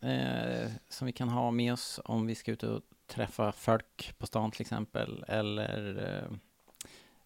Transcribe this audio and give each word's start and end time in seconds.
Eh, 0.00 0.70
som 0.88 1.06
vi 1.06 1.12
kan 1.12 1.28
ha 1.28 1.50
med 1.50 1.72
oss 1.72 2.00
om 2.04 2.26
vi 2.26 2.34
ska 2.34 2.52
ut 2.52 2.62
och 2.62 2.82
träffa 3.06 3.52
folk 3.52 4.18
på 4.18 4.26
stan 4.26 4.50
till 4.50 4.60
exempel. 4.60 5.24
Eller, 5.28 6.04
eh, 6.16 6.36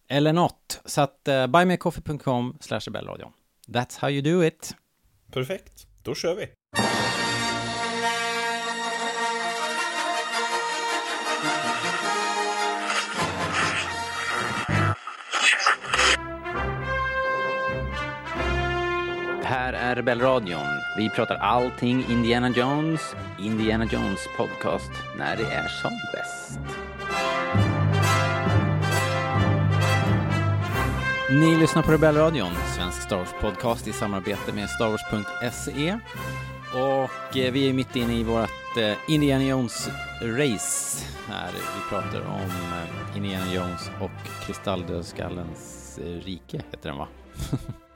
eller 0.07 0.33
något. 0.33 0.81
Så 0.85 1.01
att 1.01 1.27
eh, 1.27 1.47
buymeacoffee.com 1.47 2.57
slash 2.61 2.79
rebellradion. 2.79 3.31
That's 3.67 3.99
how 3.99 4.09
you 4.09 4.21
do 4.21 4.43
it. 4.43 4.75
Perfekt, 5.31 5.87
då 6.03 6.15
kör 6.15 6.35
vi. 6.35 6.47
Rebellradion. 19.97 20.67
Vi 20.97 21.09
pratar 21.09 21.35
allting 21.35 22.05
Indiana 22.09 22.49
Jones. 22.49 23.15
Indiana 23.39 23.85
Jones 23.85 24.19
podcast 24.37 24.91
när 25.17 25.37
det 25.37 25.43
är 25.43 25.67
som 25.67 25.91
bäst. 26.13 26.59
Ni 31.31 31.57
lyssnar 31.57 31.83
på 31.83 31.91
Rebellradion, 31.91 32.51
svensk 32.75 33.01
Star 33.01 33.17
Wars 33.17 33.33
podcast 33.41 33.87
i 33.87 33.93
samarbete 33.93 34.53
med 34.53 34.69
Star 34.69 34.89
Wars.se. 34.89 35.99
Och 36.73 37.37
eh, 37.37 37.51
vi 37.51 37.69
är 37.69 37.73
mitt 37.73 37.95
inne 37.95 38.13
i 38.13 38.23
vårt 38.23 38.77
eh, 38.77 38.93
Indiana 39.07 39.43
Jones-race 39.43 41.05
här. 41.27 41.51
Vi 41.51 41.89
pratar 41.89 42.21
om 42.21 42.51
eh, 42.51 43.17
Indiana 43.17 43.53
Jones 43.53 43.91
och 44.01 44.45
Kristalldödskallens 44.45 45.99
rike, 46.23 46.57
heter 46.57 46.89
den 46.89 46.97
va? 46.97 47.07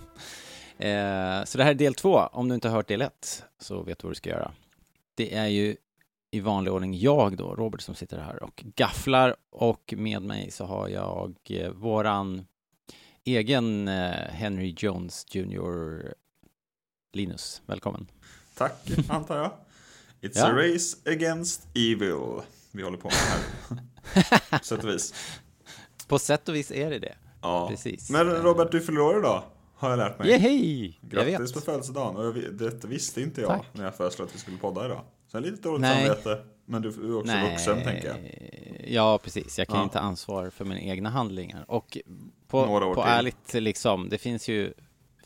Eh, 0.81 1.43
så 1.43 1.57
det 1.57 1.63
här 1.63 1.71
är 1.71 1.75
del 1.75 1.93
två. 1.93 2.17
Om 2.17 2.49
du 2.49 2.55
inte 2.55 2.69
har 2.69 2.75
hört 2.75 2.87
del 2.87 3.01
ett 3.01 3.43
så 3.59 3.83
vet 3.83 3.99
du 3.99 4.07
vad 4.07 4.11
du 4.11 4.15
ska 4.15 4.29
göra. 4.29 4.51
Det 5.15 5.35
är 5.35 5.47
ju 5.47 5.75
i 6.31 6.39
vanlig 6.39 6.73
ordning 6.73 6.99
jag 6.99 7.37
då, 7.37 7.55
Robert, 7.55 7.81
som 7.81 7.95
sitter 7.95 8.17
här 8.17 8.43
och 8.43 8.63
gafflar 8.75 9.35
och 9.49 9.93
med 9.97 10.21
mig 10.21 10.51
så 10.51 10.65
har 10.65 10.87
jag 10.87 11.35
eh, 11.49 11.69
våran 11.69 12.45
egen 13.23 13.87
eh, 13.87 14.11
Henry 14.29 14.75
Jones 14.77 15.25
Jr. 15.35 16.13
Linus. 17.13 17.61
Välkommen. 17.65 18.07
Tack, 18.57 18.91
antar 19.09 19.37
jag. 19.37 19.51
It's 20.21 20.37
ja. 20.37 20.45
a 20.45 20.53
race 20.53 20.97
against 21.11 21.67
evil 21.75 22.41
vi 22.71 22.83
håller 22.83 22.97
på 22.97 23.07
med 23.07 23.17
här. 23.69 24.59
på 24.59 24.63
sätt 24.65 24.83
och 24.83 24.89
vis. 24.89 25.13
På 26.07 26.19
sätt 26.19 26.49
och 26.49 26.55
vis 26.55 26.71
är 26.71 26.89
det 26.89 26.99
det. 26.99 27.15
Ja. 27.41 27.67
Precis. 27.69 28.09
Men 28.09 28.25
Robert, 28.25 28.71
du 28.71 28.81
fyller 28.81 29.01
år 29.01 29.19
idag 29.19 29.43
har 29.81 29.89
jag 29.89 29.97
lärt 29.97 30.19
mig. 30.19 30.29
Yehey! 30.29 30.93
Grattis 31.01 31.53
på 31.53 31.61
födelsedagen. 31.61 32.15
Och 32.15 32.37
jag, 32.37 32.53
det 32.59 32.85
visste 32.85 33.21
inte 33.21 33.41
jag 33.41 33.49
Tack. 33.49 33.65
när 33.73 33.83
jag 33.83 33.95
föreslog 33.95 34.27
att 34.27 34.35
vi 34.35 34.39
skulle 34.39 34.57
podda 34.57 34.85
idag. 34.85 35.01
Så 35.27 35.39
lite 35.39 35.61
dåligt 35.61 35.81
Nej. 35.81 36.07
samvete. 36.07 36.43
Men 36.65 36.81
du 36.81 36.89
är 36.89 37.17
också 37.17 37.33
Nej. 37.33 37.51
vuxen, 37.51 37.83
tänker 37.83 38.07
jag. 38.07 38.17
Ja, 38.87 39.17
precis. 39.23 39.59
Jag 39.59 39.67
kan 39.67 39.77
ja. 39.77 39.83
inte 39.83 39.99
ansvar 39.99 40.49
för 40.49 40.65
mina 40.65 40.79
egna 40.79 41.09
handlingar. 41.09 41.65
Och 41.67 41.97
på, 42.47 42.93
på 42.95 43.03
ärligt, 43.03 43.53
liksom, 43.53 44.09
det 44.09 44.17
finns 44.17 44.47
ju, 44.47 44.73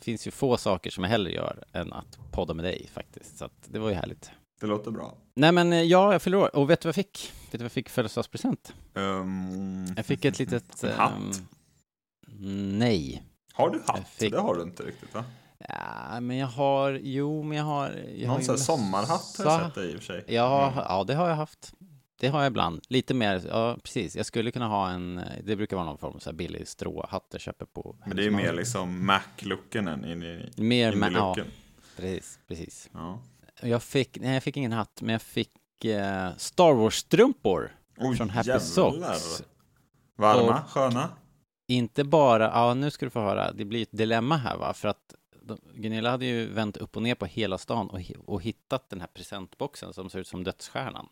finns 0.02 0.28
ju 0.28 0.32
få 0.32 0.58
saker 0.58 0.90
som 0.90 1.04
jag 1.04 1.12
hellre 1.12 1.32
gör 1.32 1.64
än 1.72 1.94
att 1.94 2.20
podda 2.32 2.54
med 2.54 2.66
dig 2.66 2.90
faktiskt. 2.94 3.38
Så 3.38 3.50
det 3.66 3.80
var 3.80 3.90
ju 3.90 3.96
härligt. 3.96 4.32
Det 4.62 4.68
låter 4.68 4.92
bra. 4.92 5.18
Nej, 5.34 5.52
men 5.52 5.74
eh, 5.74 5.82
ja, 5.82 6.12
jag 6.12 6.22
fyller 6.22 6.38
år. 6.38 6.56
Och 6.56 6.70
vet 6.70 6.82
du 6.82 6.88
vad 6.88 6.90
jag 6.90 6.96
fick? 6.96 7.34
Vet 7.42 7.52
du 7.52 7.58
vad 7.58 7.66
jag 7.66 7.72
fick 7.72 7.90
födelsedagspresent? 7.90 8.74
Um, 8.94 9.94
jag 9.96 10.06
fick 10.06 10.26
ett 10.26 10.40
litet... 10.40 10.84
En 10.84 10.92
hatt? 10.92 11.42
Um, 12.28 12.80
nej. 12.80 13.24
Har 13.56 13.70
du 13.70 13.84
hatt? 13.88 14.08
Fick... 14.08 14.32
Det 14.32 14.40
har 14.40 14.56
du 14.56 14.62
inte 14.62 14.84
riktigt 14.84 15.14
va? 15.14 15.24
Ja, 15.58 16.20
men 16.20 16.38
jag 16.38 16.48
har, 16.48 16.92
jo, 17.04 17.44
men 17.44 17.58
jag 17.58 17.66
har... 17.66 17.92
Jag 18.16 18.28
Någon 18.28 18.44
sån 18.44 18.58
sommarhatt 18.58 19.36
har 19.38 19.46
jag 19.46 19.62
sett 19.62 19.76
dig 19.76 19.92
i 19.92 19.96
och 19.96 20.00
för 20.00 20.06
sig. 20.06 20.24
Ja, 20.28 20.68
mm. 20.68 20.84
ja, 20.88 21.04
det 21.04 21.16
har 21.16 21.30
jag 21.30 21.36
haft. 21.36 21.74
Det 22.20 22.28
har 22.28 22.42
jag 22.42 22.48
ibland. 22.48 22.82
Lite 22.90 23.14
mer, 23.14 23.42
ja 23.48 23.78
precis. 23.84 24.16
Jag 24.16 24.26
skulle 24.26 24.52
kunna 24.52 24.68
ha 24.68 24.90
en, 24.90 25.22
det 25.44 25.56
brukar 25.56 25.76
vara 25.76 25.86
någon 25.86 25.98
form 25.98 26.16
av 26.16 26.20
så 26.20 26.30
här 26.30 26.38
billig 26.38 26.68
stråhatt 26.68 27.28
jag 27.32 27.42
köper 27.42 27.66
på. 27.66 27.96
Men 28.06 28.18
det 28.18 28.26
är 28.26 28.32
mer 28.32 28.54
liksom 28.54 29.06
Mac-looken 29.06 29.88
än 29.88 30.06
in 30.06 30.24
i 30.24 30.52
Mer 30.58 30.92
in 30.92 31.14
ja, 31.14 31.36
precis, 31.98 32.40
precis. 32.48 32.90
Ja. 32.94 33.20
Jag 33.62 33.84
fick, 33.84 34.20
nej 34.20 34.34
jag 34.34 34.44
fick 34.44 34.58
ingen 34.58 34.72
hatt, 34.72 35.02
men 35.02 35.10
jag 35.14 35.22
fick 35.22 35.86
eh, 35.86 36.30
Star 36.38 36.74
Wars-strumpor. 36.74 37.72
från 38.18 38.30
Happy 38.30 38.50
jävlar. 38.50 38.60
Socks. 38.60 39.44
Varma, 40.16 40.62
och, 40.62 40.70
sköna? 40.70 41.10
Inte 41.68 42.04
bara, 42.04 42.44
ja 42.44 42.74
nu 42.74 42.92
ska 42.92 43.06
du 43.06 43.10
få 43.10 43.20
höra, 43.20 43.52
det 43.52 43.66
blir 43.66 43.82
ett 43.82 43.92
dilemma 43.92 44.38
här 44.38 44.58
va, 44.58 44.74
för 44.74 44.88
att 44.88 45.16
Gunilla 45.74 46.10
hade 46.10 46.26
ju 46.26 46.46
vänt 46.46 46.78
upp 46.78 46.96
och 46.96 47.04
ner 47.04 47.16
på 47.16 47.26
hela 47.26 47.58
stan 47.58 47.90
och, 47.90 48.02
och 48.26 48.42
hittat 48.42 48.90
den 48.90 49.02
här 49.02 49.08
presentboxen 49.08 49.94
som 49.94 50.10
ser 50.10 50.20
ut 50.20 50.28
som 50.28 50.44
dödsstjärnan. 50.44 51.10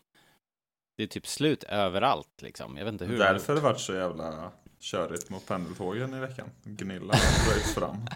Det 0.96 1.02
är 1.02 1.06
typ 1.06 1.26
slut 1.26 1.64
överallt 1.64 2.42
liksom, 2.42 2.76
jag 2.76 2.84
vet 2.84 2.92
inte 2.92 3.04
hur. 3.04 3.18
Därför 3.18 3.52
har 3.52 3.60
det 3.60 3.66
varit 3.66 3.80
så 3.80 3.94
jävla 3.94 4.52
körigt 4.80 5.30
mot 5.30 5.46
pendeltågen 5.46 6.14
i 6.14 6.20
veckan. 6.20 6.50
Gunilla 6.64 7.12
har 7.12 7.74
fram. 7.74 7.96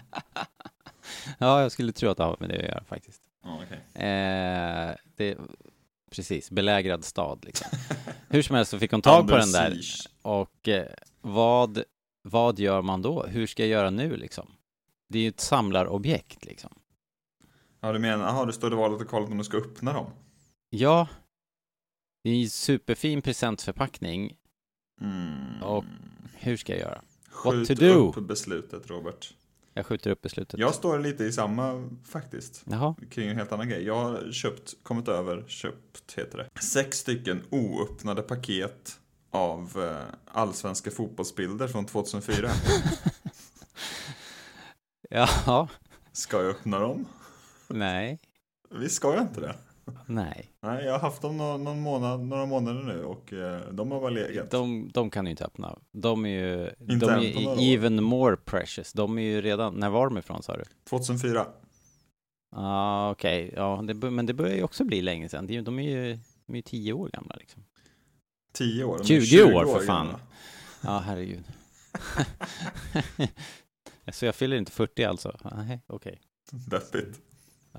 ja, 1.37 1.61
jag 1.61 1.71
skulle 1.71 1.91
tro 1.91 2.09
att 2.09 2.17
det 2.17 2.23
har 2.23 2.37
med 2.39 2.49
det 2.49 2.57
att 2.57 2.63
göra 2.63 2.83
faktiskt. 2.83 3.21
Oh, 3.43 3.63
okay. 3.63 4.07
eh, 4.07 4.95
det, 5.15 5.37
precis, 6.09 6.51
belägrad 6.51 7.05
stad 7.05 7.45
liksom. 7.45 7.67
Hur 8.29 8.41
som 8.41 8.55
helst 8.55 8.71
så 8.71 8.79
fick 8.79 8.91
hon 8.91 9.01
tag 9.01 9.27
på 9.27 9.37
den 9.37 9.51
där. 9.51 9.79
Och 10.21 10.67
eh, 10.67 10.87
vad 11.21 11.83
vad 12.29 12.59
gör 12.59 12.81
man 12.81 13.01
då? 13.01 13.23
Hur 13.23 13.47
ska 13.47 13.63
jag 13.63 13.69
göra 13.69 13.89
nu 13.89 14.17
liksom? 14.17 14.47
Det 15.09 15.19
är 15.19 15.23
ju 15.23 15.29
ett 15.29 15.39
samlarobjekt 15.39 16.45
liksom. 16.45 16.71
Ja, 17.79 17.91
du 17.93 17.99
menar, 17.99 18.25
jaha, 18.25 18.45
du 18.45 18.53
står 18.53 18.73
i 18.73 18.75
valet 18.75 19.01
och 19.01 19.07
kollar 19.07 19.31
om 19.31 19.37
du 19.37 19.43
ska 19.43 19.57
öppna 19.57 19.93
dem? 19.93 20.11
Ja. 20.69 21.07
Det 22.23 22.29
är 22.29 22.41
en 22.43 22.49
superfin 22.49 23.21
presentförpackning. 23.21 24.35
Mm. 25.01 25.63
Och 25.63 25.83
hur 26.33 26.57
ska 26.57 26.71
jag 26.73 26.81
göra? 26.81 27.01
Skjut 27.29 27.69
What 27.69 27.79
to 27.79 27.85
do? 27.85 28.09
upp 28.09 28.27
beslutet, 28.27 28.89
Robert. 28.89 29.33
Jag 29.73 29.85
skjuter 29.85 30.11
upp 30.11 30.21
beslutet. 30.21 30.59
Jag 30.59 30.75
står 30.75 30.99
lite 30.99 31.23
i 31.23 31.31
samma 31.31 31.89
faktiskt. 32.05 32.63
Jaha. 32.69 32.95
Kring 33.09 33.29
en 33.29 33.35
helt 33.37 33.51
annan 33.51 33.69
grej. 33.69 33.83
Jag 33.83 33.95
har 33.95 34.31
köpt, 34.31 34.75
kommit 34.83 35.07
över, 35.07 35.43
köpt 35.47 36.13
heter 36.17 36.37
det. 36.37 36.61
Sex 36.61 36.97
stycken 36.97 37.43
oöppnade 37.49 38.21
paket 38.21 38.99
av 39.31 39.71
eh, 39.77 40.15
allsvenska 40.25 40.91
fotbollsbilder 40.91 41.67
från 41.67 41.85
2004. 41.85 42.49
ja. 45.09 45.67
Ska 46.11 46.37
jag 46.37 46.49
öppna 46.49 46.79
dem? 46.79 47.05
Nej. 47.67 48.19
Vi 48.69 48.89
ska 48.89 49.13
jag 49.13 49.21
inte 49.21 49.41
det. 49.41 49.55
Nej. 50.05 50.49
Nej, 50.61 50.85
jag 50.85 50.91
har 50.91 50.99
haft 50.99 51.21
dem 51.21 51.37
någon, 51.37 51.63
någon 51.63 51.79
månad, 51.79 52.19
några 52.19 52.45
månader 52.45 52.83
nu 52.83 53.03
och 53.03 53.33
eh, 53.33 53.61
de 53.71 53.91
har 53.91 53.99
bara 53.99 54.09
legat. 54.09 54.51
De, 54.51 54.89
de 54.93 55.09
kan 55.09 55.25
du 55.25 55.31
inte 55.31 55.45
öppna. 55.45 55.79
De 55.91 56.25
är 56.25 56.29
ju, 56.29 56.69
inte 56.79 57.05
de 57.05 57.09
är 57.09 57.73
even 57.73 58.03
more 58.03 58.35
precious. 58.35 58.93
De 58.93 59.17
är 59.17 59.21
ju 59.21 59.41
redan, 59.41 59.75
när 59.75 59.89
var 59.89 60.05
de 60.05 60.17
ifrån 60.17 60.43
sa 60.43 60.57
du? 60.57 60.63
2004. 60.89 61.45
Ah, 62.55 63.11
okej, 63.11 63.47
okay. 63.47 63.59
ja, 63.59 63.83
det, 63.87 64.11
men 64.11 64.25
det 64.25 64.33
börjar 64.33 64.55
ju 64.55 64.63
också 64.63 64.83
bli 64.83 65.01
länge 65.01 65.29
sedan. 65.29 65.63
De, 65.63 65.79
är 65.79 65.83
ju 65.83 66.19
de 66.45 66.55
är 66.55 66.61
tio 66.61 66.93
år 66.93 67.09
gamla 67.09 67.35
liksom. 67.39 67.63
10 68.53 68.83
år? 68.83 69.03
20, 69.03 69.25
20 69.25 69.43
år, 69.43 69.79
för 69.79 69.85
fan. 69.85 70.05
Gamla. 70.05 70.19
Ja, 70.81 70.99
herregud. 70.99 71.43
Så 74.11 74.25
jag 74.25 74.35
fyller 74.35 74.57
inte 74.57 74.71
40 74.71 75.03
alltså? 75.03 75.37
Nej, 75.55 75.81
okej. 75.87 76.21
Okay. 76.51 76.59
Deppigt. 76.67 77.19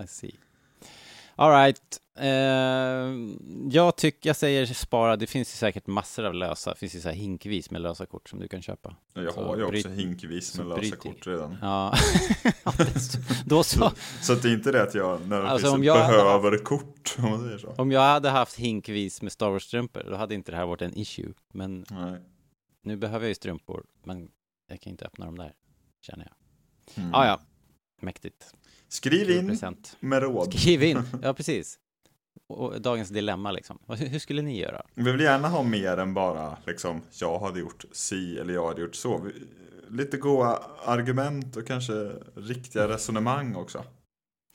I 0.04 0.06
see. 0.06 0.34
Alright. 1.40 2.00
Uh, 2.20 2.26
jag 3.70 3.96
tycker, 3.96 4.28
jag 4.28 4.36
säger 4.36 4.66
spara, 4.66 5.16
det 5.16 5.26
finns 5.26 5.48
ju 5.48 5.56
säkert 5.56 5.86
massor 5.86 6.24
av 6.24 6.34
lösa, 6.34 6.70
det 6.70 6.76
finns 6.76 6.94
ju 6.94 7.00
så 7.00 7.08
här 7.08 7.16
hinkvis 7.16 7.70
med 7.70 7.80
lösa 7.80 8.06
kort 8.06 8.28
som 8.28 8.40
du 8.40 8.48
kan 8.48 8.62
köpa. 8.62 8.96
Ja, 9.14 9.22
jag 9.22 9.34
så 9.34 9.44
har 9.44 9.56
ju 9.56 9.64
också 9.64 9.88
hinkvis 9.88 10.58
med 10.58 10.66
lösa 10.66 10.96
kort 10.96 11.26
redan. 11.26 11.56
Ja, 11.62 11.94
då 13.44 13.62
så. 13.62 13.78
så. 13.78 13.92
Så 14.22 14.34
det 14.34 14.48
är 14.48 14.52
inte 14.52 14.72
det 14.72 14.82
att 14.82 14.94
jag 14.94 15.32
alltså, 15.32 15.70
om 15.70 15.84
jag 15.84 15.98
behöver 15.98 16.52
haft, 16.52 16.64
kort, 16.64 17.16
om 17.18 17.24
man 17.24 17.44
säger 17.44 17.58
så. 17.58 17.74
Om 17.76 17.92
jag 17.92 18.00
hade 18.00 18.30
haft 18.30 18.56
hinkvis 18.56 19.22
med 19.22 19.32
Star 19.32 19.50
Wars-strumpor, 19.50 20.10
då 20.10 20.16
hade 20.16 20.34
inte 20.34 20.52
det 20.52 20.56
här 20.56 20.66
varit 20.66 20.82
en 20.82 20.98
issue. 20.98 21.32
Men 21.52 21.84
Nej. 21.90 22.20
nu 22.82 22.96
behöver 22.96 23.24
jag 23.24 23.28
ju 23.28 23.34
strumpor, 23.34 23.84
men 24.04 24.28
jag 24.68 24.80
kan 24.80 24.90
inte 24.90 25.06
öppna 25.06 25.26
dem 25.26 25.38
där, 25.38 25.52
känner 26.00 26.24
jag. 26.24 27.04
Mm. 27.04 27.14
Ah, 27.14 27.26
ja, 27.26 27.40
mäktigt. 28.00 28.54
Skriv 28.90 29.30
in 29.30 29.48
present. 29.48 29.96
med 30.00 30.22
råd. 30.22 30.54
Skriv 30.54 30.82
in, 30.82 31.02
ja 31.22 31.34
precis. 31.34 31.78
Och 32.46 32.80
dagens 32.80 33.08
dilemma 33.08 33.52
liksom. 33.52 33.78
Hur 33.88 34.18
skulle 34.18 34.42
ni 34.42 34.58
göra? 34.58 34.82
Vi 34.94 35.12
vill 35.12 35.20
gärna 35.20 35.48
ha 35.48 35.62
mer 35.62 35.96
än 35.96 36.14
bara 36.14 36.56
liksom, 36.66 37.02
jag 37.20 37.38
hade 37.38 37.60
gjort 37.60 37.84
si 37.92 38.38
eller 38.38 38.54
jag 38.54 38.68
hade 38.68 38.80
gjort 38.80 38.94
så. 38.94 39.26
Lite 39.88 40.16
goa 40.16 40.62
argument 40.84 41.56
och 41.56 41.66
kanske 41.66 41.92
riktiga 42.34 42.88
resonemang 42.88 43.56
också. 43.56 43.84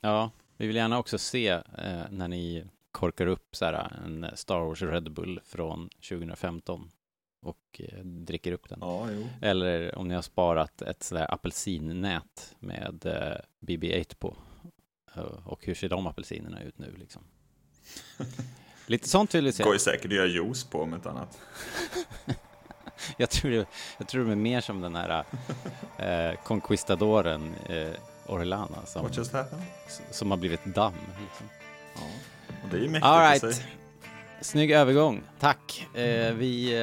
Ja, 0.00 0.30
vi 0.56 0.66
vill 0.66 0.76
gärna 0.76 0.98
också 0.98 1.18
se 1.18 1.48
eh, 1.48 1.62
när 2.10 2.28
ni 2.28 2.64
korkar 2.92 3.26
upp 3.26 3.56
så 3.56 3.64
här, 3.64 3.92
en 4.04 4.26
Star 4.34 4.60
Wars 4.60 4.82
Red 4.82 5.12
Bull 5.12 5.40
från 5.44 5.88
2015 5.88 6.90
och 7.46 7.80
eh, 7.80 8.04
dricker 8.04 8.52
upp 8.52 8.68
den. 8.68 8.78
Ja. 8.80 9.08
Eller 9.42 9.98
om 9.98 10.08
ni 10.08 10.14
har 10.14 10.22
sparat 10.22 10.82
ett 10.82 11.02
sådär 11.02 11.34
apelsinnät 11.34 12.54
med 12.58 13.06
eh, 13.06 13.66
BB-8 13.66 14.16
på. 14.18 14.36
Eh, 15.14 15.22
och 15.22 15.66
hur 15.66 15.74
ser 15.74 15.88
de 15.88 16.06
apelsinerna 16.06 16.62
ut 16.62 16.78
nu 16.78 16.94
liksom? 16.98 17.22
Lite 18.86 19.08
sånt 19.08 19.34
vill 19.34 19.44
vi 19.44 19.52
se. 19.52 19.62
Går 19.62 19.72
ju 19.72 19.78
säkert 19.78 20.04
att 20.04 20.16
göra 20.16 20.26
juice 20.26 20.64
på 20.64 20.82
om 20.82 20.94
inte 20.94 21.10
annat. 21.10 21.38
Jag 23.16 23.30
tror, 23.30 23.50
det, 23.50 23.66
jag 23.98 24.08
tror 24.08 24.24
de 24.24 24.30
är 24.30 24.36
mer 24.36 24.60
som 24.60 24.80
den 24.80 24.96
här 24.96 25.24
eh, 25.98 26.38
conquistadoren 26.44 27.54
eh, 27.68 27.90
Orlana 28.26 28.86
som, 28.86 29.08
som 30.10 30.30
har 30.30 30.38
blivit 30.38 30.64
damm. 30.64 30.94
Liksom. 30.94 31.46
Ja. 31.94 32.00
Och 32.64 32.68
det 32.70 32.76
är 32.76 32.80
ju 32.80 32.88
mäktigt 32.88 33.06
All 33.06 33.22
i 33.22 33.38
right. 33.38 33.54
sig. 33.54 33.66
Snygg 34.40 34.70
övergång, 34.70 35.22
tack. 35.40 35.86
Eh, 35.94 36.34
vi, 36.34 36.74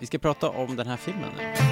vi 0.00 0.06
ska 0.06 0.18
prata 0.18 0.48
om 0.48 0.76
den 0.76 0.86
här 0.86 0.96
filmen 0.96 1.30
nu. 1.36 1.69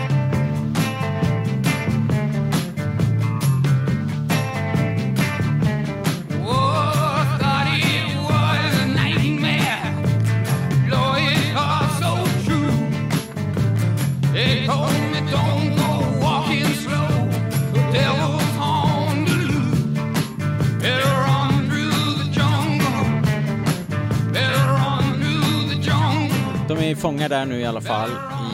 Fångar 26.98 27.28
där 27.28 27.46
nu 27.46 27.60
i 27.60 27.64
alla 27.64 27.80
fall 27.80 28.10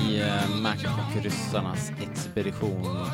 i 0.07 0.21
eh, 0.21 0.57
Mac 0.63 0.75
och 0.75 1.23
ryssarnas 1.23 1.91
expedition 2.03 3.07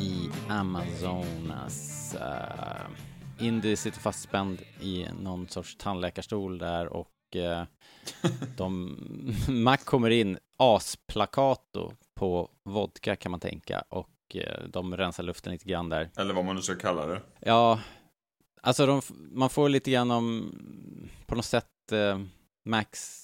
i 0.00 0.30
Amazonas. 0.48 2.16
Uh, 2.20 3.46
Indy 3.46 3.76
sitter 3.76 4.00
fastspänd 4.00 4.62
i 4.80 5.06
någon 5.22 5.48
sorts 5.48 5.76
tandläkarstol 5.76 6.58
där 6.58 6.86
och 6.86 7.36
eh, 7.36 7.62
de, 8.56 8.98
Mac 9.48 9.76
kommer 9.76 10.10
in 10.10 10.38
asplakato 10.56 11.92
på 12.14 12.50
vodka 12.64 13.16
kan 13.16 13.30
man 13.30 13.40
tänka 13.40 13.84
och 13.88 14.10
eh, 14.34 14.64
de 14.68 14.96
rensar 14.96 15.22
luften 15.22 15.52
lite 15.52 15.68
grann 15.68 15.88
där. 15.88 16.10
Eller 16.16 16.34
vad 16.34 16.44
man 16.44 16.56
nu 16.56 16.62
ska 16.62 16.74
kalla 16.74 17.06
det. 17.06 17.20
Ja, 17.40 17.80
alltså 18.62 18.86
de, 18.86 19.02
man 19.30 19.50
får 19.50 19.68
lite 19.68 19.90
grann 19.90 20.10
om, 20.10 20.52
på 21.26 21.34
något 21.34 21.44
sätt, 21.44 21.92
Max 22.64 23.23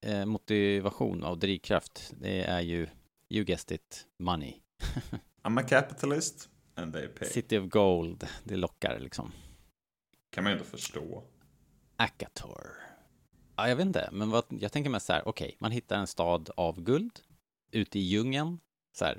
eh, 0.00 0.26
motivation 0.26 1.24
och 1.24 1.38
drivkraft. 1.38 2.12
Det 2.20 2.42
är 2.42 2.60
ju, 2.60 2.88
you 3.28 3.44
guessed 3.44 3.74
it, 3.74 4.06
money. 4.18 4.54
I'm 5.42 5.60
a 5.60 5.62
capitalist 5.68 6.48
and 6.74 6.92
they 6.92 7.08
pay. 7.08 7.28
City 7.28 7.58
of 7.58 7.68
Gold, 7.68 8.26
det 8.44 8.56
lockar 8.56 8.98
liksom. 8.98 9.32
Kan 10.30 10.44
man 10.44 10.52
ju 10.52 10.58
ändå 10.58 10.64
förstå. 10.64 11.24
Akator. 11.96 12.76
Ja, 13.56 13.68
jag 13.68 13.76
vet 13.76 13.86
inte, 13.86 14.08
men 14.12 14.30
vad, 14.30 14.44
jag 14.50 14.72
tänker 14.72 14.90
mig 14.90 15.00
så 15.00 15.12
här, 15.12 15.28
okej, 15.28 15.56
man 15.58 15.72
hittar 15.72 15.98
en 15.98 16.06
stad 16.06 16.50
av 16.56 16.80
guld 16.80 17.20
ute 17.70 17.98
i 17.98 18.02
djungeln, 18.02 18.60
så 18.92 19.04
här, 19.04 19.18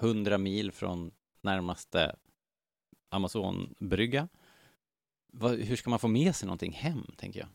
hundra 0.00 0.38
mil 0.38 0.72
från 0.72 1.10
närmaste 1.42 2.16
Amazonbrygga. 3.08 4.28
Vad, 5.32 5.58
hur 5.58 5.76
ska 5.76 5.90
man 5.90 5.98
få 5.98 6.08
med 6.08 6.36
sig 6.36 6.46
någonting 6.46 6.72
hem, 6.72 7.06
tänker 7.16 7.40
jag? 7.40 7.48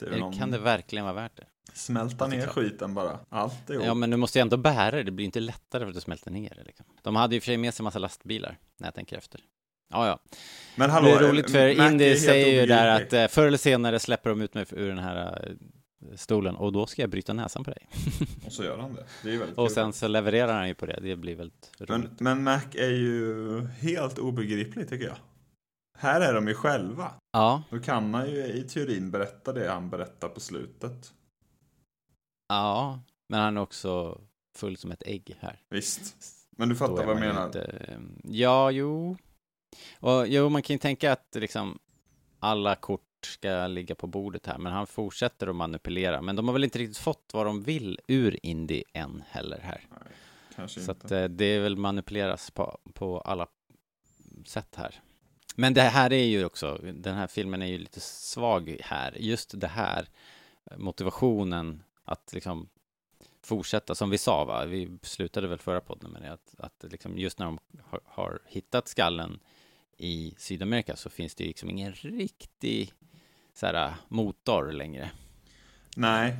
Det 0.00 0.16
någon... 0.16 0.32
Kan 0.32 0.50
det 0.50 0.58
verkligen 0.58 1.04
vara 1.04 1.14
värt 1.14 1.36
det? 1.36 1.46
Smälta 1.72 2.26
ner 2.26 2.46
skiten 2.46 2.94
bara. 2.94 3.18
Allt 3.28 3.70
är 3.70 3.74
Ja, 3.74 3.94
men 3.94 4.10
du 4.10 4.16
måste 4.16 4.38
ju 4.38 4.40
ändå 4.40 4.56
bära 4.56 4.90
det. 4.96 5.02
Det 5.02 5.10
blir 5.10 5.24
inte 5.26 5.40
lättare 5.40 5.82
för 5.82 5.88
att 5.88 5.94
du 5.94 6.00
smälter 6.00 6.30
ner 6.30 6.52
det. 6.56 6.64
Liksom. 6.64 6.86
De 7.02 7.16
hade 7.16 7.34
ju 7.34 7.40
för 7.40 7.46
sig 7.46 7.56
med 7.56 7.74
sig 7.74 7.82
en 7.82 7.84
massa 7.84 7.98
lastbilar, 7.98 8.58
när 8.78 8.86
jag 8.86 8.94
tänker 8.94 9.16
efter. 9.16 9.40
Ja, 9.90 10.06
ja. 10.06 10.18
Men 10.76 10.90
hallå, 10.90 11.08
det 11.08 11.14
är 11.14 11.18
roligt 11.28 11.50
för 11.50 11.76
Mac 11.76 11.90
Indy 11.90 12.16
säger 12.16 12.60
ju 12.60 12.66
där 12.66 13.02
att 13.02 13.12
eh, 13.12 13.26
förr 13.28 13.46
eller 13.46 13.58
senare 13.58 13.98
släpper 13.98 14.30
de 14.30 14.40
ut 14.42 14.54
mig 14.54 14.66
ur 14.70 14.88
den 14.88 14.98
här 14.98 15.46
eh, 15.46 16.16
stolen 16.16 16.56
och 16.56 16.72
då 16.72 16.86
ska 16.86 17.02
jag 17.02 17.10
bryta 17.10 17.32
näsan 17.32 17.64
på 17.64 17.70
dig. 17.70 17.88
Och 18.46 18.52
så 18.52 18.64
gör 18.64 18.78
han 18.78 18.94
det. 18.94 19.04
Det 19.22 19.34
är 19.34 19.38
väldigt 19.38 19.58
Och 19.58 19.68
kul. 19.68 19.74
sen 19.74 19.92
så 19.92 20.08
levererar 20.08 20.54
han 20.54 20.68
ju 20.68 20.74
på 20.74 20.86
det. 20.86 20.98
Det 21.02 21.16
blir 21.16 21.34
väldigt 21.34 21.72
roligt. 21.78 21.90
Men, 21.90 22.16
men 22.18 22.42
Mac 22.42 22.60
är 22.74 22.90
ju 22.90 23.66
helt 23.66 24.18
obegriplig 24.18 24.88
tycker 24.88 25.06
jag. 25.06 25.16
Här 25.98 26.20
är 26.20 26.34
de 26.34 26.48
ju 26.48 26.54
själva. 26.54 27.14
Ja, 27.32 27.62
Då 27.70 27.78
kan 27.80 28.14
han 28.14 28.30
ju 28.30 28.44
i 28.46 28.62
teorin 28.68 29.10
berätta 29.10 29.52
det 29.52 29.70
han 29.70 29.90
berättar 29.90 30.28
på 30.28 30.40
slutet. 30.40 31.12
ja, 32.48 33.00
men 33.28 33.40
han 33.40 33.56
är 33.56 33.60
också 33.60 34.20
full 34.56 34.76
som 34.76 34.90
ett 34.92 35.02
ägg 35.06 35.36
här. 35.40 35.62
Visst. 35.68 36.14
Men 36.50 36.68
du 36.68 36.76
fattar 36.76 36.94
vad 37.06 37.08
jag 37.16 37.20
menar. 37.20 37.46
inte- 37.46 38.00
Ja, 38.24 38.70
jo. 38.70 39.16
Och 40.00 40.26
jo, 40.28 40.48
man 40.48 40.62
kan 40.62 40.74
ju 40.74 40.78
tänka 40.78 41.12
att 41.12 41.28
liksom 41.34 41.78
alla 42.38 42.74
kort 42.76 43.00
ska 43.24 43.66
ligga 43.66 43.94
på 43.94 44.06
bordet 44.06 44.46
här, 44.46 44.58
men 44.58 44.72
han 44.72 44.86
fortsätter 44.86 45.46
att 45.46 45.56
manipulera. 45.56 46.22
Men 46.22 46.36
de 46.36 46.46
har 46.48 46.52
väl 46.52 46.64
inte 46.64 46.78
riktigt 46.78 46.98
fått 46.98 47.30
vad 47.32 47.46
de 47.46 47.62
vill 47.62 48.00
ur 48.08 48.38
Indy 48.46 48.82
än 48.92 49.22
heller 49.28 49.58
här. 49.58 49.80
Kanske 50.56 50.80
Så 50.80 50.90
att 50.92 51.10
eh, 51.10 51.24
det 51.24 51.44
är 51.44 51.60
väl 51.60 51.76
manipuleras 51.76 52.50
på, 52.50 52.78
på 52.94 53.20
alla 53.20 53.46
sätt 54.46 54.74
här. 54.76 55.00
Men 55.54 55.74
det 55.74 55.82
här 55.82 56.12
är 56.12 56.24
ju 56.24 56.44
också, 56.44 56.80
den 56.94 57.14
här 57.14 57.26
filmen 57.26 57.62
är 57.62 57.66
ju 57.66 57.78
lite 57.78 58.00
svag 58.00 58.76
här. 58.80 59.16
Just 59.20 59.60
det 59.60 59.68
här, 59.68 60.08
eh, 60.70 60.78
motivationen 60.78 61.82
att 62.04 62.32
liksom 62.32 62.68
fortsätta, 63.42 63.94
som 63.94 64.10
vi 64.10 64.18
sa 64.18 64.44
va, 64.44 64.64
vi 64.64 64.98
slutade 65.02 65.48
väl 65.48 65.58
förra 65.58 65.80
podden 65.80 66.10
med 66.10 66.22
det, 66.22 66.32
att, 66.32 66.54
att 66.58 66.92
liksom 66.92 67.18
just 67.18 67.38
när 67.38 67.46
de 67.46 67.58
har, 67.82 68.00
har 68.04 68.38
hittat 68.46 68.88
skallen 68.88 69.40
i 69.96 70.34
Sydamerika 70.38 70.96
så 70.96 71.10
finns 71.10 71.34
det 71.34 71.44
liksom 71.44 71.70
ingen 71.70 71.92
riktig 71.92 72.92
så 73.54 73.66
här, 73.66 73.94
motor 74.08 74.72
längre. 74.72 75.10
Nej. 75.96 76.36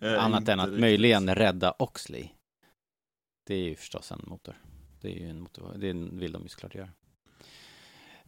Eh, 0.00 0.24
Annat 0.24 0.48
än 0.48 0.60
att 0.60 0.66
riktigt. 0.66 0.80
möjligen 0.80 1.34
rädda 1.34 1.74
Oxley. 1.78 2.28
Det 3.46 3.54
är 3.54 3.62
ju 3.62 3.74
förstås 3.74 4.12
en 4.12 4.22
motor. 4.26 4.54
Det 5.00 5.08
är 5.08 5.16
ju 5.16 5.30
en 5.30 5.40
motor, 5.40 5.74
det 5.76 5.92
vill 5.92 6.32
de 6.32 6.42
ju 6.42 6.48
såklart 6.48 6.74
göra. 6.74 6.90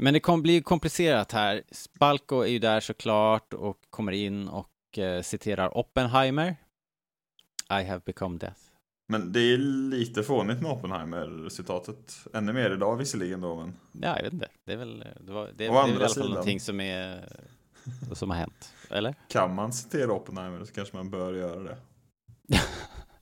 Men 0.02 0.14
det 0.14 0.20
kommer 0.20 0.42
bli 0.42 0.62
komplicerat 0.62 1.32
här. 1.32 1.62
Spalko 1.70 2.40
är 2.40 2.46
ju 2.46 2.58
där 2.58 2.80
såklart 2.80 3.52
och 3.52 3.78
kommer 3.90 4.12
in 4.12 4.48
och 4.48 4.98
eh, 4.98 5.22
citerar 5.22 5.78
Oppenheimer. 5.78 6.56
I 7.70 7.84
have 7.84 8.00
become 8.04 8.38
death. 8.38 8.60
Men 9.08 9.32
det 9.32 9.40
är 9.40 9.58
lite 9.90 10.22
fånigt 10.22 10.60
med 10.60 10.70
Oppenheimer-citatet. 10.72 12.26
Ännu 12.32 12.52
mer 12.52 12.70
idag 12.70 12.96
visserligen 12.96 13.40
då, 13.40 13.56
men... 13.56 13.74
Ja, 13.92 14.16
jag 14.16 14.22
vet 14.22 14.32
inte. 14.32 14.48
Det 14.64 14.72
är 14.72 14.76
väl, 14.76 15.04
det 15.20 15.32
var, 15.32 15.46
det, 15.46 15.52
det 15.56 15.66
är 15.66 15.72
väl 15.72 15.90
i 15.90 15.96
alla 15.96 16.08
fall 16.08 16.30
någonting 16.30 16.60
som 16.60 16.80
är 16.80 17.28
som 18.12 18.30
har 18.30 18.36
hänt. 18.36 18.74
Eller? 18.90 19.14
Kan 19.28 19.54
man 19.54 19.72
citera 19.72 20.12
Oppenheimer 20.12 20.64
så 20.64 20.72
kanske 20.72 20.96
man 20.96 21.10
bör 21.10 21.34
göra 21.34 21.62
det. 21.62 21.76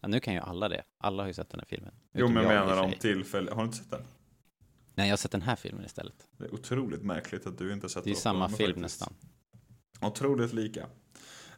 Ja, 0.00 0.08
nu 0.08 0.20
kan 0.20 0.34
ju 0.34 0.40
alla 0.40 0.68
det. 0.68 0.82
Alla 0.98 1.22
har 1.22 1.28
ju 1.28 1.34
sett 1.34 1.50
den 1.50 1.60
här 1.60 1.66
filmen. 1.66 1.94
Jo, 2.12 2.28
men 2.28 2.42
jag 2.42 2.66
menar 2.66 2.82
om 2.82 2.90
sig. 2.90 2.98
tillfälle... 2.98 3.50
Har 3.50 3.58
du 3.58 3.64
inte 3.64 3.76
sett 3.76 3.90
den? 3.90 4.02
Nej, 4.98 5.06
jag 5.08 5.12
har 5.12 5.16
sett 5.16 5.30
den 5.32 5.42
här 5.42 5.56
filmen 5.56 5.84
istället. 5.84 6.14
Det 6.38 6.44
är 6.44 6.54
otroligt 6.54 7.02
märkligt 7.02 7.46
att 7.46 7.58
du 7.58 7.72
inte 7.72 7.84
har 7.84 7.88
sett 7.88 8.04
Det 8.04 8.10
är 8.10 8.14
samma 8.14 8.48
film 8.48 8.58
faktiskt. 8.58 8.76
nästan. 8.82 9.14
Otroligt 10.00 10.52
lika. 10.52 10.86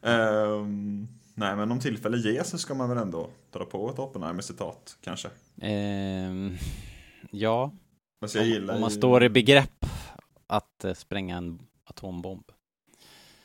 Ehm, 0.01 1.07
nej, 1.33 1.55
men 1.55 1.71
om 1.71 1.79
tillfälle 1.79 2.17
ges 2.17 2.49
så 2.49 2.57
ska 2.57 2.73
man 2.73 2.89
väl 2.89 2.97
ändå 2.97 3.29
dra 3.51 3.65
på 3.65 3.89
ett 3.89 3.99
Oppenheimer-citat, 3.99 4.97
kanske. 5.01 5.29
Ehm, 5.61 6.57
ja, 7.31 7.71
Alltså, 8.21 8.39
om, 8.39 8.69
om 8.69 8.81
man 8.81 8.89
ju- 8.89 8.97
står 8.97 9.23
i 9.23 9.29
begrepp 9.29 9.85
att 10.47 10.83
eh, 10.83 10.93
spränga 10.93 11.37
en 11.37 11.59
atombomb. 11.83 12.51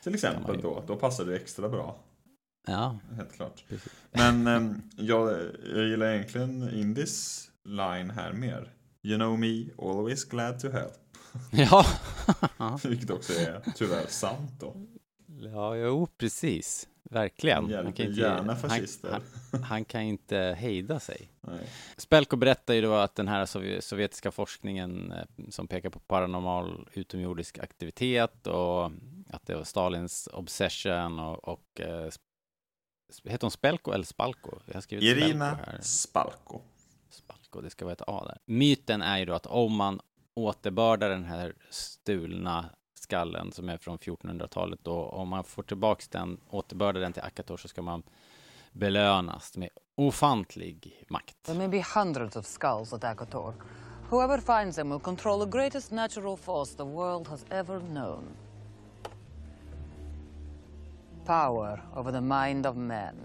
Till 0.03 0.13
exempel 0.13 0.55
ju- 0.55 0.61
då, 0.61 0.83
då 0.87 0.95
passar 0.95 1.25
det 1.25 1.35
extra 1.35 1.69
bra. 1.69 1.99
Ja, 2.67 2.99
Helt 3.15 3.33
klart. 3.33 3.63
precis. 3.67 3.91
Men 4.11 4.47
ehm, 4.47 4.81
jag, 4.97 5.39
jag 5.75 5.87
gillar 5.87 6.07
egentligen 6.13 6.69
Indis 6.73 7.49
line 7.65 8.09
här 8.09 8.33
mer. 8.33 8.73
You 9.07 9.17
know 9.17 9.37
me, 9.37 9.65
always 9.77 10.23
glad 10.23 10.59
to 10.59 10.69
help. 10.69 10.93
Ja, 11.51 11.85
Vilket 12.83 13.09
också 13.09 13.33
är 13.33 13.61
tyvärr 13.75 14.07
sant 14.07 14.51
då. 14.59 14.75
ja 15.53 15.75
jo, 15.75 16.07
precis. 16.17 16.87
Verkligen. 17.09 17.73
Han 17.73 17.93
kan 17.93 18.05
inte, 18.05 18.21
gärna 18.21 18.53
han, 18.53 18.57
fascister. 18.61 19.21
han, 19.51 19.63
han 19.63 19.85
kan 19.85 20.01
inte 20.01 20.37
hejda 20.59 20.99
sig. 20.99 21.31
Nej. 21.41 21.69
Spelko 21.97 22.35
berättar 22.35 22.73
ju 22.73 22.81
då 22.81 22.93
att 22.93 23.15
den 23.15 23.27
här 23.27 23.45
sovje- 23.45 23.81
sovjetiska 23.81 24.31
forskningen 24.31 25.11
eh, 25.11 25.49
som 25.49 25.67
pekar 25.67 25.89
på 25.89 25.99
paranormal 25.99 26.89
utomjordisk 26.93 27.57
aktivitet 27.59 28.47
och 28.47 28.85
att 29.29 29.45
det 29.45 29.55
var 29.55 29.63
Stalins 29.63 30.29
obsession 30.33 31.19
och, 31.19 31.47
och 31.47 31.81
eh, 31.81 32.09
heter 33.23 33.41
hon 33.45 33.51
Spelko 33.51 33.91
eller 33.91 34.05
Spalko? 34.05 34.51
Jag 34.65 34.73
har 34.75 34.93
Irina 34.93 35.55
Spelko. 35.57 35.81
Spalko. 35.83 36.61
Spalko, 37.47 37.61
det 37.61 37.69
ska 37.69 37.85
vara 37.85 37.93
ett 37.93 38.01
A 38.07 38.23
där. 38.25 38.37
Myten 38.45 39.01
är 39.01 39.17
ju 39.17 39.25
då 39.25 39.33
att 39.33 39.45
om 39.45 39.75
man 39.75 39.99
återbördar 40.33 41.09
den 41.09 41.25
här 41.25 41.53
stulna 41.69 42.65
skallen 42.93 43.51
som 43.51 43.69
är 43.69 43.77
från 43.77 43.97
1400-talet 43.97 44.79
då, 44.83 44.93
om 44.93 45.27
man 45.27 45.43
får 45.43 45.63
tillbaks 45.63 46.07
den, 46.07 46.39
återbördar 46.49 47.01
den 47.01 47.13
till 47.13 47.23
Akator 47.23 47.57
så 47.57 47.67
ska 47.67 47.81
man 47.81 48.03
belönas 48.71 49.57
med 49.57 49.69
ofantlig 49.95 51.05
makt. 51.09 51.35
There 51.43 51.57
may 51.57 51.67
be 51.67 51.83
hundreds 51.95 52.35
of 52.35 52.45
skulls 52.45 52.93
at 52.93 53.03
Akator. 53.03 53.53
Whoever 54.09 54.37
finds 54.37 54.75
them 54.75 54.89
will 54.89 54.99
control 54.99 55.45
the 55.45 55.57
greatest 55.57 55.91
natural 55.91 56.37
force 56.37 56.77
the 56.77 56.83
world 56.83 57.27
has 57.27 57.45
ever 57.49 57.79
known. 57.79 58.23
Power 61.25 61.81
over 61.95 62.11
the 62.11 62.21
mind 62.21 62.65
of 62.65 62.75
men. 62.75 63.15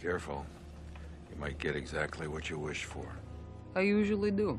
Careful. 0.00 0.44
You 1.30 1.40
might 1.40 1.58
get 1.58 1.76
exactly 1.76 2.26
what 2.26 2.50
you 2.50 2.68
wish 2.68 2.84
for. 2.84 3.21
I 3.76 3.80
usually 3.80 4.30
do. 4.30 4.58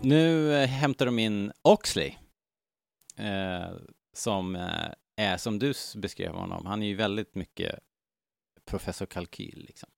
Nu 0.00 0.54
eh, 0.54 0.68
hämtar 0.68 1.06
de 1.06 1.18
in 1.18 1.52
Oxley, 1.62 2.14
eh, 3.16 3.70
som 4.16 4.56
eh, 4.56 4.92
är, 5.16 5.36
som 5.36 5.58
du 5.58 5.72
beskrev 5.96 6.32
honom, 6.32 6.66
han 6.66 6.82
är 6.82 6.86
ju 6.86 6.94
väldigt 6.94 7.34
mycket 7.34 7.78
professor 8.64 9.06
Kalkyl, 9.06 9.64
liksom. 9.68 9.90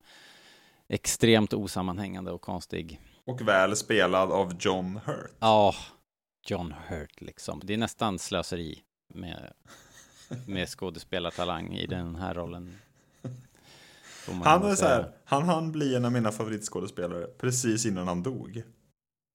Extremt 0.88 1.52
osammanhängande 1.52 2.30
och 2.32 2.40
konstig. 2.40 3.00
Och 3.24 3.48
väl 3.48 3.76
spelad 3.76 4.32
av 4.32 4.56
John 4.60 5.00
Hurt. 5.04 5.36
Ja, 5.40 5.74
John 6.46 6.74
Hurt, 6.88 7.20
liksom. 7.20 7.60
Det 7.64 7.74
är 7.74 7.78
nästan 7.78 8.18
slöseri 8.18 8.82
med, 9.14 9.52
med 10.46 10.68
skådespelartalang 10.68 11.74
i 11.74 11.86
den 11.86 12.16
här 12.16 12.34
rollen. 12.34 12.78
Han 14.44 14.64
är 14.64 14.74
så 14.74 14.84
här, 14.86 15.12
han 15.24 15.42
hann 15.42 15.72
bli 15.72 15.94
en 15.94 16.04
av 16.04 16.12
mina 16.12 16.32
favoritskådespelare 16.32 17.26
precis 17.26 17.86
innan 17.86 18.08
han 18.08 18.22
dog. 18.22 18.62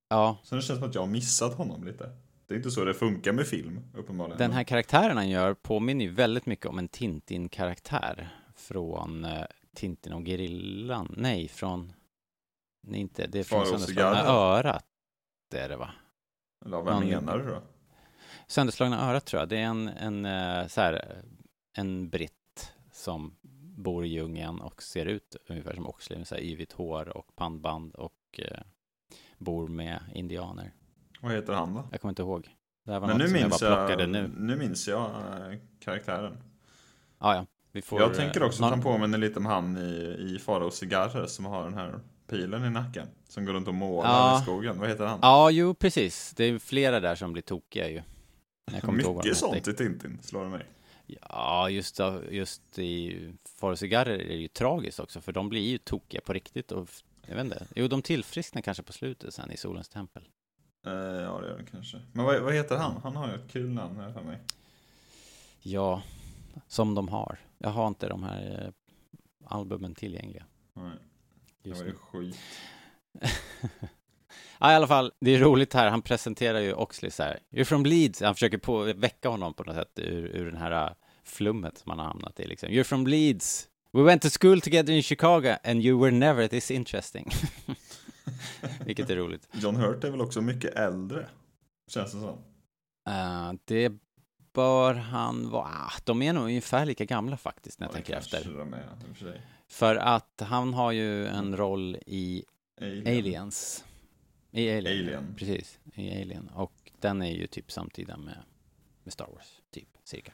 Ja, 0.10 0.38
Så 0.44 0.56
det 0.56 0.62
känns 0.62 0.80
som 0.80 0.90
att 0.90 0.96
jag 0.96 1.02
har 1.02 1.08
missat 1.08 1.54
honom 1.54 1.84
lite. 1.84 2.10
Det 2.48 2.54
är 2.54 2.58
inte 2.58 2.72
så 2.72 2.84
det 2.86 2.94
funkar 2.94 3.34
med 3.34 3.48
film, 3.48 3.80
uppenbarligen. 3.96 4.38
Den 4.38 4.52
här 4.52 4.64
karaktären 4.64 5.18
han 5.18 5.30
gör 5.30 5.54
påminner 5.54 6.06
ju 6.06 6.12
väldigt 6.12 6.46
mycket 6.46 6.66
om 6.66 6.80
en 6.80 6.88
Tintin-karaktär 6.88 8.30
från 8.56 9.26
eh, 9.26 9.44
Tintin 9.76 10.14
och 10.14 10.28
Gerillan. 10.28 11.14
Nej, 11.18 11.48
från... 11.48 11.94
Nej, 12.88 13.00
inte. 13.02 13.28
Det 13.28 13.40
är 13.40 13.44
från 13.44 13.66
Sönderslagna 13.66 14.26
örat. 14.26 14.86
Det 15.52 15.60
är 15.60 15.70
det, 15.70 15.78
va? 15.78 15.90
Eller 16.66 16.78
vad 16.78 16.86
någon- 16.94 17.06
menar 17.10 17.38
du 17.38 17.46
då? 17.46 17.62
Sönderslagna 18.48 19.10
örat, 19.10 19.26
tror 19.26 19.40
jag. 19.42 19.50
Det 19.50 19.58
är 19.58 19.64
en, 19.66 19.88
en, 19.88 20.26
eh, 20.26 20.68
så 20.68 20.82
här, 20.82 21.22
en 21.78 22.10
britt 22.10 22.74
som 22.92 23.36
bor 23.78 24.06
i 24.06 24.08
djungeln 24.08 24.60
och 24.62 24.84
ser 24.84 25.06
ut 25.06 25.36
ungefär 25.50 25.74
som 25.76 25.88
Oxley, 25.88 26.18
med 26.18 26.28
så 26.28 26.36
här 26.36 26.42
yvigt 26.42 26.72
hår 26.74 27.18
och 27.18 27.36
pannband 27.36 27.96
och 27.96 28.14
eh, 28.38 28.60
bor 29.38 29.68
med 29.68 30.00
indianer. 30.14 30.74
Vad 31.22 31.32
heter 31.32 31.54
han 31.54 31.74
då? 31.74 31.88
Jag 31.92 32.02
kommer 32.02 32.12
inte 32.12 32.22
ihåg. 32.22 32.50
Det 32.86 32.92
här 32.92 33.00
var 33.00 33.08
Men 33.08 33.18
något 33.18 33.24
nu 33.24 33.28
som 33.30 33.38
jag 33.38 33.50
minns 33.50 33.62
bara 33.62 33.70
jag, 33.70 33.88
plockade 33.88 34.08
nu. 34.08 34.32
nu 34.38 34.56
minns 34.56 34.88
jag 34.88 35.06
eh, 35.10 35.58
karaktären. 35.80 36.38
Ja, 37.20 37.36
ja. 37.36 37.46
Vi 37.72 37.82
får, 37.82 38.02
jag 38.02 38.14
tänker 38.14 38.44
också 38.44 38.62
eh, 38.62 38.66
att 38.66 38.70
han 38.72 38.80
någon- 38.80 38.94
påminner 38.94 39.18
lite 39.18 39.40
om 39.40 39.46
han 39.46 39.78
i, 39.78 40.18
i 40.36 40.40
Faraos 40.40 40.76
cigarrer 40.78 41.26
som 41.26 41.46
har 41.46 41.64
den 41.64 41.74
här 41.74 42.00
pilen 42.28 42.66
i 42.66 42.70
nacken. 42.70 43.08
Som 43.30 43.46
går 43.46 43.54
runt 43.54 43.68
och 43.68 43.74
målar 43.74 44.10
Ja. 44.10 44.40
i 44.40 44.44
skogen. 44.44 44.80
Vad 44.80 44.90
heter 44.90 45.06
han? 45.06 45.20
Ja, 45.22 45.52
jo, 45.52 45.74
precis. 45.74 46.34
Det 46.36 46.44
är 46.46 46.60
flera 46.60 47.00
där 47.00 47.16
som 47.16 47.34
blir 47.34 47.44
tokiga 47.44 47.90
ju. 47.90 48.02
Jag 48.82 48.94
Mycket 48.94 49.38
sånt 49.38 49.68
i 49.68 49.74
Tintin, 49.74 50.20
slår 50.22 50.44
det 50.44 50.50
mig. 50.50 50.66
Ja, 51.08 51.70
just, 51.70 52.00
just 52.30 52.80
i 52.80 53.20
Far 53.60 53.72
och 53.72 53.80
cigarrer 53.80 54.20
är 54.20 54.28
det 54.28 54.36
ju 54.36 54.48
tragiskt 54.48 55.00
också, 55.00 55.22
för 55.22 55.32
de 55.32 55.50
blir 55.50 55.70
ju 55.70 55.78
tokiga 55.78 56.22
på 56.22 56.34
riktigt 56.34 56.72
och 56.72 56.90
jag 57.28 57.36
vet 57.36 57.46
inte. 57.46 57.68
Jo, 57.76 57.88
de 57.88 58.02
tillfrisknar 58.02 58.62
kanske 58.62 58.84
på 58.84 58.94
slutet 58.94 59.34
sen 59.34 59.52
i 59.52 59.58
Solens 59.58 59.90
tempel. 59.90 60.28
Eh, 60.86 60.92
ja, 60.94 61.40
det 61.42 61.48
gör 61.48 61.58
det 61.58 61.66
kanske. 61.72 62.02
Men 62.14 62.26
vad, 62.26 62.42
vad 62.42 62.54
heter 62.54 62.78
han? 62.78 63.02
Han 63.04 63.16
har 63.16 63.28
ju 63.28 63.34
ett 63.34 63.52
kul 63.52 63.70
namn 63.70 64.00
här 64.00 64.12
för 64.14 64.22
mig. 64.22 64.40
Ja, 65.62 66.02
som 66.68 66.96
de 66.96 67.08
har. 67.08 67.40
Jag 67.58 67.70
har 67.70 67.88
inte 67.88 68.08
de 68.08 68.24
här 68.24 68.64
eh, 68.66 68.74
albumen 69.46 69.96
tillgängliga. 69.96 70.46
Nej, 70.74 70.98
det 71.64 71.74
var 71.74 71.84
ju 71.84 71.94
skit. 71.94 72.38
Ja, 74.60 74.72
i 74.72 74.76
alla 74.76 74.88
fall, 74.88 75.12
det 75.20 75.36
är 75.36 75.40
roligt 75.40 75.74
här. 75.74 75.90
Han 75.90 76.02
presenterar 76.02 76.60
ju 76.60 76.74
Oxley 76.74 77.12
så 77.12 77.24
här. 77.24 77.40
You're 77.52 77.64
from 77.64 77.86
Leeds. 77.86 78.22
Han 78.22 78.34
försöker 78.36 78.58
på, 78.58 78.84
väcka 78.84 79.30
honom 79.30 79.54
på 79.54 79.64
något 79.64 79.76
sätt 79.76 79.92
ur, 80.00 80.26
ur 80.36 80.46
den 80.46 80.58
här 80.58 80.86
äh, 80.86 80.92
flummet 81.24 81.78
som 81.78 81.90
han 81.90 82.00
har 82.00 82.06
hamnat 82.06 82.40
i. 82.40 82.48
Liksom. 82.48 82.70
You're 82.70 82.84
from 82.84 83.08
Leeds. 83.08 83.68
We 83.94 84.04
went 84.04 84.22
to 84.22 84.28
school 84.42 84.62
together 84.62 84.94
in 84.94 85.04
Chicago 85.04 85.56
and 85.64 85.82
you 85.86 86.02
were 86.02 86.12
never 86.12 86.48
this 86.48 86.72
interesting. 86.72 87.30
Vilket 88.86 89.10
är 89.10 89.16
roligt. 89.16 89.48
John 89.52 89.76
Hurt 89.76 90.04
är 90.04 90.12
väl 90.12 90.22
också 90.22 90.42
mycket 90.42 90.76
äldre? 90.76 91.28
Känns 91.88 92.12
det 92.12 92.20
som. 92.20 92.38
Eh, 93.10 93.54
det 93.66 93.92
bör 94.54 94.94
han 94.94 95.50
vara. 95.50 95.68
Ah, 95.68 95.92
de 96.04 96.22
är 96.22 96.34
nog 96.34 96.44
ungefär 96.44 96.86
lika 96.86 97.06
gamla 97.06 97.38
faktiskt 97.38 97.80
när 97.80 97.88
jag 97.88 97.92
Ja, 97.92 97.94
tänker 97.96 98.16
efter. 98.18 98.40
och 99.12 99.18
för. 99.18 99.42
För 99.68 99.96
att 99.96 100.42
han 100.46 100.74
har 100.74 100.92
ju 100.92 101.28
en 101.28 101.58
roll 101.58 101.98
i 102.06 102.44
Alien. 102.82 103.08
Aliens. 103.08 103.84
I 104.52 104.70
Alien. 104.78 105.00
Alien. 105.00 105.36
Precis, 105.38 105.80
i 105.96 106.22
Alien. 106.22 106.50
Och 106.56 106.74
den 107.00 107.22
är 107.22 107.32
ju 107.32 107.48
typ 107.48 107.72
samtida 107.72 108.18
med, 108.18 108.38
med 109.04 109.14
Star 109.14 109.28
Wars, 109.36 109.62
typ, 109.72 109.88
cirka. 110.04 110.32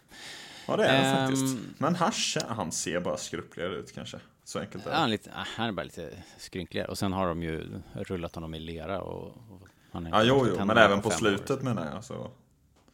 Ja, 0.67 0.77
det 0.77 0.85
är 0.85 1.01
det 1.03 1.07
Ehm, 1.09 1.27
faktiskt. 1.27 1.57
Men 1.79 1.95
Hasch, 1.95 2.37
han 2.47 2.71
ser 2.71 2.99
bara 2.99 3.17
skrupligare 3.17 3.75
ut 3.75 3.91
kanske. 3.91 4.19
Så 4.43 4.59
enkelt 4.59 4.85
är 4.85 4.89
Ja, 4.91 4.95
han, 4.95 5.03
är 5.03 5.07
det. 5.07 5.11
lite, 5.11 5.31
ah, 5.35 5.45
han 5.55 5.67
är 5.67 5.71
bara 5.71 5.83
lite 5.83 6.23
skrynkligare. 6.37 6.87
Och 6.87 6.97
sen 6.97 7.13
har 7.13 7.27
de 7.27 7.43
ju 7.43 7.81
rullat 7.93 8.35
honom 8.35 8.53
i 8.53 8.59
lera 8.59 9.01
och... 9.01 9.27
och 9.27 9.67
han 9.91 10.05
är 10.05 10.09
Ja, 10.09 10.23
jo, 10.23 10.45
jo, 10.49 10.65
men 10.65 10.77
även 10.77 11.01
på 11.01 11.09
fem 11.09 11.15
år. 11.15 11.19
slutet 11.19 11.61
menar 11.61 11.91
jag. 11.93 12.03
Så. 12.03 12.31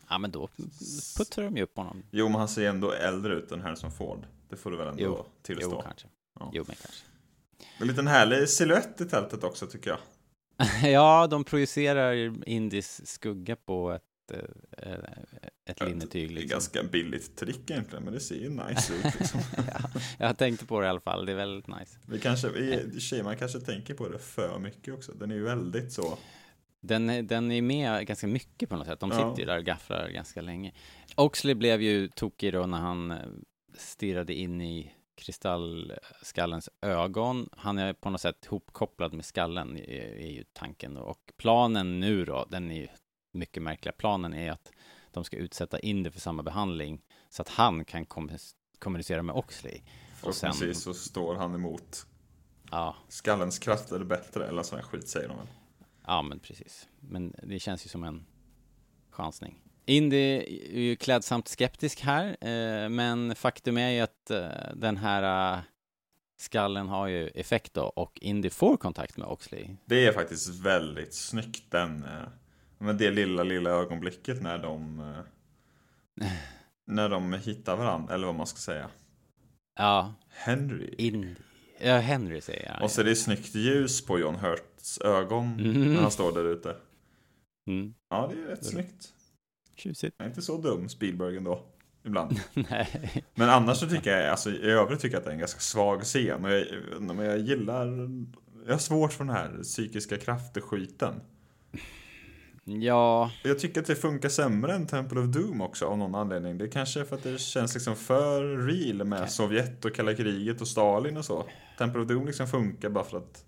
Ja, 0.09 0.17
men 0.17 0.31
då 0.31 0.49
puttrar 1.17 1.45
de 1.45 1.57
ju 1.57 1.63
upp 1.63 1.77
honom. 1.77 2.03
Jo, 2.11 2.29
men 2.29 2.39
han 2.39 2.47
ser 2.47 2.69
ändå 2.69 2.91
äldre 2.91 3.35
ut 3.35 3.51
än 3.51 3.61
Harrison 3.61 3.91
Ford. 3.91 4.25
Det 4.49 4.55
får 4.55 4.71
du 4.71 4.77
väl 4.77 4.87
ändå 4.87 5.03
Jo, 5.03 5.25
tillstå. 5.41 5.69
Jo, 5.71 5.81
kanske. 5.81 6.07
Ja. 6.39 6.51
Jo, 6.53 6.63
men 6.67 6.75
kanske. 6.75 7.05
En 7.77 7.87
liten 7.87 8.07
härlig 8.07 8.49
silhuett 8.49 9.01
i 9.01 9.05
tältet 9.05 9.43
också 9.43 9.67
tycker 9.67 9.89
jag. 9.89 9.99
ja, 10.83 11.27
de 11.27 11.43
projicerar 11.43 12.33
Indis 12.49 13.07
skugga 13.07 13.55
på 13.55 13.91
ett, 13.91 14.31
eh, 14.77 14.93
ett 15.65 15.79
linnetyg. 15.81 16.29
Det 16.29 16.33
är 16.33 16.35
Liksom. 16.35 16.49
ganska 16.49 16.83
billigt 16.83 17.37
trick 17.37 17.69
egentligen, 17.71 18.03
men 18.03 18.13
det 18.13 18.19
ser 18.19 18.35
ju 18.35 18.49
nice 18.49 18.93
ut. 18.93 19.03
Liksom. 19.19 19.39
ja, 19.57 19.89
jag 20.17 20.37
tänkte 20.37 20.65
på 20.65 20.79
det 20.79 20.85
i 20.85 20.89
alla 20.89 20.99
fall. 20.99 21.25
Det 21.25 21.31
är 21.31 21.35
väldigt 21.35 21.67
nice. 21.67 21.97
Vi 22.07 22.19
kanske, 22.19 22.49
vi, 22.49 22.99
tjejer, 22.99 23.23
man 23.23 23.37
kanske 23.37 23.59
tänker 23.59 23.93
på 23.93 24.09
det 24.09 24.19
för 24.19 24.59
mycket 24.59 24.93
också. 24.93 25.11
Den 25.11 25.31
är 25.31 25.35
ju 25.35 25.43
väldigt 25.43 25.91
så. 25.93 26.17
Den, 26.81 27.27
den 27.27 27.51
är 27.51 27.61
med 27.61 28.07
ganska 28.07 28.27
mycket 28.27 28.69
på 28.69 28.75
något 28.75 28.87
sätt. 28.87 28.99
De 28.99 29.09
Ja. 29.11 29.15
sitter 29.29 29.39
ju 29.41 29.45
där 29.45 29.57
och 29.57 29.65
gafflar 29.65 30.09
ganska 30.09 30.41
länge. 30.41 30.71
Oxley 31.15 31.55
blev 31.55 31.81
ju 31.81 32.07
tokig 32.07 32.53
då 32.53 32.65
när 32.65 32.77
han 32.77 33.11
eh, 33.11 33.17
stirrade 33.77 34.33
in 34.33 34.61
i 34.61 34.91
kristallskallens 35.19 36.69
ögon. 36.81 37.49
Han 37.51 37.77
är 37.77 37.93
på 37.93 38.09
något 38.09 38.21
sätt 38.21 38.45
hopkopplad 38.45 39.13
med 39.13 39.25
skallen, 39.25 39.77
är, 39.77 40.27
ju 40.27 40.43
tanken. 40.53 40.97
Och 40.97 41.33
planen 41.37 41.99
nu 41.99 42.25
då, 42.25 42.45
den 42.49 42.71
är 42.71 42.75
ju 42.75 42.87
mycket 43.31 43.63
märkliga. 43.63 43.93
Planen 43.93 44.33
är 44.33 44.51
att 44.51 44.71
de 45.11 45.23
ska 45.23 45.37
utsätta 45.37 45.79
Indy 45.79 46.09
för 46.11 46.19
samma 46.19 46.43
behandling 46.43 47.01
så 47.29 47.41
att 47.41 47.49
han 47.49 47.85
kan 47.85 48.05
kom- 48.05 48.31
kommunicera 48.79 49.23
med 49.23 49.35
Oxley. 49.35 49.81
Och 50.23 50.35
sen- 50.35 50.53
Förhoppningsvis 50.53 50.83
så 50.83 50.93
står 50.93 51.35
han 51.35 51.55
emot 51.55 52.05
Ja, 52.71 52.95
skallens 53.07 53.59
krafter 53.59 54.03
bättre, 54.03 54.47
eller 54.47 54.63
sån 54.63 54.79
här 54.79 54.85
skit 54.85 55.07
säger 55.07 55.27
de 55.27 55.37
väl. 55.37 55.47
Ja, 56.05 56.21
men 56.21 56.39
precis. 56.39 56.87
Men 56.99 57.35
det 57.43 57.59
känns 57.59 57.85
ju 57.85 57.89
som 57.89 58.03
en 58.03 58.25
chansning. 59.09 59.61
Indy 59.89 60.17
är 60.17 60.79
ju 60.79 60.95
klädsamt 60.95 61.47
skeptisk 61.47 62.01
här, 62.01 62.27
eh, 62.41 62.89
men 62.89 63.35
faktum 63.35 63.77
är 63.77 63.89
ju 63.89 63.99
att 63.99 64.29
eh, 64.31 64.47
den 64.75 64.97
här 64.97 65.53
eh, 65.53 65.59
skallen 66.39 66.87
har 66.87 67.07
ju 67.07 67.27
effekt 67.27 67.73
då 67.73 67.81
och 67.83 68.19
Indy 68.21 68.49
får 68.49 68.77
kontakt 68.77 69.17
med 69.17 69.27
Oxley. 69.27 69.67
Det 69.85 70.05
är 70.05 70.11
faktiskt 70.13 70.59
väldigt 70.59 71.13
snyggt 71.13 71.71
den, 71.71 72.05
med 72.77 72.95
det 72.95 73.11
lilla, 73.11 73.43
lilla 73.43 73.69
ögonblicket 73.69 74.41
när 74.41 74.57
de 74.57 75.01
när 76.87 77.09
de 77.09 77.33
hittar 77.33 77.75
varandra, 77.75 78.13
eller 78.15 78.25
vad 78.25 78.35
man 78.35 78.47
ska 78.47 78.57
säga. 78.57 78.89
Ja, 79.75 80.13
Henry. 80.29 80.95
Indy. 80.97 81.35
Ja, 81.81 81.97
Henry 81.97 82.41
säger 82.41 82.71
jag. 82.73 82.83
Och 82.83 82.91
så 82.91 83.01
är 83.01 83.05
det 83.05 83.15
snyggt 83.15 83.55
ljus 83.55 84.05
på 84.05 84.19
John 84.19 84.35
Hurts 84.35 85.01
ögon 85.01 85.47
Mhm. 85.55 85.93
när 85.93 86.01
han 86.01 86.11
står 86.11 86.31
där 86.31 86.45
ute. 86.45 86.75
Mm. 87.67 87.93
Ja, 88.09 88.31
det 88.33 88.41
är 88.41 88.45
rätt 88.47 88.65
snyggt. 88.65 89.13
Tjusigt. 89.79 90.15
Jag 90.17 90.25
är 90.25 90.29
inte 90.29 90.41
så 90.41 90.57
dum, 90.57 90.89
Spielberg 90.89 91.37
ändå. 91.37 91.65
ibland. 92.05 92.39
Nej. 92.53 93.23
Men 93.35 93.49
annars 93.49 93.77
så 93.77 93.89
tycker 93.89 94.17
jag, 94.17 94.29
alltså 94.29 94.49
i 94.49 94.71
övrigt 94.71 94.99
tycker 94.99 95.15
jag 95.15 95.19
att 95.19 95.25
det 95.25 95.31
är 95.31 95.33
en 95.33 95.39
ganska 95.39 95.59
svag 95.59 96.03
scen. 96.03 96.45
Och 96.45 96.51
jag, 96.51 96.65
men 97.01 97.25
jag 97.25 97.39
gillar, 97.39 98.09
jag 98.65 98.73
har 98.73 98.79
svårt 98.79 99.13
för 99.13 99.23
den 99.23 99.35
här 99.35 99.63
psykiska 99.63 100.17
krafter-skiten. 100.17 101.21
Ja, 102.63 103.31
Jag 103.43 103.59
tycker 103.59 103.81
att 103.81 103.87
det 103.87 103.95
funkar 103.95 104.29
sämre 104.29 104.73
än 104.73 104.87
Temple 104.87 105.19
of 105.19 105.25
Doom 105.25 105.61
också 105.61 105.85
av 105.85 105.97
någon 105.97 106.15
anledning. 106.15 106.57
Det 106.57 106.65
är 106.65 106.71
kanske 106.71 106.99
är 106.99 107.03
för 107.03 107.15
att 107.15 107.23
det 107.23 107.39
känns 107.39 107.73
liksom 107.73 107.95
för 107.95 108.57
real 108.67 109.07
med 109.07 109.31
Sovjet 109.31 109.85
och 109.85 109.95
kalla 109.95 110.13
kriget 110.15 110.61
och 110.61 110.67
Stalin 110.67 111.17
och 111.17 111.25
så. 111.25 111.45
Temple 111.77 112.01
of 112.01 112.07
Doom 112.07 112.25
liksom 112.25 112.47
funkar 112.47 112.89
bara 112.89 113.03
för 113.03 113.17
att 113.17 113.45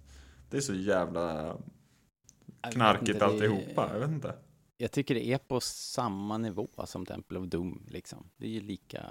det 0.49 0.57
är 0.57 0.61
så 0.61 0.73
jävla 0.73 1.57
knarkigt 2.73 3.21
alltihopa. 3.21 3.89
Jag 3.93 3.99
vet 3.99 4.09
inte. 4.09 4.33
Jag 4.81 4.91
tycker 4.91 5.15
det 5.15 5.27
är 5.27 5.37
på 5.37 5.59
samma 5.61 6.37
nivå 6.37 6.67
som 6.85 7.05
Temple 7.05 7.39
of 7.39 7.47
Doom, 7.47 7.85
liksom. 7.89 8.29
Det 8.37 8.45
är 8.45 8.49
ju 8.49 8.59
lika 8.61 9.01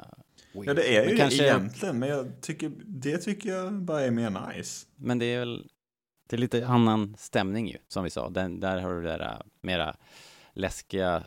weird. 0.53 0.69
Ja, 0.69 0.75
det 0.75 0.97
är 0.97 1.01
ju 1.03 1.07
men 1.07 1.11
det 1.11 1.17
kanske, 1.17 1.45
egentligen, 1.45 1.99
men 1.99 2.09
jag 2.09 2.41
tycker, 2.41 2.73
det 2.85 3.19
tycker 3.19 3.51
jag 3.51 3.73
bara 3.73 4.01
är 4.01 4.11
mer 4.11 4.55
nice. 4.55 4.87
Men 4.97 5.19
det 5.19 5.25
är 5.25 5.39
väl, 5.39 5.69
det 6.29 6.37
är 6.37 6.39
lite 6.39 6.67
annan 6.67 7.17
stämning 7.19 7.69
ju, 7.69 7.79
som 7.89 8.05
vi 8.05 8.11
sa. 8.11 8.29
Den, 8.29 8.61
där 8.61 8.79
har 8.79 8.95
du 8.95 9.03
det 9.03 9.09
där 9.09 9.21
äh, 9.21 9.41
mera 9.61 9.97
läskiga 10.53 11.25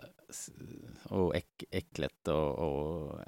och 1.03 1.35
äck, 1.35 1.63
äcklet 1.71 2.27
och, 2.27 2.55
och 2.55 3.19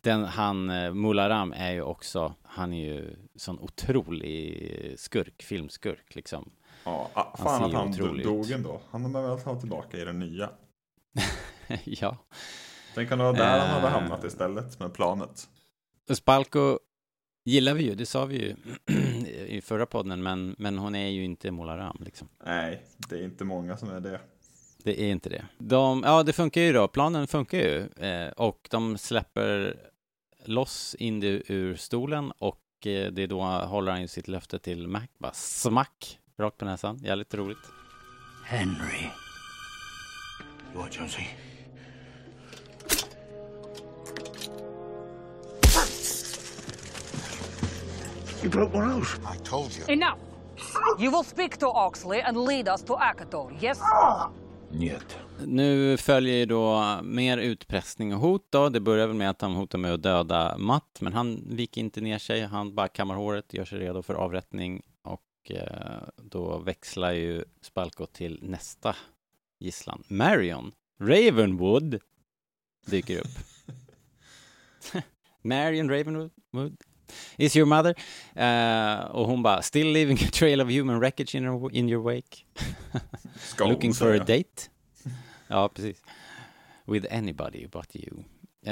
den, 0.00 0.24
han, 0.24 0.70
eh, 0.70 0.94
Mularam 0.94 1.52
är 1.52 1.72
ju 1.72 1.82
också, 1.82 2.34
han 2.42 2.72
är 2.72 2.94
ju 2.94 3.16
sån 3.34 3.58
otrolig 3.58 4.94
skurk, 4.96 5.42
filmskurk 5.42 6.14
liksom. 6.14 6.50
Ja, 6.86 7.10
ah, 7.14 7.36
fan 7.36 7.64
att 7.64 7.72
han 7.72 7.88
otrolig 7.88 8.26
dog 8.26 8.50
ändå. 8.50 8.80
Han 8.90 9.12
behöver 9.12 9.34
väl 9.34 9.44
ta 9.44 9.60
tillbaka 9.60 9.98
i 9.98 10.04
den 10.04 10.18
nya. 10.18 10.50
ja. 11.84 12.16
Tänk 12.94 13.12
om 13.12 13.18
det 13.18 13.24
var 13.24 13.32
där 13.32 13.58
han 13.58 13.68
hade 13.70 13.86
Eh. 13.86 13.92
hamnat 13.92 14.24
istället 14.24 14.78
med 14.80 14.94
planet. 14.94 15.48
Spalko 16.14 16.78
gillar 17.44 17.74
vi 17.74 17.84
ju, 17.84 17.94
det 17.94 18.06
sa 18.06 18.24
vi 18.24 18.36
ju 18.38 18.56
i 19.46 19.60
förra 19.60 19.86
podden, 19.86 20.22
men, 20.22 20.56
men 20.58 20.78
hon 20.78 20.94
är 20.94 21.08
ju 21.08 21.24
inte 21.24 21.50
Mularam 21.50 21.96
liksom. 22.04 22.28
Nej, 22.44 22.82
det 23.08 23.18
är 23.18 23.24
inte 23.24 23.44
många 23.44 23.76
som 23.76 23.90
är 23.90 24.00
det. 24.00 24.20
Det 24.82 25.00
är 25.02 25.08
inte 25.10 25.28
det. 25.28 25.44
De, 25.58 26.02
ja, 26.06 26.22
det 26.22 26.32
funkar 26.32 26.60
ju 26.60 26.72
då. 26.72 26.88
Planen 26.88 27.26
funkar 27.26 27.58
ju. 27.58 27.88
Eh, 28.06 28.28
och 28.28 28.68
de 28.70 28.98
släpper 28.98 29.76
loss 30.44 30.96
Indy 30.98 31.42
ur 31.46 31.76
stolen 31.76 32.32
och 32.38 32.62
eh, 32.86 33.12
det 33.12 33.22
är 33.22 33.26
då 33.26 33.42
håller 33.42 33.92
han 33.92 34.00
ju 34.00 34.08
sitt 34.08 34.28
löfte 34.28 34.58
till 34.58 34.88
Mac. 34.88 35.02
Bara 35.18 35.32
smack! 35.32 36.18
Rakt 36.38 36.56
på 36.56 36.64
näsan. 36.64 36.98
Jävligt 37.02 37.34
roligt. 37.34 37.58
Henry. 38.44 39.10
You 40.74 40.82
are 40.82 40.90
Jonesy. 40.92 41.22
You 48.42 48.50
broke 48.50 48.76
one 48.78 48.94
oath. 48.94 49.18
I 49.34 49.38
told 49.44 49.70
you. 49.78 49.92
Enough. 49.92 50.18
You 50.98 51.10
will 51.10 51.24
speak 51.24 51.56
to 51.58 51.66
Oxley 51.66 52.20
and 52.20 52.36
lead 52.46 52.68
us 52.68 52.82
to 52.82 52.94
Akator, 52.94 53.52
yes? 53.62 53.78
Njet. 54.70 55.18
Nu 55.46 55.96
följer 55.96 56.34
ju 56.34 56.46
då 56.46 56.98
mer 57.02 57.38
utpressning 57.38 58.14
och 58.14 58.20
hot 58.20 58.46
då. 58.50 58.68
Det 58.68 58.80
börjar 58.80 59.06
väl 59.06 59.16
med 59.16 59.30
att 59.30 59.40
han 59.42 59.52
hotar 59.52 59.78
med 59.78 59.94
att 59.94 60.02
döda 60.02 60.58
Matt, 60.58 60.98
men 61.00 61.12
han 61.12 61.44
viker 61.46 61.80
inte 61.80 62.00
ner 62.00 62.18
sig. 62.18 62.42
Han 62.42 62.74
bara 62.74 62.88
kammar 62.88 63.14
håret, 63.14 63.54
gör 63.54 63.64
sig 63.64 63.78
redo 63.78 64.02
för 64.02 64.14
avrättning 64.14 64.82
och 65.46 65.52
eh, 65.52 66.02
då 66.16 66.58
växlar 66.58 67.12
ju 67.12 67.44
Spalko 67.60 68.06
till 68.06 68.38
nästa 68.42 68.96
gisslan. 69.58 70.02
Marion 70.08 70.72
Ravenwood 71.00 72.00
dyker 72.86 73.18
upp. 73.18 73.38
Marion 75.42 75.90
Ravenwood 75.90 76.76
is 77.36 77.56
your 77.56 77.66
mother. 77.66 77.94
Eh, 78.34 79.04
och 79.04 79.26
hon 79.26 79.42
bara, 79.42 79.62
still 79.62 79.92
leaving 79.92 80.16
a 80.16 80.30
trail 80.32 80.60
of 80.60 80.70
human 80.70 81.00
wreckage 81.00 81.34
in 81.34 81.44
your, 81.44 81.74
in 81.74 81.88
your 81.88 82.02
wake. 82.14 82.44
Hon 83.58 83.68
Looking 83.68 83.94
for 83.94 84.14
a 84.14 84.18
date? 84.18 84.70
Ja, 85.48 85.68
precis. 85.68 86.02
With 86.84 87.14
anybody 87.14 87.66
but 87.66 87.96
you. 87.96 88.24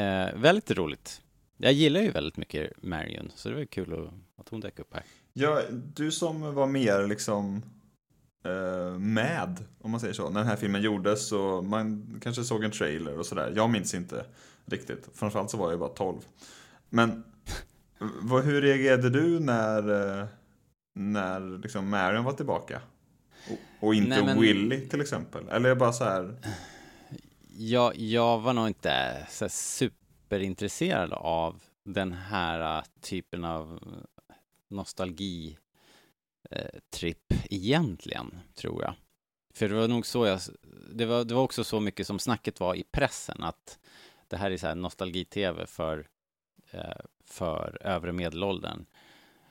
Eh, 0.02 0.34
väldigt 0.34 0.70
roligt. 0.70 1.22
Jag 1.56 1.72
gillar 1.72 2.00
ju 2.00 2.10
väldigt 2.10 2.36
mycket 2.36 2.82
Marion, 2.82 3.32
så 3.34 3.48
det 3.48 3.54
var 3.54 3.64
kul 3.64 3.92
att, 3.92 4.40
att 4.40 4.48
hon 4.48 4.60
dök 4.60 4.78
upp 4.78 4.94
här. 4.94 5.04
Ja, 5.36 5.62
du 5.94 6.10
som 6.12 6.54
var 6.54 6.66
mer 6.66 7.06
liksom 7.06 7.62
eh, 8.44 8.98
med, 8.98 9.64
om 9.80 9.90
man 9.90 10.00
säger 10.00 10.14
så, 10.14 10.30
när 10.30 10.40
den 10.40 10.48
här 10.48 10.56
filmen 10.56 10.82
gjordes 10.82 11.28
så 11.28 11.62
man 11.62 12.06
kanske 12.22 12.44
såg 12.44 12.64
en 12.64 12.70
trailer 12.70 13.18
och 13.18 13.26
sådär. 13.26 13.52
Jag 13.56 13.70
minns 13.70 13.94
inte 13.94 14.24
riktigt, 14.64 15.08
framförallt 15.14 15.50
så 15.50 15.56
var 15.56 15.70
jag 15.70 15.78
bara 15.80 15.88
12. 15.88 16.18
Men 16.88 17.24
vad, 18.20 18.44
hur 18.44 18.62
reagerade 18.62 19.10
du 19.10 19.40
när, 19.40 20.18
eh, 20.20 20.26
när 20.94 21.58
liksom 21.58 21.88
Marion 21.88 22.24
var 22.24 22.32
tillbaka? 22.32 22.80
Och, 23.50 23.86
och 23.88 23.94
inte 23.94 24.08
Nej, 24.08 24.24
men- 24.24 24.40
Willy 24.40 24.88
till 24.88 25.00
exempel? 25.00 25.48
Eller 25.48 25.74
bara 25.74 25.92
så 25.92 26.04
här, 26.04 26.36
Jag, 27.56 27.96
jag 27.96 28.40
var 28.40 28.52
nog 28.52 28.68
inte 28.68 29.26
så 29.30 29.48
superintresserad 29.48 31.12
av 31.12 31.60
den 31.84 32.12
här 32.12 32.84
typen 33.00 33.44
av 33.44 33.80
nostalgi 34.68 35.58
eh, 36.50 36.80
egentligen, 37.50 38.38
tror 38.54 38.82
jag. 38.82 38.94
För 39.54 39.68
det 39.68 39.74
var 39.74 39.88
nog 39.88 40.06
så 40.06 40.26
jag, 40.26 40.40
det 40.92 41.06
var, 41.06 41.24
det 41.24 41.34
var 41.34 41.42
också 41.42 41.64
så 41.64 41.80
mycket 41.80 42.06
som 42.06 42.18
snacket 42.18 42.60
var 42.60 42.74
i 42.74 42.84
pressen, 42.92 43.42
att 43.42 43.78
det 44.28 44.36
här 44.36 44.50
är 44.50 44.56
så 44.56 44.66
här 44.66 44.74
nostalgi-tv 44.74 45.66
för, 45.66 46.06
eh, 46.70 47.00
för 47.24 47.78
övre 47.80 48.12
medelåldern. 48.12 48.86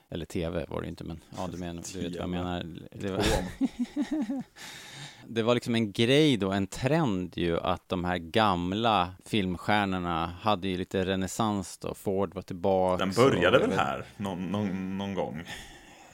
Eller 0.09 0.25
tv 0.25 0.65
var 0.69 0.81
det 0.81 0.87
inte, 0.87 1.03
men 1.03 1.23
ja, 1.37 1.47
du, 1.51 1.57
men, 1.57 1.81
du 1.93 2.01
vet 2.01 2.11
vad 2.11 2.21
jag 2.21 2.29
menar. 2.29 2.79
Det 2.91 3.11
var. 3.11 3.23
det 5.27 5.43
var 5.43 5.53
liksom 5.53 5.75
en 5.75 5.91
grej 5.91 6.37
då, 6.37 6.51
en 6.51 6.67
trend 6.67 7.37
ju 7.37 7.59
att 7.59 7.89
de 7.89 8.05
här 8.05 8.17
gamla 8.17 9.13
filmstjärnorna 9.25 10.33
hade 10.41 10.67
ju 10.67 10.77
lite 10.77 11.05
renässans 11.05 11.77
då. 11.77 11.93
Ford 11.93 12.33
var 12.33 12.41
tillbaka. 12.41 13.05
Den 13.05 13.13
började 13.15 13.59
väl 13.59 13.71
här 13.71 14.05
någon, 14.17 14.45
någon, 14.45 14.97
någon 14.97 15.13
gång? 15.13 15.43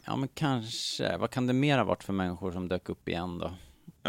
Ja, 0.05 0.15
men 0.15 0.29
kanske. 0.33 1.17
Vad 1.17 1.29
kan 1.29 1.47
det 1.47 1.53
mer 1.53 1.77
ha 1.77 1.85
varit 1.85 2.03
för 2.03 2.13
människor 2.13 2.51
som 2.51 2.67
dök 2.67 2.89
upp 2.89 3.07
igen 3.07 3.37
då? 3.37 3.51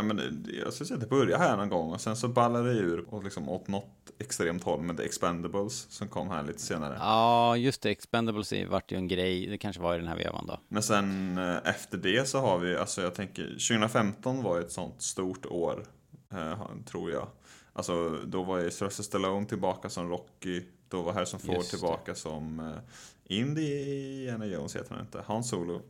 Ja, 0.00 0.04
men 0.04 0.46
jag 0.64 0.72
skulle 0.72 0.86
säga 0.88 0.94
att 0.96 1.00
det 1.00 1.06
började 1.06 1.44
här 1.44 1.56
någon 1.56 1.68
gång 1.68 1.92
och 1.92 2.00
sen 2.00 2.16
så 2.16 2.28
ballade 2.28 2.72
det 2.72 2.78
ur 2.78 3.14
och 3.14 3.24
liksom 3.24 3.48
åt 3.48 3.68
något 3.68 4.10
extremt 4.18 4.64
håll 4.64 4.80
med 4.82 4.96
The 4.96 5.04
Expendables 5.04 5.86
som 5.90 6.08
kom 6.08 6.28
här 6.28 6.42
lite 6.42 6.58
senare. 6.58 6.96
Ja, 7.00 7.56
just 7.56 7.82
det. 7.82 7.90
Expendables 7.90 8.52
vart 8.68 8.92
ju 8.92 8.96
en 8.96 9.08
grej. 9.08 9.46
Det 9.46 9.58
kanske 9.58 9.82
var 9.82 9.94
i 9.94 9.98
den 9.98 10.08
här 10.08 10.16
vevan 10.16 10.46
då. 10.46 10.60
Men 10.68 10.82
sen 10.82 11.38
eh, 11.38 11.56
efter 11.64 11.98
det 11.98 12.28
så 12.28 12.38
har 12.38 12.58
vi, 12.58 12.76
alltså 12.76 13.02
jag 13.02 13.14
tänker, 13.14 13.44
2015 13.46 14.42
var 14.42 14.56
ju 14.56 14.62
ett 14.64 14.72
sånt 14.72 15.02
stort 15.02 15.46
år, 15.46 15.84
eh, 16.32 16.66
tror 16.86 17.10
jag. 17.10 17.28
Alltså 17.72 18.18
då 18.26 18.42
var 18.42 18.58
ju 18.58 18.70
Sylvester 18.70 19.02
Stallone 19.02 19.46
tillbaka 19.46 19.90
som 19.90 20.08
Rocky, 20.08 20.62
då 20.88 21.02
var 21.02 21.12
Harrison 21.12 21.40
Ford 21.40 21.54
Just 21.54 21.70
det. 21.70 21.76
tillbaka 21.76 22.14
som 22.14 22.60
eh, 22.60 23.36
Indiana 23.36 24.46
Jones 24.46 24.76
heter 24.76 24.94
han 24.94 25.00
inte, 25.00 25.22
Han 25.26 25.44
Solo. 25.44 25.82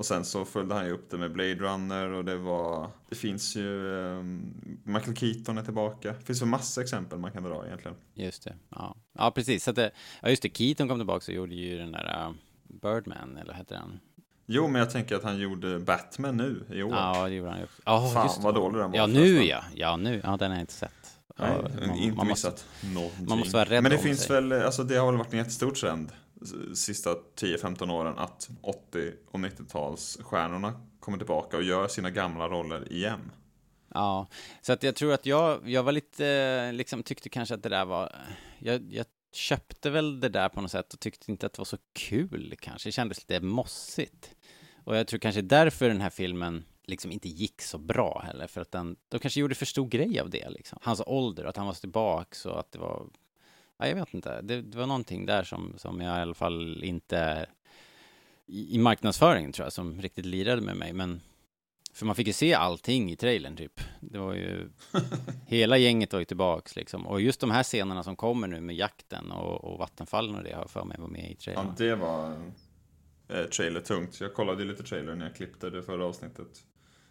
Och 0.00 0.06
sen 0.06 0.24
så 0.24 0.44
följde 0.44 0.74
han 0.74 0.86
ju 0.86 0.92
upp 0.92 1.10
det 1.10 1.18
med 1.18 1.32
Blade 1.32 1.54
Runner 1.54 2.08
och 2.12 2.24
det 2.24 2.36
var, 2.36 2.90
det 3.08 3.14
finns 3.16 3.56
ju, 3.56 3.94
eh, 4.18 4.22
Michael 4.84 5.16
Keaton 5.16 5.58
är 5.58 5.62
tillbaka. 5.62 6.12
Det 6.12 6.24
finns 6.24 6.42
ju 6.42 6.46
massa 6.46 6.80
exempel 6.82 7.18
man 7.18 7.32
kan 7.32 7.42
dra 7.42 7.66
egentligen. 7.66 7.96
Just 8.14 8.44
det. 8.44 8.54
Ja, 8.68 8.96
ja 9.18 9.30
precis. 9.30 9.64
Så 9.64 9.70
att 9.70 9.76
det, 9.76 9.90
ja, 10.22 10.28
just 10.28 10.42
det. 10.42 10.56
Keaton 10.56 10.88
kom 10.88 10.98
tillbaka 10.98 11.24
och 11.32 11.36
gjorde 11.36 11.54
ju 11.54 11.78
den 11.78 11.92
där 11.92 12.26
uh, 12.28 12.34
Birdman, 12.82 13.36
eller 13.36 13.52
hette 13.54 13.74
den? 13.74 14.00
Jo, 14.46 14.68
men 14.68 14.78
jag 14.78 14.90
tänker 14.90 15.16
att 15.16 15.22
han 15.24 15.38
gjorde 15.38 15.78
Batman 15.78 16.36
nu 16.36 16.64
i 16.72 16.82
år. 16.82 16.92
Ja, 16.92 17.28
det 17.28 17.34
gjorde 17.34 17.50
han 17.50 17.58
ju 17.58 17.64
också. 17.64 17.82
Ja, 17.86 18.10
Fan, 18.14 18.26
just 18.26 18.42
vad 18.42 18.54
dålig 18.54 18.80
den 18.80 18.90
var 18.90 18.98
Ja, 18.98 19.04
förresten. 19.06 19.24
nu 19.34 19.42
ja. 19.44 19.64
Ja, 19.74 19.96
nu. 19.96 20.20
Ja, 20.24 20.36
den 20.36 20.50
har 20.50 20.56
jag 20.56 20.62
inte 20.62 20.72
sett. 20.72 20.92
Nej, 21.38 21.50
man- 21.86 21.96
inte 21.96 22.16
man 22.16 22.26
måste- 22.26 22.48
missat 22.50 22.66
någonting. 22.94 23.26
man 23.28 23.38
måste 23.38 23.56
vara 23.56 23.64
rädd 23.68 23.82
Men 23.82 23.90
det 23.90 23.96
om 23.96 24.02
finns 24.02 24.20
sig. 24.22 24.36
väl, 24.42 24.52
alltså 24.52 24.84
det 24.84 24.96
har 24.96 25.06
väl 25.06 25.16
varit 25.16 25.32
en 25.32 25.38
jättestor 25.38 25.70
trend 25.70 26.12
sista 26.74 27.14
10-15 27.36 27.92
åren 27.92 28.18
att 28.18 28.50
80 28.62 29.12
och 29.30 29.38
90-talsstjärnorna 29.38 30.72
kommer 31.00 31.18
tillbaka 31.18 31.56
och 31.56 31.62
gör 31.62 31.88
sina 31.88 32.10
gamla 32.10 32.48
roller 32.48 32.92
igen. 32.92 33.32
Ja, 33.94 34.26
så 34.60 34.72
att 34.72 34.82
jag 34.82 34.96
tror 34.96 35.12
att 35.12 35.26
jag, 35.26 35.68
jag 35.68 35.82
var 35.82 35.92
lite, 35.92 36.26
eh, 36.26 36.72
liksom 36.72 37.02
tyckte 37.02 37.28
kanske 37.28 37.54
att 37.54 37.62
det 37.62 37.68
där 37.68 37.84
var, 37.84 38.16
jag, 38.58 38.92
jag 38.92 39.06
köpte 39.32 39.90
väl 39.90 40.20
det 40.20 40.28
där 40.28 40.48
på 40.48 40.60
något 40.60 40.70
sätt 40.70 40.94
och 40.94 41.00
tyckte 41.00 41.30
inte 41.30 41.46
att 41.46 41.52
det 41.52 41.58
var 41.58 41.64
så 41.64 41.78
kul 41.92 42.54
kanske, 42.60 42.88
det 42.88 42.92
kändes 42.92 43.18
lite 43.18 43.40
mossigt. 43.40 44.34
Och 44.84 44.96
jag 44.96 45.06
tror 45.06 45.20
kanske 45.20 45.42
därför 45.42 45.88
den 45.88 46.00
här 46.00 46.10
filmen 46.10 46.64
liksom 46.84 47.12
inte 47.12 47.28
gick 47.28 47.62
så 47.62 47.78
bra 47.78 48.22
heller, 48.26 48.46
för 48.46 48.60
att 48.60 48.72
den, 48.72 48.96
de 49.08 49.18
kanske 49.18 49.40
gjorde 49.40 49.54
för 49.54 49.66
stor 49.66 49.88
grej 49.88 50.20
av 50.20 50.30
det 50.30 50.50
liksom. 50.50 50.78
Hans 50.82 51.02
ålder, 51.06 51.44
att 51.44 51.56
han 51.56 51.66
var 51.66 51.74
tillbaks 51.74 52.46
och 52.46 52.60
att 52.60 52.72
det 52.72 52.78
var, 52.78 53.06
ja, 53.80 53.86
jag 53.88 53.94
vet 53.94 54.14
inte, 54.14 54.42
det, 54.42 54.62
det 54.62 54.78
var 54.78 54.86
någonting 54.86 55.26
där 55.26 55.42
som, 55.42 55.74
som 55.76 56.00
jag 56.00 56.18
i 56.18 56.20
alla 56.22 56.34
fall 56.34 56.84
inte, 56.84 57.46
i, 58.46 58.74
i 58.74 58.78
marknadsföringen 58.78 59.52
tror 59.52 59.66
jag, 59.66 59.72
som 59.72 60.02
riktigt 60.02 60.26
lirade 60.26 60.62
med 60.62 60.76
mig, 60.76 60.92
men 60.92 61.20
För 61.92 62.06
man 62.06 62.14
fick 62.14 62.26
ju 62.26 62.32
se 62.32 62.54
allting 62.54 63.10
i 63.10 63.16
trailern 63.16 63.56
typ. 63.56 63.80
Det 64.00 64.18
var 64.18 64.34
ju, 64.34 64.68
hela 65.46 65.76
gänget 65.78 66.12
var 66.12 66.20
ju 66.20 66.24
tillbaks 66.24 66.76
liksom. 66.76 67.06
Och 67.06 67.20
just 67.20 67.40
de 67.40 67.50
här 67.50 67.62
scenerna 67.62 68.02
som 68.02 68.16
kommer 68.16 68.48
nu 68.48 68.60
med 68.60 68.76
jakten 68.76 69.30
och, 69.30 69.64
och 69.64 69.78
vattenfallen 69.78 70.34
och 70.34 70.42
det 70.44 70.52
har 70.52 70.60
jag 70.62 70.70
för 70.70 70.84
mig 70.84 70.96
var 71.00 71.08
med 71.08 71.30
i 71.30 71.34
trailern. 71.36 71.66
Ja, 71.66 71.74
det 71.78 71.94
var 71.94 72.32
eh, 73.28 73.44
trailer-tungt. 73.44 74.20
Jag 74.20 74.34
kollade 74.34 74.62
ju 74.62 74.68
lite 74.68 74.82
trailer 74.82 75.14
när 75.14 75.26
jag 75.26 75.36
klippte 75.36 75.70
det 75.70 75.82
förra 75.82 76.04
avsnittet. 76.04 76.64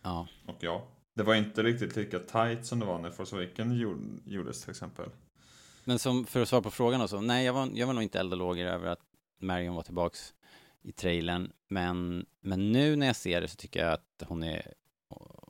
Ja. 0.04 0.28
Och 0.48 0.58
ja, 0.60 0.88
det 1.16 1.24
var 1.24 1.36
inte 1.36 1.64
riktigt 1.64 1.96
lika 1.96 2.20
tight 2.20 2.66
som 2.66 2.80
det 2.80 2.86
var 2.86 3.00
när 3.00 3.12
Force 3.12 3.36
Awakens 3.36 3.74
gjord- 3.74 4.20
gjordes 4.26 4.62
till 4.62 4.70
exempel. 4.70 5.10
Men 5.90 6.00
som, 6.00 6.26
för 6.26 6.42
att 6.42 6.50
svara 6.50 6.62
på 6.62 6.72
frågan 6.72 7.02
och 7.02 7.10
så, 7.10 7.22
nej 7.22 7.46
jag 7.46 7.54
var, 7.54 7.70
jag 7.74 7.88
var 7.88 7.94
nog 7.94 8.04
inte 8.04 8.20
eld 8.20 8.34
och 8.34 8.40
lågor 8.40 8.66
över 8.66 8.88
att 8.88 9.00
Marion 9.40 9.76
var 9.76 9.84
tillbaks 9.84 10.34
i 10.82 10.92
trailern. 10.92 11.52
Men, 11.68 12.26
men 12.42 12.72
nu 12.72 12.96
när 12.96 13.08
jag 13.08 13.16
ser 13.16 13.42
det 13.42 13.48
så 13.48 13.56
tycker 13.56 13.84
jag 13.84 13.94
att 13.94 14.24
hon 14.28 14.44
är, 14.44 14.74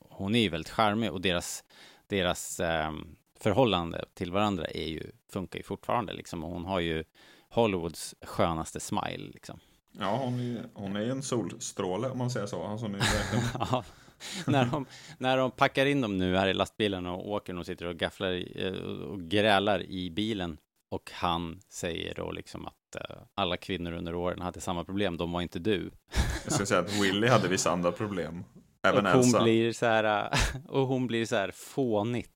hon 0.09 0.35
är 0.35 0.39
ju 0.39 0.49
väldigt 0.49 0.69
charmig 0.69 1.11
och 1.11 1.21
deras, 1.21 1.63
deras 2.07 2.59
ehm, 2.59 3.15
förhållande 3.39 4.05
till 4.13 4.31
varandra 4.31 4.65
är 4.65 4.87
ju, 4.87 5.11
funkar 5.31 5.59
ju 5.59 5.63
fortfarande 5.63 6.13
liksom. 6.13 6.43
Och 6.43 6.51
hon 6.51 6.65
har 6.65 6.79
ju 6.79 7.03
Hollywoods 7.49 8.15
skönaste 8.21 8.79
smile 8.79 9.31
liksom. 9.33 9.59
Ja, 9.91 10.17
hon 10.17 10.39
är, 10.39 10.65
hon 10.73 10.95
är 10.95 11.09
en 11.09 11.23
solstråle 11.23 12.09
om 12.09 12.17
man 12.17 12.31
säger 12.31 12.47
så. 12.47 12.63
Alltså, 12.63 12.85
hon 12.85 12.95
är 12.95 12.99
verkligen... 12.99 13.45
Ja, 13.71 13.83
när, 14.47 14.65
de, 14.65 14.85
när 15.17 15.37
de 15.37 15.51
packar 15.51 15.85
in 15.85 16.01
dem 16.01 16.17
nu 16.17 16.35
här 16.37 16.47
i 16.47 16.53
lastbilen 16.53 17.05
och 17.05 17.29
åker 17.29 17.57
och 17.59 17.65
sitter 17.65 17.85
och 17.85 17.95
gafflar 17.95 18.31
i- 18.31 18.53
eh, 18.65 18.73
och 18.83 19.21
grälar 19.21 19.83
i 19.83 20.09
bilen 20.11 20.57
och 20.91 21.11
han 21.13 21.59
säger 21.69 22.15
då 22.15 22.31
liksom 22.31 22.65
att 22.65 22.95
eh, 22.95 23.17
alla 23.35 23.57
kvinnor 23.57 23.91
under 23.91 24.15
åren 24.15 24.41
hade 24.41 24.61
samma 24.61 24.83
problem, 24.83 25.17
de 25.17 25.31
var 25.31 25.41
inte 25.41 25.59
du. 25.59 25.91
Jag 26.43 26.53
ska 26.53 26.65
säga 26.65 26.79
att 26.79 27.01
Willy 27.01 27.27
hade 27.27 27.47
vissa 27.47 27.71
andra 27.71 27.91
problem. 27.91 28.43
Även 28.83 29.05
och 29.05 29.11
hon 29.11 29.21
Elsa. 29.23 29.43
blir 29.43 29.73
så 29.73 29.85
här, 29.85 30.03
eh, 30.33 30.61
och 30.67 30.87
hon 30.87 31.07
blir 31.07 31.25
så 31.25 31.35
här 31.35 31.51
fånigt 31.51 32.31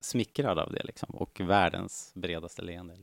smickrad 0.00 0.58
av 0.58 0.72
det 0.72 0.82
liksom 0.84 1.08
och 1.14 1.40
världens 1.40 2.12
bredaste 2.14 2.62
leende. 2.62 2.94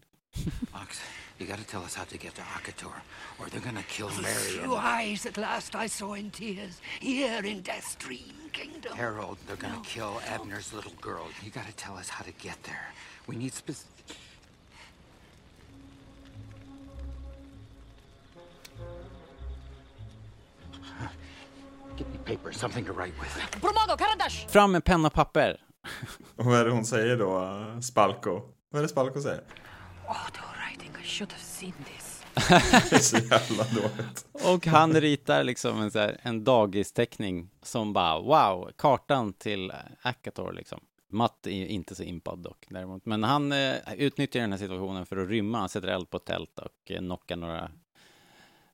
Ox, 1.42 1.48
you 1.50 1.56
gotta 1.56 1.68
tell 1.68 1.84
us 1.84 1.96
how 1.96 2.04
to 2.04 2.18
get 2.18 2.36
to 2.36 2.42
Akator, 2.42 2.92
or 3.40 3.48
they're 3.50 3.62
gonna 3.62 3.84
kill 3.84 4.10
Mary 4.22 4.60
Blue 4.64 4.76
and 4.76 4.86
eyes 4.86 5.26
at 5.26 5.38
last 5.38 5.76
I 5.76 5.88
saw 5.88 6.14
in 6.14 6.30
tears, 6.30 6.82
here 7.00 7.44
in 7.44 7.62
Death's 7.62 7.96
Dream 7.96 8.50
Kingdom. 8.54 8.96
Harold. 8.96 9.38
They're 9.48 9.56
gonna 9.56 9.82
kill 9.84 10.22
Abner's 10.28 10.74
little 10.74 10.94
girl. 11.02 11.28
You 11.44 11.52
gotta 11.52 11.74
tell 11.76 11.98
us 11.98 12.10
how 12.10 12.24
to 12.24 12.32
get 12.32 12.62
there. 12.64 12.94
We 13.28 13.36
need 13.36 13.54
specific. 13.54 14.18
Give 21.98 22.08
me 22.08 22.18
paper, 22.26 22.52
something 22.52 22.86
to 22.86 22.94
write 22.94 23.14
with. 23.20 23.62
Brumago, 23.62 23.98
Karandash! 23.98 24.48
Fram 24.48 24.72
med 24.72 24.84
penna 24.84 25.08
och 25.08 25.14
papper! 25.14 25.58
Och 26.38 26.46
vad 26.46 26.60
är 26.60 26.66
det 26.66 26.72
hon 26.72 26.86
säger 26.86 27.18
då, 27.18 27.82
Spalko? 27.82 28.42
Vad 28.70 28.80
är 28.80 28.84
det 28.84 28.90
Spalko 28.90 29.22
säger? 29.22 29.44
Auto 30.08 30.42
writing, 30.42 30.61
I 30.61 30.61
should 31.12 31.32
have 31.32 31.44
seen 31.44 31.74
this. 31.86 32.24
Det 32.34 32.52
är 32.96 33.00
så 33.00 33.18
jävla 33.18 33.64
dåligt. 33.64 34.26
Och 34.32 34.68
han 34.68 34.94
ritar 34.94 35.44
liksom 35.44 35.82
en, 35.82 35.92
så 35.92 36.00
här, 36.00 36.18
en 36.22 36.44
dagisteckning 36.44 37.50
som 37.62 37.94
bara 37.94 38.20
wow, 38.20 38.72
kartan 38.78 39.34
till 39.34 39.72
Akator 40.02 40.54
liksom. 40.54 40.80
Matt 41.10 41.48
är 41.48 41.66
inte 41.66 41.96
så 41.96 42.04
impad 42.04 42.40
dock 42.40 42.66
däremot. 42.70 43.06
Men 43.06 43.24
han 43.24 43.52
eh, 43.52 43.76
utnyttjar 43.98 44.42
den 44.42 44.52
här 44.52 44.60
situationen 44.60 45.06
för 45.06 45.18
att 45.18 45.30
rymma. 45.30 45.60
Han 45.60 45.70
sätter 45.70 45.88
eld 45.88 46.10
på 46.10 46.18
ett 46.18 46.26
tält 46.26 46.60
och 46.60 46.92
eh, 46.92 47.00
knockar 47.00 47.36
några 47.36 47.72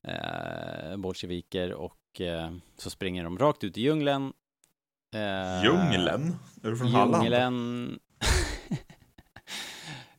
eh, 0.02 0.96
bolsjeviker 0.96 1.72
och 1.72 2.20
eh, 2.20 2.50
så 2.76 2.90
springer 2.90 3.24
de 3.24 3.38
rakt 3.38 3.64
ut 3.64 3.78
i 3.78 3.80
djungeln. 3.80 4.32
Eh, 5.14 5.64
Djungeln? 5.64 6.36
Är 6.62 6.70
du 6.70 6.76
från 6.76 6.88
Halland? 6.88 7.24
Djungeln. 7.24 7.98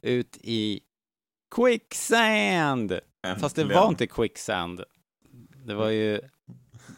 ut 0.02 0.38
i 0.42 0.80
quicksand! 1.52 2.92
Fast 3.40 3.56
det 3.56 3.62
Äntligen. 3.62 3.82
var 3.82 3.90
inte 3.90 4.08
quicksand. 4.08 4.84
Det 5.66 5.74
var 5.74 5.90
ju... 5.90 6.22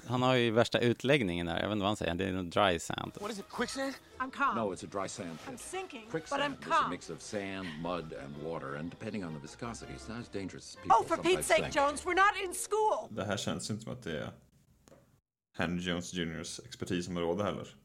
Han 0.08 0.22
har 0.22 0.36
ju 0.36 0.52
värsta 0.52 0.80
utläggningen 0.80 1.48
här. 1.48 1.56
Jag 1.60 1.68
vet 1.68 1.72
inte 1.72 1.82
vad 1.82 1.90
han 1.90 1.96
säger. 1.98 2.16
Det 2.16 2.26
är 2.26 2.32
nog 2.32 2.46
dry 2.50 2.80
sand. 2.80 3.18
What 3.22 3.32
is 3.32 3.40
it, 3.40 3.46
quicksand? 3.50 3.94
I'm 4.20 4.32
calm. 4.32 4.56
No, 4.56 4.74
it's 4.74 4.86
a 4.86 5.02
dry 5.02 5.10
sand 5.10 5.38
I'm 5.48 5.52
pit. 5.52 5.60
sinking, 5.60 6.02
but 6.04 6.12
Quicksand 6.12 6.42
I'm 6.44 6.52
is 6.62 6.68
a 6.68 6.70
calm. 6.82 6.90
mix 6.90 7.10
of 7.10 7.22
sand, 7.22 7.68
mud, 7.84 8.14
and 8.24 8.36
water, 8.44 8.76
and 8.76 8.92
depending 8.92 9.26
on 9.26 9.34
the 9.34 9.40
viscosity, 9.40 9.92
it's 9.94 10.10
not 10.10 10.20
as 10.20 10.30
dangerous 10.30 10.64
as 10.70 10.76
people 10.76 10.92
Oh, 11.00 11.04
for 11.08 11.18
Pete's 11.18 11.44
sake, 11.48 11.62
think. 11.62 11.76
Jones, 11.76 12.06
we're 12.06 12.16
not 12.16 12.44
in 12.44 12.54
school. 12.54 13.08
Det 13.16 13.24
här 13.26 13.38
känns 13.38 13.70
inte 13.70 13.84
som 13.84 13.94
att 13.94 14.04
det 14.04 14.20
är 14.20 14.32
Henry 15.58 15.84
Jones 15.92 16.14
Juniors 16.14 16.60
expertisområde 16.66 17.44
heller. 17.44 17.68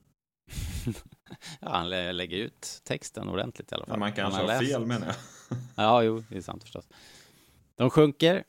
Ja, 1.61 1.69
han 1.71 1.89
lä- 1.91 2.13
lägger 2.13 2.37
ut 2.37 2.81
texten 2.85 3.29
ordentligt 3.29 3.73
i 3.73 3.75
alla 3.75 3.85
fall. 3.87 3.93
Men 3.93 4.01
man 4.01 4.13
kanske 4.13 4.43
har 4.43 4.61
fel 4.61 4.87
menar 4.87 5.07
jag. 5.07 5.17
Ja, 5.85 6.03
jo, 6.03 6.25
det 6.29 6.37
är 6.37 6.41
sant 6.41 6.63
förstås. 6.63 6.89
De 7.77 7.91
sjunker. 7.91 8.45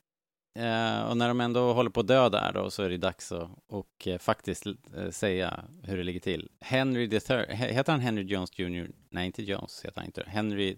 Eh, 0.55 1.01
och 1.09 1.17
när 1.17 1.27
de 1.27 1.41
ändå 1.41 1.73
håller 1.73 1.89
på 1.89 1.99
att 1.99 2.07
dö 2.07 2.29
där 2.29 2.53
då 2.53 2.69
så 2.69 2.83
är 2.83 2.89
det 2.89 2.97
dags 2.97 3.31
att 3.31 3.49
och, 3.67 4.07
eh, 4.07 4.17
faktiskt 4.17 4.65
eh, 4.95 5.09
säga 5.11 5.63
hur 5.83 5.97
det 5.97 6.03
ligger 6.03 6.19
till. 6.19 6.49
Henry 6.61 7.09
the 7.09 7.19
third, 7.19 7.49
he- 7.49 7.71
heter 7.73 7.91
han 7.91 8.01
Henry 8.01 8.23
Jones 8.23 8.59
Jr? 8.59 8.91
Nej, 9.09 9.25
inte 9.25 9.43
Jones 9.43 9.85
heter 9.85 9.95
han 9.97 10.05
inte. 10.05 10.23
Henry, 10.27 10.77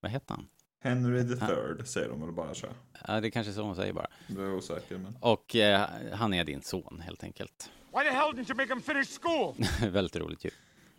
vad 0.00 0.10
heter 0.12 0.34
han? 0.34 0.46
Henry 0.80 1.22
the 1.28 1.46
third 1.46 1.86
säger 1.86 2.08
de 2.08 2.20
väl 2.20 2.32
bara 2.32 2.54
så. 2.54 2.66
Ja, 3.08 3.20
det 3.20 3.28
är 3.28 3.30
kanske 3.30 3.52
så 3.52 3.64
man 3.66 3.76
säger 3.76 3.92
bara. 3.92 4.06
Jag 4.26 4.38
är 4.44 4.54
osäker 4.54 4.98
men. 4.98 5.16
Och 5.20 5.56
eh, 5.56 5.88
han 6.12 6.34
är 6.34 6.44
din 6.44 6.62
son 6.62 7.00
helt 7.04 7.24
enkelt. 7.24 7.70
Why 7.92 8.04
the 8.10 8.10
hell 8.14 8.32
didn't 8.32 8.48
you 8.50 8.56
make 8.56 8.68
him 8.74 8.82
finish 8.82 9.20
school? 9.20 9.54
Väldigt 9.90 10.16
roligt 10.16 10.44
ju. 10.44 10.50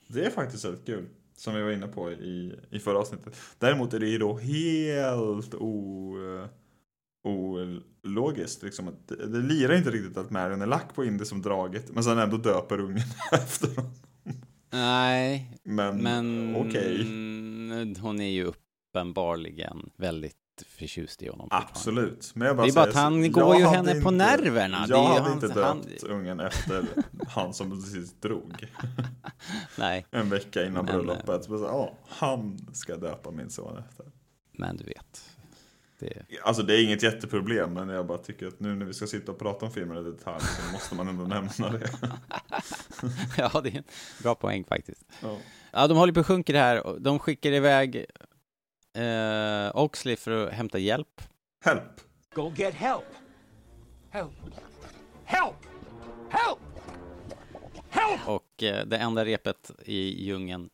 Det 0.07 0.25
är 0.25 0.29
faktiskt 0.29 0.65
väldigt 0.65 0.85
kul. 0.85 1.07
Som 1.37 1.55
vi 1.55 1.61
var 1.61 1.71
inne 1.71 1.87
på 1.87 2.11
i, 2.11 2.53
i 2.71 2.79
förra 2.79 2.99
avsnittet. 2.99 3.37
Däremot 3.59 3.93
är 3.93 3.99
det 3.99 4.07
ju 4.07 4.17
då 4.17 4.37
helt 4.37 5.53
o, 5.53 6.15
ologiskt. 7.23 8.63
Liksom. 8.63 8.87
att 8.87 9.07
Det, 9.07 9.27
det 9.27 9.39
lirar 9.39 9.75
inte 9.77 9.91
riktigt 9.91 10.17
att 10.17 10.29
Marion 10.31 10.61
är 10.61 10.65
lack 10.65 10.95
på 10.95 11.05
Indy 11.05 11.25
som 11.25 11.41
draget. 11.41 11.91
Men 11.93 12.03
sen 12.03 12.17
ändå 12.17 12.37
döper 12.37 12.79
ungen 12.79 13.03
efter 13.31 13.75
honom. 13.75 13.91
Nej, 14.71 15.59
Men, 15.63 16.03
men 16.03 16.55
okej. 16.55 16.97
hon 18.01 18.21
är 18.21 18.31
ju 18.31 18.43
uppenbarligen 18.43 19.89
väldigt 19.97 20.37
förtjust 20.67 21.21
i 21.23 21.29
honom. 21.29 21.47
Absolut. 21.51 22.31
Men 22.35 22.47
jag 22.47 22.57
bara 22.57 22.65
Det 22.65 22.71
är 22.71 22.75
bara 22.75 22.89
att 22.89 22.95
han 22.95 23.31
går 23.31 23.55
ju 23.55 23.65
henne 23.65 24.01
på 24.01 24.11
nerverna. 24.11 24.87
Det 24.87 24.93
är 24.93 24.97
Jag 24.97 25.07
hade 25.07 25.33
inte 25.45 25.63
han- 25.63 25.81
döpt 25.81 26.03
ungen 26.03 26.39
efter 26.39 26.85
han 27.27 27.53
som 27.53 27.69
precis 27.71 28.13
drog. 28.19 28.53
Nej, 29.77 30.05
En 30.11 30.29
vecka 30.29 30.61
innan 30.65 30.85
Men, 30.85 30.95
bröllopet. 30.95 31.43
Så, 31.45 31.53
ja, 31.63 31.97
han 32.07 32.57
ska 32.73 32.95
döpa 32.95 33.31
min 33.31 33.49
son 33.49 33.77
efter. 33.89 34.05
men 34.51 34.77
du 34.77 34.83
vet. 34.83 35.29
Det, 35.99 36.25
Alltså 36.43 36.63
det 36.63 36.75
är 36.75 36.83
inget 36.83 37.03
jätteproblem, 37.03 37.73
men 37.73 37.89
jag 37.89 38.07
bara 38.07 38.17
tycker 38.17 38.47
att 38.47 38.59
nu 38.59 38.75
när 38.75 38.85
vi 38.85 38.93
ska 38.93 39.07
sitta 39.07 39.31
och 39.31 39.39
prata 39.39 39.65
om 39.65 39.71
filmen 39.71 39.97
i 39.97 40.11
detalj 40.11 40.43
så 40.43 40.73
måste 40.73 40.95
man 40.95 41.07
ändå 41.07 41.23
nämna 41.23 41.69
det. 41.79 41.89
ja, 43.37 43.61
det 43.63 43.69
är 43.69 43.77
en 43.77 43.83
bra 44.23 44.35
poäng 44.35 44.63
faktiskt. 44.63 45.03
Ja. 45.21 45.37
Ja, 45.71 45.87
de 45.87 45.97
håller 45.97 46.13
på 46.13 46.19
och 46.19 46.25
sjunker 46.27 46.53
här. 46.53 46.95
De 46.99 47.19
skickar 47.19 47.51
iväg 47.51 48.05
eh, 48.95 49.71
Oxley 49.75 50.15
för 50.15 50.47
att 50.47 50.53
hämta 50.53 50.77
hjälp. 50.77 51.21
Help! 51.65 51.83
Go 52.33 52.53
get 52.55 52.73
help. 52.73 53.03
Help! 54.09 54.31
Help! 55.25 55.55
Help! 56.29 56.59
Help! 57.89 58.27
Och 58.27 58.63
eh, 58.63 58.85
det 58.85 58.97
enda 58.97 59.25
repet 59.25 59.71
i 59.85 60.25
djungeln 60.25 60.69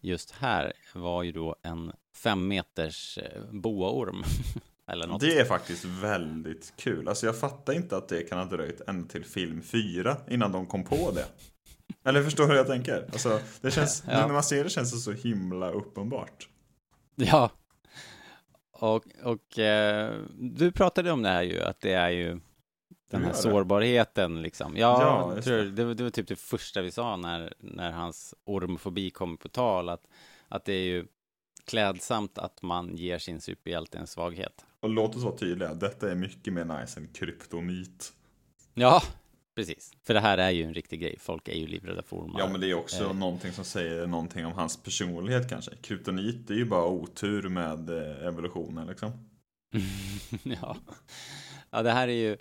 just 0.00 0.30
här 0.30 0.72
var 0.94 1.22
ju 1.22 1.32
då 1.32 1.56
en 1.62 1.92
fem 2.14 2.48
meters 2.48 3.18
eh, 3.18 3.42
boaorm. 3.50 4.22
Eller 4.88 5.06
något. 5.06 5.20
Det 5.20 5.38
är 5.38 5.44
faktiskt 5.44 5.84
väldigt 5.84 6.72
kul. 6.76 7.08
Alltså 7.08 7.26
jag 7.26 7.38
fattar 7.38 7.72
inte 7.72 7.96
att 7.96 8.08
det 8.08 8.22
kan 8.22 8.38
ha 8.38 8.44
dröjt 8.44 8.80
ända 8.88 9.08
till 9.08 9.24
film 9.24 9.62
4 9.62 10.16
innan 10.30 10.52
de 10.52 10.66
kom 10.66 10.84
på 10.84 11.10
det. 11.10 11.24
Eller 12.04 12.22
förstår 12.22 12.44
du 12.44 12.50
hur 12.50 12.56
jag 12.56 12.66
tänker? 12.66 13.08
Alltså, 13.12 13.40
det 13.60 13.70
känns, 13.70 14.04
Ja. 14.08 14.26
när 14.26 14.32
man 14.32 14.42
ser 14.42 14.64
det 14.64 14.70
känns 14.70 14.92
det 14.92 14.98
så 14.98 15.12
himla 15.12 15.70
uppenbart. 15.70 16.48
Ja. 17.24 17.50
Och, 18.72 19.04
och 19.22 19.58
eh, 19.58 20.14
du 20.38 20.72
pratade 20.72 21.10
om 21.12 21.22
det 21.22 21.28
här 21.28 21.42
ju, 21.42 21.62
att 21.62 21.80
det 21.80 21.92
är 21.92 22.10
ju 22.10 22.40
den 23.10 23.24
här 23.24 23.32
sårbarheten 23.32 24.42
liksom. 24.42 24.76
Ja, 24.76 25.32
Ja, 25.36 25.42
tror 25.42 25.56
det. 25.56 25.94
det. 25.94 26.02
Var, 26.02 26.10
typ 26.10 26.28
det 26.28 26.36
första 26.36 26.82
vi 26.82 26.90
sa 26.90 27.16
när, 27.16 27.54
när 27.58 27.90
hans 27.90 28.34
ormofobi 28.44 29.10
kom 29.10 29.36
på 29.36 29.48
tal, 29.48 29.88
att, 29.88 30.02
att 30.48 30.64
det 30.64 30.72
är 30.72 30.84
ju 30.84 31.06
klädsamt 31.64 32.38
att 32.38 32.62
man 32.62 32.96
ger 32.96 33.18
sin 33.18 33.40
superhjälte 33.40 33.98
en 33.98 34.06
svaghet. 34.06 34.64
Och 34.80 34.88
låt 34.88 35.16
oss 35.16 35.22
vara 35.22 35.36
tydliga, 35.36 35.74
detta 35.74 36.10
är 36.10 36.14
mycket 36.14 36.52
mer 36.52 36.64
nice 36.64 37.00
än 37.00 37.08
kryptonit. 37.08 38.12
Ja, 38.74 39.02
precis. 39.56 39.92
För 40.02 40.14
det 40.14 40.20
här 40.20 40.38
är 40.38 40.50
ju 40.50 40.62
en 40.64 40.74
riktig 40.74 41.00
grej. 41.00 41.16
Folk 41.18 41.48
är 41.48 41.54
ju 41.54 41.66
livrädda 41.66 42.02
för 42.02 42.16
ormar. 42.16 42.40
Ja 42.40 42.48
men 42.48 42.60
det 42.60 42.70
är 42.70 42.74
också 42.74 43.04
Eh, 43.04 43.14
någonting 43.14 43.52
som 43.52 43.64
säger 43.64 44.06
någonting 44.06 44.46
om 44.46 44.52
hans 44.52 44.82
personlighet 44.82 45.48
kanske. 45.48 45.76
Kryptonit 45.76 46.48
det 46.48 46.54
är 46.54 46.58
ju 46.58 46.64
bara 46.64 46.86
otur 46.86 47.48
med 47.48 47.90
eh, 47.90 48.26
evolutionen 48.26 48.86
liksom. 48.86 49.10
ja. 50.42 50.76
ja, 51.70 51.82
det 51.82 51.92
här 51.92 52.08
är 52.08 52.12
ju... 52.12 52.36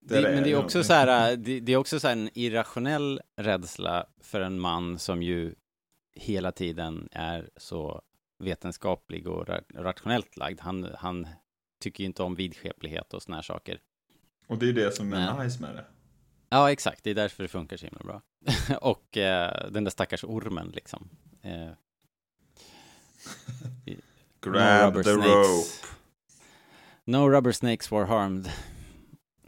Det, 0.00 0.22
men 0.22 0.42
det 0.42 0.52
är 0.52 0.56
också 0.56 0.84
så 0.84 0.92
här, 0.92 1.36
det, 1.36 1.60
det 1.60 1.72
är 1.72 1.76
också 1.76 2.00
så 2.00 2.08
här 2.08 2.16
en 2.16 2.30
irrationell 2.34 3.20
rädsla 3.36 4.06
för 4.20 4.40
en 4.40 4.60
man 4.60 4.98
som 4.98 5.22
ju 5.22 5.54
hela 6.14 6.52
tiden 6.52 7.08
är 7.12 7.50
så 7.56 8.02
vetenskaplig 8.38 9.26
och 9.26 9.46
ra- 9.46 9.82
rationellt 9.82 10.36
lagd. 10.36 10.60
Han, 10.60 10.88
han 10.98 11.26
tycker 11.80 12.04
ju 12.04 12.06
inte 12.06 12.22
om 12.22 12.34
vidskeplighet 12.34 13.14
och 13.14 13.22
såna 13.22 13.36
här 13.36 13.42
saker. 13.42 13.80
Och 14.46 14.58
det 14.58 14.68
är 14.68 14.72
det 14.72 14.96
som 14.96 15.12
är 15.12 15.34
Nej. 15.34 15.44
nice 15.44 15.62
med 15.62 15.74
det. 15.74 15.84
Ja, 16.48 16.72
exakt. 16.72 17.04
Det 17.04 17.10
är 17.10 17.14
därför 17.14 17.42
det 17.42 17.48
funkar 17.48 17.76
så 17.76 17.86
himla 17.86 18.00
bra. 18.04 18.22
och 18.80 19.16
eh, 19.16 19.70
den 19.70 19.84
där 19.84 19.90
stackars 19.90 20.24
ormen 20.24 20.68
liksom. 20.74 21.08
Eh, 21.42 21.70
Grab 24.40 24.86
rubber 24.96 25.02
the 25.02 25.12
snakes. 25.14 25.82
rope. 25.82 25.96
No 27.04 27.28
rubber 27.30 27.52
snakes 27.52 27.92
were 27.92 28.04
harmed 28.04 28.46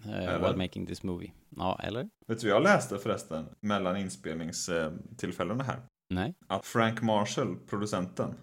eh, 0.05 0.13
Eller? 0.19 0.39
while 0.39 0.57
making 0.57 0.87
this 0.87 1.03
movie. 1.03 1.33
Ja, 1.57 1.81
eller? 1.83 2.09
Vet 2.27 2.41
du 2.41 2.49
jag 2.49 2.63
läste 2.63 2.99
förresten 2.99 3.47
mellan 3.61 3.97
inspelningstillfällena 3.97 5.65
här? 5.65 5.81
Nej. 6.11 6.35
Att 6.47 6.67
Frank 6.67 7.03
Marshall, 7.03 7.57
producenten, 7.57 8.35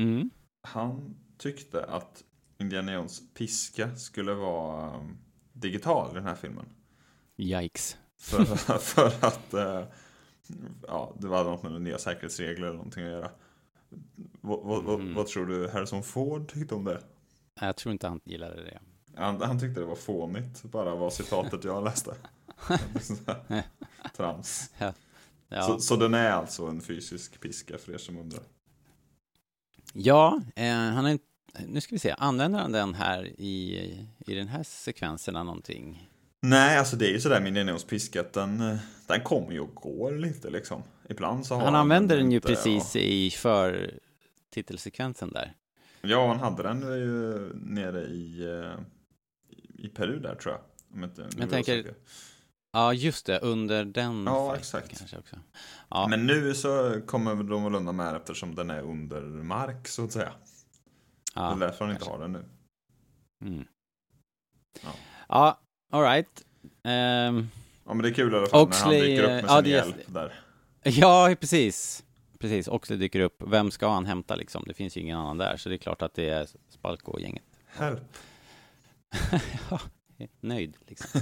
Mm. 0.00 0.30
han 0.62 1.16
tyckte 1.38 1.84
att 1.84 2.24
Indiana 2.58 2.92
Jones 2.92 3.34
piska 3.34 3.96
skulle 3.96 4.32
vara 4.34 4.96
um, 4.96 5.18
digital 5.52 6.10
i 6.10 6.14
den 6.14 6.24
här 6.24 6.34
filmen. 6.34 6.66
Yikes. 7.40 7.96
För, 8.18 8.44
för 8.78 9.06
att 9.26 9.54
eh, 9.54 9.84
ja, 10.86 11.12
det 11.18 11.26
var 11.28 11.44
något 11.44 11.62
med 11.62 11.82
nya 11.82 11.98
säkerhetsregler 11.98 12.66
eller 12.66 12.76
någonting 12.76 13.04
att 13.04 13.10
göra. 13.10 13.30
Vad, 14.40 14.84
vad, 14.84 15.00
Mm. 15.00 15.14
vad 15.14 15.26
tror 15.26 15.46
du 15.46 15.68
Harrison 15.68 16.02
Ford 16.02 16.52
tyckte 16.52 16.74
om 16.74 16.84
det? 16.84 17.02
Jag 17.60 17.76
tror 17.76 17.92
inte 17.92 18.08
han 18.08 18.20
gillade 18.24 18.62
det. 18.64 18.78
Han, 19.14 19.42
han 19.42 19.60
tyckte 19.60 19.80
det 19.80 19.86
var 19.86 19.94
fånigt, 19.96 20.62
bara 20.62 20.94
var 20.94 21.10
citatet 21.10 21.64
jag 21.64 21.84
läste. 21.84 22.14
Trams. 24.16 24.70
Ja, 25.48 25.62
Så, 25.62 25.78
så 25.80 25.96
den 25.96 26.14
är 26.14 26.30
alltså 26.30 26.66
en 26.66 26.80
fysisk 26.80 27.40
piska 27.40 27.78
för 27.78 27.92
er 27.92 27.98
som 27.98 28.18
undrar. 28.18 28.42
ja 29.92 30.40
eh, 30.56 30.72
han 30.74 31.06
är, 31.06 31.18
nu 31.66 31.80
ska 31.80 31.94
vi 31.94 31.98
se, 31.98 32.14
använder 32.18 32.58
han 32.58 32.72
den 32.72 32.94
här 32.94 33.24
i, 33.40 33.78
i 34.26 34.34
den 34.34 34.48
här 34.48 34.62
sekvensen 34.62 35.36
av 35.36 35.44
någonting? 35.44 36.09
Nej, 36.42 36.78
alltså 36.78 36.96
det 36.96 37.06
är 37.06 37.12
ju 37.12 37.20
sådär 37.20 37.40
med 37.40 37.68
Jones 37.68 37.84
piska 37.84 38.20
att 38.20 38.32
den, 38.32 38.60
eh, 38.60 38.78
den 39.06 39.20
kommer 39.20 39.52
ju 39.52 39.60
och 39.60 39.74
går 39.74 40.12
lite 40.12 40.50
liksom. 40.50 40.82
Ibland 41.08 41.46
så 41.46 41.54
har 41.54 41.64
Han 41.64 41.74
använder 41.74 42.16
den 42.16 42.30
ju 42.30 42.36
inte, 42.36 42.48
precis 42.48 42.96
i 42.96 43.30
för 43.30 43.94
titelsekvensen 44.50 45.30
där. 45.30 45.56
Ja, 46.00 46.28
han 46.28 46.40
hade 46.40 46.62
den 46.62 46.80
ju 46.80 47.52
nere 47.54 48.00
i, 48.00 48.42
eh, 48.42 48.80
i 49.78 49.88
Peru 49.88 50.20
där 50.20 50.34
tror 50.34 50.54
jag. 50.54 50.62
Om 50.94 51.04
inte, 51.04 51.22
är 51.22 51.28
jag 51.38 51.50
tänker-. 51.50 51.94
Ja, 52.72 52.92
just 52.92 53.26
det, 53.26 53.38
under 53.38 53.84
den 53.84 54.24
Ja, 54.24 54.56
exakt. 54.56 54.98
kanske 54.98 55.18
också. 55.18 55.36
Ja, 55.88 56.06
Men 56.10 56.26
nu 56.26 56.54
så 56.54 57.00
kommer 57.06 57.34
de 57.34 57.64
väl 57.64 57.74
undan 57.74 57.96
med 57.96 58.16
eftersom 58.16 58.54
den 58.54 58.70
är 58.70 58.82
under 58.82 59.20
mark 59.22 59.88
så 59.88 60.04
att 60.04 60.12
säga. 60.12 60.32
ja, 61.34 61.42
det 61.42 61.64
är 61.64 61.68
därför 61.68 61.84
han 61.84 61.94
inte 61.94 62.10
har 62.10 62.18
den 62.18 62.32
nu. 62.32 62.44
Mm. 63.44 63.64
Ja. 64.82 64.90
Ja, 65.28 65.60
all 65.90 66.02
right. 66.02 66.44
Ehm, 66.84 67.48
Ja, 67.86 67.94
men 67.94 68.02
det 68.02 68.08
är 68.08 68.14
kul 68.14 68.32
i 68.32 68.36
alla 68.36 68.46
fall 68.46 68.68
när 68.68 68.76
han 68.76 68.88
Oxley, 68.88 69.00
dyker 69.10 69.22
upp 69.22 69.30
med 69.30 69.40
sin 69.40 69.48
ja, 69.54 69.60
det 69.62 69.68
hjälp 69.70 69.96
där. 70.06 70.40
ja, 70.82 71.34
precis. 71.40 72.04
Precis, 72.38 72.68
Oxley 72.68 72.98
dyker 72.98 73.20
upp. 73.20 73.42
Vem 73.46 73.70
ska 73.70 73.88
han 73.88 74.06
hämta 74.06 74.34
liksom? 74.34 74.64
Det 74.66 74.74
finns 74.74 74.96
ju 74.96 75.00
ingen 75.00 75.18
annan 75.18 75.38
där, 75.38 75.56
så 75.56 75.68
det 75.68 75.74
är 75.74 75.76
klart 75.78 76.02
att 76.02 76.14
det 76.14 76.28
är 76.28 76.48
Spalko 76.68 77.12
och 77.12 77.20
gänget. 77.20 77.42
Help. 77.66 78.00
ja, 79.70 79.80
nöjd 80.40 80.76
liksom. 80.86 81.20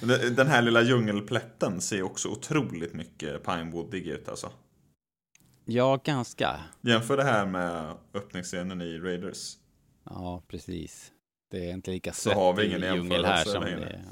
Den 0.00 0.34
den 0.34 0.46
här 0.46 0.62
lilla 0.62 0.82
djungelplätten 0.82 1.80
ser 1.80 2.02
också 2.02 2.28
otroligt 2.28 2.94
mycket 2.94 3.44
Pinewoodig 3.44 4.06
ut 4.06 4.28
alltså. 4.28 4.50
Ja, 5.64 6.00
ganska. 6.04 6.60
Jämför 6.80 7.16
det 7.16 7.24
här 7.24 7.46
med 7.46 7.94
öppningsscenen 8.14 8.80
i 8.82 8.98
Raiders. 8.98 9.54
Ja, 10.04 10.42
precis. 10.48 11.12
Det 11.50 11.70
är 11.70 11.74
inte 11.74 11.90
lika 11.90 12.12
Så 12.12 12.32
har 12.32 12.52
vi 12.52 12.66
ingen 12.66 12.94
djungel 12.94 13.24
här 13.24 13.44
som 13.44 13.64
det 13.64 13.70
är. 13.70 14.04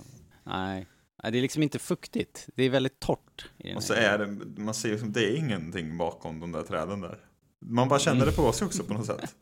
Nej. 0.44 0.86
Nej, 1.22 1.32
det 1.32 1.38
är 1.38 1.42
liksom 1.42 1.62
inte 1.62 1.78
fuktigt. 1.78 2.48
Det 2.54 2.62
är 2.62 2.70
väldigt 2.70 3.00
torrt. 3.00 3.50
Och 3.76 3.82
så 3.82 3.94
är 3.94 4.18
det, 4.18 4.26
man 4.62 4.74
ser 4.74 4.98
som 4.98 5.12
det 5.12 5.24
är 5.32 5.36
ingenting 5.36 5.98
bakom 5.98 6.40
de 6.40 6.52
där 6.52 6.62
träden 6.62 7.00
där. 7.00 7.18
Man 7.60 7.88
bara 7.88 7.98
känner 7.98 8.26
det 8.26 8.32
på 8.32 8.52
sig 8.52 8.66
också 8.66 8.84
på 8.84 8.94
något 8.94 9.06
sätt. 9.06 9.34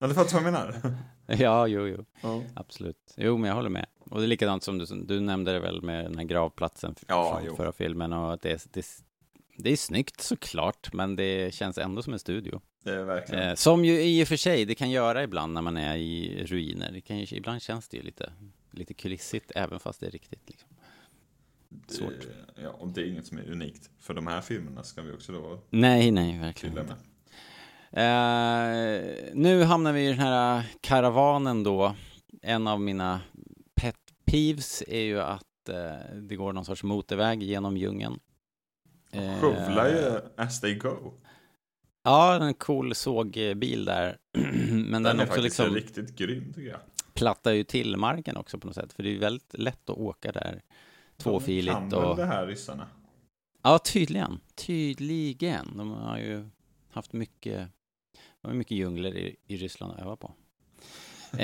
Eller 0.00 0.14
fattar 0.14 0.38
du 0.38 0.44
vad 0.44 0.52
jag 0.52 0.52
menar? 0.52 0.96
Ja, 1.42 1.66
jo, 1.66 1.86
jo. 1.86 2.04
Ja. 2.20 2.42
Absolut. 2.54 3.14
Jo, 3.16 3.36
men 3.38 3.48
jag 3.48 3.54
håller 3.54 3.70
med. 3.70 3.86
Och 4.10 4.18
det 4.18 4.24
är 4.24 4.28
likadant 4.28 4.62
som 4.62 4.78
du, 4.78 4.84
du 5.04 5.20
nämnde 5.20 5.52
det 5.52 5.60
väl 5.60 5.82
med 5.82 6.04
den 6.04 6.18
här 6.18 6.24
gravplatsen 6.24 6.94
Ja, 7.08 7.32
från 7.36 7.46
jo. 7.46 7.56
förra 7.56 7.72
filmen. 7.72 8.12
Och 8.12 8.32
att 8.32 8.42
det, 8.42 8.66
det, 8.72 8.86
det 9.62 9.70
är 9.72 9.76
snyggt 9.76 10.20
såklart, 10.20 10.92
men 10.92 11.16
det 11.16 11.54
känns 11.54 11.78
ändå 11.78 12.02
som 12.02 12.12
en 12.12 12.18
studio. 12.18 12.60
Det 12.84 12.90
är 12.92 13.04
verkligen. 13.04 13.48
Eh, 13.48 13.54
som 13.54 13.84
ju 13.84 14.02
i 14.02 14.24
och 14.24 14.28
för 14.28 14.36
sig 14.36 14.64
det 14.64 14.74
kan 14.74 14.90
göra 14.90 15.22
ibland 15.22 15.52
när 15.52 15.62
man 15.62 15.76
är 15.76 15.96
i 15.96 16.44
ruiner. 16.46 16.92
Det 16.92 17.00
kan 17.00 17.18
ju, 17.18 17.36
ibland 17.36 17.62
känns 17.62 17.88
det 17.88 17.96
ju 17.96 18.02
lite, 18.02 18.32
lite 18.70 18.94
kulissigt, 18.94 19.52
även 19.54 19.80
fast 19.80 20.00
det 20.00 20.06
är 20.06 20.10
riktigt. 20.10 20.42
Liksom. 20.50 20.68
Svårt. 21.88 22.20
Det- 22.20 22.62
Ja, 22.62 22.68
och 22.70 22.88
det 22.88 23.00
är 23.00 23.06
inget 23.06 23.26
som 23.26 23.38
är 23.38 23.50
unikt. 23.50 23.90
För 24.00 24.14
de 24.14 24.26
här 24.26 24.40
filmerna 24.40 24.82
ska 24.82 25.02
vi 25.02 25.12
också 25.12 25.32
då 25.32 25.62
Nej, 25.70 26.10
nej, 26.10 26.38
verkligen 26.38 26.78
inte. 26.78 26.96
Eh, 28.00 29.30
nu 29.34 29.62
hamnar 29.62 29.92
vi 29.92 30.04
i 30.04 30.08
den 30.08 30.18
här 30.18 30.62
karavanen 30.80 31.62
då. 31.64 31.94
En 32.42 32.66
av 32.66 32.80
mina 32.80 33.20
pet 33.74 33.96
peeves 34.24 34.82
är 34.88 35.00
ju 35.00 35.20
att 35.20 35.68
eh, 35.68 36.16
det 36.16 36.36
går 36.36 36.52
någon 36.52 36.64
sorts 36.64 36.82
motorväg 36.82 37.42
genom 37.42 37.76
djungeln. 37.76 38.18
Eh, 39.12 39.40
Skövlar 39.40 39.88
ju 39.88 40.20
as 40.36 40.60
they 40.60 40.74
go. 40.74 41.12
Ja, 42.02 42.44
en 42.44 42.54
cool 42.54 42.94
sågbil 42.94 43.84
där. 43.84 44.16
Men 44.32 44.90
den, 44.92 45.02
Den 45.02 45.06
är 45.06 45.24
också 45.24 45.26
faktiskt 45.26 45.44
liksom 45.58 45.74
riktigt 45.74 46.16
grym 46.16 46.52
tycker 46.52 46.70
jag. 46.70 46.80
plattar 47.14 47.52
ju 47.52 47.64
till 47.64 47.96
marken 47.96 48.36
också 48.36 48.58
på 48.58 48.66
något 48.66 48.76
sätt. 48.76 48.92
För 48.92 49.02
det 49.02 49.08
är 49.08 49.12
ju 49.12 49.18
väldigt 49.18 49.54
lätt 49.58 49.90
att 49.90 49.96
åka 49.98 50.32
där. 50.32 50.62
Tvåfiligt 51.16 51.74
De 51.76 51.90
kan 51.90 52.00
väl 52.00 52.10
och... 52.10 52.16
det 52.16 52.24
här 52.26 52.46
ryssarna. 52.46 52.86
Ja, 53.62 53.78
tydligen. 53.78 54.40
Tydligen. 54.54 55.76
De 55.76 55.90
har 55.90 56.18
ju 56.18 56.48
haft 56.90 57.12
mycket, 57.12 57.68
de 58.42 58.48
har 58.48 58.54
mycket 58.54 58.76
djungler 58.76 59.16
i, 59.16 59.36
i 59.46 59.56
Ryssland 59.56 59.92
att 59.92 60.00
öva 60.00 60.16
på. 60.16 60.34
Eh, 61.32 61.38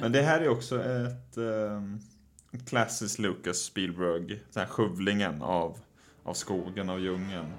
Men 0.00 0.12
det 0.12 0.22
här 0.22 0.40
är 0.40 0.48
också 0.48 0.82
ett 0.84 1.36
um, 1.36 2.00
klassiskt 2.66 3.18
Lucas 3.18 3.58
Spielberg, 3.58 4.26
den 4.26 4.38
här 4.54 4.66
skövlingen 4.66 5.42
av, 5.42 5.78
av 6.24 6.34
skogen, 6.34 6.90
av 6.90 7.00
djungeln. 7.00 7.52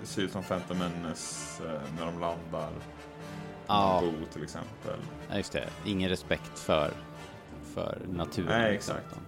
Det 0.00 0.06
ser 0.06 0.22
ut 0.22 0.32
som 0.32 0.42
Phantom 0.42 0.78
Menace 0.78 1.64
eh, 1.64 1.80
när 1.98 2.06
de 2.06 2.20
landar. 2.20 2.70
Ja. 3.66 4.02
Bo 4.02 4.26
till 4.32 4.42
exempel. 4.42 4.98
ja, 5.30 5.36
just 5.36 5.52
det. 5.52 5.68
Ingen 5.84 6.08
respekt 6.08 6.58
för, 6.58 6.92
för 7.74 7.98
naturen. 8.12 8.60
Nej, 8.60 8.72
liksom. 8.72 8.96
exakt. 8.96 9.20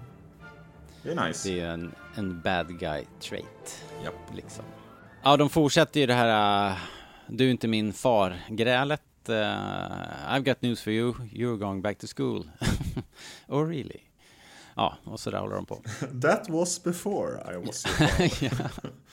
Det 1.03 1.13
är 1.13 1.27
nice. 1.27 1.49
Det 1.49 1.61
är 1.61 1.65
ju 1.65 1.71
en, 1.71 1.95
en 2.15 2.41
bad 2.41 2.79
guy 2.79 3.05
trait. 3.21 3.85
Japp. 4.05 4.35
Liksom. 4.35 4.65
Ja, 5.23 5.37
de 5.37 5.51
fortsätter 5.51 6.01
ju 6.01 6.07
det 6.07 6.15
här 6.15 6.71
uh, 6.71 6.77
du 7.27 7.47
är 7.47 7.51
inte 7.51 7.69
min 7.69 7.93
far-grälet. 7.93 9.03
Uh, 9.29 9.35
I've 10.29 10.45
got 10.45 10.63
news 10.63 10.83
for 10.83 10.93
you. 10.93 11.15
You're 11.33 11.57
going 11.57 11.83
back 11.83 11.99
to 11.99 12.07
school. 12.17 12.51
oh 13.49 13.67
really? 13.69 14.06
Ja, 14.77 14.97
och 15.05 15.21
så 15.21 15.31
där 15.31 15.39
håller 15.39 15.55
de 15.55 15.67
på. 15.67 15.75
That 16.23 16.49
was 16.49 16.83
before 16.85 17.55
I 17.55 17.67
was 17.67 17.85
ja, 18.43 18.51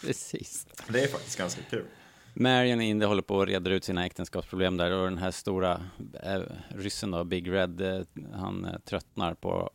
precis. 0.01 0.67
Det 0.87 1.03
är 1.03 1.07
faktiskt 1.07 1.37
ganska 1.37 1.61
kul. 1.69 1.85
Marion 2.33 2.77
och 2.79 2.83
Indy 2.83 3.05
håller 3.05 3.21
på 3.21 3.41
att 3.41 3.47
reda 3.47 3.71
ut 3.71 3.83
sina 3.83 4.05
äktenskapsproblem 4.05 4.77
där 4.77 4.91
och 4.91 5.09
den 5.09 5.17
här 5.17 5.31
stora 5.31 5.81
eh, 6.23 6.41
ryssen 6.69 7.11
då, 7.11 7.23
Big 7.23 7.51
Red, 7.51 7.81
eh, 7.81 8.01
han 8.33 8.65
eh, 8.65 8.79
tröttnar 8.79 9.33
på, 9.33 9.69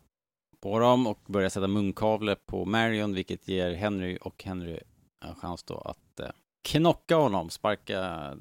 på 0.60 0.78
dem 0.78 1.06
och 1.06 1.20
börjar 1.26 1.48
sätta 1.48 1.66
munkavle 1.66 2.36
på 2.46 2.64
Marion, 2.64 3.14
vilket 3.14 3.48
ger 3.48 3.74
Henry 3.74 4.18
och 4.20 4.44
Henry 4.44 4.80
en 5.24 5.34
chans 5.34 5.62
då 5.62 5.78
att 5.78 6.20
eh, 6.20 6.30
knocka 6.62 7.16
honom, 7.16 7.50
sparka 7.50 8.34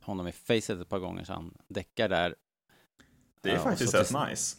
honom 0.00 0.28
i 0.28 0.32
facet 0.32 0.80
ett 0.80 0.88
par 0.88 0.98
gånger 0.98 1.24
så 1.24 1.32
han 1.32 1.54
däckar 1.68 2.08
där. 2.08 2.34
Det 3.40 3.50
är 3.50 3.54
Ja, 3.54 3.60
faktiskt 3.62 3.94
rätt 3.94 4.28
nice. 4.28 4.56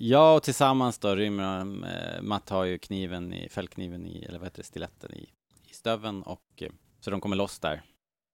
Ja, 0.00 0.34
och 0.34 0.42
tillsammans 0.42 0.98
då 0.98 1.14
rymmer 1.14 1.58
de, 1.58 1.84
eh, 1.84 2.22
Matt 2.22 2.48
har 2.48 2.64
ju 2.64 2.78
kniven 2.78 3.32
i, 3.32 3.48
fällkniven 3.48 4.06
i, 4.06 4.24
eller 4.24 4.38
vad 4.38 4.46
heter 4.46 4.58
det, 4.58 4.64
stiletten 4.66 5.14
i, 5.14 5.28
i 5.70 5.74
stöven 5.74 6.22
och 6.22 6.44
eh, 6.56 6.68
så 7.00 7.10
de 7.10 7.20
kommer 7.20 7.36
loss 7.36 7.58
där. 7.58 7.82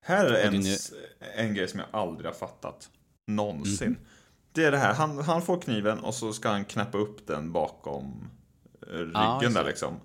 Här 0.04 0.24
är 0.26 0.46
en, 0.46 0.54
nu- 0.60 0.76
en 1.36 1.54
grej 1.54 1.68
som 1.68 1.80
jag 1.80 1.88
aldrig 2.00 2.26
har 2.26 2.34
fattat. 2.34 2.90
Någonsin. 3.26 3.88
Mhm. 3.90 3.98
Det 4.52 4.64
är 4.64 4.70
det 4.72 4.78
här, 4.78 4.94
han, 4.94 5.18
han 5.18 5.42
får 5.42 5.60
kniven 5.60 5.98
och 5.98 6.14
så 6.14 6.32
ska 6.32 6.48
han 6.48 6.64
knäppa 6.64 6.98
upp 6.98 7.26
den 7.26 7.52
bakom 7.52 8.30
eh, 8.82 8.86
ryggen 8.98 9.10
Ja, 9.14 9.50
där 9.54 9.64
liksom. 9.64 10.00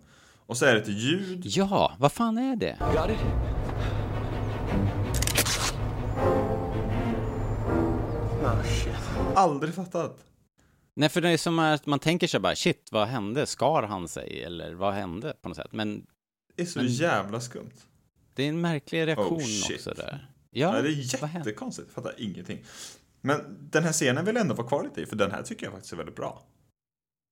Och 0.46 0.58
så 0.58 0.66
är 0.66 0.74
det 0.76 0.82
ett 0.82 0.88
ljud. 0.88 1.42
Ja, 1.46 1.96
vad 2.00 2.12
fan 2.12 2.38
är 2.38 2.56
det? 2.56 2.78
Got 2.94 3.10
it? 3.10 3.26
Aldrig 9.36 9.74
fattat. 9.74 10.18
Nej, 11.00 11.10
för 11.10 11.22
det 11.22 11.30
är 11.30 11.38
som 11.38 11.60
att 11.60 11.86
man 11.86 12.00
tänker 12.00 12.28
sig 12.28 12.40
bara, 12.40 12.56
shit, 12.56 12.88
vad 12.92 13.08
hände? 13.08 13.46
Skar 13.46 13.84
han 13.84 14.08
sig? 14.08 14.44
Eller 14.44 14.74
vad 14.74 14.94
hände 14.94 15.34
på 15.42 15.50
något 15.50 15.56
sätt? 15.58 15.72
Men 15.72 16.06
Det 16.56 16.62
är 16.62 16.66
så 16.66 16.80
Men- 16.80 16.88
jävla 16.88 17.42
skumt. 17.42 17.72
det 18.34 18.44
är 18.44 18.50
en 18.50 18.62
märklig 18.62 19.08
reaktion 19.08 19.38
Oh, 19.38 19.44
shit. 19.44 19.76
också 19.76 19.94
där. 19.94 20.28
Ja, 20.52 20.76
Ja, 20.76 20.82
det 20.82 20.90
är 20.90 21.36
jättekonstigt. 21.36 21.88
Jag 21.96 22.04
fattar 22.04 22.22
ingenting. 22.22 22.64
Men 23.22 23.58
den 23.72 23.84
här 23.84 23.92
scenen 23.94 24.26
vill 24.26 24.36
jag 24.36 24.42
ändå 24.42 24.56
vara 24.56 24.68
kvar 24.68 24.84
lite 24.84 25.02
i, 25.02 25.06
för 25.06 25.16
den 25.16 25.32
här 25.32 25.44
tycker 25.44 25.66
jag 25.66 25.74
faktiskt 25.74 25.94
är 25.94 25.98
väldigt 25.98 26.16
bra. 26.16 26.42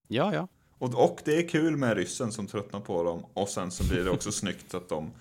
Ja, 0.08 0.34
ja. 0.34 0.47
Och, 0.77 1.03
och 1.12 1.19
det 1.25 1.38
är 1.38 1.47
kul 1.49 1.77
med 1.77 1.97
ryssen 1.97 2.32
som 2.32 2.47
tröttnar 2.47 2.80
på 2.80 3.03
dem 3.03 3.25
och 3.34 3.49
sen 3.49 3.71
så 3.71 3.84
blir 3.84 4.03
det 4.03 4.10
också 4.10 4.32
snyggt 4.41 4.73
att 4.73 4.89
de 4.89 5.12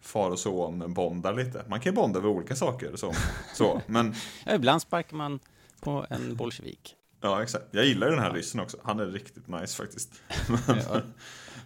far 0.00 0.30
och 0.30 0.38
son 0.38 0.94
bondar 0.94 1.34
lite. 1.34 1.64
Man 1.68 1.80
kan 1.80 1.92
ju 1.92 1.96
bonda 1.96 2.18
över 2.18 2.28
olika 2.28 2.56
saker 2.56 2.96
så, 2.96 3.12
så. 3.54 3.82
men 3.86 4.14
ja. 4.46 4.54
Ibland 4.54 4.82
sparkar 4.82 5.16
man 5.16 5.40
på 5.80 6.06
en 6.10 6.36
bolsjevik. 6.36 6.96
Ja 7.26 7.42
exakt. 7.42 7.64
Jag 7.70 7.84
gillar 7.84 8.10
den 8.10 8.18
här 8.18 8.32
ryssen 8.32 8.60
också. 8.60 8.76
Han 8.82 9.00
är 9.00 9.06
riktigt 9.06 9.48
nice 9.48 9.76
faktiskt. 9.76 10.22
Men, 10.66 11.02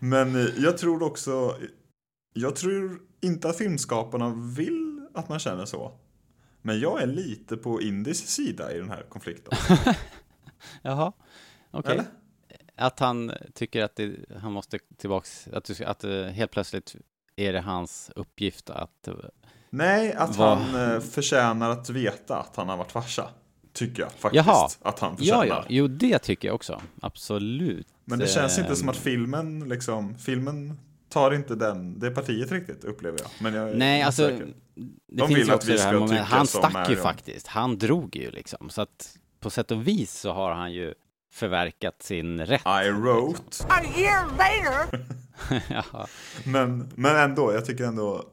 men 0.00 0.36
eh, 0.36 0.52
jag 0.58 0.78
tror 0.78 1.02
också, 1.02 1.56
jag 2.32 2.56
tror 2.56 3.00
inte 3.20 3.48
att 3.48 3.56
filmskaparna 3.58 4.34
vill 4.56 5.06
att 5.14 5.28
man 5.28 5.38
känner 5.38 5.64
så. 5.64 5.92
Men 6.62 6.80
jag 6.80 7.02
är 7.02 7.06
lite 7.06 7.56
på 7.56 7.82
Indis 7.82 8.28
sida 8.28 8.72
i 8.74 8.78
den 8.78 8.90
här 8.90 9.02
konflikten. 9.08 9.58
Jaha, 10.82 11.12
okej. 11.70 11.92
Eller? 11.92 12.04
Att 12.76 12.98
han 13.00 13.32
tycker 13.54 13.82
att 13.82 13.96
det, 13.96 14.16
han 14.40 14.52
måste 14.52 14.78
tillbaks, 14.96 15.48
att, 15.52 15.64
du, 15.64 15.84
att 15.84 16.04
eh, 16.04 16.22
helt 16.24 16.50
plötsligt 16.50 16.96
är 17.36 17.52
det 17.52 17.60
hans 17.60 18.10
uppgift 18.16 18.70
att... 18.70 19.08
eh, 19.08 19.14
Nej, 19.70 20.12
att 20.14 20.36
Vad- 20.36 20.58
han 20.58 21.02
förtjänar 21.02 21.70
att 21.70 21.90
veta 21.90 22.36
att 22.36 22.56
han 22.56 22.68
har 22.68 22.76
varit 22.76 22.92
farsa. 22.92 23.28
Tycker 23.72 24.02
jag 24.02 24.12
faktiskt 24.12 24.46
Jaha. 24.46 24.68
att 24.82 24.98
han 24.98 25.16
Ja, 25.18 25.36
förtjänar. 25.40 25.46
ja, 25.60 25.64
jo 25.68 25.86
det 25.88 26.18
tycker 26.18 26.48
jag 26.48 26.54
också. 26.54 26.80
Absolut. 27.00 27.86
Men 28.04 28.18
det 28.18 28.26
känns 28.26 28.58
inte 28.58 28.76
som 28.76 28.84
Ehm, 28.88 28.90
att 28.90 28.96
filmen 28.96 29.68
liksom, 29.68 30.18
filmen 30.18 30.78
tar 31.08 31.34
inte 31.34 31.54
den, 31.54 31.98
det 31.98 32.10
partiet 32.10 32.52
riktigt 32.52 32.84
upplever 32.84 33.18
jag. 33.18 33.28
Men 33.38 33.54
jag 33.54 33.76
Nej, 33.76 34.02
alltså, 34.02 34.28
säker. 34.28 34.46
det 34.74 35.16
De 35.16 35.28
finns 35.28 35.48
ju 35.48 35.54
också 35.54 35.72
det 35.72 35.80
här 35.80 35.94
momentet. 35.94 36.26
Han 36.26 36.46
stack 36.46 36.90
ju 36.90 36.96
faktiskt. 36.96 37.46
Han 37.46 37.78
drog 37.78 38.16
ju 38.16 38.30
liksom. 38.30 38.70
Så 38.70 38.82
att 38.82 39.16
på 39.40 39.50
sätt 39.50 39.70
och 39.70 39.86
vis 39.88 40.12
så 40.20 40.32
har 40.32 40.52
han 40.52 40.72
ju 40.72 40.94
förverkat 41.32 42.02
sin 42.02 42.40
rätt. 42.40 42.62
I 42.86 42.90
wrote. 42.90 43.64
A 43.68 43.80
year 43.96 44.24
later, 44.30 45.04
ja. 45.92 46.06
Men, 46.44 46.90
men 46.94 47.16
ändå, 47.16 47.52
jag 47.52 47.64
tycker 47.64 47.84
ändå 47.84 48.24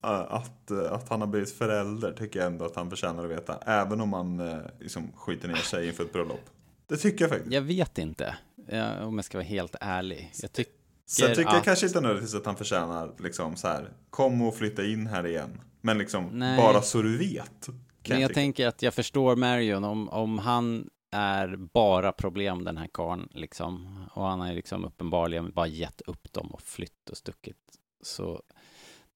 att, 0.00 0.70
äh, 0.70 0.92
att 0.92 1.08
han 1.08 1.20
har 1.20 1.28
blivit 1.28 1.52
förälder 1.52 2.12
tycker 2.12 2.38
jag 2.38 2.46
ändå 2.46 2.64
att 2.64 2.76
han 2.76 2.90
förtjänar 2.90 3.24
att 3.24 3.30
veta. 3.30 3.58
Även 3.66 4.00
om 4.00 4.12
han 4.12 4.40
äh, 4.40 4.58
liksom 4.80 5.12
skiter 5.16 5.48
ner 5.48 5.54
sig 5.54 5.88
inför 5.88 6.04
ett 6.04 6.12
bröllop. 6.12 6.50
Det 6.86 6.96
tycker 6.96 7.24
jag 7.24 7.30
faktiskt. 7.30 7.52
Jag 7.52 7.62
vet 7.62 7.98
inte, 7.98 8.36
eh, 8.68 9.06
om 9.06 9.18
jag 9.18 9.24
ska 9.24 9.38
vara 9.38 9.46
helt 9.46 9.76
ärlig. 9.80 10.32
Jag 10.42 10.52
tycker 10.52 10.72
Sen 11.06 11.28
tycker 11.28 11.42
jag 11.42 11.56
att... 11.56 11.64
kanske 11.64 11.86
inte 11.86 12.00
nödvändigtvis 12.00 12.40
att 12.40 12.46
han 12.46 12.56
förtjänar 12.56 13.12
liksom 13.18 13.56
så 13.56 13.68
här, 13.68 13.88
kom 14.10 14.42
och 14.42 14.54
flytta 14.54 14.84
in 14.84 15.06
här 15.06 15.26
igen. 15.26 15.60
Men 15.80 15.98
liksom, 15.98 16.28
Nej. 16.32 16.56
bara 16.56 16.82
så 16.82 17.02
du 17.02 17.18
vet. 17.18 17.68
Men 18.08 18.20
jag 18.20 18.28
tycka. 18.28 18.40
tänker 18.40 18.66
att 18.66 18.82
jag 18.82 18.94
förstår 18.94 19.36
Marion 19.36 19.84
om, 19.84 20.08
om 20.08 20.38
han 20.38 20.90
är 21.10 21.56
bara 21.56 22.12
problem 22.12 22.64
den 22.64 22.76
här 22.76 22.88
karln 22.92 23.28
liksom. 23.30 24.04
Och 24.14 24.24
han 24.24 24.40
har 24.40 24.48
ju 24.48 24.54
liksom 24.54 24.84
uppenbarligen 24.84 25.52
bara 25.52 25.66
gett 25.66 26.00
upp 26.00 26.32
dem 26.32 26.46
och 26.46 26.62
flytt 26.62 27.10
och 27.10 27.16
stuckit. 27.16 27.56
Så 28.02 28.42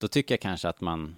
då 0.04 0.08
tycker 0.08 0.34
jag 0.34 0.40
kanske 0.40 0.68
att 0.68 0.80
man 0.80 1.16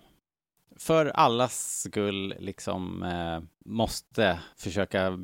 för 0.76 1.06
allas 1.06 1.80
skull 1.82 2.34
liksom 2.38 3.02
eh, 3.02 3.40
måste 3.64 4.40
försöka 4.56 5.06
eh, 5.06 5.16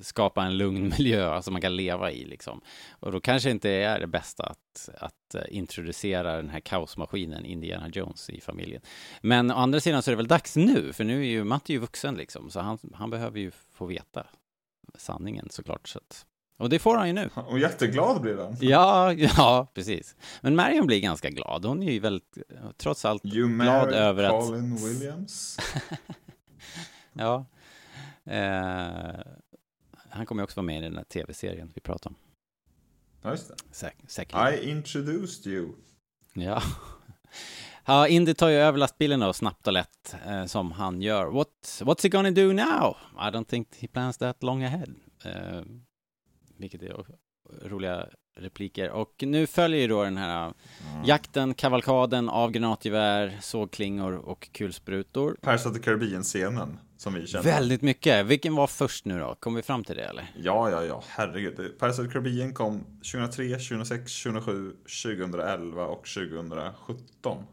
skapa 0.00 0.44
en 0.44 0.56
lugn 0.56 0.88
miljö 0.98 1.42
som 1.42 1.52
man 1.52 1.62
kan 1.62 1.76
leva 1.76 2.10
i 2.10 2.24
liksom. 2.24 2.60
Och 2.90 3.12
då 3.12 3.20
kanske 3.20 3.50
inte 3.50 3.70
är 3.70 4.00
det 4.00 4.06
bästa 4.06 4.42
att, 4.46 4.88
att 4.98 5.34
eh, 5.34 5.42
introducera 5.48 6.36
den 6.36 6.48
här 6.48 6.60
kaosmaskinen 6.60 7.44
Indiana 7.44 7.88
Jones 7.88 8.30
i 8.30 8.40
familjen. 8.40 8.82
Men 9.20 9.50
å 9.50 9.54
andra 9.54 9.80
sidan 9.80 10.02
så 10.02 10.10
är 10.10 10.12
det 10.12 10.16
väl 10.16 10.28
dags 10.28 10.56
nu, 10.56 10.92
för 10.92 11.04
nu 11.04 11.20
är 11.20 11.28
ju 11.28 11.44
Matt 11.44 11.70
är 11.70 11.74
ju 11.74 11.80
vuxen 11.80 12.14
liksom, 12.14 12.50
så 12.50 12.60
han, 12.60 12.78
han 12.94 13.10
behöver 13.10 13.40
ju 13.40 13.50
få 13.50 13.86
veta 13.86 14.26
sanningen 14.94 15.48
såklart. 15.50 15.88
Så 15.88 15.98
att, 15.98 16.26
och 16.58 16.68
det 16.68 16.78
får 16.78 16.96
han 16.96 17.06
ju 17.06 17.12
nu. 17.12 17.30
Och 17.46 17.58
jätteglad 17.58 18.20
blir 18.20 18.36
han. 18.36 18.56
Ja, 18.60 19.12
ja, 19.12 19.66
precis. 19.74 20.16
Men 20.40 20.56
Marion 20.56 20.86
blir 20.86 21.00
ganska 21.00 21.30
glad. 21.30 21.64
Hon 21.64 21.82
är 21.82 21.92
ju 21.92 21.98
väldigt, 22.00 22.38
trots 22.76 23.04
allt, 23.04 23.24
You 23.24 23.48
glad 23.48 23.92
över 23.92 24.24
att... 24.24 24.46
Colin 24.46 24.76
Williams. 24.76 25.58
Ja. 27.12 27.46
Eh, 28.24 29.20
han 30.10 30.26
kommer 30.26 30.42
ju 30.42 30.44
också 30.44 30.56
vara 30.56 30.66
med 30.66 30.78
i 30.78 30.82
den 30.82 30.96
här 30.96 31.04
tv-serien 31.04 31.72
vi 31.74 31.80
pratar 31.80 32.10
om. 32.10 32.16
Ja, 33.22 33.30
just 33.30 33.48
det. 33.48 33.54
Säk- 33.72 34.08
säkert. 34.08 34.52
I 34.62 34.70
introduced 34.70 35.52
you. 35.52 35.68
Ja. 36.32 36.62
Ja, 37.84 38.08
Indy 38.08 38.34
tar 38.34 38.48
ju 38.48 38.56
över 38.56 38.78
lastbilen 38.78 39.20
då, 39.20 39.32
snabbt 39.32 39.66
och 39.66 39.72
lätt, 39.72 40.16
eh, 40.26 40.44
som 40.44 40.72
han 40.72 41.02
gör. 41.02 41.26
What, 41.26 41.48
what's 41.80 42.02
he 42.02 42.08
gonna 42.08 42.30
do 42.30 42.52
now? 42.52 42.96
I 43.16 43.30
don't 43.30 43.44
think 43.44 43.68
he 43.78 43.88
plans 43.88 44.18
that 44.18 44.42
long 44.42 44.62
ahead. 44.64 44.88
Eh, 45.24 45.62
vilket 46.58 46.82
är 46.82 47.04
roliga 47.62 48.06
repliker. 48.36 48.90
Och 48.90 49.14
nu 49.26 49.46
följer 49.46 49.80
ju 49.80 49.86
då 49.88 50.04
den 50.04 50.16
här 50.16 50.52
jakten, 51.04 51.54
kavalkaden 51.54 52.28
av 52.28 52.50
granatgevär, 52.50 53.38
sågklingor 53.40 54.12
och 54.12 54.48
kulsprutor. 54.52 55.36
Pirates 55.42 55.66
of 55.66 55.74
the 55.74 55.82
Caribbean-scenen 55.82 56.78
som 56.96 57.14
vi 57.14 57.26
känner. 57.26 57.44
Väldigt 57.44 57.82
mycket. 57.82 58.26
Vilken 58.26 58.54
var 58.54 58.66
först 58.66 59.04
nu 59.04 59.18
då? 59.18 59.34
Kom 59.40 59.54
vi 59.54 59.62
fram 59.62 59.84
till 59.84 59.96
det 59.96 60.04
eller? 60.04 60.30
Ja, 60.36 60.70
ja, 60.70 60.84
ja, 60.84 61.02
herregud. 61.08 61.56
Pirates 61.56 61.98
of 61.98 62.06
the 62.06 62.12
Caribbean 62.12 62.54
kom 62.54 62.84
2003, 63.12 63.48
2006, 63.48 64.22
2007, 64.22 64.72
2011 65.04 65.86
och 65.86 66.06
2017. 66.06 67.44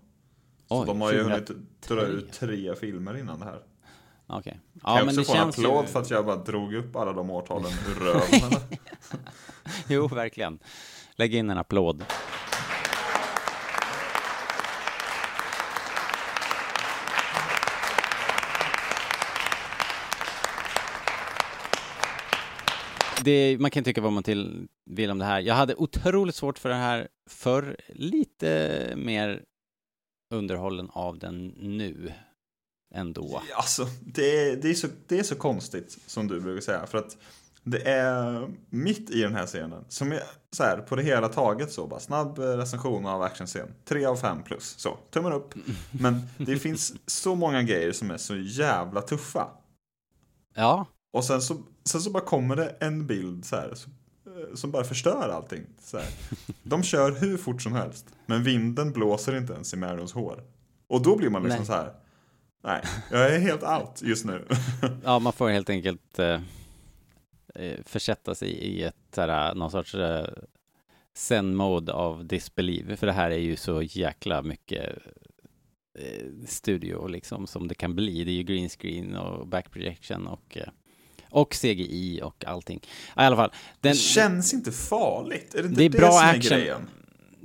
Så 0.68 0.82
Oj, 0.82 0.88
de 0.88 1.02
har 1.02 1.12
ju 1.12 1.18
2003. 1.24 1.54
hunnit 1.54 1.88
dra 1.88 2.02
ut 2.02 2.32
tre 2.32 2.76
filmer 2.76 3.18
innan 3.18 3.40
det 3.40 3.46
här. 3.46 3.62
Okej. 4.28 4.52
Kan 4.52 4.82
Ja, 4.84 4.98
jag 4.98 5.06
men 5.06 5.20
också 5.20 5.22
det 5.34 5.38
få 5.38 5.44
en 5.44 5.50
applåd 5.50 5.86
ju... 5.86 5.92
för 5.92 6.00
att 6.02 6.10
jag 6.10 6.26
bara 6.26 6.36
drog 6.36 6.74
upp 6.74 6.96
alla 6.96 7.14
de 7.14 7.30
årtalen 7.30 7.72
ur 7.90 7.96
röven? 8.04 8.52
Jo, 9.88 10.08
verkligen. 10.08 10.60
Lägg 11.16 11.36
in 11.36 11.50
en 11.50 11.58
applåd. 11.58 12.06
Det, 23.24 23.58
man 23.60 23.72
kan 23.72 23.84
tycka 23.84 24.02
vad 24.02 24.14
man 24.14 24.24
till, 24.24 24.68
vill 24.86 25.12
om 25.12 25.20
det 25.20 25.26
här. 25.26 25.40
Jag 25.40 25.56
hade 25.56 25.76
otroligt 25.76 26.36
svårt 26.36 26.60
för 26.60 26.70
det 26.70 26.76
här 26.76 27.08
för 27.30 27.78
lite 27.88 28.94
mer 28.98 29.44
underhållen 30.34 30.90
av 30.94 31.20
den 31.20 31.48
nu 31.58 32.14
ändå. 32.96 33.42
Alltså, 33.56 33.88
det 34.02 34.50
är, 34.50 34.56
det, 34.56 34.70
är 34.70 34.74
så, 34.74 34.88
det 35.08 35.20
är 35.20 35.24
så 35.24 35.36
konstigt 35.36 35.98
som 36.06 36.28
du 36.28 36.42
brukar 36.42 36.62
säga. 36.62 36.86
För 36.86 36.98
att 36.98 37.18
det 37.64 37.90
är 37.90 38.48
mitt 38.70 39.10
i 39.10 39.22
den 39.22 39.36
här 39.36 39.46
scenen, 39.46 39.86
som 39.90 40.12
är 40.12 40.24
så 40.52 40.64
här 40.64 40.78
på 40.78 40.96
det 40.96 41.04
hela 41.04 41.30
taget 41.30 41.72
så 41.72 41.88
bara 41.88 42.00
snabb 42.00 42.40
recension 42.40 43.06
av 43.06 43.22
actionscen. 43.22 43.74
Tre 43.86 44.06
av 44.06 44.16
fem 44.16 44.44
plus, 44.44 44.76
så 44.78 44.98
tummen 45.12 45.34
upp. 45.34 45.54
Men 45.92 46.22
det 46.38 46.58
finns 46.58 46.94
så 47.06 47.36
många 47.36 47.64
grejer 47.64 47.92
som 47.92 48.12
är 48.12 48.18
så 48.18 48.36
jävla 48.36 49.02
tuffa. 49.02 49.48
Ja, 50.56 50.86
Och 51.14 51.24
sen 51.24 51.42
så, 51.42 51.58
sen 51.84 52.02
så 52.02 52.12
bara 52.12 52.24
kommer 52.24 52.56
det 52.56 52.76
en 52.80 53.08
bild 53.08 53.46
så 53.46 53.56
här, 53.56 53.74
som, 53.76 53.94
som 54.56 54.72
bara 54.72 54.84
förstör 54.84 55.30
allting. 55.30 55.66
Så 55.82 55.98
här. 55.98 56.08
De 56.64 56.84
kör 56.84 57.12
hur 57.12 57.38
fort 57.38 57.62
som 57.62 57.74
helst, 57.74 58.06
men 58.26 58.44
vinden 58.44 58.92
blåser 58.92 59.38
inte 59.38 59.54
ens 59.54 59.74
i 59.74 59.78
Marions 59.78 60.14
hår. 60.14 60.44
Och 60.88 61.02
då 61.02 61.18
blir 61.18 61.30
man 61.30 61.44
liksom 61.44 61.60
Nej. 61.60 61.68
så 61.68 61.74
här. 61.74 61.94
Nej, 62.66 62.82
jag 63.12 63.36
är 63.36 63.40
helt 63.40 63.64
out 63.64 64.02
just 64.02 64.26
nu. 64.26 64.46
Ja, 65.04 65.20
man 65.20 65.34
får 65.34 65.50
helt 65.50 65.70
enkelt 65.70 66.20
eh, 66.20 66.42
eh, 67.56 67.80
försätta 67.86 68.36
sig 68.36 68.50
i 68.50 68.84
ett 68.84 68.96
sådär, 69.16 69.56
någon 69.56 69.72
sorts 69.72 69.96
eh, 69.96 70.28
zen-mode 71.14 71.94
av 71.94 72.26
disbelief, 72.26 73.00
för 73.00 73.08
det 73.08 73.14
här 73.14 73.32
är 73.32 73.38
ju 73.38 73.56
så 73.56 73.82
jäkla 73.82 74.42
mycket 74.42 74.90
eh, 76.00 76.26
studio 76.48 77.08
liksom 77.08 77.48
som 77.48 77.68
det 77.68 77.76
kan 77.76 77.96
bli. 77.96 78.24
Det 78.24 78.32
är 78.32 78.36
ju 78.36 78.44
green 78.44 78.70
screen 78.70 79.16
och 79.16 79.48
back 79.48 79.72
projection 79.72 80.28
och, 80.28 80.58
eh, 80.58 80.68
och 81.30 81.54
CGI 81.54 82.22
och 82.24 82.46
allting. 82.46 82.80
I 82.84 82.88
alla 83.14 83.36
fall, 83.36 83.52
den, 83.80 83.92
det 83.92 83.98
känns 83.98 84.54
inte 84.54 84.72
farligt. 84.72 85.56
Är 85.56 85.62
det 85.62 85.68
inte 85.68 85.82
det 85.82 85.86
är 85.86 85.90
det, 85.90 85.98
bra 85.98 86.12
som 86.12 86.28
är 86.28 86.38
action. 86.38 86.58
grejen? 86.58 86.88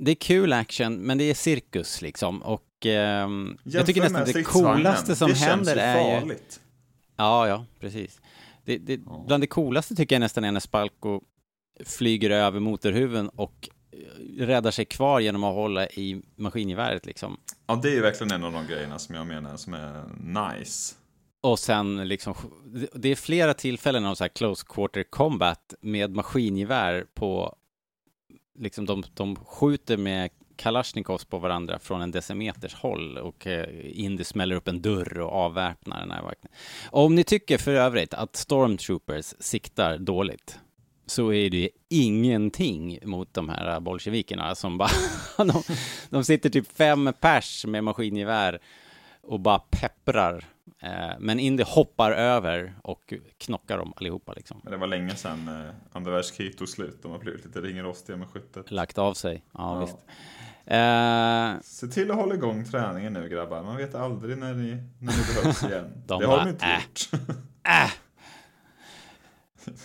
Det 0.03 0.11
är 0.11 0.15
kul 0.15 0.53
action, 0.53 0.95
men 0.95 1.17
det 1.17 1.23
är 1.23 1.33
cirkus 1.33 2.01
liksom. 2.01 2.41
Och 2.41 2.85
ehm, 2.85 3.57
jag 3.63 3.85
tycker 3.85 4.01
nästan 4.01 4.25
det 4.25 4.43
coolaste 4.43 5.15
som 5.15 5.29
det 5.29 5.37
händer 5.37 5.75
ju 5.75 5.81
är 5.81 6.21
ju... 6.21 6.37
Ja, 7.15 7.47
ja, 7.47 7.65
precis. 7.79 8.21
Det, 8.65 8.77
det, 8.77 8.97
Bland 9.27 9.43
det 9.43 9.47
coolaste 9.47 9.95
tycker 9.95 10.15
jag 10.15 10.19
nästan 10.19 10.43
är 10.43 10.51
när 10.51 10.59
Spalko 10.59 11.21
flyger 11.85 12.29
över 12.29 12.59
motorhuven 12.59 13.29
och 13.29 13.69
eh, 13.91 14.45
räddar 14.45 14.71
sig 14.71 14.85
kvar 14.85 15.19
genom 15.19 15.43
att 15.43 15.55
hålla 15.55 15.87
i 15.87 16.21
maskingeväret 16.35 17.05
liksom. 17.05 17.39
Ja, 17.67 17.79
det 17.83 17.97
är 17.97 18.01
verkligen 18.01 18.31
en 18.31 18.43
av 18.43 18.51
de 18.51 18.67
grejerna 18.67 18.99
som 18.99 19.15
jag 19.15 19.27
menar 19.27 19.57
som 19.57 19.73
är 19.73 20.03
nice. 20.53 20.95
Och 21.41 21.59
sen 21.59 22.07
liksom, 22.07 22.35
det 22.93 23.09
är 23.09 23.15
flera 23.15 23.53
tillfällen 23.53 24.05
av 24.05 24.15
så 24.15 24.23
här 24.23 24.29
close 24.29 24.65
quarter 24.69 25.03
combat 25.03 25.73
med 25.81 26.15
maskingevär 26.15 27.05
på, 27.13 27.55
liksom 28.59 28.85
de, 28.85 29.03
de 29.13 29.35
skjuter 29.35 29.97
med 29.97 30.29
kalasjnikovs 30.55 31.25
på 31.25 31.37
varandra 31.37 31.79
från 31.79 32.01
en 32.01 32.11
decimeters 32.11 32.73
håll 32.73 33.17
och 33.17 33.47
eh, 33.47 33.65
Indy 33.83 34.23
smäller 34.23 34.55
upp 34.55 34.67
en 34.67 34.81
dörr 34.81 35.19
och 35.19 35.31
avväpnar 35.31 35.99
den 35.99 36.11
här 36.11 36.23
vakten. 36.23 36.51
Om 36.89 37.15
ni 37.15 37.23
tycker 37.23 37.57
för 37.57 37.71
övrigt 37.71 38.13
att 38.13 38.35
Stormtroopers 38.35 39.33
siktar 39.39 39.97
dåligt 39.97 40.59
så 41.05 41.33
är 41.33 41.49
det 41.49 41.69
ingenting 41.89 42.99
mot 43.03 43.33
de 43.33 43.49
här 43.49 43.79
bolsjevikerna 43.79 44.55
som 44.55 44.77
bara, 44.77 44.89
de, 45.37 45.63
de 46.09 46.23
sitter 46.23 46.49
typ 46.49 46.77
fem 46.77 47.13
pers 47.19 47.65
med 47.65 47.83
maskingevär 47.83 48.59
och 49.21 49.39
bara 49.39 49.59
pepprar. 49.59 50.45
Eh, 50.79 51.11
men 51.19 51.39
Indy 51.39 51.63
hoppar 51.63 52.11
över 52.11 52.73
och 52.83 53.13
knockar 53.37 53.77
dem 53.77 53.93
allihopa 53.95 54.33
liksom. 54.33 54.59
Men 54.63 54.71
det 54.71 54.77
var 54.77 54.87
länge 54.87 55.15
sedan 55.15 55.47
eh, 55.47 55.73
andra 55.91 56.11
världskriget 56.11 56.57
tog 56.57 56.69
slut. 56.69 56.99
De 57.01 57.11
har 57.11 57.19
blivit 57.19 57.45
lite 57.45 57.61
ringrostiga 57.61 58.17
med 58.17 58.27
skyttet. 58.29 58.71
Lagt 58.71 58.97
av 58.97 59.13
sig, 59.13 59.43
ja, 59.51 59.75
Ja. 59.75 59.79
visst. 59.85 59.97
Eh, 60.65 61.61
Se 61.63 61.87
till 61.87 62.11
att 62.11 62.17
hålla 62.17 62.35
igång 62.35 62.65
träningen 62.65 63.13
nu 63.13 63.29
grabbar. 63.29 63.63
Man 63.63 63.77
vet 63.77 63.95
aldrig 63.95 64.37
när 64.37 64.53
ni, 64.53 64.69
när 64.99 65.13
ni 65.17 65.41
behövs 65.41 65.63
igen. 65.71 66.03
De 66.07 66.19
det 66.21 66.27
har 66.27 66.37
de 66.39 66.49
inte 66.49 66.65
äh, 66.65 66.73
gjort. 66.73 67.09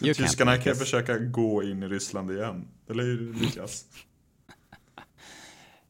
Can't 0.00 0.14
Tyskarna 0.14 0.56
kan 0.56 0.72
us. 0.72 0.78
försöka 0.78 1.18
gå 1.18 1.62
in 1.62 1.82
i 1.82 1.88
Ryssland 1.88 2.30
igen. 2.30 2.68
Det 2.86 2.94
lär 2.94 3.04
ju 3.04 3.32
lyckas. 3.32 3.84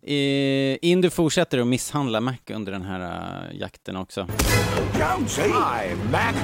Eh, 0.09 0.79
Indy 0.83 1.11
fortsätter 1.11 1.59
att 1.59 1.67
misshandla 1.67 2.21
Mac 2.21 2.39
under 2.51 2.73
den 2.73 2.83
här 2.83 3.01
uh, 3.51 3.57
jakten 3.57 3.97
också. 3.97 4.23
Hi, 4.23 5.95
Mac. 6.13 6.35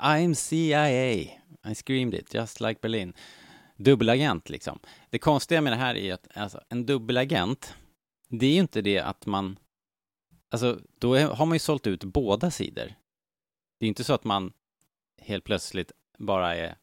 I'm 0.00 0.34
CIA. 0.34 0.98
I 1.66 1.74
screamed 1.74 2.14
it, 2.14 2.34
just 2.34 2.60
like 2.60 2.80
Berlin. 2.82 3.12
Dubbelagent 3.76 4.50
liksom. 4.50 4.78
Det 5.10 5.18
konstiga 5.18 5.60
med 5.60 5.72
det 5.72 5.76
här 5.76 5.94
är 5.94 6.14
att 6.14 6.28
alltså, 6.34 6.60
en 6.68 6.86
dubbelagent, 6.86 7.74
det 8.28 8.46
är 8.46 8.52
ju 8.52 8.60
inte 8.60 8.82
det 8.82 8.98
att 8.98 9.26
man... 9.26 9.58
Alltså, 10.50 10.78
då 10.98 11.14
är, 11.14 11.26
har 11.26 11.46
man 11.46 11.54
ju 11.54 11.58
sålt 11.58 11.86
ut 11.86 12.04
båda 12.04 12.50
sidor. 12.50 12.94
Det 13.80 13.86
är 13.86 13.88
inte 13.88 14.04
så 14.04 14.14
att 14.14 14.24
man 14.24 14.52
helt 15.22 15.44
plötsligt 15.44 15.92
bara 16.18 16.56
är, 16.56 16.76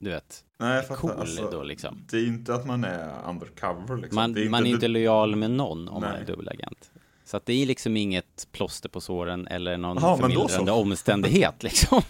du 0.00 0.10
vet, 0.10 0.44
Nej, 0.58 0.86
cool 0.90 1.10
Alltså, 1.10 1.50
då 1.50 1.62
liksom. 1.62 2.04
Det 2.10 2.16
är 2.16 2.26
inte 2.26 2.54
att 2.54 2.66
man 2.66 2.84
är 2.84 3.28
undercover 3.28 3.96
liksom. 3.96 4.14
Man, 4.16 4.36
är 4.36 4.48
man 4.48 4.66
är 4.66 4.70
inte 4.70 4.88
lojal 4.88 5.36
med 5.36 5.50
någon 5.50 5.88
om 5.88 6.00
man 6.00 6.12
Nej. 6.12 6.20
är 6.20 6.26
dubbelagent. 6.26 6.90
Så 7.24 7.36
att 7.36 7.46
det 7.46 7.52
är 7.52 7.66
liksom 7.66 7.96
inget 7.96 8.48
plåster 8.52 8.88
på 8.88 9.00
såren 9.00 9.46
eller 9.46 9.76
någon 9.76 10.00
så. 10.00 10.16
förmildrande 10.16 10.72
omständighet 10.82 11.62
liksom. 11.62 12.02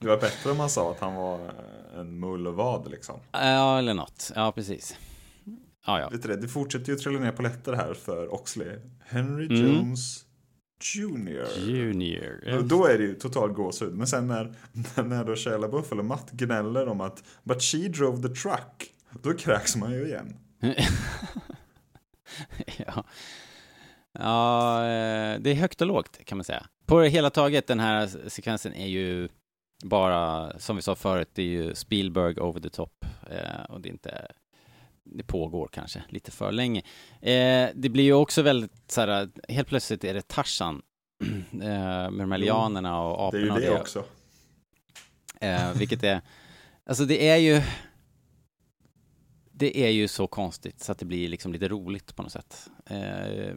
Det 0.00 0.06
var 0.08 0.16
bättre 0.16 0.50
om 0.50 0.56
man 0.56 0.70
sa 0.70 0.90
att 0.90 1.00
han 1.00 1.14
var 1.14 1.52
en 1.96 2.20
mullvad 2.20 2.90
liksom. 2.90 3.20
Ja, 3.32 3.78
eller 3.78 3.94
något. 3.94 4.32
Ja, 4.34 4.52
precis. 4.52 4.96
Ja, 5.86 6.00
ja. 6.00 6.08
Vet 6.08 6.22
du 6.22 6.28
det, 6.28 6.36
det 6.36 6.48
fortsätter 6.48 6.86
ju 6.88 6.94
att 6.94 7.02
trilla 7.02 7.20
ner 7.20 7.32
på 7.32 7.42
lätter 7.42 7.72
här 7.72 7.94
för 7.94 8.34
Oxley. 8.34 8.78
Henry 9.06 9.46
Mm. 9.46 9.94
Junior. 10.80 11.46
Junior. 11.58 12.56
Och 12.56 12.64
då 12.64 12.86
är 12.86 12.98
det 12.98 13.04
ju 13.04 13.14
total 13.14 13.52
gåshud. 13.52 13.94
Men 13.94 14.06
sen 14.06 14.26
när, 14.26 14.54
när 15.02 15.24
då 15.24 15.36
Shia 15.36 15.58
LaBeouf 15.58 15.92
eller 15.92 16.02
Matt 16.02 16.30
gnäller 16.30 16.88
om 16.88 17.00
att 17.00 17.24
But 17.42 17.62
she 17.62 17.88
drove 17.88 18.28
the 18.28 18.34
truck. 18.34 18.92
Då 19.22 19.34
kräks 19.34 19.76
man 19.76 19.92
ju 19.92 20.06
igen. 20.06 20.36
ja. 22.76 23.04
ja, 24.12 24.78
eh, 24.78 25.40
det 25.40 25.50
är 25.50 25.54
högt 25.54 25.80
och 25.80 25.86
lågt 25.86 26.24
kan 26.24 26.38
man 26.38 26.44
säga. 26.44 26.66
På 26.86 27.00
det 27.00 27.08
hela 27.08 27.30
taget, 27.30 27.66
den 27.66 27.80
här 27.80 28.28
sekvensen 28.28 28.74
är 28.74 28.86
ju 28.86 29.28
bara, 29.84 30.52
som 30.58 30.76
vi 30.76 30.82
sa 30.82 30.94
förut, 30.94 31.30
det 31.32 31.42
är 31.42 31.46
ju 31.46 31.74
Spielberg 31.74 32.40
over 32.40 32.60
the 32.60 32.70
top. 32.70 33.04
Eh, 33.30 33.64
och 33.68 33.80
det 33.80 33.88
är 33.88 33.90
inte, 33.90 34.26
det 35.04 35.22
pågår 35.22 35.68
kanske 35.72 36.02
lite 36.08 36.30
för 36.30 36.52
länge. 36.52 36.82
Eh, 37.20 37.68
det 37.74 37.88
blir 37.88 38.04
ju 38.04 38.12
också 38.12 38.42
väldigt 38.42 38.72
så 38.90 39.00
här, 39.00 39.28
helt 39.48 39.68
plötsligt 39.68 40.04
är 40.04 40.14
det 40.14 40.28
Tarzan. 40.28 40.82
eh, 41.52 41.58
med 42.10 42.18
de 42.18 42.30
här 42.32 42.38
lianerna 42.38 43.00
och 43.00 43.32
Det 43.32 43.38
är 43.38 43.40
ju 43.42 43.50
aporna. 43.50 43.66
och 43.68 43.74
det 43.74 43.80
också. 43.80 44.04
Eh, 45.40 45.72
vilket 45.78 46.02
är, 46.04 46.20
alltså 46.86 47.04
det 47.04 47.28
är 47.28 47.36
ju, 47.36 47.62
det 49.52 49.78
är 49.78 49.90
ju 49.90 50.08
så 50.08 50.26
konstigt 50.26 50.80
så 50.80 50.92
att 50.92 50.98
det 50.98 51.04
blir 51.06 51.28
liksom 51.28 51.52
lite 51.52 51.68
roligt 51.68 52.16
på 52.16 52.22
något 52.22 52.32
sätt. 52.32 52.70
Eh, 52.86 53.54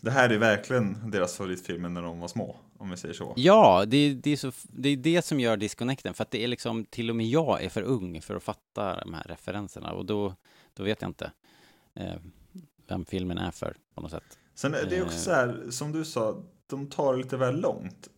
Det 0.00 0.10
här 0.10 0.30
är 0.30 0.38
verkligen 0.38 1.10
deras 1.10 1.36
favoritfilmer 1.36 1.88
när 1.88 2.02
de 2.02 2.20
var 2.20 2.28
små. 2.28 2.56
Om 2.84 2.90
vi 2.90 2.96
säger 2.96 3.14
så. 3.14 3.32
ja, 3.36 3.84
det, 3.86 3.96
är- 3.96 4.14
det, 4.14 4.30
är 4.30 4.36
så, 4.36 4.52
det 4.62 4.88
är 4.88 4.96
det 4.96 5.24
som 5.24 5.40
gör 5.40 5.56
disconnecten, 5.56 6.14
för 6.14 6.22
att 6.22 6.30
det 6.30 6.44
är 6.44 6.48
liksom, 6.48 6.84
till 6.84 7.10
och 7.10 7.16
med 7.16 7.26
jag 7.26 7.62
är 7.64 7.68
för 7.68 7.82
ung 7.82 8.20
för 8.22 8.34
att 8.36 8.42
fatta 8.42 9.00
de 9.04 9.14
här 9.14 9.22
referenserna 9.22 9.92
och 9.92 10.06
då, 10.06 10.34
då 10.74 10.82
vet 10.82 11.02
jag 11.02 11.08
inte 11.08 11.32
eh, 11.94 12.14
vem 12.88 13.04
filmen 13.04 13.38
är 13.38 13.50
för 13.50 13.76
på 13.94 14.00
något 14.00 14.10
sätt. 14.10 14.38
Sen 14.54 14.74
är 14.74 14.86
det 14.90 15.02
också 15.02 15.18
så 15.18 15.30
här, 15.30 15.62
som 15.70 15.92
du 15.92 16.04
sa, 16.04 16.42
de 16.66 16.86
tar 16.90 17.12
det 17.12 17.18
lite 17.22 17.36
väl 17.36 17.60
långt. 17.60 18.08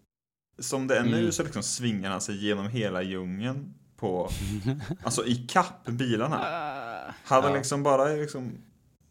Som 0.58 0.86
det 0.86 0.96
är 0.96 1.02
nu 1.04 1.18
Mm. 1.18 1.32
så 1.32 1.42
liksom 1.42 1.62
svingar 1.62 2.10
han 2.10 2.20
sig 2.20 2.44
genom 2.46 2.68
hela 2.68 3.02
djungeln 3.02 3.74
på, 3.96 4.30
alltså 5.02 5.26
i 5.26 5.34
kapp 5.36 5.86
bilarna. 5.86 6.36
Hade 7.24 7.48
Ja. 7.48 7.54
liksom 7.54 7.82
bara 7.82 8.04
liksom 8.04 8.52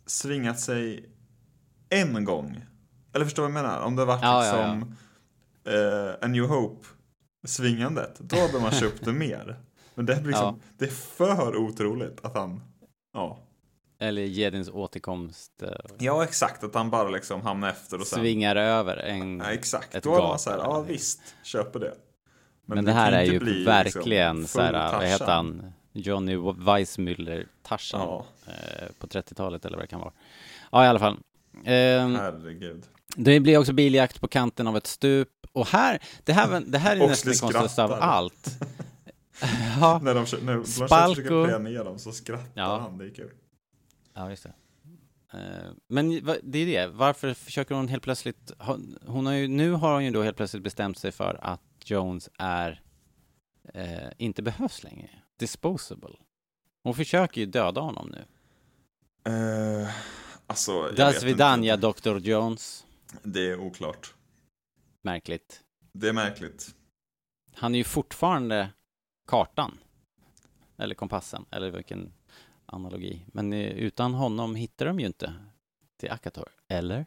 svingat 0.05 0.59
sig 0.59 1.09
en 1.89 2.25
gång. 2.25 2.61
Eller 3.13 3.25
förstår 3.25 3.43
du 3.47 3.51
vad 3.53 3.57
jag 3.59 3.63
menar? 3.69 3.81
Om 3.81 3.95
det 3.95 4.05
varit 4.05 4.21
Ja, 4.21 4.45
ja, 4.45 4.51
liksom 4.73 4.95
eh, 5.65 6.13
A 6.21 6.27
New 6.27 6.45
Hope 6.45 6.87
svingandet, 7.47 8.19
då 8.19 8.35
hade 8.35 8.59
man 8.59 8.71
köpt 8.71 9.05
det 9.05 9.13
mer. 9.13 9.59
Men 9.95 10.05
det, 10.05 10.13
är 10.13 10.21
liksom, 10.23 10.61
det 10.77 10.85
är 10.85 10.89
för 10.89 11.55
otroligt 11.55 12.25
att 12.25 12.35
han, 12.35 12.61
ja. 13.13 13.39
Eller 13.99 14.21
Jedins 14.21 14.69
återkomst 14.69 15.63
eh, 15.63 15.69
Ja, 15.99 16.23
exakt. 16.23 16.63
Att 16.63 16.75
han 16.75 16.89
bara 16.89 17.09
liksom 17.09 17.41
hamnar 17.41 17.69
efter 17.69 17.99
och 18.01 18.07
sen... 18.07 18.19
svingar 18.19 18.55
över 18.55 18.97
en, 18.97 19.37
Ja, 19.39 19.51
exakt. 19.51 19.95
ett 19.95 20.03
Då 20.03 20.11
hade 20.11 20.27
man 20.27 20.39
så 20.39 20.49
här, 20.49 20.57
ja 20.57 20.81
visst, 20.81 21.21
köper 21.43 21.79
det. 21.79 21.93
Men, 22.65 22.85
det 22.85 22.91
här 22.91 23.11
kan 23.11 23.19
är 23.19 23.23
ju 23.23 23.39
bli, 23.39 23.63
verkligen 23.63 24.39
liksom, 24.41 24.59
så 24.59 24.65
här, 24.65 24.93
vad 24.93 25.07
heter 25.07 25.25
han? 25.25 25.73
Johnny 25.91 26.35
Weissmuller 26.57 27.47
Tarzan 27.63 28.01
Ja. 28.01 28.25
eh, 28.47 28.87
på 28.99 29.07
30-talet 29.07 29.65
eller 29.65 29.77
vad 29.77 29.83
det 29.83 29.87
kan 29.87 29.99
vara. 29.99 30.11
Ja, 30.71 30.85
i 30.85 30.87
alla 30.87 30.99
fall. 30.99 31.17
Ehm, 31.65 32.15
Herregud. 32.15 32.83
Det 33.15 33.39
blir 33.39 33.57
också 33.57 33.73
biljakt 33.73 34.21
på 34.21 34.27
kanten 34.27 34.67
av 34.67 34.77
ett 34.77 34.87
stup 34.87 35.29
och 35.51 35.67
här, 35.67 35.99
det 36.23 36.33
här, 36.33 36.63
det 36.67 36.77
här 36.77 36.95
är 36.95 37.01
Oxley 37.01 37.31
nästan 37.31 37.47
det 37.49 37.53
konstigaste 37.53 37.83
av 37.83 37.91
allt. 37.93 38.49
ja, 39.79 39.99
När 40.03 40.13
de, 40.15 40.25
när 40.45 40.53
de 40.55 40.65
Spalko. 40.65 41.15
försöker 41.15 41.29
plöja 41.43 41.57
ner 41.57 41.83
dem 41.83 41.99
så 41.99 42.11
skrattar 42.11 42.49
Ja. 42.53 42.77
han, 42.79 42.97
det 42.97 43.05
är 43.05 43.09
kul. 43.09 43.31
ja, 44.13 44.29
just 44.29 44.43
det. 44.43 44.53
Eh, 45.33 45.71
Men 45.87 46.09
det 46.43 46.59
är 46.59 46.65
det, 46.65 46.87
varför 46.87 47.33
försöker 47.33 47.75
hon 47.75 47.87
helt 47.87 48.03
plötsligt, 48.03 48.51
hon 49.05 49.25
har 49.25 49.33
ju, 49.33 49.47
nu 49.47 49.71
har 49.71 49.93
hon 49.93 50.05
ju 50.05 50.11
då 50.11 50.23
helt 50.23 50.37
plötsligt 50.37 50.63
bestämt 50.63 50.97
sig 50.97 51.11
för 51.11 51.39
att 51.41 51.61
Jones 51.85 52.29
är, 52.39 52.81
eh, 53.73 54.09
inte 54.17 54.41
behövs 54.43 54.83
längre. 54.83 55.09
Disposable. 55.39 56.15
Hon 56.83 56.93
försöker 56.95 57.41
ju 57.41 57.47
döda 57.47 57.81
honom 57.81 58.11
nu. 58.11 58.25
Uh, 59.31 59.87
alltså, 60.47 60.91
Das. 60.97 61.23
Vidania, 61.23 61.77
Dr. 61.77 62.17
Jones. 62.17 62.84
Det 63.23 63.49
är 63.51 63.59
oklart. 63.59 64.13
Märkligt. 65.01 65.61
Det 65.93 66.09
är 66.09 66.13
märkligt. 66.13 66.75
Han 67.53 67.75
är 67.75 67.77
ju 67.77 67.83
fortfarande 67.83 68.69
kartan. 69.27 69.77
Eller 70.77 70.95
kompassen, 70.95 71.45
eller 71.51 71.71
vilken 71.71 72.13
analogi. 72.65 73.25
Men 73.27 73.53
eh, 73.53 73.59
utan 73.69 74.13
honom 74.13 74.55
hittar 74.55 74.85
de 74.85 74.99
ju 74.99 75.05
inte 75.05 75.33
till 75.99 76.11
Akator. 76.11 76.49
Eller? 76.67 77.05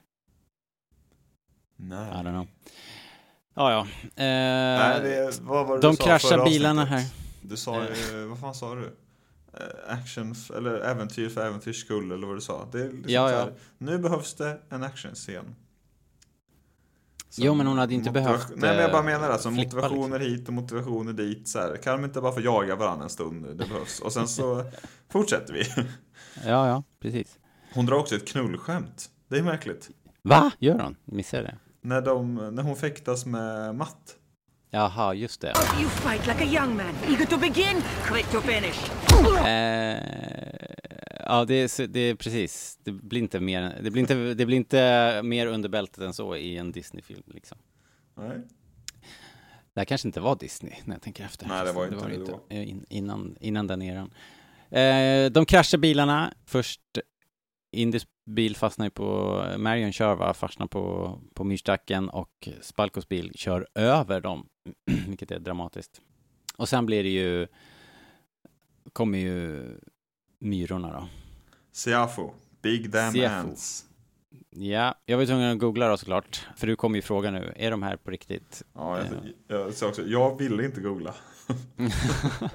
Nej. 1.76 2.08
I 2.10 2.14
don't 2.14 2.22
know. 2.32 2.46
Ja, 3.54 3.72
ja. 3.72 3.80
Eh, 4.04 4.78
Nej, 4.78 5.00
det, 5.02 5.40
vad 5.40 5.66
var 5.66 5.76
det 5.76 5.82
de 5.82 5.90
du 5.90 5.96
sa 5.96 6.04
kraschar 6.04 6.28
förra 6.28 6.44
bilarna 6.44 6.82
avsnittet? 6.82 7.04
här. 7.04 7.48
Du 7.48 7.56
sa 7.56 7.84
ju, 7.84 8.24
vad 8.26 8.40
fan 8.40 8.54
sa 8.54 8.74
du? 8.74 8.96
Eh, 9.54 9.92
Action, 9.92 10.34
eller 10.56 10.80
äventyr 10.80 11.28
för 11.28 11.46
äventyrs 11.46 11.80
skull, 11.80 12.12
eller 12.12 12.26
vad 12.26 12.36
du 12.36 12.40
sa. 12.40 12.68
Det 12.72 12.80
är 12.80 12.84
liksom 12.84 13.12
Ja, 13.12 13.30
ja. 13.30 13.38
här, 13.38 13.54
nu 13.78 13.98
behövs 13.98 14.34
det 14.34 14.60
en 14.68 14.82
actionscen. 14.82 15.54
Jo, 17.36 17.54
men 17.54 17.66
hon 17.66 17.78
hade 17.78 17.94
inte 17.94 18.10
behövt, 18.10 18.48
Nej, 18.48 18.58
men 18.58 18.76
jag 18.82 18.90
bara 18.90 18.98
eh, 18.98 19.04
menar 19.04 19.30
alltså, 19.30 19.50
motivationer 19.50 20.18
hit 20.18 20.48
och 20.48 20.54
motivationer 20.54 21.12
dit. 21.12 21.48
Så 21.48 21.58
här. 21.58 21.76
Kan 21.76 21.92
de 21.96 22.04
inte 22.04 22.20
bara 22.20 22.32
få 22.32 22.40
jaga 22.40 22.76
varandra 22.76 23.04
en 23.04 23.10
stund? 23.10 23.46
Det 23.46 23.54
behövs. 23.54 24.00
Och 24.00 24.12
sen 24.12 24.28
så 24.28 24.64
fortsätter 25.12 25.52
vi. 25.52 25.64
Ja, 26.46 26.68
ja, 26.68 26.82
precis. 27.02 27.38
Hon 27.74 27.86
drar 27.86 27.96
också 27.96 28.14
ett 28.16 28.28
knullskämt. 28.28 29.10
Det 29.28 29.38
är 29.38 29.42
märkligt. 29.42 29.90
Va? 30.22 30.50
Gör 30.58 30.78
hon? 30.78 30.96
Missade 31.04 31.42
jag 31.42 31.52
det? 31.52 31.58
När, 31.88 32.02
de, 32.02 32.34
när 32.34 32.62
hon 32.62 32.76
fäktas 32.76 33.26
med 33.26 33.74
Matt. 33.74 34.14
Jaha, 34.70 35.14
just 35.14 35.40
det. 35.40 35.54
You 35.80 35.88
fight 35.88 36.26
like 36.26 36.44
a 36.44 36.46
young 36.46 36.76
man, 36.76 36.94
eager 37.08 37.26
to 37.26 37.36
begin, 37.38 37.82
quick 38.04 38.26
to 38.30 38.40
finish. 38.40 38.90
Eh, 39.46 40.57
ja, 41.28 41.44
det 41.44 41.54
är, 41.54 41.86
det 41.86 42.00
är 42.00 42.14
precis. 42.14 42.78
Det 42.82 42.92
blir 42.92 43.20
inte 43.20 43.40
mer, 43.40 43.80
det 43.82 43.90
blir 43.90 44.00
inte, 44.00 44.34
det 44.34 44.46
blir 44.46 44.56
inte 44.56 45.20
mer 45.24 45.46
under 45.46 45.68
bältet 45.68 46.04
än 46.04 46.12
så 46.12 46.36
i 46.36 46.56
en 46.56 46.72
Disney-film 46.72 47.22
liksom. 47.26 47.58
Nej. 48.14 48.38
Det 49.74 49.80
här 49.80 49.84
kanske 49.84 50.08
inte 50.08 50.20
var 50.20 50.36
Disney 50.36 50.74
när 50.84 50.94
jag 50.94 51.02
tänker 51.02 51.24
efter. 51.24 51.46
Nej, 51.48 51.64
det 51.64 51.72
var 51.72 51.86
inte 51.86 52.08
det 52.08 52.16
då. 52.16 52.40
Eh, 52.48 52.68
In, 52.68 52.86
innan, 52.88 53.36
innan 53.40 53.66
den 53.66 53.82
eran. 53.82 54.10
Eh, 54.70 55.30
de 55.30 55.46
kraschar 55.46 55.78
bilarna. 55.78 56.34
Först 56.46 56.80
Indys 57.72 58.06
bil 58.26 58.56
fastnar 58.56 58.86
ju 58.86 58.90
på, 58.90 59.44
Marion 59.58 59.92
kör 59.92 60.14
va, 60.14 60.34
fastnar 60.34 60.66
på, 60.66 61.18
på 61.34 61.44
myrstacken 61.44 62.08
och 62.08 62.48
Spalkos 62.60 63.08
bil 63.08 63.32
kör 63.34 63.68
över 63.74 64.20
dem, 64.20 64.48
vilket 65.08 65.30
är 65.30 65.38
dramatiskt. 65.38 66.00
Och 66.56 66.68
sen 66.68 66.86
blir 66.86 67.02
det 67.02 67.08
ju, 67.10 67.46
kommer 68.92 69.18
ju 69.18 69.66
myrorna 70.38 70.92
då. 70.92 71.08
Siafu, 71.72 72.28
Big 72.62 72.90
Damn 72.90 73.12
Siafu. 73.12 73.34
Ants. 73.34 73.84
Ja, 74.50 74.94
jag 75.06 75.16
var 75.16 75.22
ju 75.22 75.26
tvungen 75.26 75.52
att 75.52 75.58
googla 75.58 75.88
då 75.88 75.96
såklart, 75.96 76.46
för 76.56 76.66
du 76.66 76.76
kommer 76.76 76.96
ju 76.96 77.02
fråga 77.02 77.30
nu, 77.30 77.52
är 77.56 77.70
de 77.70 77.82
här 77.82 77.96
på 77.96 78.10
riktigt? 78.10 78.62
Ja, 78.74 78.98
jag, 78.98 79.06
Ja. 79.06 79.56
jag, 79.56 79.74
sa 79.74 79.88
också, 79.88 80.02
jag 80.02 80.38
ville 80.38 80.64
inte 80.64 80.80
googla. 80.80 81.14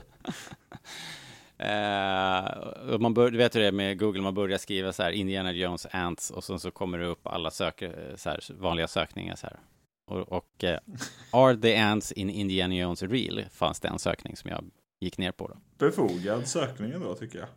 Eh, 1.58 2.46
och 2.94 3.02
man 3.02 3.14
bör, 3.14 3.32
du 3.32 3.38
vet 3.38 3.56
hur 3.56 3.60
det 3.62 3.68
är 3.68 3.72
med 3.72 4.00
Google, 4.00 4.22
man 4.22 4.34
börjar 4.34 4.58
skriva 4.58 4.94
så 4.94 5.04
här 5.04 5.12
Indiana 5.12 5.52
Jones 5.52 5.88
Ants 5.92 6.32
och 6.32 6.44
sen 6.44 6.60
så 6.60 6.72
kommer 6.72 6.98
det 6.98 7.06
upp 7.06 7.28
alla 7.28 7.52
sök, 7.52 7.82
eh, 7.82 8.16
så 8.16 8.30
här, 8.30 8.40
vanliga 8.60 8.88
sökningar 8.88 9.36
så 9.36 9.48
här. 9.48 9.60
Och, 10.08 10.32
och 10.32 10.64
eh, 10.64 10.80
Are 11.32 11.58
the 11.58 11.76
ants 11.78 12.12
in 12.12 12.30
Indiana 12.30 12.76
Jones 12.76 13.04
real? 13.04 13.44
Fanns 13.52 13.80
det 13.80 13.88
en 13.88 14.00
sökning 14.00 14.36
som 14.36 14.50
jag 14.50 14.66
gick 15.02 15.18
ner 15.18 15.32
på 15.32 15.48
då. 15.48 15.58
Befogad 15.78 16.48
sökning 16.48 17.00
då, 17.00 17.16
tycker 17.16 17.40
jag. 17.40 17.48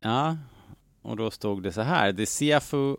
Ja, 0.00 0.36
och 1.02 1.16
då 1.16 1.30
stod 1.30 1.62
det 1.62 1.72
så 1.72 1.80
här. 1.80 2.12
The 2.12 2.26
Siafu 2.26 2.96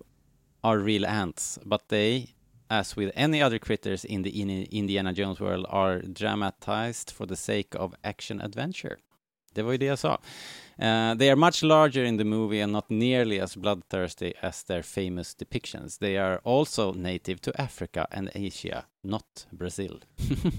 are 0.62 0.80
real 0.80 1.06
ants, 1.06 1.60
but 1.64 1.88
they, 1.88 2.28
as 2.68 2.98
with 2.98 3.22
any 3.24 3.44
other 3.44 3.58
critters 3.58 4.06
in 4.06 4.24
the 4.24 4.30
in 4.30 4.50
Indiana 4.50 5.14
Jones 5.14 5.40
world, 5.40 5.66
are 5.70 6.02
dramatized 6.02 7.12
for 7.12 7.28
the 7.28 7.36
sake 7.36 7.78
of 7.78 7.94
action 8.02 8.42
adventure. 8.42 8.96
Det 9.54 9.62
var 9.62 9.72
ju 9.72 9.78
det 9.78 9.86
jag 9.86 10.00
sa. 10.00 10.14
Uh, 10.78 11.18
they 11.18 11.30
are 11.30 11.36
much 11.36 11.64
larger 11.64 12.04
in 12.04 12.18
the 12.18 12.24
movie 12.24 12.62
and 12.64 12.72
not 12.72 12.90
nearly 12.90 13.40
as 13.40 13.58
bloodthirsty 13.58 14.34
as 14.42 14.64
their 14.64 14.82
famous 14.82 15.36
depictions. 15.36 15.98
They 15.98 16.18
are 16.18 16.40
also 16.44 16.94
native 16.94 17.38
to 17.38 17.52
Africa 17.56 18.08
and 18.12 18.30
Asia, 18.36 18.86
not 19.04 19.48
Brazil. 19.50 20.04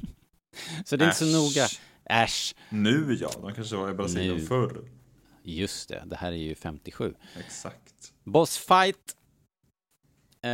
så 0.85 0.97
det 0.97 1.05
är 1.05 1.07
inte 1.07 1.19
så 1.19 1.25
noga. 1.25 1.67
Äsch. 2.05 2.55
Nu 2.69 3.17
ja, 3.21 3.31
de 3.43 3.55
kanske 3.55 3.77
var 3.77 3.91
i 3.91 3.95
Brasilien 3.95 4.37
Nu. 4.37 4.47
förr. 4.47 4.83
Just 5.43 5.89
det, 5.89 6.03
det 6.07 6.17
här 6.17 6.33
är 6.33 6.37
ju 6.37 6.55
57. 6.55 7.15
Exakt. 7.39 8.13
Bossfight. 8.25 9.17
Eh, 10.45 10.51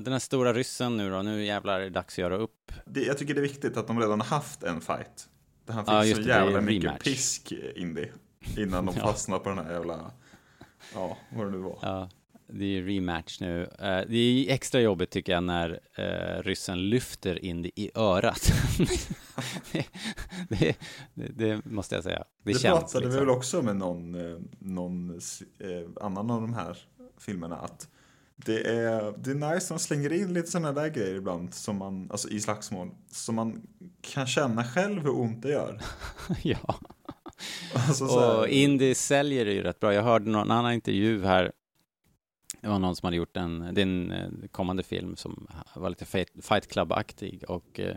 den 0.00 0.12
här 0.12 0.18
stora 0.18 0.52
ryssen 0.54 0.96
nu 0.96 1.10
då, 1.10 1.22
nu 1.22 1.44
jävlar 1.44 1.80
är 1.80 1.84
det 1.84 1.90
dags 1.90 2.14
att 2.14 2.18
göra 2.18 2.36
upp. 2.36 2.72
Det, 2.86 3.00
jag 3.02 3.18
tycker 3.18 3.34
det 3.34 3.40
är 3.40 3.42
viktigt 3.42 3.76
att 3.76 3.86
de 3.86 4.00
redan 4.00 4.20
har 4.20 4.26
haft 4.28 4.62
en 4.62 4.80
fight. 4.80 5.28
Det 5.66 5.72
här 5.72 5.82
fick 5.82 6.10
Ja, 6.10 6.14
så 6.16 6.20
det, 6.22 6.28
jävla 6.28 6.60
mycket 6.60 6.84
rematch. 6.84 7.04
pisk 7.04 7.52
in 7.76 7.94
det. 7.94 8.08
Innan 8.56 8.86
de 8.86 8.94
Ja. 8.98 9.02
fastnar 9.06 9.38
på 9.38 9.48
den 9.48 9.58
här 9.58 9.72
jävla, 9.72 10.10
ja, 10.94 11.18
vad 11.32 11.46
det 11.46 11.50
nu 11.50 11.58
var. 11.58 11.78
Ja, 11.82 12.10
det 12.52 12.78
är 12.78 12.82
rematch 12.82 13.40
nu. 13.40 13.62
Eh, 13.62 14.00
det 14.08 14.16
är 14.16 14.54
extra 14.54 14.80
jobbigt 14.80 15.10
tycker 15.10 15.32
jag 15.32 15.42
när 15.42 15.80
eh, 15.94 16.42
ryssen 16.42 16.88
lyfter 16.90 17.44
in 17.44 17.62
det 17.62 17.80
i 17.80 17.90
örat. 17.94 18.52
det, 19.72 19.86
det, 20.58 20.76
det, 21.14 21.32
det 21.36 21.64
måste 21.64 21.94
jag 21.94 22.04
säga. 22.04 22.24
Det, 22.42 22.52
Det, 22.52 22.58
känns 22.58 22.80
pratade 22.80 23.04
vi 23.04 23.10
liksom. 23.10 23.26
väl 23.26 23.36
också 23.36 23.62
med 23.62 23.76
någon, 23.76 24.14
eh, 24.14 24.38
någon 24.58 25.10
eh, 25.58 26.04
annan 26.04 26.30
av 26.30 26.40
de 26.40 26.54
här 26.54 26.78
filmerna 27.18 27.56
att 27.56 27.88
det 28.36 28.68
är, 28.68 29.14
det 29.18 29.30
är 29.30 29.54
nice 29.54 29.74
de 29.74 29.78
slänger 29.78 30.12
in 30.12 30.34
lite 30.34 30.50
sådana 30.50 30.72
där 30.72 30.88
grejer 30.88 31.14
ibland 31.14 31.54
som 31.54 31.76
man, 31.76 32.10
alltså 32.10 32.28
i 32.28 32.40
slagsmål, 32.40 32.90
som 33.10 33.34
man 33.34 33.62
kan 34.00 34.26
känna 34.26 34.64
själv 34.64 35.02
hur 35.02 35.20
ont 35.20 35.42
det 35.42 35.50
gör. 35.50 35.80
ja. 36.42 36.78
Alltså, 37.74 38.04
Och 38.04 38.48
Indy 38.48 38.94
säljer 38.94 39.44
det 39.44 39.52
ju 39.52 39.62
rätt 39.62 39.80
bra. 39.80 39.94
Jag 39.94 40.02
hörde 40.02 40.30
någon 40.30 40.50
annan 40.50 40.72
intervju 40.72 41.24
här. 41.24 41.52
Det 42.60 42.68
var 42.68 42.78
någon 42.78 42.96
som 42.96 43.06
hade 43.06 43.16
gjort 43.16 43.36
en, 43.36 43.74
det 43.74 43.80
är 43.80 43.86
en 43.86 44.12
eh, 44.12 44.28
kommande 44.50 44.82
film 44.82 45.16
som 45.16 45.46
var 45.74 45.88
lite 45.90 46.04
Fight- 46.04 46.68
Club-aktig 46.68 47.44
och 47.48 47.80
eh, 47.80 47.96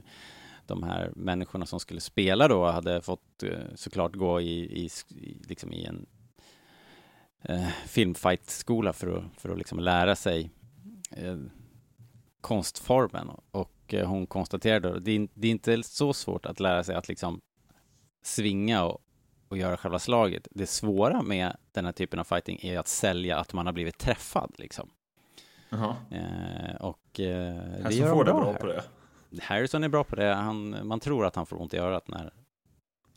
de 0.67 0.83
här 0.83 1.11
människorna 1.15 1.65
som 1.65 1.79
skulle 1.79 2.01
spela 2.01 2.47
då 2.47 2.65
hade 2.65 3.01
fått 3.01 3.43
eh, 3.43 3.57
såklart 3.75 4.15
gå 4.15 4.41
i, 4.41 4.85
i, 4.85 4.89
liksom 5.47 5.73
i 5.73 5.85
en 5.85 6.05
eh, 7.41 7.67
filmfight-skola 7.87 8.93
för 8.93 9.17
att, 9.17 9.41
för 9.41 9.49
att 9.49 9.57
liksom 9.57 9.79
lära 9.79 10.15
sig 10.15 10.51
eh, 11.11 11.37
konstformen. 12.41 13.29
Och 13.51 13.93
eh, 13.93 14.07
hon 14.07 14.27
konstaterade 14.27 14.95
att 14.95 15.05
det 15.05 15.27
det 15.33 15.47
är 15.47 15.51
inte 15.51 15.83
så 15.83 16.13
svårt 16.13 16.45
att 16.45 16.59
lära 16.59 16.83
sig 16.83 16.95
att 16.95 17.07
liksom 17.07 17.41
svinga 18.23 18.83
och, 18.83 19.01
och 19.53 19.57
göra 19.59 19.77
själva 19.77 19.99
slaget. 19.99 20.47
Det 20.51 20.67
svåra 20.67 21.21
med 21.21 21.57
den 21.71 21.85
här 21.85 21.91
typen 21.91 22.19
av 22.19 22.23
fighting 22.23 22.59
är 22.61 22.79
att 22.79 22.87
sälja 22.87 23.37
att 23.37 23.53
man 23.53 23.65
har 23.65 23.73
blivit 23.73 23.97
träffad 23.97 24.55
liksom. 24.57 24.89
Jaha. 25.69 25.95
Eh, 26.11 26.75
och 26.81 27.19
eh, 27.19 27.53
det 27.55 27.83
Harrison 27.83 28.07
gör 28.07 28.07
de 28.07 28.15
Ford 28.15 28.27
är 28.27 28.33
bra 28.33 28.51
här. 28.51 28.59
på 28.59 28.65
det. 28.65 28.83
Harrison 29.41 29.83
är 29.83 29.89
bra 29.89 30.03
på 30.03 30.15
det. 30.15 30.33
Han, 30.33 30.87
man 30.87 30.99
tror 30.99 31.25
att 31.25 31.35
han 31.35 31.45
får 31.45 31.61
ont 31.61 31.73
i 31.73 31.77
örat 31.77 32.07
när, 32.07 32.33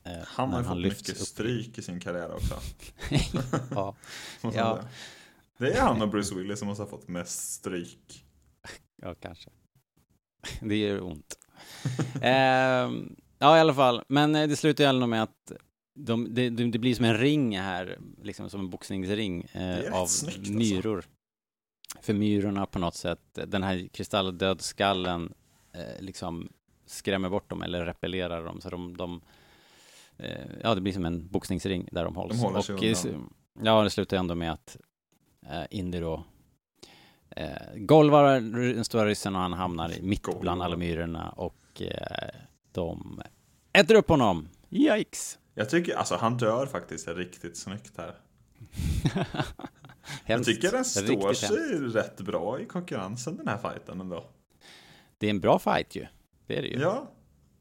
eh, 0.04 0.12
Han 0.26 0.50
när 0.50 0.56
har 0.56 0.62
ju 0.62 0.90
fått 0.90 0.98
mycket 0.98 1.20
upp. 1.20 1.26
stryk 1.26 1.78
i 1.78 1.82
sin 1.82 2.00
karriär 2.00 2.34
också. 2.34 2.54
ja. 3.74 3.94
Ja. 4.54 4.80
Det 5.58 5.72
är 5.72 5.82
han 5.82 6.02
och 6.02 6.08
Bruce 6.08 6.34
Willis 6.34 6.58
som 6.58 6.68
måste 6.68 6.82
ha 6.82 6.90
fått 6.90 7.08
mest 7.08 7.52
stryk. 7.52 8.24
ja, 9.02 9.14
kanske. 9.14 9.50
Det 10.60 10.76
gör 10.76 11.02
ont. 11.02 11.38
Ehm, 12.22 13.16
ja, 13.38 13.56
i 13.56 13.60
alla 13.60 13.74
fall. 13.74 14.02
Men 14.08 14.34
eh, 14.34 14.48
det 14.48 14.56
slutar 14.56 14.84
ju 14.84 14.90
ändå 14.90 15.06
med 15.06 15.22
att 15.22 15.52
de, 15.96 16.34
det, 16.34 16.50
det 16.50 16.78
blir 16.78 16.94
som 16.94 17.04
en 17.04 17.18
ring 17.18 17.58
här, 17.58 17.98
liksom 18.22 18.50
som 18.50 18.60
en 18.60 18.70
boxningsring 18.70 19.42
eh, 19.52 19.94
av 19.94 20.06
snyggt, 20.06 20.38
alltså. 20.38 20.52
myror. 20.52 21.04
För 22.00 22.14
myrorna 22.14 22.66
på 22.66 22.78
något 22.78 22.94
sätt, 22.94 23.20
den 23.32 23.62
här 23.62 23.88
kristalldödskallen 23.92 25.32
eh, 25.72 26.00
liksom 26.00 26.48
skrämmer 26.86 27.28
bort 27.28 27.50
dem 27.50 27.62
eller 27.62 27.84
repellerar 27.84 28.44
dem 28.44 28.60
så 28.60 28.70
de, 28.70 28.96
de 28.96 29.20
eh, 30.18 30.46
ja 30.62 30.74
det 30.74 30.80
blir 30.80 30.92
som 30.92 31.04
en 31.04 31.28
boxningsring 31.28 31.88
där 31.92 32.04
de 32.04 32.16
hålls. 32.16 32.32
De 32.32 32.38
håller 32.40 32.60
sig 32.60 32.74
Och, 32.74 33.14
undan. 33.14 33.34
Ja, 33.62 33.82
det 33.82 33.90
slutar 33.90 34.16
ändå 34.16 34.34
med 34.34 34.52
att 34.52 34.76
eh, 35.46 35.64
Indy 35.70 36.00
då 36.00 36.24
eh, 37.30 37.74
golvar 37.76 38.40
den 38.74 38.84
stora 38.84 39.06
ryssen 39.06 39.34
och 39.34 39.42
han 39.42 39.52
hamnar 39.52 39.92
mitt 40.02 40.22
Golvar. 40.22 40.40
bland 40.40 40.62
alla 40.62 40.76
myrorna 40.76 41.28
och 41.28 41.82
eh, 41.82 42.40
de 42.72 43.22
äter 43.72 43.94
upp 43.94 44.08
honom. 44.08 44.48
Yikes! 44.70 45.38
Jag 45.58 45.70
tycker, 45.70 45.94
alltså 45.96 46.16
han 46.16 46.36
dör 46.36 46.66
faktiskt 46.66 47.08
riktigt 47.08 47.56
snyggt 47.56 47.92
här. 47.96 48.14
Jag 50.26 50.44
tycker 50.44 50.72
den 50.72 50.84
står 50.84 51.32
sig 51.32 51.78
hemskt. 51.78 51.96
rätt 51.96 52.20
bra 52.20 52.60
i 52.60 52.66
konkurrensen 52.66 53.36
den 53.36 53.48
här 53.48 53.58
fighten 53.58 54.00
ändå. 54.00 54.24
Det 55.18 55.26
är 55.26 55.30
en 55.30 55.40
bra 55.40 55.58
fight 55.58 55.96
ju. 55.96 56.06
Det 56.46 56.58
är 56.58 56.62
det 56.62 56.68
ju. 56.68 56.78
Ja, 56.80 57.12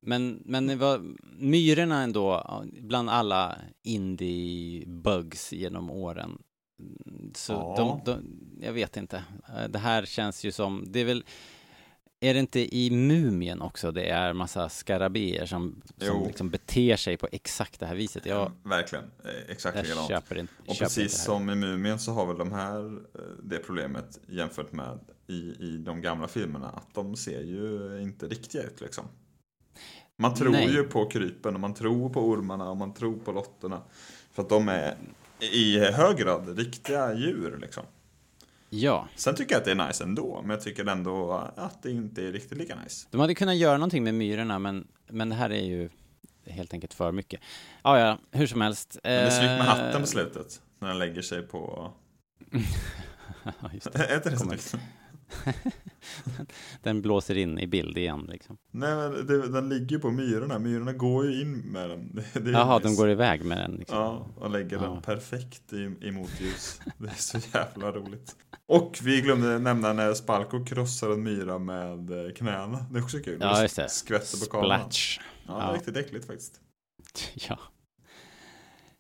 Men, 0.02 0.41
men 0.46 0.80
var, 0.80 1.02
myrorna 1.38 2.02
ändå, 2.02 2.64
bland 2.82 3.10
alla 3.10 3.56
indie-bugs 3.84 5.54
genom 5.54 5.91
åren. 5.91 6.41
Så 7.36 7.54
Ja. 7.54 7.76
de, 7.78 8.02
de, 8.12 8.24
jag 8.66 8.74
vet 8.74 8.98
inte. 8.98 9.24
Det 9.70 9.80
här 9.80 10.06
känns 10.06 10.43
ju 10.43 10.52
som, 10.52 10.84
det 10.88 11.00
är 11.00 11.06
väl, 11.06 11.24
är 12.20 12.34
det 12.34 12.39
inte 12.39 12.76
i 12.76 12.91
Mumien 12.91 13.61
också 13.61 13.91
det 13.91 14.09
är 14.09 14.34
massa 14.34 14.70
skarabéer 14.70 15.45
som, 15.45 15.82
som 15.97 16.07
Jo. 16.07 16.28
liksom 16.28 16.49
beter 16.49 16.95
sig 16.95 17.18
på 17.18 17.28
exakt 17.32 17.80
det 17.80 17.86
här 17.86 17.95
viset? 17.95 18.26
Jag, 18.26 18.51
verkligen. 18.63 19.05
Eh, 19.24 19.51
Exakt 19.51 19.76
jag 19.78 19.84
likadant. 19.84 20.07
köper 20.09 20.38
inte, 20.38 20.53
Och 20.66 20.76
köper 20.76 20.86
precis 20.86 21.03
inte 21.03 21.16
som 21.16 21.49
i 21.49 21.55
Mumien 21.55 21.99
så 21.99 22.11
har 22.11 22.26
väl 22.26 22.38
de 22.38 22.51
här 22.51 22.86
eh, 22.86 23.22
det 23.43 23.57
problemet 23.59 24.20
jämfört 24.28 24.72
med 24.72 24.99
i, 25.28 25.34
i 25.59 25.78
de 25.86 26.01
gamla 26.01 26.28
filmerna 26.28 26.70
att 26.70 26.93
de 26.93 27.16
ser 27.16 27.41
ju 27.41 27.99
inte 28.01 28.28
riktiga 28.28 28.63
ut 28.63 28.82
liksom. 28.82 29.05
Man 30.18 30.34
tror 30.36 30.51
Nej. 30.51 30.72
ju 30.74 30.84
på 30.84 31.05
krypen 31.09 31.53
och 31.53 31.59
man 31.59 31.74
tror 31.74 32.09
på 32.09 32.22
ormarna 32.22 32.70
och 32.70 32.78
man 32.78 32.93
tror 32.93 33.18
på 33.18 33.32
lotterna. 33.32 33.82
För 34.32 34.41
att 34.43 34.49
de 34.49 34.70
är 34.70 34.95
i 35.39 35.80
hög 35.80 36.18
grad 36.18 36.57
riktiga 36.57 37.13
djur 37.13 37.57
liksom. 37.61 37.84
Ja, 38.78 39.07
Sen 39.15 39.36
tycker 39.36 39.53
jag 39.55 39.59
att 39.59 39.65
det 39.65 39.71
är 39.71 39.88
nice 39.88 40.03
ändå, 40.03 40.41
men 40.41 40.49
jag 40.49 40.61
tycker 40.61 40.86
ändå 40.86 41.32
att 41.55 41.84
det 41.84 41.91
inte 41.91 42.28
är 42.28 42.32
riktigt 42.32 42.57
lika 42.57 42.76
nice. 42.84 43.07
de 43.11 43.21
hade 43.21 43.36
kunnat 43.36 43.55
göra 43.55 43.78
någonting 43.78 44.03
med 44.03 44.13
myrorna, 44.13 44.59
men, 44.59 44.88
men 45.09 45.30
det 45.30 45.36
här 45.36 45.49
är 45.49 45.63
ju 45.63 45.89
helt 46.45 46.73
enkelt 46.73 46.93
för 46.93 47.11
mycket. 47.11 47.41
Ja, 47.84 47.99
ja, 47.99 48.17
hur 48.32 48.47
som 48.47 48.61
helst. 48.61 48.97
Men 49.03 49.11
det 49.11 49.19
är 49.19 49.30
snyggt 49.30 49.49
med 49.49 49.59
Eh, 49.59 49.65
hatten 49.65 50.01
på 50.01 50.07
slutet, 50.07 50.61
när 50.80 50.88
den 50.88 50.99
lägger 50.99 51.21
sig 51.21 51.41
på... 51.41 51.91
Just 53.73 53.88
Är 53.95 54.15
inte 54.15 54.30
det 54.30 54.38
snyggt? 54.57 54.76
Den 56.84 57.01
blåser 57.01 57.38
in 57.38 57.59
i 57.59 57.67
bild 57.67 57.97
igen 57.97 58.26
liksom. 58.32 58.57
Nej 58.71 58.95
men 58.95 59.28
det, 59.28 59.47
den 59.47 59.69
ligger 59.69 59.99
på 59.99 60.11
myrorna, 60.11 60.59
myrorna 60.59 60.93
går 60.93 61.26
ju 61.26 61.41
in 61.41 61.57
med 61.57 61.89
den. 61.89 62.15
Det, 62.15 62.39
det 62.39 62.49
är 62.49 62.53
Jaha, 62.53 62.80
de 62.80 62.95
går 62.95 63.09
iväg 63.09 63.45
med 63.45 63.57
den 63.57 63.71
liksom. 63.71 63.97
Ja, 63.97 64.28
och 64.36 64.49
lägger 64.49 64.78
Ja. 64.78 64.82
den 64.84 65.01
perfekt 65.01 65.73
i, 65.73 65.91
i 66.01 66.11
motljus. 66.11 66.80
Det 66.97 67.07
är 67.07 67.13
så 67.13 67.38
jävla 67.53 67.91
roligt. 67.91 68.36
Och 68.67 68.99
vi 69.03 69.21
glömde 69.21 69.59
nämna 69.59 69.93
när 69.93 70.13
Spalko 70.13 70.65
krossar 70.65 71.09
en 71.09 71.23
myra 71.23 71.59
med 71.59 72.26
eh, 72.26 72.32
knäna. 72.34 72.86
Det 72.91 72.99
är 72.99 73.03
också 73.03 73.19
kul. 73.19 73.38
Ja, 73.41 73.61
just 73.61 73.76
det. 73.76 73.89
Skvätter 73.89 74.38
på 74.45 74.51
kameran. 74.51 74.80
Splatch. 74.80 75.19
Ja, 75.47 75.53
det 75.53 75.59
Ja. 75.65 75.73
riktigt 75.76 75.97
äckligt 75.97 76.26
faktiskt. 76.28 76.59
Ja. 77.34 77.59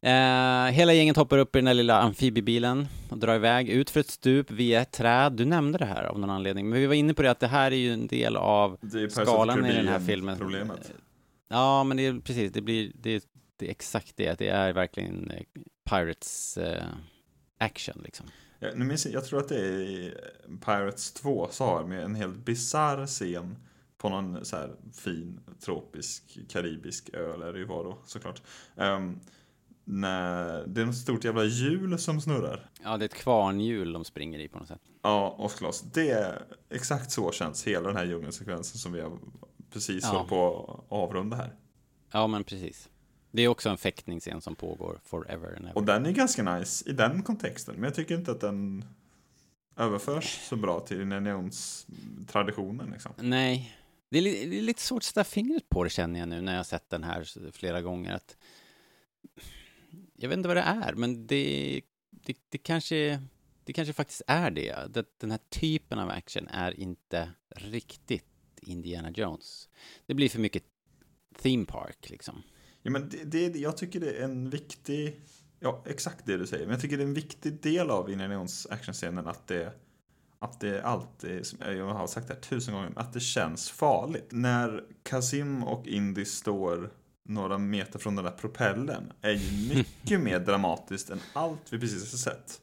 Eh, 0.05 0.71
hela 0.71 0.93
gänget 0.93 1.17
hoppar 1.17 1.37
upp 1.37 1.55
i 1.55 1.57
den 1.59 1.65
där 1.65 1.73
lilla 1.73 1.99
amfibiebilen 2.01 2.87
och 3.09 3.17
drar 3.17 3.35
iväg 3.35 3.69
ut 3.69 3.89
för 3.89 3.99
ett 3.99 4.09
stup 4.09 4.51
via 4.51 4.81
ett 4.81 4.91
träd. 4.91 5.33
Du 5.33 5.45
nämnde 5.45 5.77
det 5.77 5.85
här 5.85 6.03
av 6.03 6.19
någon 6.19 6.29
anledning, 6.29 6.69
men 6.69 6.79
vi 6.79 6.85
var 6.85 6.93
inne 6.93 7.13
på 7.13 7.21
det 7.21 7.31
att 7.31 7.39
det 7.39 7.47
här 7.47 7.71
är 7.71 7.75
ju 7.75 7.93
en 7.93 8.07
del 8.07 8.35
av 8.37 8.77
skalan 9.09 9.65
i 9.65 9.73
den 9.73 9.87
här 9.87 9.99
filmen. 9.99 10.37
Problemet. 10.37 10.91
Ja, 11.47 11.83
men 11.83 11.97
det 11.97 12.05
är 12.05 12.19
precis, 12.19 12.51
det 12.51 12.61
blir, 12.61 12.91
det 12.95 13.25
det 13.57 13.65
är 13.67 13.71
exakt 13.71 14.13
det, 14.17 14.39
det 14.39 14.47
är 14.47 14.73
verkligen 14.73 15.31
eh, 15.31 15.41
Pirates 15.89 16.57
eh, 16.57 16.83
action 17.59 18.01
liksom. 18.03 18.25
Jag, 18.59 18.77
nu 18.77 18.85
minns, 18.85 19.05
jag- 19.05 19.13
jag 19.15 19.25
tror 19.25 19.39
att 19.39 19.49
det 19.49 19.59
är 19.59 19.79
i 19.79 20.13
Pirates 20.65 21.11
2 21.13 21.47
så 21.51 21.65
har 21.65 21.81
de 21.81 21.91
en 21.91 22.15
helt 22.15 22.45
bizarr 22.45 23.05
scen 23.05 23.55
på 23.97 24.09
någon 24.09 24.45
så 24.45 24.55
här 24.55 24.71
fin 24.93 25.39
tropisk 25.65 26.37
karibisk 26.49 27.09
ö, 27.13 27.33
eller 27.33 27.53
det 27.53 27.65
var 27.65 27.83
då 27.83 27.97
såklart. 28.05 28.41
Um, 28.75 29.19
när 29.87 30.67
det 30.67 30.81
är 30.81 30.85
något 30.85 30.95
stort 30.97 31.23
jävla 31.23 31.43
hjul 31.43 31.99
som 31.99 32.21
snurrar. 32.21 32.69
Ja, 32.83 32.97
det 32.97 33.03
är 33.05 33.09
ett 33.09 33.13
kvarnhjul 33.15 33.93
de 33.93 34.05
springer 34.05 34.39
i 34.39 34.47
på 34.47 34.59
något 34.59 34.67
sätt. 34.67 34.81
Ja, 35.01 35.29
och 35.37 35.51
Klas, 35.51 35.81
det 35.81 36.09
är 36.09 36.41
exakt 36.69 37.11
så 37.11 37.31
känns 37.31 37.67
hela 37.67 37.87
den 37.87 37.97
här 37.97 38.05
djungelsekvensen 38.05 38.77
som 38.77 38.91
vi 38.93 39.01
har 39.01 39.11
precis 39.71 40.03
Ja. 40.03 40.09
hållit 40.09 40.29
på 40.29 40.73
att 40.89 40.91
avrunda 40.91 41.37
här. 41.37 41.55
Ja, 42.11 42.27
men 42.27 42.43
precis. 42.43 42.89
Det 43.31 43.41
är 43.41 43.47
också 43.47 43.69
en 43.69 43.77
fäktningsscen 43.77 44.41
som 44.41 44.55
pågår 44.55 44.99
forever 45.05 45.47
and 45.47 45.65
ever. 45.65 45.71
Och 45.77 45.83
den 45.83 46.05
är 46.05 46.11
ganska 46.11 46.55
nice 46.55 46.89
i 46.89 46.93
den 46.93 47.23
kontexten, 47.23 47.75
men 47.75 47.83
jag 47.83 47.95
tycker 47.95 48.15
inte 48.15 48.31
att 48.31 48.41
den 48.41 48.85
överförs 49.77 50.39
så 50.49 50.55
bra 50.55 50.79
till 50.79 51.11
Jones-traditionen 51.11 52.89
liksom. 52.91 53.11
Nej, 53.17 53.77
det 54.09 54.17
är, 54.17 54.23
det 54.49 54.57
är 54.57 54.61
lite 54.61 54.81
svårt 54.81 54.99
att 54.99 55.03
sätta 55.03 55.23
fingret 55.23 55.69
på 55.69 55.83
det 55.83 55.89
känner 55.89 56.19
jag 56.19 56.29
nu 56.29 56.41
när 56.41 56.51
jag 56.51 56.59
har 56.59 56.63
sett 56.63 56.89
den 56.89 57.03
här 57.03 57.51
flera 57.51 57.81
gånger. 57.81 58.13
Att 58.15 58.37
jag 60.17 60.29
vet 60.29 60.37
inte 60.37 60.47
vad 60.47 60.57
det 60.57 60.61
är, 60.61 60.93
men 60.93 61.27
det, 61.27 61.81
det, 62.11 62.37
det, 62.49 62.57
kanske, 62.57 63.21
det 63.63 63.73
kanske 63.73 63.93
faktiskt 63.93 64.21
är 64.27 64.51
det. 64.51 64.75
det. 64.89 65.05
Den 65.17 65.31
här 65.31 65.39
typen 65.49 65.99
av 65.99 66.09
action 66.09 66.47
är 66.47 66.79
inte 66.79 67.31
riktigt 67.55 68.25
Indiana 68.61 69.11
Jones. 69.11 69.69
Det 70.05 70.13
blir 70.13 70.29
för 70.29 70.39
mycket 70.39 70.63
theme 71.41 71.65
park 71.65 72.09
liksom. 72.09 72.43
Ja, 72.81 72.91
men 72.91 73.09
det, 73.09 73.49
det, 73.49 73.59
jag 73.59 73.77
tycker 73.77 73.99
det 73.99 74.11
är 74.11 74.23
en 74.23 74.49
viktig, 74.49 75.21
ja 75.59 75.83
exakt 75.87 76.25
det 76.25 76.37
du 76.37 76.47
säger, 76.47 76.65
men 76.65 76.73
jag 76.73 76.81
tycker 76.81 76.97
det 76.97 77.03
är 77.03 77.07
en 77.07 77.13
viktig 77.13 77.61
del 77.61 77.89
av 77.89 78.09
Indiana 78.11 78.33
Jones 78.33 78.67
actionscenen 78.67 79.27
att 79.27 79.47
det, 79.47 79.73
att 80.39 80.59
det 80.59 80.83
alltid, 80.83 81.45
som 81.45 81.59
jag 81.61 81.93
har 81.93 82.07
sagt 82.07 82.27
det 82.27 82.33
här 82.33 82.41
tusen 82.41 82.73
gånger, 82.73 82.91
att 82.95 83.13
det 83.13 83.19
känns 83.19 83.69
farligt. 83.69 84.27
När 84.31 84.83
Kazim 85.03 85.63
och 85.63 85.87
Indy 85.87 86.25
står 86.25 86.91
några 87.27 87.57
meter 87.57 87.99
från 87.99 88.15
den 88.15 88.25
där 88.25 88.31
propellen 88.31 89.13
är 89.21 89.31
ju 89.31 89.75
mycket 89.75 90.19
mer 90.19 90.39
dramatiskt 90.39 91.09
än 91.09 91.19
allt 91.33 91.61
vi 91.69 91.79
precis 91.79 92.11
har 92.11 92.17
sett. 92.17 92.61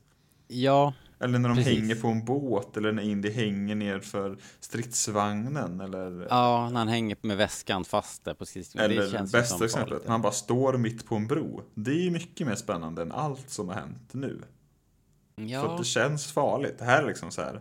Ja, 0.49 0.95
Eller 1.21 1.39
när 1.39 1.49
de 1.49 1.57
Precis. 1.57 1.79
hänger 1.79 1.95
på 1.95 2.09
en 2.09 2.25
båt, 2.25 2.77
eller 2.77 2.93
när 2.93 3.03
Indy 3.03 3.31
hänger 3.31 3.75
ner 3.75 4.01
för 4.01 4.37
stridsvagnen, 4.61 5.81
eller... 5.81 6.27
ja, 6.31 6.71
när 6.71 6.79
han 6.79 6.89
hänger 6.89 7.17
med 7.21 7.37
väskan 7.37 7.85
fast 7.85 8.25
där 8.25 8.35
på 8.35 8.45
det 8.55 8.75
Eller 8.81 9.07
ju 9.07 9.27
bästa 9.33 9.65
exemplet, 9.65 10.05
när 10.05 10.11
han 10.11 10.23
bara 10.23 10.33
står 10.33 10.79
mitt 10.79 11.07
på 11.07 11.15
en 11.15 11.27
bro. 11.27 11.63
Det 11.75 11.91
är 11.91 12.03
ju 12.03 12.11
mycket 12.11 12.47
mer 12.47 12.55
spännande 12.55 13.03
än 13.03 13.13
allt 13.13 13.51
som 13.51 13.69
har 13.69 13.75
hänt 13.75 14.09
nu. 14.13 14.43
För 15.37 15.43
Ja, 15.43 15.73
att 15.73 15.79
det 15.79 15.85
känns 15.85 16.33
farligt. 16.33 16.79
Det 16.79 16.85
här 16.85 17.03
är 17.03 17.07
liksom 17.07 17.31
så 17.31 17.43
här. 17.43 17.61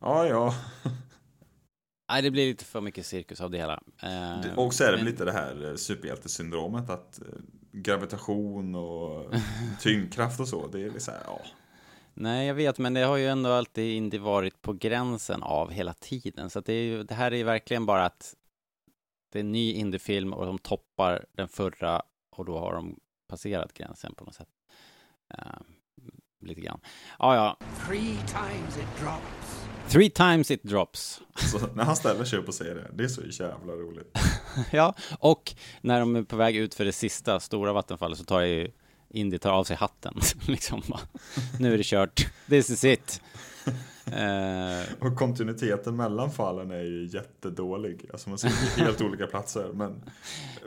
Ja, 0.00 0.26
ja. 0.26 0.54
nej, 2.08 2.22
det 2.22 2.30
blir 2.30 2.46
lite 2.46 2.64
för 2.64 2.80
mycket 2.80 3.06
cirkus 3.06 3.40
av 3.40 3.50
det 3.50 3.58
hela. 3.58 3.82
Eh, 4.02 4.58
Och 4.58 4.74
så 4.74 4.84
är 4.84 4.90
det 4.90 4.96
men- 4.96 5.06
lite 5.06 5.24
det 5.24 5.32
här 5.32 5.68
eh, 5.70 5.74
superhjältesyndromet 5.76 6.90
att 6.90 7.20
eh, 7.20 7.26
gravitation 7.72 8.74
och 8.74 9.34
tyngdkraft 9.80 10.40
och 10.40 10.48
så. 10.48 10.66
Det 10.66 10.82
är 10.82 10.98
så 10.98 11.10
här, 11.10 11.20
ja. 11.26 11.40
Nej, 12.14 12.46
jag 12.46 12.54
vet, 12.54 12.78
men 12.78 12.94
det 12.94 13.00
har 13.00 13.16
ju 13.16 13.26
ändå 13.28 13.50
alltid 13.50 13.96
inte 13.96 14.18
varit 14.18 14.62
på 14.62 14.72
gränsen 14.72 15.42
av 15.42 15.70
hela 15.70 15.92
tiden. 15.94 16.50
Så 16.50 16.58
att 16.58 16.64
det, 16.66 16.72
är 16.72 17.04
det 17.04 17.14
här 17.14 17.32
är 17.32 17.36
ju 17.36 17.42
verkligen 17.44 17.86
bara 17.86 18.04
att 18.04 18.34
det 19.32 19.38
är 19.38 19.40
en 19.40 19.52
ny 19.52 19.72
indiefilm 19.72 20.32
och 20.32 20.46
de 20.46 20.58
toppar 20.58 21.26
den 21.32 21.48
förra 21.48 22.02
och 22.30 22.44
då 22.44 22.58
har 22.58 22.72
de 22.74 23.00
passerat 23.28 23.72
gränsen 23.72 24.14
på 24.14 24.24
något 24.24 24.34
sätt. 24.34 24.48
Eh, 25.34 25.38
lite 26.40 26.60
grann. 26.60 26.80
Ja, 27.18 27.34
ja. 27.36 27.56
Three 27.86 28.16
times 28.26 28.76
it 28.78 29.00
drops. 29.00 29.63
Three 29.88 30.10
times 30.10 30.50
it 30.50 30.62
drops. 30.62 31.20
Så 31.36 31.58
när 31.74 31.84
han 31.84 31.96
ställer 31.96 32.24
sig 32.24 32.38
upp 32.38 32.48
och 32.48 32.54
säger 32.54 32.74
det, 32.74 32.90
det 32.94 33.04
är 33.04 33.08
så 33.08 33.42
jävla 33.42 33.72
roligt. 33.72 34.18
ja, 34.70 34.94
och 35.18 35.54
när 35.80 36.00
de 36.00 36.16
är 36.16 36.22
på 36.22 36.36
väg 36.36 36.56
ut 36.56 36.74
för 36.74 36.84
det 36.84 36.92
sista 36.92 37.40
stora 37.40 37.72
vattenfallet 37.72 38.18
så 38.18 38.24
tar 38.24 38.40
ju 38.40 38.70
Indy 39.14 39.38
tar 39.38 39.52
av 39.52 39.64
sig 39.64 39.76
hatten. 39.76 40.14
liksom 40.46 40.82
bara, 40.88 41.00
nu 41.58 41.74
är 41.74 41.78
det 41.78 41.84
kört. 41.84 42.26
This 42.48 42.70
is 42.70 42.84
it. 42.84 43.20
Eh, 44.06 44.94
Och 45.06 45.16
kontinuiteten 45.16 45.96
mellan 45.96 46.30
fallen 46.30 46.70
är 46.70 46.82
ju 46.82 47.04
jättedålig. 47.06 48.06
Alltså 48.12 48.28
man 48.28 48.38
ser 48.38 48.48
helt 48.84 49.00
olika 49.02 49.26
platser. 49.26 49.70
Men 49.74 50.02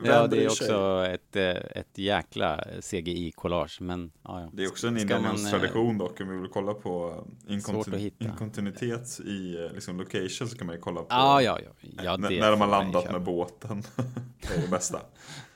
Ja, 0.04 0.28
det 0.28 0.44
är 0.44 0.48
också 0.48 1.04
sig. 1.04 1.14
ett, 1.14 1.36
eh, 1.36 1.80
ett 1.82 1.98
jäkla 1.98 2.64
CGI-collage, 2.82 3.82
men 3.82 4.12
ja, 4.24 4.42
ja. 4.42 4.50
Det 4.54 4.64
är 4.64 4.68
också 4.68 4.88
en 4.88 4.94
man, 4.94 5.26
eh, 5.26 5.50
tradition 5.52 5.98
dock. 5.98 6.22
Om 6.22 6.30
vi 6.30 6.38
vill 6.38 6.50
kolla 6.52 6.74
på 6.74 7.24
inkontin- 7.48 8.12
inkontinuitet 8.20 9.20
i 9.20 9.70
liksom, 9.74 9.98
location 9.98 10.48
så 10.48 10.58
kan 10.58 10.68
man 10.68 10.76
ju 10.76 10.82
kolla 10.82 11.00
på 11.02 11.08
Ja, 11.10 11.42
ja, 11.42 11.60
ja. 11.66 11.72
ja 12.04 12.18
när 12.18 12.52
de 12.52 12.62
har 12.62 12.68
landat 12.68 13.12
med 13.12 13.22
båten. 13.22 13.84
det 14.42 14.58
är 14.58 14.62
det 14.62 14.68
bästa. 14.68 15.00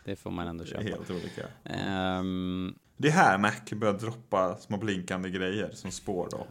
Det 0.05 0.15
får 0.15 0.31
man 0.31 0.47
ändå 0.47 0.65
köpa. 0.65 0.81
helt 0.81 1.09
olika. 1.11 1.47
Ehm, 1.63 2.75
Det 2.97 3.07
är 3.07 3.11
här 3.11 3.37
Mac 3.37 3.51
börjar 3.75 3.93
droppa 3.93 4.57
små 4.57 4.77
blinkande 4.77 5.29
grejer 5.29 5.69
som 5.73 5.91
spår 5.91 6.27
då. 6.31 6.47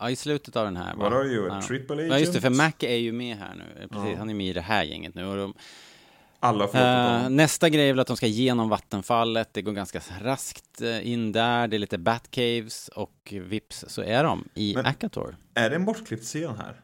ja, 0.00 0.10
i 0.10 0.16
slutet 0.16 0.56
av 0.56 0.64
den 0.64 0.76
här. 0.76 0.94
What 0.96 1.12
va? 1.12 1.18
are 1.18 1.26
you, 1.26 1.50
a 1.50 1.58
Ja. 1.62 1.66
triple 1.66 1.94
agent? 1.96 2.12
Ja, 2.12 2.18
just 2.18 2.32
det, 2.32 2.40
för 2.40 2.50
Mac 2.50 2.72
är 2.80 2.96
ju 2.96 3.12
med 3.12 3.36
här 3.36 3.54
nu. 3.54 3.88
Precis, 3.88 4.10
Ja. 4.12 4.18
han 4.18 4.30
är 4.30 4.34
med 4.34 4.46
i 4.46 4.52
det 4.52 4.60
här 4.60 4.84
gänget 4.84 5.14
nu. 5.14 5.24
Och 5.26 5.36
de, 5.36 5.54
Eh, 6.40 7.28
nästa 7.30 7.68
grej 7.68 7.88
är 7.88 7.92
väl 7.92 8.00
att 8.00 8.06
de 8.06 8.16
ska 8.16 8.26
genom 8.26 8.68
vattenfallet. 8.68 9.48
Det 9.52 9.62
går 9.62 9.72
ganska 9.72 10.00
raskt 10.20 10.80
eh, 10.82 11.08
in 11.12 11.32
där. 11.32 11.68
Det 11.68 11.76
är 11.76 11.78
lite 11.78 11.98
Batcaves 11.98 12.88
och 12.88 13.34
vips 13.42 13.84
så 13.88 14.02
är 14.02 14.24
de 14.24 14.48
i 14.54 14.74
Men- 14.76 14.86
Akator. 14.86 15.36
Är 15.54 15.70
det 15.70 15.76
en 15.76 15.84
bortklippt 15.84 16.24
scen 16.24 16.56
här? 16.56 16.80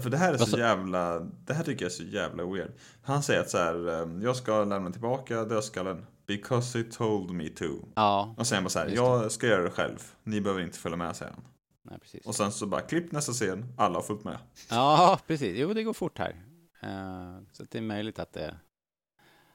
För 0.00 0.10
det 0.10 0.16
här 0.16 0.34
är 0.34 0.38
så 0.38 0.46
sa- 0.46 0.58
jävla, 0.58 1.18
det 1.20 1.54
här 1.54 1.64
tycker 1.64 1.84
jag 1.84 1.90
är 1.92 1.96
så 1.96 2.02
jävla 2.02 2.44
weird. 2.44 2.72
Han 3.02 3.22
säger 3.22 3.40
att 3.40 3.50
så 3.50 3.58
här, 3.58 3.88
eh, 3.88 4.22
jag 4.22 4.36
ska 4.36 4.64
lämna 4.64 4.90
tillbaka 4.90 5.44
dödskallen. 5.44 6.06
Because 6.26 6.78
he 6.78 6.84
told 6.84 7.30
me 7.30 7.48
to. 7.48 7.64
Ja, 7.94 8.34
Och 8.38 8.46
sen 8.46 8.62
bara 8.64 8.68
så 8.70 8.78
här, 8.78 8.88
jag 8.88 9.32
ska 9.32 9.46
göra 9.46 9.62
det 9.62 9.70
själv. 9.70 10.12
Ni 10.22 10.40
behöver 10.40 10.62
inte 10.62 10.78
följa 10.78 10.96
med, 10.96 11.16
säger 11.16 11.32
han. 11.32 11.42
nej, 11.82 11.98
precis. 11.98 12.26
Och 12.26 12.34
sen 12.34 12.52
så 12.52 12.66
bara 12.66 12.80
klipp 12.80 13.12
nästa 13.12 13.32
scen, 13.32 13.74
alla 13.76 13.94
har 13.94 14.02
följt 14.02 14.24
med. 14.24 14.38
Ja, 14.70 15.18
precis. 15.26 15.56
Jo, 15.58 15.72
det 15.74 15.82
går 15.82 15.92
fort 15.92 16.18
här. 16.18 16.42
Eh, 16.82 17.42
så 17.52 17.64
det 17.70 17.78
är 17.78 17.82
möjligt 17.82 18.18
att, 18.18 18.32
det, 18.32 18.56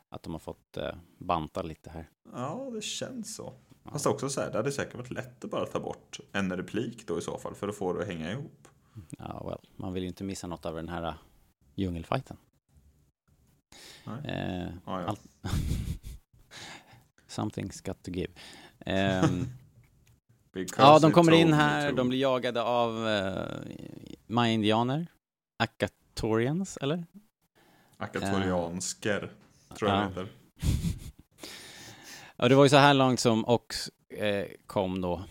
att 0.09 0.23
de 0.23 0.33
har 0.33 0.39
fått 0.39 0.77
uh, 0.77 0.83
banta 1.19 1.61
lite 1.61 1.89
här. 1.89 2.09
Ja, 2.33 2.69
det 2.73 2.81
känns 2.81 3.35
så. 3.35 3.53
Ja. 3.83 3.91
Fast 3.91 4.05
också 4.05 4.29
så 4.29 4.41
här, 4.41 4.51
det 4.51 4.57
hade 4.57 4.71
säkert 4.71 4.95
varit 4.95 5.11
lätt 5.11 5.43
att 5.43 5.51
bara 5.51 5.65
ta 5.65 5.79
bort 5.79 6.19
en 6.31 6.55
replik 6.57 7.07
då 7.07 7.17
i 7.17 7.21
så 7.21 7.37
fall, 7.37 7.55
för 7.55 7.67
att 7.67 7.75
få 7.75 7.93
det 7.93 8.01
att 8.01 8.07
hänga 8.07 8.31
ihop. 8.31 8.67
Ja, 9.17 9.41
well, 9.45 9.59
man 9.75 9.93
vill 9.93 10.03
ju 10.03 10.09
inte 10.09 10.23
missa 10.23 10.47
något 10.47 10.65
av 10.65 10.75
den 10.75 10.89
här 10.89 11.07
uh, 11.07 11.13
djungelfighten. 11.75 12.37
Nej. 14.05 14.19
Eh, 14.25 14.69
Ja, 14.85 15.01
ja. 15.01 15.15
Something's 17.27 17.85
got 17.85 18.03
to 18.03 18.11
give. 18.11 18.31
Because 20.53 20.81
ja, 20.81 20.99
de 20.99 21.11
kommer 21.11 21.31
in 21.31 21.53
här, 21.53 21.91
de 21.91 22.09
blir 22.09 22.19
jagade 22.19 22.61
av 22.61 22.95
uh, 23.07 23.73
Maya-indianer. 24.27 25.07
Akatorians, 25.57 26.77
eller? 26.77 27.05
Akatoriansker, 27.97 29.31
tror 29.77 29.91
jag 29.91 29.99
Ja. 29.99 30.01
det 30.01 30.07
heter. 30.07 30.27
Ja, 32.39 32.47
det 32.49 32.55
var 32.55 32.63
ju 32.63 32.69
så 32.69 32.77
här 32.77 32.93
långt 32.93 33.19
som 33.19 33.45
Ox 33.47 33.89
eh, 34.09 34.45
kom 34.67 35.01
då. 35.01 35.23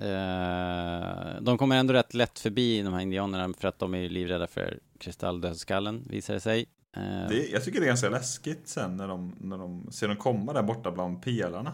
Eh, 0.00 1.40
de 1.42 1.58
kommer 1.58 1.76
ändå 1.76 1.94
rätt 1.94 2.14
lätt 2.14 2.38
förbi 2.38 2.82
de 2.82 2.94
här 2.94 3.00
indianerna 3.00 3.54
för 3.58 3.68
att 3.68 3.78
de 3.78 3.94
är 3.94 4.08
livrädda 4.08 4.46
för 4.46 4.78
kristalldödsskallen, 4.98 6.02
visar 6.10 6.34
det 6.34 6.40
sig. 6.40 6.66
Eh, 6.96 7.28
Det, 7.28 7.48
jag 7.52 7.64
tycker 7.64 7.80
det 7.80 7.84
är 7.86 7.88
ganska 7.88 8.08
läskigt 8.08 8.68
sen 8.68 8.96
när 8.96 9.08
de, 9.08 9.34
när 9.40 9.58
de 9.58 9.92
ser 9.92 10.08
dem 10.08 10.16
komma 10.16 10.52
där 10.52 10.62
borta 10.62 10.90
bland 10.90 11.22
pelarna. 11.22 11.72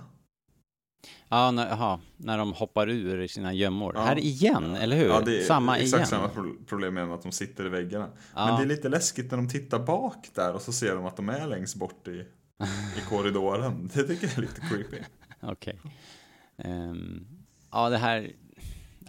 Ja, 1.29 1.51
när, 1.51 1.71
aha, 1.73 2.01
när 2.17 2.39
de 2.39 2.53
hoppar 2.53 2.89
ur 2.89 3.21
i 3.21 3.29
sina 3.29 3.53
gömmor. 3.53 3.93
Ja. 3.97 4.01
Här 4.03 4.19
igen, 4.19 4.75
eller 4.75 4.97
hur? 4.97 5.09
Ja, 5.09 5.21
det 5.21 5.39
är 5.41 5.45
samma 5.45 5.79
exakt 5.79 5.95
igen. 5.97 6.07
samma 6.07 6.29
pro- 6.29 6.57
problem 6.67 6.95
med 6.95 7.05
att 7.13 7.23
de 7.23 7.33
sitter 7.33 7.67
i 7.67 7.69
väggarna. 7.69 8.09
Ja. 8.35 8.47
Men 8.47 8.57
det 8.57 8.63
är 8.63 8.77
lite 8.77 8.89
läskigt 8.89 9.31
när 9.31 9.39
de 9.39 9.49
tittar 9.49 9.79
bak 9.79 10.29
där 10.35 10.53
och 10.55 10.63
så 10.63 10.73
ser 10.73 10.95
de 10.95 11.07
att 11.07 11.17
de 11.17 11.29
är 11.29 11.47
längst 11.47 11.77
bort 11.77 12.09
i, 12.09 12.11
i 12.11 13.01
korridoren. 13.09 13.91
Det 13.95 14.03
tycker 14.05 14.27
jag 14.27 14.37
är 14.39 14.41
lite 14.43 14.61
creepy. 14.61 14.97
Okej. 15.41 15.81
Ehm, 16.59 17.27
ja, 17.71 17.89
det 17.89 17.97
här... 17.99 18.33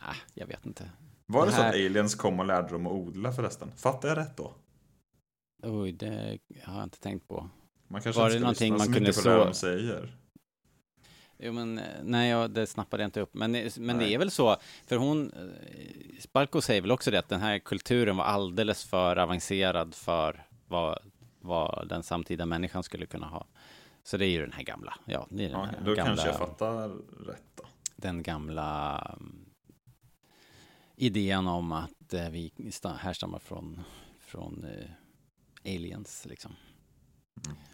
Ah, 0.01 0.16
jag 0.34 0.47
vet 0.47 0.66
inte. 0.66 0.89
Var 1.26 1.45
det, 1.45 1.51
Det 1.51 1.55
så 1.55 1.62
här- 1.62 1.70
att 1.70 1.76
aliens 1.76 2.16
kom 2.16 2.39
och 2.39 2.45
lärde 2.45 2.70
dem 2.70 2.88
att 2.88 2.93
odla 2.93 3.32
förresten? 3.32 3.72
Fattar 3.76 4.10
jag 4.10 4.18
rätt 4.18 4.38
då? 4.38 4.53
Oj, 5.64 5.91
det 5.91 6.38
har 6.64 6.76
jag 6.76 6.84
inte 6.84 6.99
tänkt 6.99 7.28
på. 7.28 7.49
Man 7.88 8.01
kanske 8.01 8.22
Var 8.22 8.28
inte 8.28 8.49
det 8.49 8.55
ska 8.55 8.66
någonting 8.68 8.74
lyssna 8.74 8.78
man 8.78 8.88
så 8.88 8.93
kunde 8.93 9.10
det 9.10 9.14
så- 9.14 9.45
de 9.45 9.53
säger. 9.53 10.16
Jo, 11.41 11.53
men 11.53 11.78
eh, 11.80 11.84
nej, 12.03 12.30
ja, 12.30 12.47
det 12.47 12.68
snappade 12.68 13.03
jag 13.03 13.07
inte 13.07 13.22
upp. 13.22 13.34
Men, 13.34 13.51
men 13.51 13.72
det 13.88 13.93
Nej. 13.93 14.14
är 14.14 14.18
väl 14.20 14.32
så, 14.32 14.57
för 14.88 14.95
hon, 14.95 15.32
eh, 15.34 16.20
Sparko 16.20 16.62
säger 16.62 16.82
väl 16.82 16.91
också 16.91 17.12
det, 17.12 17.20
att 17.20 17.30
den 17.30 17.41
här 17.41 17.60
kulturen 17.60 18.18
var 18.18 18.24
alldeles 18.24 18.84
för 18.86 19.16
avancerad 19.18 19.95
för 19.95 20.45
vad, 20.68 20.99
vad 21.39 21.88
den 21.89 22.03
samtida 22.03 22.45
människan 22.45 22.84
skulle 22.84 23.05
kunna 23.05 23.28
ha. 23.28 23.45
Så 24.03 24.18
det 24.18 24.26
är 24.26 24.30
ju 24.30 24.41
den 24.41 24.51
här 24.51 24.64
gamla, 24.64 24.93
ja, 25.05 25.28
det 25.30 25.45
är 25.45 25.49
den 25.49 25.60
Ja, 25.60 25.66
här 25.66 25.78
då 25.86 25.93
gamla, 25.93 26.05
kanske 26.05 26.28
jag 26.28 26.38
fattar 26.38 26.88
rätt 27.28 27.43
då. 27.55 27.64
Den 28.00 28.24
gamla 28.24 28.97
mm, 29.20 29.45
idén 30.95 31.47
om 31.47 31.72
att 31.72 32.14
eh, 32.14 32.30
vi 32.30 32.52
sta- 32.58 32.97
härstammar 32.97 33.39
från, 33.39 33.82
från 34.20 34.64
eh, 34.66 34.89
aliens, 35.76 36.26
liksom. 36.26 36.56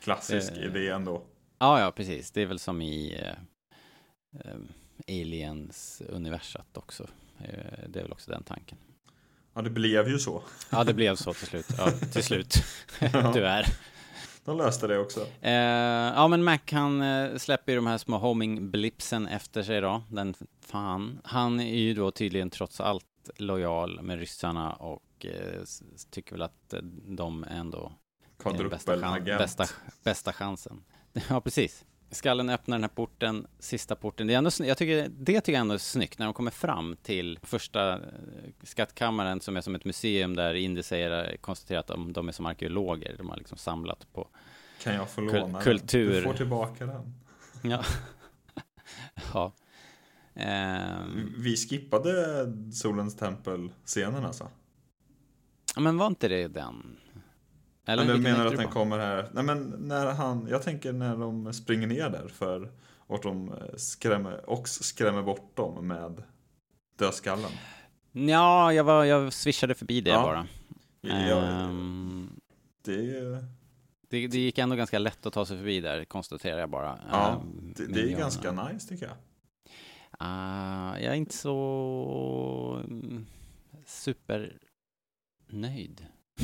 Klassisk 0.01 0.51
Eh, 0.51 0.63
idé 0.63 0.89
ändå. 0.89 1.23
Ja, 1.59 1.79
ja, 1.79 1.91
precis. 1.91 2.31
Det 2.31 2.41
är 2.41 2.45
väl 2.45 2.59
som 2.59 2.81
i 2.81 3.15
eh, 3.21 3.37
eh, 4.39 4.57
Aliens-universat 5.07 6.77
också. 6.77 7.03
Eh, 7.39 7.89
det 7.89 7.99
är 7.99 8.03
väl 8.03 8.11
också 8.11 8.31
den 8.31 8.43
tanken. 8.43 8.77
Ja, 9.53 9.61
det 9.61 9.69
blev 9.69 10.07
ju 10.09 10.19
så. 10.19 10.43
Ja, 10.71 10.83
det 10.83 10.93
blev 10.93 11.15
så 11.15 11.33
till 11.33 11.47
slut. 11.47 11.67
Ja, 11.77 11.91
till 11.91 12.23
slut. 12.23 12.53
Tyvärr. 13.33 13.65
De 14.45 14.57
löste 14.57 14.87
det 14.87 14.99
också. 14.99 15.27
Eh, 15.41 15.51
ja, 16.15 16.27
men 16.27 16.43
Mac 16.43 16.59
han 16.71 17.01
eh, 17.01 17.37
släpper 17.37 17.71
ju 17.71 17.75
de 17.75 17.87
här 17.87 17.97
små 17.97 18.17
homing 18.17 18.71
blipsen 18.71 19.27
efter 19.27 19.63
sig 19.63 19.81
då. 19.81 20.03
Den 20.09 20.33
fan. 20.61 21.21
Han 21.23 21.59
är 21.59 21.75
ju 21.79 21.93
då 21.93 22.11
tydligen 22.11 22.49
trots 22.49 22.81
allt 22.81 23.05
lojal 23.37 24.01
med 24.01 24.19
ryssarna 24.19 24.73
och 24.73 25.25
eh, 25.25 25.61
tycker 26.11 26.31
väl 26.31 26.41
att 26.41 26.73
eh, 26.73 26.79
de 27.07 27.43
ändå 27.43 27.91
är 28.45 28.69
bästa, 28.69 28.91
chan- 29.01 29.11
bästa, 29.37 29.65
bästa 30.03 30.33
chansen. 30.33 30.83
Ja, 31.29 31.41
precis. 31.41 31.85
Skallen 32.11 32.49
öppnar 32.49 32.77
den 32.77 32.83
här 32.83 32.89
porten, 32.89 33.47
sista 33.59 33.95
porten. 33.95 34.27
Det 34.27 34.33
är 34.33 34.37
ändå, 34.37 34.49
jag 34.59 34.77
tycker, 34.77 35.09
det 35.09 35.41
tycker 35.41 35.51
jag 35.51 35.61
ändå 35.61 35.73
är 35.73 35.77
snyggt 35.77 36.19
när 36.19 36.25
de 36.25 36.33
kommer 36.33 36.51
fram 36.51 36.95
till 37.03 37.39
första 37.43 37.93
eh, 37.93 37.99
skattkammaren 38.63 39.41
som 39.41 39.57
är 39.57 39.61
som 39.61 39.75
ett 39.75 39.85
museum 39.85 40.35
där 40.35 40.53
indier 40.53 41.37
konstaterar 41.41 41.79
att 41.79 41.87
de, 41.87 42.13
de 42.13 42.27
är 42.27 42.31
som 42.31 42.45
arkeologer. 42.45 43.15
De 43.17 43.29
har 43.29 43.37
liksom 43.37 43.57
samlat 43.57 44.07
på 44.13 44.27
Kan 44.83 44.95
jag 44.95 45.09
få 45.09 45.21
Kul- 45.21 45.33
låna 45.39 45.53
den? 45.57 45.61
kultur. 45.63 46.13
Du 46.15 46.21
får 46.21 46.33
tillbaka 46.33 46.85
den. 46.85 47.13
Ja. 47.71 47.83
ja. 49.33 49.53
Ehm, 50.35 51.33
Vi 51.37 51.55
skippade 51.57 52.13
Solens 52.73 53.15
tempel-scenen 53.15 54.25
alltså. 54.25 54.49
men 55.77 55.97
var 55.97 56.07
inte 56.07 56.27
det 56.27 56.47
den? 56.47 56.97
Eller 57.85 58.05
du 58.05 58.13
vilken 58.13 58.31
menar 58.31 58.45
att 58.45 58.57
den 58.57 58.67
kommer 58.67 58.99
här? 58.99 59.29
Nej 59.33 59.43
men 59.43 59.75
när 59.79 60.05
han, 60.13 60.47
jag 60.49 60.63
tänker 60.63 60.93
när 60.93 61.17
de 61.17 61.53
springer 61.53 61.87
ner 61.87 62.09
där 62.09 62.27
för 62.27 62.71
och 63.07 63.19
de 63.23 63.55
skrämmer, 63.77 64.49
och 64.49 64.69
skrämmer 64.69 65.21
bort 65.21 65.55
dem 65.57 65.87
med 65.87 66.23
dödskallen. 66.99 67.51
Ja, 68.11 68.73
jag, 68.73 68.83
var, 68.83 69.03
jag 69.05 69.33
swishade 69.33 69.75
förbi 69.75 70.01
det 70.01 70.09
Ja. 70.09 70.21
bara. 70.23 70.47
Ja, 71.01 71.41
Ehm, 71.41 72.39
det, 72.81 72.95
det, 74.09 74.27
det 74.27 74.37
gick 74.39 74.57
ändå 74.57 74.75
ganska 74.75 74.99
lätt 74.99 75.25
att 75.25 75.33
ta 75.33 75.45
sig 75.45 75.57
förbi 75.57 75.81
där, 75.81 76.05
konstaterar 76.05 76.59
jag 76.59 76.69
bara. 76.69 76.99
ja, 77.11 77.31
Ehm, 77.31 77.73
det, 77.77 77.87
det 77.87 78.13
är 78.13 78.17
ganska 78.17 78.51
nice 78.51 78.89
tycker 78.89 79.05
jag. 79.05 79.15
Ah, 80.19 80.97
jag 80.97 81.11
är 81.13 81.15
inte 81.15 81.35
så 81.35 82.81
mm, 82.87 83.25
supernöjd. 83.85 84.65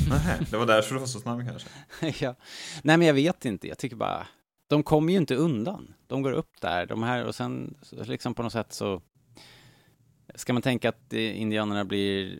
Nej, 0.08 0.38
det 0.50 0.56
var 0.56 0.66
därför 0.66 0.94
du 0.94 1.00
var 1.00 1.06
så 1.06 1.20
snabb 1.20 1.48
kanske. 1.48 1.68
ja. 2.24 2.34
Nej, 2.82 2.96
men 2.96 3.06
jag 3.06 3.14
vet 3.14 3.44
inte. 3.44 3.68
Jag 3.68 3.78
tycker 3.78 3.96
bara, 3.96 4.26
de 4.66 4.82
kommer 4.82 5.12
ju 5.12 5.18
inte 5.18 5.34
undan. 5.34 5.94
De 6.06 6.22
går 6.22 6.32
upp 6.32 6.60
där, 6.60 6.86
de 6.86 7.02
här, 7.02 7.24
och 7.24 7.34
sen 7.34 7.74
liksom 7.90 8.34
på 8.34 8.42
något 8.42 8.52
sätt 8.52 8.72
så 8.72 9.02
ska 10.34 10.52
man 10.52 10.62
tänka 10.62 10.88
att 10.88 11.12
eh, 11.12 11.40
indianerna 11.40 11.84
blir 11.84 12.38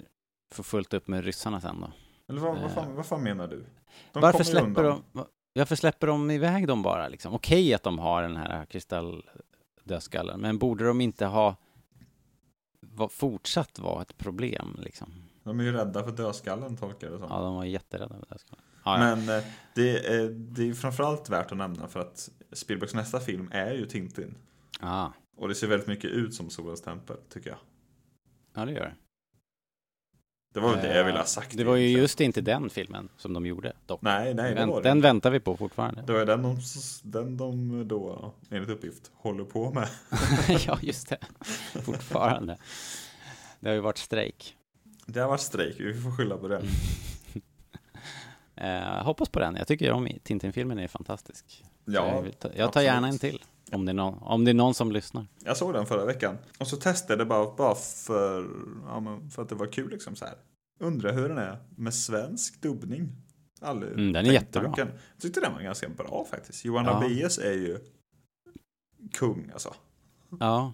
får 0.53 0.62
fullt 0.62 0.94
upp 0.94 1.09
med 1.09 1.24
ryssarna 1.24 1.61
sen 1.61 1.80
då. 1.80 1.92
Eller 2.28 2.40
vad, 2.40 2.55
vad, 2.55 2.64
Eh. 2.64 2.74
fan, 2.74 2.94
vad 2.94 3.07
fan 3.07 3.22
menar 3.22 3.48
du? 3.48 3.64
De 4.12 4.20
varför 4.22 4.44
släpper 4.44 4.66
undan. 4.84 4.84
de, 5.12 5.18
va- 5.18 5.26
varför 5.55 5.76
släpper 5.76 6.07
de 6.07 6.30
iväg 6.30 6.66
dem 6.68 6.82
bara 6.82 7.09
liksom? 7.09 7.34
Okej 7.34 7.74
att 7.74 7.82
de 7.82 7.98
har 7.98 8.22
den 8.22 8.36
här 8.36 8.66
kristalldödskallen, 8.66 10.40
men 10.40 10.59
borde 10.59 10.84
de 10.86 11.00
inte 11.00 11.26
ha 11.26 11.57
va, 12.80 13.09
fortsatt 13.09 13.78
vara 13.78 14.03
ett 14.03 14.18
problem 14.18 14.76
liksom? 14.82 15.22
De 15.45 15.61
är 15.61 15.64
ju 15.64 15.72
rädda 15.72 16.05
för 16.05 16.11
dödskallen 16.12 16.76
tolkar 16.76 17.07
jag 17.07 17.14
det 17.14 17.18
som. 17.18 17.28
Ja, 17.30 17.40
de 17.43 17.55
var 17.55 17.64
jätterädda 17.64 18.18
för 18.18 18.26
dödskallen. 18.30 18.64
Ja, 18.84 19.09
ja. 19.09 19.16
Men 19.16 19.38
eh, 19.38 19.45
det 19.74 20.07
är, 20.07 20.28
det 20.28 20.68
är 20.68 20.74
framförallt 20.74 21.28
värt 21.30 21.53
att 21.53 21.59
nämna 21.59 21.88
för 21.88 22.01
att 22.01 22.30
Spielbergs 22.53 22.95
nästa 22.95 23.20
film 23.20 23.49
är 23.53 23.72
ju 23.72 23.86
Tintin. 23.86 24.34
Ah, 24.80 25.09
Och 25.36 25.49
det 25.49 25.55
ser 25.55 25.66
väldigt 25.66 25.88
mycket 25.88 26.11
ut 26.11 26.34
som 26.34 26.51
Solens 26.51 26.82
tempel, 26.82 27.16
tycker 27.32 27.51
jag. 27.51 27.59
ja, 28.55 28.64
det 28.64 28.72
gör 28.72 28.80
det. 28.84 28.95
Det 30.55 30.61
var 30.61 30.70
väl 30.74 30.82
det 30.82 30.97
jag 30.97 31.05
ville 31.05 31.18
ha 31.18 31.22
Eh, 31.24 31.26
sagt. 31.26 31.57
Det 31.57 31.64
var 31.64 31.76
ju 31.76 31.88
just 31.88 32.20
inte 32.20 32.40
den 32.40 32.70
filmen 32.70 33.09
som 33.16 33.32
de 33.32 33.47
gjorde 33.47 33.72
dock. 33.86 34.03
Nej, 34.03 34.34
nej, 34.34 34.55
det 34.55 34.66
var 34.66 34.82
det 34.82 34.88
den 34.88 35.01
väntar 35.01 35.30
vi 35.30 35.40
på 35.40 35.57
fortfarande. 35.57 36.03
Det 36.07 36.12
var 36.12 36.24
den 36.26 36.43
de, 36.43 36.57
den 37.03 37.36
de 37.36 37.88
då, 37.88 38.32
enligt 38.51 38.70
uppgift, 38.70 39.11
håller 39.14 39.45
på 39.45 39.70
med. 39.72 39.88
ja, 40.66 40.78
just 40.82 41.09
det. 41.09 41.18
Fortfarande. 41.82 42.59
Det 43.61 43.68
har 43.68 43.74
ju 43.74 43.80
varit 43.80 43.99
strejk. 43.99 44.57
Det 45.07 45.20
har 45.20 45.28
varit 45.28 45.40
strejk, 45.40 45.80
vi 45.80 46.00
får 46.00 46.11
skylla 46.11 46.36
på 46.36 46.48
det. 46.48 46.62
Eh, 48.57 49.05
hoppas 49.05 49.28
på 49.28 49.40
den. 49.40 49.57
Jag 49.57 49.66
tycker 49.66 49.92
om 49.92 50.09
Tintin-filmen 50.22 50.78
är 50.78 50.88
fantastisk. 50.88 51.64
Ja, 51.84 52.22
jag, 52.24 52.38
ta, 52.38 52.48
jag 52.57 52.72
tar 52.72 52.80
gärna 52.80 53.09
en 53.09 53.18
till. 53.18 53.42
Om 53.72 53.84
det, 53.84 53.92
är 53.92 53.94
någon, 53.94 54.18
om 54.22 54.44
det 54.44 54.50
är 54.50 54.55
någon 54.55 54.74
som 54.74 54.92
lyssnar. 54.92 55.26
Jag 55.44 55.57
såg 55.57 55.74
den 55.74 55.86
förra 55.86 56.05
veckan. 56.05 56.38
Och 56.59 56.66
så 56.66 56.76
testade 56.76 57.20
jag 57.20 57.28
bara, 57.28 57.55
bara 57.57 57.74
för, 57.74 58.48
ja, 58.86 59.20
för 59.34 59.42
att 59.42 59.48
det 59.48 59.55
var 59.55 59.66
kul 59.72 59.90
liksom 59.90 60.16
så 60.16 60.24
här. 60.24 60.34
Undrar 60.80 61.12
hur 61.12 61.28
den 61.28 61.38
är 61.38 61.59
med 61.76 61.94
svensk 61.94 62.62
dubbning. 62.62 63.09
Aldrig 63.61 63.92
Mm, 63.92 64.12
den 64.12 64.26
är 64.26 64.32
jättebra. 64.32 64.62
tanken. 64.68 64.88
Jag 65.14 65.22
tyckte 65.22 65.40
den 65.40 65.53
var 65.55 65.61
ganska 65.61 65.88
bra 65.88 66.26
faktiskt. 66.30 66.64
Johan 66.64 66.84
Ja. 66.84 66.90
Rabaeus 66.90 67.38
är 67.38 67.53
ju 67.53 67.78
kung 69.12 69.50
alltså. 69.53 69.74
Ja. 70.40 70.72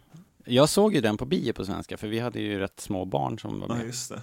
Jag 0.48 0.68
såg 0.68 0.94
ju 0.94 1.00
den 1.00 1.16
på 1.16 1.24
bio 1.24 1.52
på 1.52 1.64
svenska, 1.64 1.96
för 1.96 2.08
vi 2.08 2.18
hade 2.18 2.40
ju 2.40 2.58
rätt 2.58 2.80
små 2.80 3.04
barn 3.04 3.38
som 3.38 3.60
var 3.60 3.68
Ja, 3.68 3.74
med. 3.74 3.86
just 3.86 4.08
det. 4.10 4.20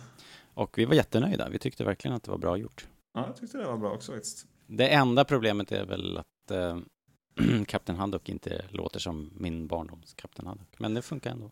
Och 0.54 0.78
vi 0.78 0.86
var 0.86 0.96
jättenöjda. 0.96 1.50
Vi 1.50 1.60
tyckte 1.60 1.84
verkligen 1.84 2.16
att 2.18 2.24
det 2.24 2.32
var 2.32 2.38
bra 2.38 2.58
gjort. 2.58 2.88
Ja, 3.14 3.26
jag 3.28 3.36
tyckte 3.38 3.58
det 3.58 3.66
var 3.66 3.78
bra 3.78 3.92
också 3.92 4.12
faktiskt. 4.12 4.46
Det 4.68 4.88
enda 4.90 5.26
problemet 5.26 5.72
är 5.72 5.86
väl 5.86 6.18
att 6.18 6.52
eh, 6.52 6.78
Kapten 7.68 7.96
Haddock 7.96 8.30
inte 8.30 8.66
låter 8.70 9.00
som 9.00 9.30
min 9.38 9.68
barndoms 9.68 10.14
Kapten 10.14 10.48
Haddock. 10.48 10.80
Men 10.80 10.94
det 10.94 11.02
funkar 11.02 11.32
ändå. 11.32 11.52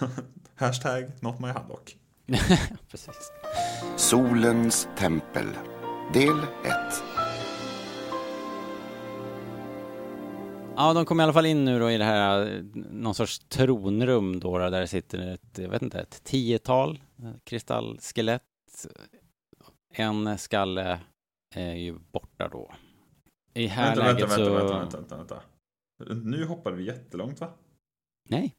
Hashtag 0.54 1.10
not 1.20 1.40
my 1.40 1.48
haddock. 1.48 1.96
Precis. 2.90 3.32
Solens 3.96 4.88
tempel. 4.98 5.46
Del 6.12 6.38
1. 6.38 6.44
Ja, 10.76 10.92
de 10.92 11.04
kom 11.04 11.20
i 11.20 11.22
alla 11.22 11.32
fall 11.32 11.46
in 11.46 11.64
nu 11.64 11.78
då 11.78 11.90
i 11.90 11.98
det 11.98 12.04
här, 12.04 12.56
eh, 12.56 12.62
någon 12.90 13.14
sorts 13.14 13.38
tronrum 13.38 14.40
då, 14.40 14.58
där 14.58 14.80
det 14.80 14.86
sitter 14.86 15.18
ett, 15.18 15.58
jag 15.58 15.68
vet 15.68 15.82
inte, 15.82 16.00
ett 16.00 16.24
tiotal 16.24 17.00
eh, 17.22 17.30
kristallskelett. 17.44 18.42
En 19.94 20.38
skalle 20.38 21.00
är 21.54 21.74
ju 21.74 21.98
borta 22.12 22.48
då. 22.48 22.72
I 23.54 23.66
här 23.66 23.96
Vänta, 23.96 24.04
vänta, 24.04 24.12
läget 24.12 24.38
vänta, 24.38 24.44
så... 24.44 24.54
vänta, 24.54 24.78
vänta, 24.78 24.98
vänta, 24.98 25.16
vänta. 25.16 25.42
Nu 26.24 26.44
hoppar 26.44 26.72
vi 26.72 26.84
jättelångt 26.84 27.40
va? 27.40 27.48
Nej. 28.28 28.54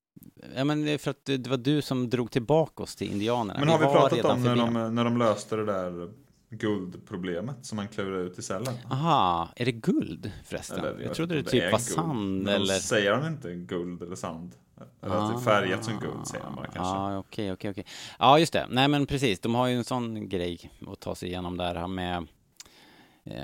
Ja, 0.55 0.63
men 0.63 0.85
det 0.85 0.91
är 0.91 0.97
för 0.97 1.11
att 1.11 1.25
det 1.25 1.47
var 1.47 1.57
du 1.57 1.81
som 1.81 2.09
drog 2.09 2.31
tillbaka 2.31 2.83
oss 2.83 2.95
till 2.95 3.11
indianerna. 3.11 3.59
Men 3.59 3.69
har 3.69 3.79
vi 3.79 3.85
var 3.85 4.09
pratat 4.09 4.25
om 4.25 4.43
när 4.43 4.55
de, 4.55 4.95
när 4.95 5.03
de 5.03 5.17
löste 5.17 5.55
det 5.55 5.65
där 5.65 6.09
guldproblemet 6.49 7.65
som 7.65 7.75
man 7.75 7.87
klurade 7.87 8.23
ut 8.23 8.39
i 8.39 8.41
cellen? 8.41 8.73
Aha, 8.89 9.49
är 9.55 9.65
det 9.65 9.71
guld 9.71 10.31
förresten? 10.45 10.79
Eller, 10.79 10.89
jag, 10.89 10.97
vet 10.97 11.13
trodde 11.13 11.35
det 11.35 11.39
inte 11.39 11.51
om 11.51 11.59
typ 11.59 11.71
var 11.71 11.79
sand 11.79 12.49
eller... 12.49 12.73
Säger 12.73 13.13
han 13.13 13.33
inte 13.33 13.53
guld 13.53 14.01
eller 14.01 14.15
sand? 14.15 14.55
Eller 15.01 15.15
att 15.15 15.31
det 15.31 15.39
är 15.39 15.43
färgat 15.43 15.85
som 15.85 15.99
guld 15.99 16.27
säger 16.27 16.43
han 16.43 16.55
bara 16.55 16.65
kanske. 16.65 16.79
Ja, 16.79 17.17
okej, 17.17 17.51
okej, 17.51 17.71
okej. 17.71 17.85
Ja, 18.19 18.39
just 18.39 18.53
det. 18.53 18.67
Nej, 18.69 18.87
men 18.87 19.05
precis. 19.05 19.39
De 19.39 19.55
har 19.55 19.67
ju 19.67 19.75
en 19.75 19.83
sån 19.83 20.29
grej 20.29 20.71
att 20.87 20.99
ta 20.99 21.15
sig 21.15 21.29
igenom 21.29 21.57
där 21.57 21.87
med... 21.87 22.27
Eh, 23.23 23.41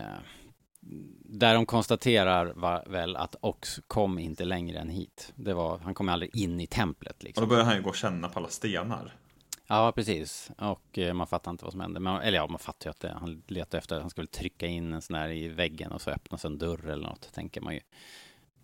där 1.26 1.54
de 1.54 1.66
konstaterar 1.66 2.54
va, 2.56 2.84
väl 2.88 3.16
att 3.16 3.36
Ox 3.42 3.80
kom 3.88 4.20
inte 4.20 4.46
längre 4.46 4.80
än 4.80 4.90
hit. 4.90 5.34
Det 5.36 5.54
var, 5.54 5.80
han 5.80 5.94
kom 5.94 6.10
aldrig 6.10 6.36
in 6.36 6.60
i 6.60 6.68
templet 6.68 7.18
Och 7.18 7.24
liksom. 7.24 7.44
då 7.44 7.50
börjar 7.50 7.64
han 7.64 7.76
ju 7.76 7.82
gå 7.82 7.90
och 7.90 7.96
känna 7.96 8.30
på 8.30 8.40
alla 8.40 8.50
stenar. 8.50 9.16
Ja, 9.68 9.92
precis. 9.96 10.52
Och 10.58 10.98
eh, 10.98 11.14
man 11.14 11.28
fattar 11.28 11.52
inte 11.52 11.64
vad 11.66 11.72
som 11.74 11.82
hände. 11.82 12.00
Men, 12.00 12.22
eller 12.22 12.38
ja, 12.38 12.48
man 12.48 12.60
fattar 12.60 12.88
ju 12.88 12.92
att 12.92 13.00
det, 13.00 13.16
han 13.20 13.44
letade 13.48 13.78
efter 13.78 13.96
att 13.96 14.02
han 14.02 14.10
skulle 14.10 14.28
trycka 14.28 14.68
in 14.68 14.94
en 14.94 15.02
sån 15.02 15.16
här 15.16 15.30
i 15.30 15.48
väggen 15.48 15.92
och 15.92 16.02
så 16.02 16.12
öppnas 16.12 16.46
en 16.46 16.58
dörr 16.58 16.88
eller 16.90 17.08
något, 17.08 17.34
tänker 17.34 17.62
man 17.62 17.74
ju. 17.74 17.80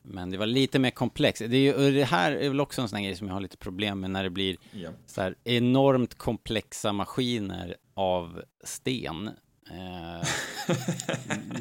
Men 0.02 0.30
det 0.32 0.38
var 0.38 0.46
lite 0.46 0.80
mer 0.80 0.92
komplext. 0.92 1.40
Det, 1.50 1.58
är 1.58 1.62
ju, 1.62 1.74
och 1.74 1.92
det 1.92 2.04
här 2.04 2.32
är 2.32 2.50
väl 2.50 2.60
också 2.62 2.82
en 2.82 2.90
sån 2.90 2.98
här 2.98 3.06
grej 3.06 3.16
som 3.16 3.28
jag 3.28 3.34
har 3.34 3.42
lite 3.42 3.58
problem 3.58 4.00
med 4.00 4.12
när 4.12 4.24
det 4.24 4.30
blir 4.30 4.58
Ja. 4.72 4.90
så 5.06 5.22
här 5.22 5.36
enormt 5.44 6.16
komplexa 6.16 6.94
maskiner 6.94 7.76
av 7.94 8.44
sten. 8.64 9.28
Eh, 9.72 10.28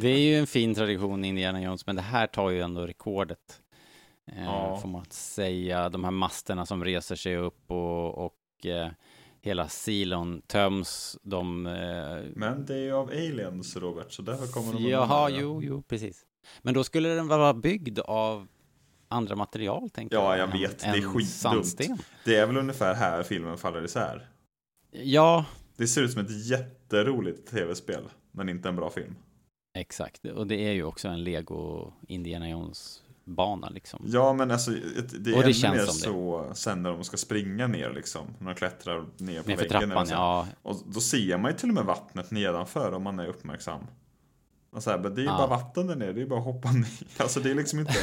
det 0.00 0.08
är 0.08 0.18
ju 0.18 0.38
en 0.38 0.46
fin 0.46 0.74
tradition 0.74 1.24
i 1.24 1.28
Indiana 1.28 1.62
Jones, 1.62 1.86
men 1.86 1.96
det 1.96 2.02
här 2.02 2.26
tar 2.26 2.50
ju 2.50 2.60
ändå 2.60 2.86
rekordet. 2.86 3.60
Eh, 4.32 4.44
Ja. 4.44 4.78
Får 4.82 4.88
man 4.88 5.04
säga. 5.10 5.88
De 5.88 6.04
här 6.04 6.10
masterna 6.10 6.66
som 6.66 6.84
reser 6.84 7.16
sig 7.16 7.36
upp 7.36 7.70
och, 7.70 8.18
och 8.26 8.66
eh, 8.66 8.88
hela 9.48 9.68
silon 9.68 10.42
töms. 10.46 11.18
De... 11.22 11.66
Eh, 11.66 12.18
Men 12.36 12.66
det 12.66 12.74
är 12.74 12.78
ju 12.78 12.92
av 12.92 13.08
aliens, 13.08 13.76
Robert, 13.76 14.12
så 14.12 14.22
därför 14.22 14.46
kommer 14.52 14.72
de 14.72 14.88
Jaha, 14.88 15.30
jo, 15.30 15.62
jo, 15.62 15.82
precis. 15.82 16.24
Men 16.62 16.74
då 16.74 16.84
skulle 16.84 17.08
den 17.08 17.28
vara 17.28 17.54
byggd 17.54 17.98
av 17.98 18.46
andra 19.08 19.36
material, 19.36 19.90
tänker 19.90 20.16
Ja, 20.16 20.36
jag. 20.36 20.48
jag 20.48 20.54
än- 20.54 20.60
vet. 20.60 20.78
Det 20.78 20.86
är 20.86 20.94
än 20.96 21.02
skitdumt. 21.02 21.28
sandsten. 21.28 21.98
Det 22.24 22.36
är 22.36 22.46
väl 22.46 22.56
ungefär 22.56 22.94
här 22.94 23.22
filmen 23.22 23.58
faller 23.58 23.84
isär. 23.84 24.28
Ja, 24.90 25.44
Det 25.76 25.86
ser 25.86 26.02
ut 26.02 26.12
som 26.12 26.20
ett 26.24 26.46
jätteroligt 26.46 27.50
tv-spel, 27.50 28.02
men 28.32 28.48
inte 28.48 28.68
en 28.68 28.76
bra 28.76 28.90
film. 28.90 29.14
exakt. 29.78 30.24
Och 30.24 30.46
det 30.46 30.56
är 30.68 30.72
ju 30.72 30.84
också 30.84 31.08
en 31.08 31.24
Lego 31.24 31.92
Indiana 32.08 32.48
Jones-bana, 33.28 33.68
liksom. 33.68 34.04
Ja, 34.06 34.32
men 34.32 34.50
alltså 34.50 34.70
det 34.70 35.30
är 35.30 35.36
Och 35.36 35.42
det 35.42 35.44
ännu 35.44 35.52
känns 35.54 35.76
mer 35.76 35.84
som 35.86 35.94
det. 35.96 36.02
så 36.02 36.50
sen 36.54 36.82
när 36.82 36.90
de 36.90 37.04
ska 37.04 37.16
springa 37.16 37.66
ner 37.66 37.92
liksom. 37.94 38.26
När 38.38 38.46
de 38.48 38.54
klättrar 38.54 39.06
ner 39.18 39.42
på 39.42 39.48
Nerför 39.48 39.68
väggen. 39.68 39.88
trappan, 39.88 40.06
så. 40.06 40.12
ja. 40.14 40.46
Och 40.62 40.76
då 40.86 41.00
ser 41.00 41.38
man 41.38 41.50
ju 41.50 41.56
till 41.56 41.68
och 41.68 41.74
med 41.74 41.84
vattnet 41.84 42.30
nedanför 42.30 42.92
om 42.92 43.02
man 43.02 43.18
är 43.18 43.26
uppmärksam. 43.26 43.80
Och 44.70 44.82
så 44.82 44.90
här, 44.90 44.98
men 44.98 45.14
det 45.14 45.20
är 45.20 45.22
ju 45.22 45.28
Ja. 45.28 45.36
bara 45.36 45.46
vatten 45.46 45.86
där 45.86 45.96
nere, 45.96 46.12
det 46.12 46.22
är 46.22 46.26
bara 46.26 46.38
att 46.38 46.44
hoppa 46.44 46.72
ner. 46.72 46.88
Alltså 47.18 47.40
det 47.40 47.50
är 47.50 47.54
liksom 47.54 47.78
inte, 47.78 47.94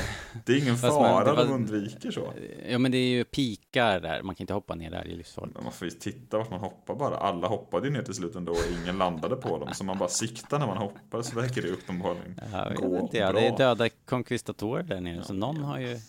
det 0.45 0.53
är 0.53 0.57
ingen 0.57 0.69
man- 0.69 0.77
fara, 0.77 1.25
det 1.25 1.31
var- 1.33 1.45
de 1.45 1.53
undviker 1.53 2.11
så. 2.11 2.33
Ja, 2.69 2.77
men 2.77 2.91
det 2.91 2.97
är 2.97 3.07
ju 3.09 3.23
pikar 3.23 3.99
där. 3.99 4.21
Man 4.23 4.35
kan 4.35 4.43
inte 4.43 4.53
hoppa 4.53 4.75
ner 4.75 4.91
där, 4.91 5.03
det 5.05 5.11
är 5.11 5.15
livsfarligt. 5.17 5.63
Man 5.63 5.71
får 5.71 5.85
ju 5.87 5.91
titta 5.91 6.37
vart 6.37 6.49
man 6.49 6.59
hoppar 6.59 6.95
bara. 6.95 7.17
Alla 7.17 7.47
hoppade 7.47 7.87
ju 7.87 7.93
ner 7.93 8.01
till 8.01 8.13
slut 8.13 8.35
ändå 8.35 8.51
och 8.51 8.57
ingen 8.83 8.97
landade 8.97 9.35
på 9.35 9.57
dem. 9.59 9.69
Så 9.73 9.83
man 9.83 9.97
bara 9.97 10.09
siktar 10.09 10.59
när 10.59 10.67
man 10.67 10.77
hoppar 10.77 11.21
så 11.21 11.35
verkar 11.35 11.61
det 11.61 11.69
uppenbarligen 11.69 12.35
vet 12.69 12.75
gå 12.77 12.99
inte, 12.99 13.17
ja. 13.17 13.31
bra. 13.31 13.41
Det 13.41 13.47
är 13.47 13.57
döda 13.57 13.89
konkvistatorer 13.89 14.83
där 14.83 15.01
nere, 15.01 15.23
så 15.23 15.33
någon 15.33 15.63
har 15.63 15.79
ju... 15.79 15.99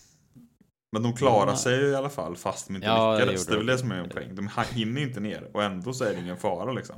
Men 0.92 1.02
de 1.02 1.12
klarar 1.16 1.50
Ja. 1.50 1.56
sig 1.56 1.78
ju 1.80 1.86
i 1.86 1.94
alla 1.94 2.08
fall 2.10 2.36
fast 2.36 2.66
de 2.66 2.76
inte 2.76 2.86
Ja, 2.88 3.12
det 3.12 3.18
lyckades. 3.18 3.40
gjorde 3.48 3.50
Det 3.50 3.54
är 3.54 3.58
väl 3.58 3.66
de. 3.66 3.72
det 3.72 3.78
som 3.78 3.90
är 3.92 3.96
en 3.96 4.08
poäng. 4.08 4.34
De 4.34 4.50
hinner 4.74 5.00
ju 5.00 5.06
inte 5.06 5.20
ner 5.20 5.50
och 5.52 5.62
ändå 5.62 5.92
så 5.92 6.04
är 6.04 6.12
det 6.14 6.20
ingen 6.20 6.36
fara 6.36 6.72
liksom. 6.72 6.96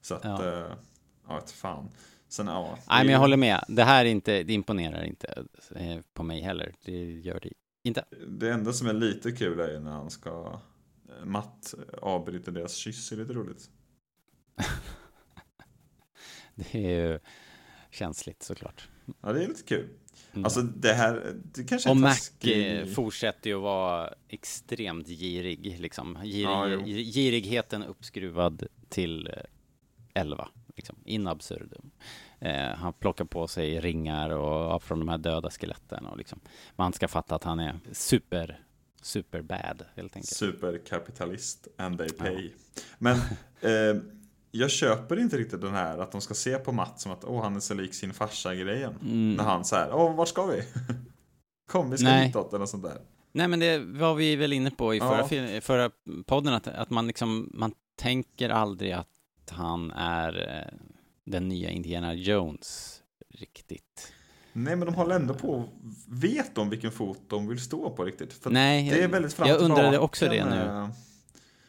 Så 0.00 0.14
att, 0.14 0.24
Ja. 0.24 0.44
ja, 0.44 0.66
ja 1.28 1.40
fan. 1.54 1.88
Sen, 2.32 2.46
ja, 2.46 2.68
Nej, 2.70 2.78
men 2.88 2.98
jag 2.98 3.08
ju- 3.08 3.16
håller 3.16 3.36
med. 3.36 3.64
Det 3.68 3.84
här 3.84 4.04
är 4.04 4.08
inte, 4.08 4.42
det 4.42 4.52
imponerar 4.52 5.04
inte 5.04 5.44
eh, 5.74 6.00
på 6.14 6.22
mig 6.22 6.40
heller. 6.40 6.74
Det 6.84 7.12
gör 7.12 7.40
det 7.40 7.50
inte. 7.84 8.04
Det 8.28 8.50
enda 8.50 8.72
som 8.72 8.86
är 8.88 8.92
lite 8.92 9.32
kul 9.32 9.60
är 9.60 9.72
ju 9.72 9.80
när 9.80 9.90
han 9.90 10.10
ska 10.10 10.60
Matt 11.24 11.74
avbryter 12.02 12.52
deras 12.52 12.74
kyss, 12.74 13.08
det 13.10 13.16
är 13.16 13.18
lite 13.18 13.32
roligt. 13.32 13.70
Det 16.54 16.74
är 16.74 17.10
ju 17.10 17.18
känsligt 17.90 18.42
såklart. 18.42 18.88
Ja, 19.20 19.32
det 19.32 19.44
är 19.44 19.48
lite 19.48 19.62
kul. 19.62 19.88
Mm. 20.32 20.44
Alltså 20.44 20.62
det 20.62 20.92
här, 20.92 21.36
det 21.44 21.64
kanske 21.64 21.90
Och 21.90 21.96
Mac 21.96 22.30
eh, 22.40 22.86
fortsätter 22.86 23.50
ju 23.50 23.56
att 23.56 23.62
vara 23.62 24.14
extremt 24.28 25.08
girig, 25.08 25.80
liksom. 25.80 26.18
Girig, 26.22 26.44
Ja, 26.44 26.66
girigheten 26.86 27.82
uppskruvad 27.82 28.66
till 28.88 29.26
eh, 29.26 29.34
11, 30.14 30.48
liksom. 30.76 30.96
In 31.04 31.26
absurdum. 31.26 31.90
Eh, 32.44 32.76
han 32.76 32.92
plockar 32.92 33.24
på 33.24 33.48
sig 33.48 33.80
ringar 33.80 34.30
och, 34.30 34.74
och 34.74 34.82
från 34.82 34.98
de 34.98 35.08
här 35.08 35.18
döda 35.18 35.50
skeletten 35.50 36.06
och 36.06 36.18
liksom. 36.18 36.40
Man 36.76 36.92
ska 36.92 37.08
fatta 37.08 37.34
att 37.34 37.44
han 37.44 37.60
är 37.60 37.80
super, 37.92 38.60
super 39.02 39.42
bad, 39.42 39.84
helt 39.96 40.16
enkelt. 40.16 40.34
Superkapitalist 40.36 41.68
and 41.78 41.98
they 41.98 42.08
pay. 42.08 42.50
Men 42.98 43.16
eh, 43.60 44.02
jag 44.50 44.70
köper 44.70 45.18
inte 45.18 45.36
riktigt 45.36 45.60
den 45.60 45.74
här 45.74 45.98
att 45.98 46.12
de 46.12 46.20
ska 46.20 46.34
se 46.34 46.58
på 46.58 46.72
Matt 46.72 47.00
som 47.00 47.12
att 47.12 47.24
åh, 47.24 47.42
han 47.42 47.56
är 47.56 47.60
så 47.60 47.74
lik 47.74 47.94
sin 47.94 48.12
farsa 48.12 48.54
grejen. 48.54 48.94
Mm. 49.02 49.34
När 49.34 49.44
han 49.44 49.64
så 49.64 49.76
här, 49.76 49.94
åh, 49.94 50.16
var 50.16 50.26
ska 50.26 50.46
vi? 50.46 50.62
Kom, 51.70 51.90
vi 51.90 51.98
ska 51.98 52.06
Nej. 52.06 52.26
hitåt 52.26 52.54
eller 52.54 52.66
sånt 52.66 52.82
där. 52.84 52.98
Nej, 53.32 53.48
men 53.48 53.60
det 53.60 53.78
var 53.78 54.14
vi 54.14 54.36
väl 54.36 54.52
inne 54.52 54.70
på 54.70 54.94
i 54.94 55.00
förra, 55.00 55.36
Ja. 55.36 55.60
förra 55.60 55.90
podden, 56.26 56.54
att, 56.54 56.68
att 56.68 56.90
man 56.90 57.06
liksom, 57.06 57.50
man 57.54 57.72
tänker 57.96 58.48
aldrig 58.50 58.92
att 58.92 59.08
han 59.50 59.90
är 59.90 60.48
eh, 60.48 60.78
den 61.24 61.48
nya 61.48 61.70
Indiana 61.70 62.14
Jones 62.14 63.02
riktigt. 63.34 64.12
Nej, 64.52 64.76
men 64.76 64.86
de 64.86 64.94
håller 64.94 65.16
ändå 65.16 65.34
på, 65.34 65.68
vet 66.08 66.54
de 66.54 66.70
vilken 66.70 66.90
fot 66.90 67.20
de 67.28 67.48
vill 67.48 67.60
stå 67.60 67.90
på 67.90 68.04
riktigt? 68.04 68.32
För 68.32 68.50
Nej, 68.50 68.90
det 68.90 69.02
är 69.02 69.08
väldigt 69.08 69.38
jag 69.38 69.60
undrade 69.60 69.98
också 69.98 70.28
det 70.28 70.44
nu. 70.44 70.88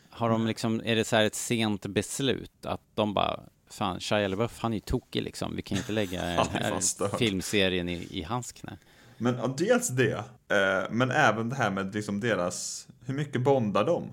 Har 0.09 0.29
de 0.29 0.47
liksom, 0.47 0.81
är 0.85 0.95
det 0.95 1.03
så 1.03 1.15
här 1.15 1.23
ett 1.23 1.35
sent 1.35 1.85
beslut? 1.85 2.65
Att 2.65 2.81
de 2.95 3.13
bara, 3.13 3.39
fan, 3.69 3.99
Shia 3.99 4.27
LaBeouf, 4.27 4.59
han 4.59 4.73
är 4.73 4.77
ju 4.77 4.81
tokig 4.81 5.23
liksom. 5.23 5.55
Vi 5.55 5.61
kan 5.61 5.77
inte 5.77 5.91
lägga 5.91 6.21
den 6.25 6.47
här 6.47 7.17
filmserien 7.17 7.89
i, 7.89 8.07
i 8.11 8.23
hans 8.23 8.51
knä. 8.51 8.77
Men 9.17 9.35
ja, 9.35 9.55
dels 9.57 9.87
det, 9.87 10.13
eh, 10.49 10.91
men 10.91 11.11
även 11.11 11.49
det 11.49 11.55
här 11.55 11.71
med 11.71 11.95
liksom 11.95 12.19
deras, 12.19 12.87
hur 13.05 13.13
mycket 13.13 13.41
bondar 13.41 13.85
de? 13.85 14.11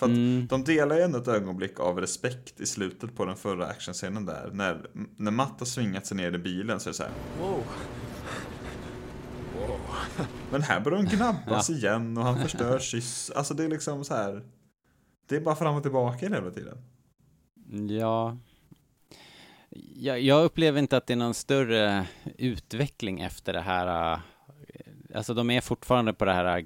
För 0.00 0.06
att 0.06 0.12
Mm. 0.12 0.46
de 0.46 0.64
delar 0.64 0.96
ju 0.96 1.02
ändå 1.02 1.18
ett 1.18 1.28
ögonblick 1.28 1.80
av 1.80 2.00
respekt 2.00 2.60
i 2.60 2.66
slutet 2.66 3.14
på 3.16 3.24
den 3.24 3.36
förra 3.36 3.66
actionscenen 3.66 4.26
där. 4.26 4.50
När, 4.52 4.86
när 5.16 5.30
Matt 5.30 5.54
har 5.58 5.66
svingat 5.66 6.06
sig 6.06 6.16
ner 6.16 6.32
i 6.32 6.38
bilen 6.38 6.80
så 6.80 6.88
är 6.88 6.90
det 6.90 6.96
så 6.96 7.02
här. 7.02 7.12
Whoa. 7.40 7.62
Whoa. 9.56 9.78
Men 10.52 10.62
här 10.62 10.80
börjar 10.80 11.02
de 11.02 11.16
gnabbas 11.16 11.70
igen 11.70 12.18
och 12.18 12.24
han 12.24 12.42
förstör 12.42 12.78
kyss. 12.78 13.30
Alltså 13.30 13.54
det 13.54 13.64
är 13.64 13.68
liksom 13.68 14.04
så 14.04 14.14
här. 14.14 14.42
Det 15.28 15.36
är 15.36 15.40
bara 15.40 15.56
fram 15.56 15.74
och 15.74 15.82
tillbaka 15.82 16.28
hela 16.28 16.50
tiden. 16.50 16.78
Ja. 17.90 18.38
Jag, 19.94 20.20
jag 20.20 20.44
upplever 20.44 20.78
inte 20.78 20.96
att 20.96 21.06
det 21.06 21.12
är 21.12 21.16
någon 21.16 21.34
större 21.34 22.06
utveckling 22.38 23.20
efter 23.20 23.52
det 23.52 23.60
här. 23.60 24.12
äh, 24.12 24.18
Alltså 25.14 25.34
de 25.34 25.50
är 25.50 25.60
fortfarande 25.60 26.12
på 26.12 26.24
det 26.24 26.32
här 26.32 26.58
äh, 26.58 26.64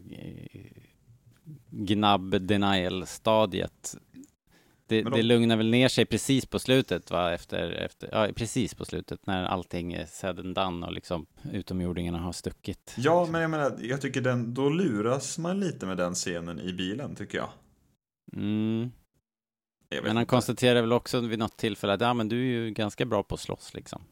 gnabb 1.77 2.47
denial 2.47 3.07
stadiet. 3.07 3.97
Det, 4.87 5.03
de- 5.03 5.11
det 5.11 5.23
lugnar 5.23 5.57
väl 5.57 5.71
ner 5.71 5.89
sig 5.89 6.07
precis 6.07 6.47
på 6.47 6.59
slutet 6.59 7.11
va, 7.11 7.33
efter, 7.33 7.71
efter, 7.71 8.09
ja 8.13 8.29
precis 8.37 8.75
på 8.75 8.85
slutet 8.85 9.27
när 9.27 9.45
allting 9.45 9.93
är 9.93 10.07
said 10.07 10.39
and 10.39 10.55
done 10.55 10.87
och 10.87 10.93
liksom 10.93 11.27
utomjordingarna 11.53 12.19
har 12.19 12.33
stuckit. 12.33 12.95
Ja, 12.99 13.27
men 13.31 13.41
jag 13.41 13.51
menar, 13.51 13.79
jag 13.81 14.01
tycker 14.01 14.21
den, 14.21 14.55
då 14.55 14.69
luras 14.69 15.39
man 15.39 15.61
lite 15.61 15.87
med 15.87 15.97
den 15.97 16.15
scenen 16.15 16.61
i 16.61 16.73
bilen 16.73 17.15
tycker 17.15 17.39
jag. 17.39 17.49
Mm. 18.33 18.91
jag 19.89 20.03
Men 20.03 20.11
han 20.17 20.23
inte. 20.23 20.31
konstaterar 20.31 20.81
väl 20.81 20.93
också 20.93 21.21
vid 21.21 21.39
något 21.39 21.57
tillfälle 21.57 21.93
att 21.93 22.01
ja 22.01 22.15
men 22.15 22.29
du 22.29 22.37
är 22.41 22.45
ju 22.65 22.71
ganska 22.71 23.05
bra 23.05 23.23
på 23.23 23.35
att 23.35 23.41
slåss 23.41 23.75
liksom. 23.75 24.03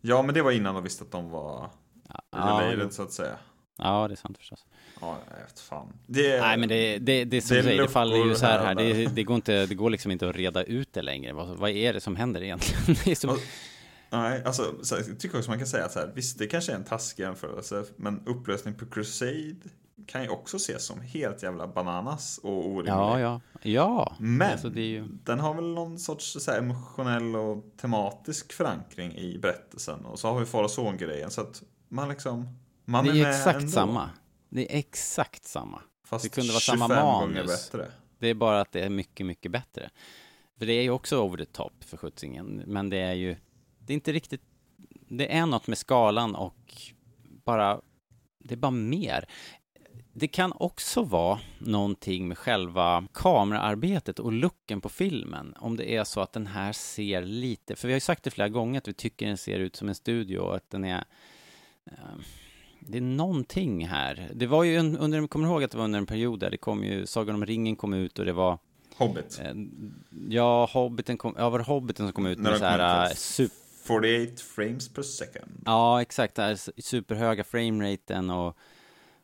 Ja, 0.00 0.22
men 0.22 0.34
det 0.34 0.42
var 0.42 0.50
innan 0.52 0.74
de 0.74 0.84
visste 0.84 1.04
att 1.04 1.10
de 1.12 1.30
var 1.30 1.70
Ja, 2.30 2.38
related 2.62 2.80
jo. 2.82 2.90
så 2.90 3.02
att 3.02 3.12
säga. 3.12 3.38
Ja, 3.78 4.08
det 4.08 4.14
är 4.14 4.16
sant 4.16 4.38
förstås. 4.38 4.66
Ja, 5.00 5.18
jag 5.30 5.36
vet 5.36 5.60
fan. 5.60 5.92
Det, 6.06 6.40
Nej, 6.40 6.56
men 6.56 6.68
det, 6.68 6.98
det, 6.98 7.24
det 7.24 7.36
är 7.36 7.40
som 7.40 7.56
det 7.56 7.62
säger, 7.62 7.82
det 7.82 7.88
faller 7.88 8.16
ju 8.16 8.34
så 8.34 8.46
här, 8.46 8.64
här. 8.64 8.74
Det, 8.74 9.06
det, 9.06 9.22
går 9.22 9.36
inte, 9.36 9.66
det 9.66 9.74
går 9.74 9.90
liksom 9.90 10.10
inte 10.10 10.28
att 10.28 10.36
reda 10.36 10.62
ut 10.62 10.92
det 10.92 11.02
längre. 11.02 11.32
Vad, 11.32 11.48
vad 11.48 11.70
är 11.70 11.92
det 11.92 12.00
som 12.00 12.16
händer 12.16 12.42
egentligen? 12.42 12.96
Det 13.04 13.16
som, 13.16 13.38
Nej, 14.10 14.42
alltså, 14.44 14.74
så 14.82 14.96
här, 14.96 15.04
jag 15.08 15.20
tycker 15.20 15.38
också 15.38 15.50
man 15.50 15.58
kan 15.58 15.66
säga 15.66 15.84
att 15.84 15.92
så 15.92 15.98
här, 15.98 16.12
visst, 16.14 16.38
det 16.38 16.46
kanske 16.46 16.72
är 16.72 16.76
en 16.76 16.84
taskig 16.84 17.22
jämförelse, 17.22 17.84
men 17.96 18.22
upplösning 18.26 18.74
på 18.74 18.86
Crusade 18.86 19.54
kan 20.06 20.22
ju 20.22 20.28
också 20.28 20.56
ses 20.56 20.84
som 20.84 21.00
helt 21.00 21.42
jävla 21.42 21.66
bananas 21.66 22.38
och 22.42 22.66
orimlig. 22.66 22.92
ja, 22.92 23.20
ja, 23.20 23.40
ja. 23.62 24.16
Men 24.18 24.52
Alltså, 24.52 24.68
det 24.68 24.80
är 24.80 24.86
ju, 24.86 25.04
den 25.24 25.40
har 25.40 25.54
väl 25.54 25.74
någon 25.74 25.98
sorts 25.98 26.36
så 26.40 26.50
här, 26.50 26.58
emotionell 26.58 27.36
och 27.36 27.64
tematisk 27.80 28.52
förankring 28.52 29.14
i 29.16 29.38
berättelsen. 29.38 30.04
Och 30.04 30.18
så 30.18 30.28
har 30.28 30.40
vi 30.40 30.46
far 30.46 30.62
och 30.62 30.70
son-grejen, 30.70 31.30
så 31.30 31.40
att 31.40 31.62
man 31.88 32.08
liksom, 32.08 32.58
man 32.84 33.04
det 33.04 33.10
är, 33.10 33.12
är 33.12 33.16
ju 33.16 33.22
med 33.22 33.30
exakt 33.30 33.58
ändå. 33.58 33.70
samma. 33.72 34.10
Det 34.48 34.74
är 34.74 34.78
exakt 34.78 35.44
samma. 35.44 35.82
Fast 36.04 36.24
det 36.24 36.28
kunde 36.28 36.52
vara 36.52 36.60
samma 36.60 36.88
25 36.88 37.04
gånger 37.04 37.26
manus. 37.26 37.70
bättre. 37.72 37.90
Det 38.18 38.28
är 38.28 38.34
bara 38.34 38.60
att 38.60 38.72
det 38.72 38.80
är 38.80 38.88
mycket, 38.88 39.26
mycket 39.26 39.52
bättre. 39.52 39.90
För 40.58 40.66
det 40.66 40.72
är 40.72 40.82
ju 40.82 40.90
också 40.90 41.22
over 41.22 41.36
the 41.36 41.44
top 41.44 41.84
för 41.84 41.96
skjutsingen. 41.96 42.62
Men 42.66 42.90
det 42.90 42.98
är 42.98 43.12
ju, 43.12 43.36
det 43.78 43.92
är 43.92 43.94
inte 43.94 44.12
riktigt, 44.12 44.42
det 45.08 45.36
är 45.36 45.46
något 45.46 45.66
med 45.66 45.78
skalan 45.78 46.34
och 46.34 46.72
bara, 47.44 47.80
det 48.38 48.54
är 48.54 48.58
bara 48.58 48.70
mer. 48.70 49.28
Det 50.12 50.28
kan 50.28 50.52
också 50.52 51.02
vara 51.02 51.40
någonting 51.58 52.28
med 52.28 52.38
själva 52.38 53.06
kameraarbetet 53.12 54.18
och 54.18 54.32
looken 54.32 54.80
på 54.80 54.88
filmen. 54.88 55.54
Om 55.58 55.76
det 55.76 55.96
är 55.96 56.04
så 56.04 56.20
att 56.20 56.32
den 56.32 56.46
här 56.46 56.72
ser 56.72 57.22
lite, 57.22 57.76
för 57.76 57.88
vi 57.88 57.94
har 57.94 57.96
ju 57.96 58.00
sagt 58.00 58.22
det 58.22 58.30
flera 58.30 58.48
gånger 58.48 58.78
att 58.78 58.88
vi 58.88 58.94
tycker 58.94 59.26
den 59.26 59.36
ser 59.36 59.58
ut 59.58 59.76
som 59.76 59.88
en 59.88 59.94
studio 59.94 60.38
och 60.38 60.56
att 60.56 60.70
den 60.70 60.84
är 60.84 61.04
eh, 61.90 62.16
det 62.86 62.98
är 62.98 63.02
någonting 63.02 63.86
här. 63.86 64.30
Det 64.34 64.46
var 64.46 64.64
ju 64.64 64.76
en, 64.76 64.98
under, 64.98 65.26
kommer 65.26 65.48
ihåg 65.48 65.64
att 65.64 65.70
det 65.70 65.76
var 65.78 65.84
under 65.84 65.98
en 65.98 66.06
period 66.06 66.40
där 66.40 66.50
det 66.50 66.56
kom 66.56 66.84
ju, 66.84 67.06
Sagan 67.06 67.34
om 67.34 67.46
ringen 67.46 67.76
kom 67.76 67.94
ut 67.94 68.18
och 68.18 68.24
det 68.24 68.32
var 68.32 68.58
Hobbit. 68.96 69.40
eh, 69.44 69.52
Ja, 70.28 70.68
Hobbiten 70.72 71.18
kom, 71.18 71.34
ja 71.38 71.50
var 71.50 71.58
det 71.58 71.64
Hobbiten 71.64 72.06
som 72.06 72.12
kom 72.12 72.26
ut 72.26 72.38
När 72.38 72.42
med 72.44 72.52
de 72.52 72.58
så 72.58 72.64
här 72.64 73.04
eh, 73.10 73.14
super 73.14 73.56
48 73.86 74.32
frames 74.56 74.88
per 74.88 75.02
second. 75.02 75.62
Ja, 75.64 76.02
exakt. 76.02 76.34
Det 76.34 76.42
här 76.42 76.80
superhöga 76.82 77.44
frameraten 77.44 78.30
och, 78.30 78.56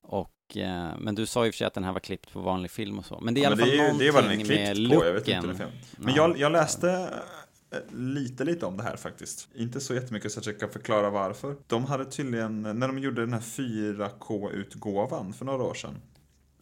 och 0.02 0.56
eh, 0.56 0.88
men 0.98 1.14
du 1.14 1.26
sa 1.26 1.44
ju 1.46 1.52
för 1.52 1.56
sig 1.56 1.66
att 1.66 1.74
den 1.74 1.84
här 1.84 1.92
var 1.92 2.00
klippt 2.00 2.32
på 2.32 2.40
vanlig 2.40 2.70
film 2.70 2.98
och 2.98 3.04
så. 3.04 3.20
Men 3.20 3.34
det 3.34 3.40
är 3.40 3.42
i 3.42 3.44
Ja, 3.44 3.48
alla 3.48 3.56
men 3.56 3.64
fall 3.66 3.76
det 3.76 3.82
är 3.84 3.92
ju- 3.92 3.98
det 3.98 4.08
är 4.08 4.12
någonting 4.22 4.46
med 4.48 4.74
på, 4.74 4.80
looken. 4.80 5.06
jag 5.06 5.12
vet 5.14 5.28
inte 5.28 5.46
det 5.46 5.52
är. 5.64 5.70
Men 5.96 6.14
Ja. 6.14 6.28
jag, 6.28 6.38
jag 6.38 6.52
läste 6.52 7.08
lite, 7.90 8.44
lite 8.44 8.66
om 8.66 8.76
det 8.76 8.82
här 8.82 8.96
faktiskt. 8.96 9.48
Inte 9.54 9.80
så 9.80 9.94
jättemycket 9.94 10.32
så 10.32 10.40
att 10.40 10.46
jag 10.46 10.60
kan 10.60 10.70
förklara 10.70 11.10
varför. 11.10 11.56
De 11.66 11.84
hade 11.84 12.04
tydligen, 12.04 12.62
när 12.62 12.88
de 12.88 12.98
gjorde 12.98 13.20
den 13.20 13.32
här 13.32 13.40
4K-utgåvan 13.40 15.32
för 15.32 15.44
några 15.44 15.62
år 15.64 15.74
sedan, 15.74 16.00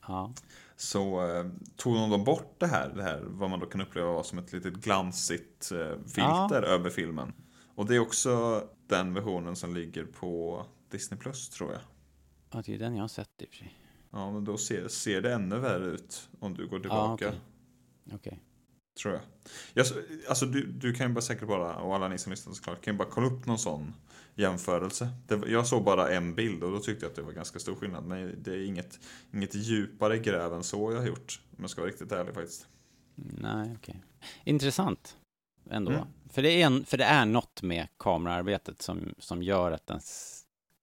Ja. 0.09 0.33
så 0.77 1.27
eh, 1.37 1.47
tog 1.77 1.95
de 2.11 2.25
bort 2.25 2.55
det 2.59 2.67
här, 2.67 2.93
det 2.97 3.03
här, 3.03 3.23
vad 3.27 3.51
man 3.51 3.61
då 3.61 3.67
kan 3.67 3.81
uppleva 3.81 4.13
var 4.13 4.23
som 4.23 4.39
ett 4.39 4.53
litet 4.53 4.75
glansigt 4.75 5.73
eh, 5.73 5.99
filter 6.07 6.63
över 6.63 6.91
filmen. 6.91 7.33
Och 7.75 7.87
det 7.87 7.95
är 7.97 8.01
också 8.01 8.63
den 8.87 9.15
versionen 9.15 9.57
som 9.57 9.75
ligger 9.75 10.05
på 10.05 10.65
Disney 10.91 11.21
Plus 11.21 11.49
tror 11.49 11.73
jag. 11.73 11.81
ja, 12.53 12.63
det 12.67 12.75
är 12.75 12.79
den 12.79 12.95
jag 12.97 13.03
har 13.03 13.09
sett 13.09 13.29
i 13.43 13.45
och 13.45 13.49
för 13.49 13.57
sig. 13.57 13.75
Ja, 14.11 14.33
men 14.33 14.45
då 14.45 14.57
ser, 14.59 14.89
ser 14.89 15.23
det 15.23 15.33
ännu 15.35 15.59
värre 15.59 15.87
ut 15.87 16.29
om 16.41 16.55
du 16.55 16.67
går 16.69 16.81
tillbaka. 16.81 17.29
okej. 17.29 17.41
Okej. 18.13 18.41
Tror 19.03 19.15
jag. 19.15 19.23
jag 19.75 19.87
alltså 20.29 20.47
du, 20.47 20.67
du 20.67 20.93
kan 20.93 21.07
ju 21.09 21.13
bara 21.13 21.21
säkert 21.21 21.49
bara, 21.49 21.77
och 21.77 21.95
alla 21.95 22.09
ni 22.09 22.19
som 22.19 22.31
lyssnar 22.31 22.55
såklart, 22.55 22.85
kan 22.85 22.95
ju 22.95 22.99
bara 22.99 23.09
kolla 23.11 23.27
upp 23.27 23.47
någon 23.47 23.59
sån 23.59 23.95
jämförelse. 24.35 25.09
Det, 25.27 25.43
jag 25.47 25.67
såg 25.67 25.85
bara 25.85 26.11
en 26.11 26.35
bild 26.35 26.63
och 26.65 26.73
då 26.73 26.79
tyckte 26.79 27.05
jag 27.05 27.11
att 27.11 27.17
det 27.17 27.23
var 27.23 27.33
ganska 27.33 27.59
stor 27.59 27.75
skillnad. 27.75 28.05
Men 28.05 28.43
det 28.43 28.53
är 28.53 28.65
inget, 28.67 28.99
inget 29.33 29.55
djupare 29.55 30.19
gräv 30.19 30.55
än 30.55 30.63
så 30.65 30.93
jag 30.93 30.99
har 30.99 31.07
gjort. 31.07 31.41
Om 31.57 31.59
jag 31.61 31.71
ska 31.71 31.81
vara 31.81 31.91
riktigt 31.91 32.13
ärlig 32.13 32.35
faktiskt. 32.35 32.67
Nej, 33.15 33.77
okej. 33.79 34.03
Intressant 34.45 35.17
ändå. 35.71 35.93
Mm. 35.93 36.05
För, 36.31 36.43
det 36.43 36.63
är 36.63 36.67
en, 36.67 36.85
för 36.85 36.99
det 36.99 37.05
är 37.05 37.25
något 37.27 37.63
med 37.63 37.89
kameraarbetet 37.97 38.83
som, 38.83 39.15
som 39.19 39.43
gör 39.43 39.73
att 39.73 39.87
den 39.87 40.01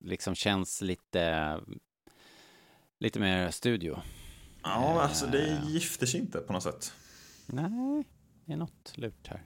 liksom 0.04 0.36
känns 0.36 0.82
lite, 0.82 1.60
lite 3.00 3.20
mer 3.20 3.52
studio. 3.52 4.00
Ja, 4.64 5.02
alltså 5.02 5.26
det 5.26 5.48
Eh. 5.48 5.70
gifter 5.70 6.06
sig 6.06 6.20
inte 6.20 6.40
på 6.40 6.54
något 6.54 6.64
sätt. 6.64 6.94
Nej, 7.48 8.08
det 8.46 8.54
är 8.54 8.58
något 8.58 8.94
lurt 8.96 9.28
här. 9.28 9.44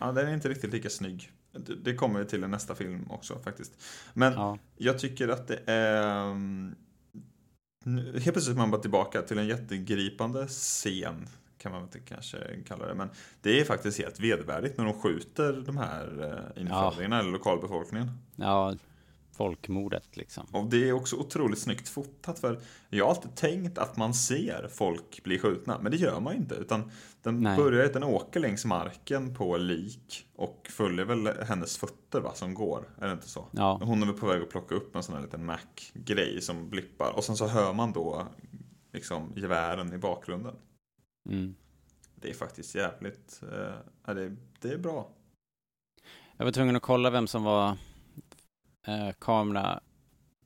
Ja, 0.00 0.12
den 0.12 0.28
är 0.28 0.34
inte 0.34 0.48
riktigt 0.48 0.72
lika 0.72 0.90
snygg. 0.90 1.32
Det, 1.82 1.94
kommer 1.94 2.20
vi 2.20 2.26
till 2.26 2.44
i 2.44 2.48
nästa 2.48 2.74
film 2.74 3.10
också 3.10 3.38
faktiskt. 3.38 3.72
Men 4.14 4.32
Ja. 4.32 4.58
jag 4.76 4.98
tycker 4.98 5.28
att 5.28 5.48
det 5.48 5.60
är... 5.66 6.34
nu- 7.84 8.12
Helt 8.12 8.24
plötsligt 8.32 8.54
är 8.56 8.60
man 8.60 8.70
bara 8.70 8.80
tillbaka 8.82 9.22
till 9.22 9.38
en 9.38 9.46
jättegripande 9.46 10.46
scen. 10.48 11.26
Kan 11.58 11.72
man 11.72 11.82
inte 11.82 12.00
kanske 12.00 12.38
kalla 12.66 12.86
det. 12.86 12.94
Men 12.94 13.08
det 13.40 13.60
är 13.60 13.64
faktiskt 13.64 13.98
helt 13.98 14.20
vedervärdigt 14.20 14.78
när 14.78 14.84
de 14.84 14.94
skjuter 15.00 15.62
de 15.66 15.76
här 15.76 16.22
eh, 16.56 16.62
infödingarna 16.62 17.18
eller 17.18 17.30
lokalbefolkningen. 17.30 18.10
Ja, 18.36 18.74
folkmordet 19.36 20.16
liksom. 20.16 20.46
Och 20.52 20.66
det 20.66 20.88
är 20.88 20.92
också 20.92 21.16
otroligt 21.16 21.58
snyggt 21.58 21.88
fotat 21.88 22.38
för 22.38 22.60
jag 22.88 23.04
har 23.04 23.10
alltid 23.10 23.36
tänkt 23.36 23.78
att 23.78 23.96
man 23.96 24.14
ser 24.14 24.68
folk 24.72 25.22
bli 25.22 25.38
skjutna, 25.38 25.78
men 25.82 25.92
det 25.92 25.98
gör 25.98 26.20
man 26.20 26.32
ju 26.32 26.38
inte. 26.38 26.54
Utan 26.54 26.90
den 27.22 27.40
Nej. 27.40 27.56
börjar, 27.56 27.92
den 27.92 28.02
åker 28.02 28.40
längs 28.40 28.64
marken 28.64 29.34
på 29.34 29.56
lik 29.56 30.26
och 30.36 30.68
följer 30.70 31.04
väl 31.04 31.26
hennes 31.26 31.76
fötter 31.76 32.20
va, 32.20 32.34
som 32.34 32.54
går, 32.54 32.88
är 33.00 33.06
det 33.06 33.12
inte 33.12 33.28
så? 33.28 33.48
Ja. 33.50 33.80
Hon 33.82 34.02
är 34.02 34.06
väl 34.06 34.16
på 34.16 34.26
väg 34.26 34.42
att 34.42 34.50
plocka 34.50 34.74
upp 34.74 34.96
en 34.96 35.02
sån 35.02 35.14
här 35.14 35.22
liten 35.22 35.44
Mac-grej 35.44 36.40
som 36.40 36.70
blippar 36.70 37.12
och 37.16 37.24
sen 37.24 37.36
så 37.36 37.46
hör 37.46 37.72
man 37.72 37.92
då 37.92 38.26
liksom 38.92 39.32
gevären 39.36 39.92
i 39.92 39.98
bakgrunden. 39.98 40.54
Mm. 41.28 41.54
Det 42.14 42.30
är 42.30 42.34
faktiskt 42.34 42.74
jävligt, 42.74 43.40
eh, 43.42 44.14
det, 44.14 44.36
det 44.60 44.68
är 44.68 44.78
bra. 44.78 45.10
Jag 46.36 46.44
var 46.44 46.52
tvungen 46.52 46.76
att 46.76 46.82
kolla 46.82 47.10
vem 47.10 47.26
som 47.26 47.44
var 47.44 47.76
eh, 48.84 49.10
kamera... 49.20 49.80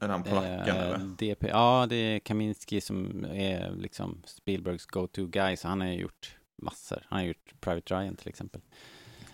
Är 0.00 0.08
han 0.08 0.22
polacken 0.22 0.76
eh, 0.76 0.82
eller? 0.82 0.98
DP. 0.98 1.48
Ja, 1.48 1.86
det 1.88 1.96
är 1.96 2.18
Kaminski 2.18 2.80
som 2.80 3.24
är 3.24 3.70
liksom 3.70 4.22
Spielbergs 4.26 4.86
go-to 4.86 5.26
guy, 5.26 5.56
så 5.56 5.68
han 5.68 5.80
har 5.80 5.88
gjort 5.88 6.36
massor. 6.62 7.06
Han 7.08 7.18
har 7.18 7.26
gjort 7.26 7.54
Private 7.60 7.94
Ryan 7.94 8.16
till 8.16 8.28
exempel. 8.28 8.60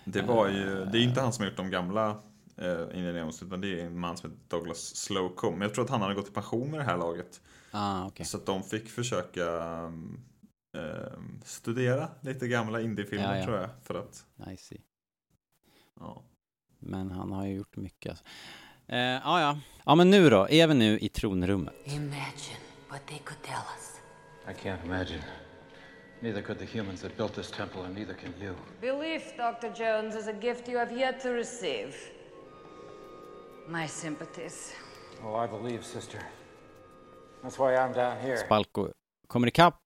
Det 0.05 0.21
var 0.21 0.47
ju, 0.49 0.85
det 0.85 0.97
är 0.97 1.01
inte 1.01 1.21
han 1.21 1.33
som 1.33 1.43
har 1.43 1.49
gjort 1.49 1.57
de 1.57 1.69
gamla 1.69 2.09
eh, 2.57 2.81
Indiana 2.81 3.19
Jones, 3.19 3.43
utan 3.43 3.61
det 3.61 3.81
är 3.81 3.85
en 3.85 3.99
man 3.99 4.17
som 4.17 4.31
heter 4.31 4.43
Douglas 4.47 4.95
Slocum. 4.95 5.53
Men 5.53 5.61
jag 5.61 5.73
tror 5.73 5.83
att 5.83 5.89
han 5.89 6.01
hade 6.01 6.13
gått 6.15 6.27
i 6.27 6.31
pension 6.31 6.71
med 6.71 6.79
det 6.79 6.83
här 6.83 6.97
laget. 6.97 7.41
Ah, 7.71 8.07
okej. 8.07 8.25
Så 8.25 8.37
att 8.37 8.45
de 8.45 8.63
fick 8.63 8.89
försöka 8.89 9.45
um, 9.83 10.19
studera 11.43 12.09
lite 12.21 12.47
gamla 12.47 12.81
indiefilmer 12.81 13.33
Ja, 13.33 13.37
ja. 13.39 13.45
tror 13.45 13.57
jag. 13.57 13.69
För 13.83 13.95
att, 13.95 14.25
I 14.53 14.57
see. 14.57 14.81
ja. 15.99 16.21
Men 16.79 17.11
han 17.11 17.31
har 17.31 17.45
ju 17.45 17.55
gjort 17.55 17.75
mycket. 17.75 18.09
Alltså. 18.09 18.25
Eh, 18.87 18.97
ja, 18.99 19.41
ja. 19.41 19.57
Ja, 19.85 19.95
men 19.95 20.09
nu 20.09 20.29
då? 20.29 20.49
Är 20.49 20.67
vi 20.67 20.73
nu 20.73 20.99
i 20.99 21.09
tronrummet? 21.09 21.73
Imagine 21.85 22.59
what 22.89 23.07
they 23.07 23.19
could 23.19 23.41
tell 23.43 23.63
us. 23.77 24.01
I 24.49 24.53
can't 24.67 24.85
imagine. 24.85 25.21
Neither 26.19 26.41
could 26.41 26.59
the 26.59 26.65
humans 26.77 27.01
that 27.01 27.17
built 27.17 27.33
this 27.35 27.51
temple, 27.51 27.81
and 27.81 27.95
neither 27.95 28.13
can 28.13 28.33
you. 28.41 28.55
Belief, 28.81 29.23
Dr. 29.37 29.69
Jones, 29.75 30.15
is 30.15 30.27
a 30.27 30.33
gift 30.33 30.67
you 30.67 30.79
have 30.79 30.99
yet 30.99 31.21
to 31.21 31.29
receive. 31.29 31.93
My 33.67 33.87
sympathies. 33.87 34.73
Oh, 35.23 35.35
I 35.45 35.47
believe, 35.47 35.83
sister. 35.83 36.19
That's 37.43 37.57
why 37.59 37.75
I'm 37.75 37.93
down 37.93 38.17
here. 38.21 38.37
Spalko 38.37 38.89
kommer 39.27 39.47
ikapp 39.47 39.81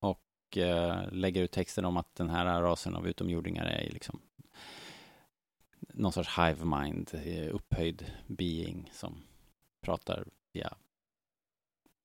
och 0.00 0.56
eh, 0.58 1.12
lägger 1.12 1.42
ut 1.42 1.52
texten 1.52 1.84
om 1.84 1.96
att 1.96 2.14
den 2.14 2.30
här 2.30 2.62
rasen 2.62 2.96
av 2.96 3.08
utomjordingar 3.08 3.64
är 3.64 3.90
liksom 3.90 4.20
någon 5.92 6.12
sorts 6.12 6.38
hive 6.38 6.64
mind, 6.64 7.10
eh, 7.24 7.54
upphöjd 7.54 8.12
being 8.26 8.90
som 8.92 9.22
pratar 9.80 10.24
via, 10.52 10.74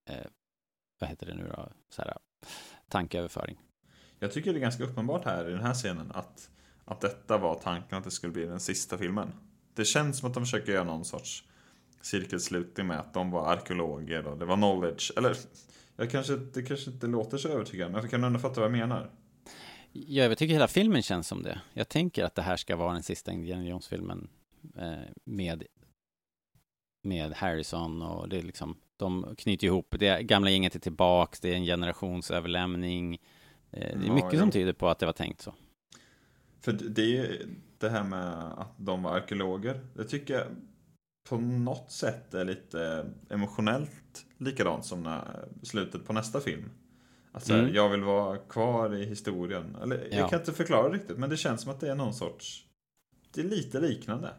eh, 0.09 0.25
vad 0.99 1.09
heter 1.09 1.25
det 1.25 1.35
nu 1.35 1.47
då, 1.47 1.69
så 1.89 2.01
här, 2.01 2.17
tankeöverföring. 2.87 3.57
Jag 4.19 4.31
tycker 4.31 4.53
det 4.53 4.59
är 4.59 4.61
ganska 4.61 4.83
uppenbart 4.83 5.25
här 5.25 5.49
i 5.49 5.51
den 5.51 5.61
här 5.61 5.73
scenen 5.73 6.11
att, 6.11 6.49
att 6.85 7.01
detta 7.01 7.37
var 7.37 7.55
tanken 7.55 7.97
att 7.97 8.03
det 8.03 8.11
skulle 8.11 8.33
bli 8.33 8.45
den 8.45 8.59
sista 8.59 8.97
filmen. 8.97 9.33
Det 9.73 9.85
känns 9.85 10.19
som 10.19 10.27
att 10.27 10.33
de 10.33 10.43
försöker 10.43 10.71
göra 10.71 10.83
någon 10.83 11.05
sorts 11.05 11.43
cirkelslutning 12.01 12.87
med 12.87 12.99
att 12.99 13.13
de 13.13 13.31
var 13.31 13.53
arkeologer 13.53 14.27
och 14.27 14.37
det 14.37 14.45
var 14.45 14.55
knowledge. 14.55 15.11
Eller, 15.17 15.37
jag 15.95 16.11
kanske, 16.11 16.35
det 16.35 16.61
kanske 16.61 16.91
inte 16.91 17.07
låter 17.07 17.37
så 17.37 17.49
övertygande, 17.49 17.93
men 17.93 18.01
jag 18.01 18.11
kan 18.11 18.23
ändå 18.23 18.39
fatta 18.39 18.61
vad 18.61 18.69
jag 18.69 18.77
menar. 18.77 19.11
Ja, 19.91 20.23
jag 20.23 20.37
tycker 20.37 20.53
hela 20.53 20.67
filmen 20.67 21.01
känns 21.01 21.27
som 21.27 21.43
det. 21.43 21.61
Jag 21.73 21.89
tänker 21.89 22.23
att 22.23 22.35
det 22.35 22.41
här 22.41 22.57
ska 22.57 22.75
vara 22.75 22.93
den 22.93 23.03
sista 23.03 23.31
Indiana 23.31 23.63
Jones-filmen 23.63 24.29
eh, 24.75 24.93
med, 25.23 25.63
med 27.03 27.33
Harrison 27.33 28.01
och 28.01 28.29
det 28.29 28.37
är 28.37 28.41
liksom, 28.41 28.77
de 28.97 29.35
knyter 29.37 29.67
ihop, 29.67 29.95
det 29.99 30.23
gamla 30.23 30.49
gänget 30.49 30.75
är 30.75 30.79
tillbaks, 30.79 31.39
det 31.39 31.49
är 31.49 31.55
en 31.55 31.65
generationsöverlämning. 31.65 33.13
Eh, 33.13 33.19
det 33.71 34.03
är 34.03 34.07
Ja, 34.07 34.13
mycket 34.13 34.33
jo. 34.33 34.39
som 34.39 34.51
tyder 34.51 34.73
på 34.73 34.89
att 34.89 34.99
det 34.99 35.05
var 35.05 35.13
tänkt 35.13 35.41
så. 35.41 35.53
För 36.61 36.71
det 36.73 37.17
är 37.17 37.45
det 37.77 37.89
här 37.89 38.03
med 38.03 38.33
att 38.59 38.73
de 38.77 39.03
var 39.03 39.15
arkeologer. 39.17 39.81
Det 39.93 40.03
tycker 40.03 40.33
jag 40.33 40.47
på 41.29 41.37
något 41.37 41.91
sätt 41.91 42.33
är 42.33 42.45
lite 42.45 43.05
emotionellt 43.29 44.25
likadant 44.37 44.85
som 44.85 45.03
när, 45.03 45.45
slutet 45.63 46.05
på 46.05 46.13
nästa 46.13 46.39
film. 46.39 46.69
Att 47.37 47.45
så 47.45 47.53
här, 47.53 47.59
Mm. 47.61 47.73
jag 47.75 47.89
vill 47.89 48.03
vara 48.03 48.37
kvar 48.37 48.95
i 48.95 49.05
historien. 49.05 49.77
Eller 49.81 50.07
jag 50.11 50.19
Ja. 50.19 50.27
kan 50.29 50.39
inte 50.39 50.53
förklara 50.53 50.89
riktigt, 50.93 51.17
men 51.17 51.29
det 51.29 51.37
känns 51.37 51.61
som 51.61 51.71
att 51.71 51.79
det 51.79 51.89
är 51.91 51.95
någon 51.95 52.13
sorts... 52.13 52.63
Det 53.33 53.41
är 53.41 53.45
lite 53.45 53.79
liknande. 53.79 54.33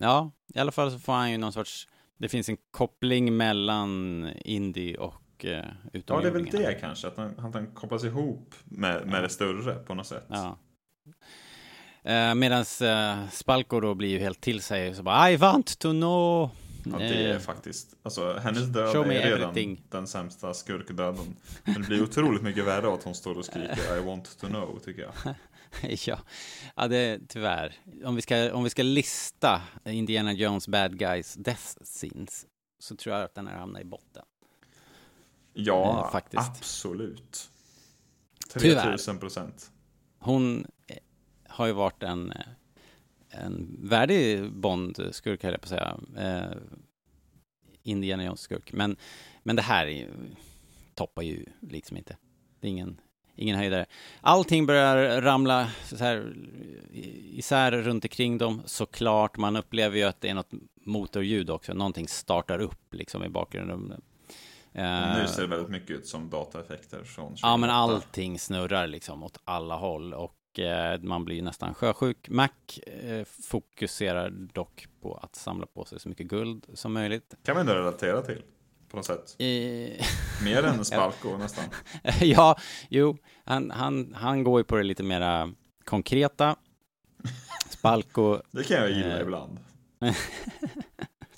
Ja, 0.00 0.30
i 0.54 0.58
alla 0.58 0.72
fall 0.72 0.90
så 0.92 0.98
får 0.98 1.12
han 1.12 1.30
ju 1.30 1.38
någon 1.38 1.52
sorts, 1.52 1.88
det 2.18 2.28
finns 2.28 2.48
en 2.48 2.56
koppling 2.70 3.36
mellan 3.36 4.28
Indy 4.44 4.94
och 4.96 5.44
eh, 5.44 5.64
Ja, 6.06 6.20
det 6.20 6.28
är 6.28 6.30
väl 6.30 6.44
det 6.44 6.74
kanske. 6.80 7.08
Att 7.08 7.16
han, 7.16 7.34
han 7.38 7.66
kopplas 7.74 8.04
ihop 8.04 8.54
med, 8.64 9.06
med 9.06 9.22
det 9.22 9.28
större 9.28 9.74
på 9.74 9.94
något 9.94 10.06
sätt. 10.06 10.24
Ja. 10.28 10.58
Eh, 12.02 12.34
Medan 12.34 12.64
eh, 12.82 13.28
Spalko 13.30 13.80
då 13.80 13.94
blir 13.94 14.08
ju 14.08 14.18
helt 14.18 14.40
till 14.40 14.62
sig, 14.62 14.94
så 14.94 15.02
bara 15.02 15.30
I 15.30 15.36
want 15.36 15.78
to 15.78 15.90
know. 15.90 16.50
Ja, 16.84 16.98
det 16.98 17.04
är 17.04 17.34
Eh, 17.34 17.38
faktiskt, 17.40 17.96
alltså 18.02 18.32
hennes 18.38 18.64
död 18.66 18.92
Show 18.92 19.06
är 19.06 19.08
redan 19.22 19.40
everything. 19.50 19.82
den 19.88 20.06
sämsta 20.06 20.54
skurkdöden. 20.54 21.36
Men 21.64 21.74
det 21.74 21.80
blir 21.88 22.02
otroligt 22.02 22.42
mycket 22.42 22.64
värre 22.64 22.86
av 22.88 22.94
att 22.94 23.02
hon 23.04 23.14
står 23.14 23.38
och 23.38 23.44
skriker 23.44 23.96
I 23.98 24.00
want 24.00 24.38
to 24.40 24.46
know, 24.46 24.78
tycker 24.84 25.02
jag. 25.02 25.34
ja, 26.06 26.18
ja 26.76 26.88
det, 26.88 27.20
tyvärr. 27.28 27.74
Om 28.04 28.14
vi, 28.16 28.22
ska, 28.22 28.52
om 28.54 28.64
vi 28.64 28.70
ska 28.70 28.82
lista 28.82 29.62
Indiana 29.84 30.32
Jones 30.32 30.68
bad 30.68 30.98
guys 30.98 31.34
death 31.34 31.74
scenes 31.84 32.46
så 32.78 32.96
tror 32.96 33.14
jag 33.16 33.24
att 33.24 33.34
den 33.34 33.46
här 33.46 33.58
hamnar 33.58 33.80
i 33.80 33.84
botten. 33.84 34.22
Ja, 35.52 36.04
Eh, 36.06 36.12
faktiskt. 36.12 36.42
absolut. 36.48 37.50
Tyvärr. 38.58 38.82
3000 38.82 39.18
procent. 39.18 39.70
Hon 40.18 40.66
eh, 40.86 40.96
har 41.48 41.66
ju 41.66 41.72
varit 41.72 42.02
en, 42.02 42.32
eh, 42.32 42.40
en 43.30 43.76
värdig 43.82 44.52
Bond-skurk, 44.52 45.42
höll 45.42 45.52
jag 45.52 45.60
på 45.60 45.64
att 45.64 45.68
säga. 45.68 45.98
Eh, 46.16 46.56
Indiana 47.82 48.24
Jones-skurk. 48.24 48.72
Men, 48.72 48.96
men 49.42 49.56
det 49.56 49.62
här 49.62 49.86
är 49.86 50.08
toppar 50.94 51.22
ju 51.22 51.44
liksom 51.60 51.96
inte. 51.96 52.16
Det 52.60 52.66
är 52.66 52.70
ingen, 52.70 53.00
ingen 53.36 53.56
höjdare. 53.56 53.86
Allting 54.20 54.66
börjar 54.66 55.22
ramla 55.22 55.70
så 55.84 55.96
här 55.96 56.34
isär 57.32 57.72
runt 57.72 58.04
omkring 58.04 58.38
dem, 58.38 58.62
såklart. 58.64 59.36
Man 59.36 59.56
upplever 59.56 59.96
ju 59.96 60.04
att 60.04 60.20
det 60.20 60.28
är 60.28 60.34
något 60.34 60.50
motorljud 60.84 61.50
också. 61.50 61.74
Någonting 61.74 62.08
startar 62.08 62.58
upp 62.58 62.94
liksom 62.94 63.24
i 63.24 63.28
bakgrunden. 63.28 63.92
Eh, 64.72 65.16
Nu 65.18 65.26
ser 65.28 65.42
det 65.42 65.46
väldigt 65.48 65.70
mycket 65.70 65.90
ut 65.90 66.06
som 66.06 66.30
dataeffekter 66.30 67.04
från 67.04 67.36
Ja, 67.42 67.56
men 67.56 67.68
28. 67.68 67.72
allting 67.74 68.38
snurrar 68.38 68.86
liksom 68.86 69.22
åt 69.22 69.38
alla 69.44 69.76
håll 69.76 70.14
och 70.14 70.34
man 71.00 71.24
blir 71.24 71.42
nästan 71.42 71.74
sjösjuk. 71.74 72.28
Mac 72.28 72.48
eh, 72.86 73.24
fokuserar 73.24 74.30
dock 74.30 74.86
på 75.00 75.14
att 75.14 75.36
samla 75.36 75.66
på 75.66 75.84
sig 75.84 76.00
så 76.00 76.08
mycket 76.08 76.26
guld 76.26 76.66
som 76.74 76.92
möjligt. 76.92 77.34
kan 77.42 77.56
man 77.56 77.60
ändå 77.60 77.74
relatera 77.74 78.22
till. 78.22 78.42
På 78.90 78.96
något 78.96 79.06
sätt. 79.06 79.36
Eh, 79.38 79.46
Mer 80.44 80.64
än 80.64 80.84
Spalko 80.84 81.36
nästan. 81.36 81.64
ja, 82.20 82.56
jo, 82.88 83.16
han, 83.44 83.70
han, 83.70 84.14
han 84.14 84.44
går 84.44 84.60
ju 84.60 84.64
på 84.64 84.76
det 84.76 84.82
lite 84.82 85.02
mera 85.02 85.52
konkreta. 85.84 86.56
Spalko... 87.68 88.40
Det 88.50 88.64
kan 88.64 88.76
jag 88.76 88.90
gilla 88.90 89.16
eh, 89.16 89.22
ibland. 89.22 89.58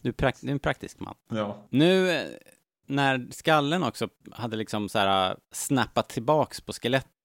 du, 0.01 0.09
är 0.09 0.13
prakt, 0.13 0.41
du 0.41 0.49
är 0.49 0.53
en 0.53 0.59
praktisk 0.59 1.01
man. 1.01 1.15
Ja. 1.29 1.67
Nu 1.71 2.11
eh, 2.11 2.27
när 2.87 3.27
skallen 3.31 3.83
också 3.83 4.09
hade 4.33 4.57
liksom 4.57 4.89
så 4.89 4.99
här 4.99 5.37
snappat 5.53 6.09
tillbaks 6.09 6.61
på 6.61 6.73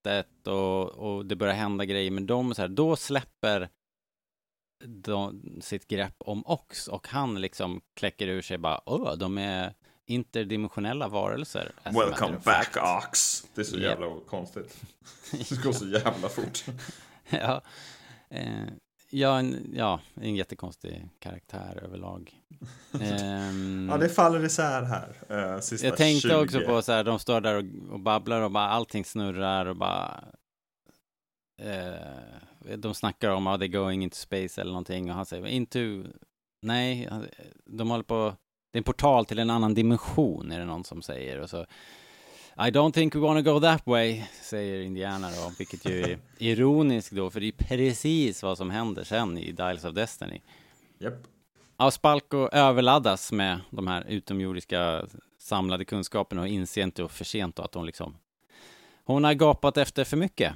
skelettet 0.08 0.47
och, 0.47 0.89
och 0.89 1.26
det 1.26 1.36
börjar 1.36 1.53
hända 1.53 1.86
grejer 1.86 2.12
med 2.12 2.24
dem 2.24 2.55
så 2.55 2.62
här, 2.62 2.70
då 2.70 2.95
släpper 2.95 3.70
de 4.86 5.41
sitt 5.62 5.88
grepp 5.88 6.16
om 6.18 6.43
Ox 6.45 6.88
och 6.88 7.08
han 7.08 7.41
liksom 7.41 7.82
kläcker 7.95 8.28
ur 8.28 8.41
sig 8.41 8.58
bara, 8.58 8.82
åh, 8.86 9.16
de 9.18 9.38
är 9.38 9.74
interdimensionella 10.05 11.08
varelser. 11.08 11.72
Welcome 11.84 12.38
back 12.45 12.74
fact." 12.74 13.08
Ox. 13.08 13.43
Det 13.55 13.62
är 13.62 13.66
så 13.66 13.78
Japp. 13.78 13.99
jävla 13.99 14.20
konstigt. 14.28 14.82
Det 15.49 15.64
går 15.64 15.72
så 15.72 15.88
jävla 15.88 16.30
fort. 16.30 16.66
ja, 17.30 17.62
eh, 18.30 18.68
ja, 19.10 19.39
en, 19.39 19.72
ja, 19.76 19.99
en 20.14 20.36
jättekonstig 20.36 21.10
karaktär 21.20 21.80
överlag. 21.84 22.41
Ehm, 23.01 23.89
Ja, 23.91 23.97
det 23.97 24.10
faller 24.10 24.45
isär 24.45 24.84
här. 24.84 25.16
Eh, 25.30 25.60
sista 25.60 25.88
Jag 25.88 25.97
tänkte 25.97 26.28
20. 26.28 26.36
också 26.36 26.60
på 26.60 26.82
så 26.82 26.91
här, 26.91 27.03
de 27.03 27.20
står 27.20 27.41
där 27.41 27.55
och, 27.55 27.93
och 27.93 27.99
babblar 27.99 28.41
och 28.41 28.51
bara 28.51 28.68
allting 28.70 29.05
snurrar 29.05 29.66
och 29.66 29.76
bara 29.76 30.24
eh, 31.62 32.76
de 32.78 32.93
snackar 32.93 33.30
om 33.30 33.47
att 33.47 33.62
they're 33.62 33.68
going 33.68 34.03
into 34.03 34.16
space 34.16 34.62
eller 34.62 34.72
någonting 34.72 35.10
och 35.10 35.16
han 35.16 35.26
säger 35.26 35.45
into, 35.45 36.03
nej, 36.62 37.10
de 37.66 37.89
håller 37.89 38.03
på, 38.03 38.36
det 38.72 38.78
är 38.78 38.80
en 38.80 38.84
portal 38.84 39.26
till 39.26 39.39
en 39.39 39.49
annan 39.49 39.74
dimension 39.74 40.51
är 40.51 40.60
det 40.60 40.66
någon 40.66 40.84
som 40.84 41.01
säger 41.01 41.39
och 41.39 41.49
så 41.49 41.66
I 42.60 42.72
don't 42.72 42.91
think 42.93 43.16
we 43.16 43.20
wanna 43.20 43.41
go 43.41 43.60
that 43.60 43.86
way, 43.86 44.24
säger 44.41 44.82
Indiana 44.82 45.30
då, 45.32 45.51
vilket 45.58 45.86
ju 45.86 46.01
är 46.03 46.20
ironiskt 46.38 47.12
då, 47.12 47.30
för 47.30 47.39
det 47.39 47.47
är 47.47 47.51
precis 47.51 48.43
vad 48.43 48.58
som 48.58 48.70
händer 48.70 49.03
sen 49.03 49.38
i 49.38 49.51
Dials 49.51 49.86
of 49.86 49.93
Destiny. 49.95 50.41
Japp. 50.99 51.14
Ja, 51.78 51.91
Spalko 51.91 52.49
överladdas 52.51 53.32
med 53.32 53.60
de 53.70 53.88
här 53.88 54.05
utomjordiska 54.08 55.08
samlade 55.39 55.86
kunskaperna 55.86 56.41
och 56.41 56.47
inser 56.47 56.84
inte 56.84 57.03
och 57.03 57.12
för 57.12 57.26
sent 57.26 57.55
då 57.55 57.64
att 57.64 57.74
hon 57.74 57.86
liksom... 57.86 58.18
Hon 59.03 59.24
har 59.24 59.34
gapat 59.34 59.78
efter 59.78 60.03
för 60.03 60.18
mycket. 60.18 60.53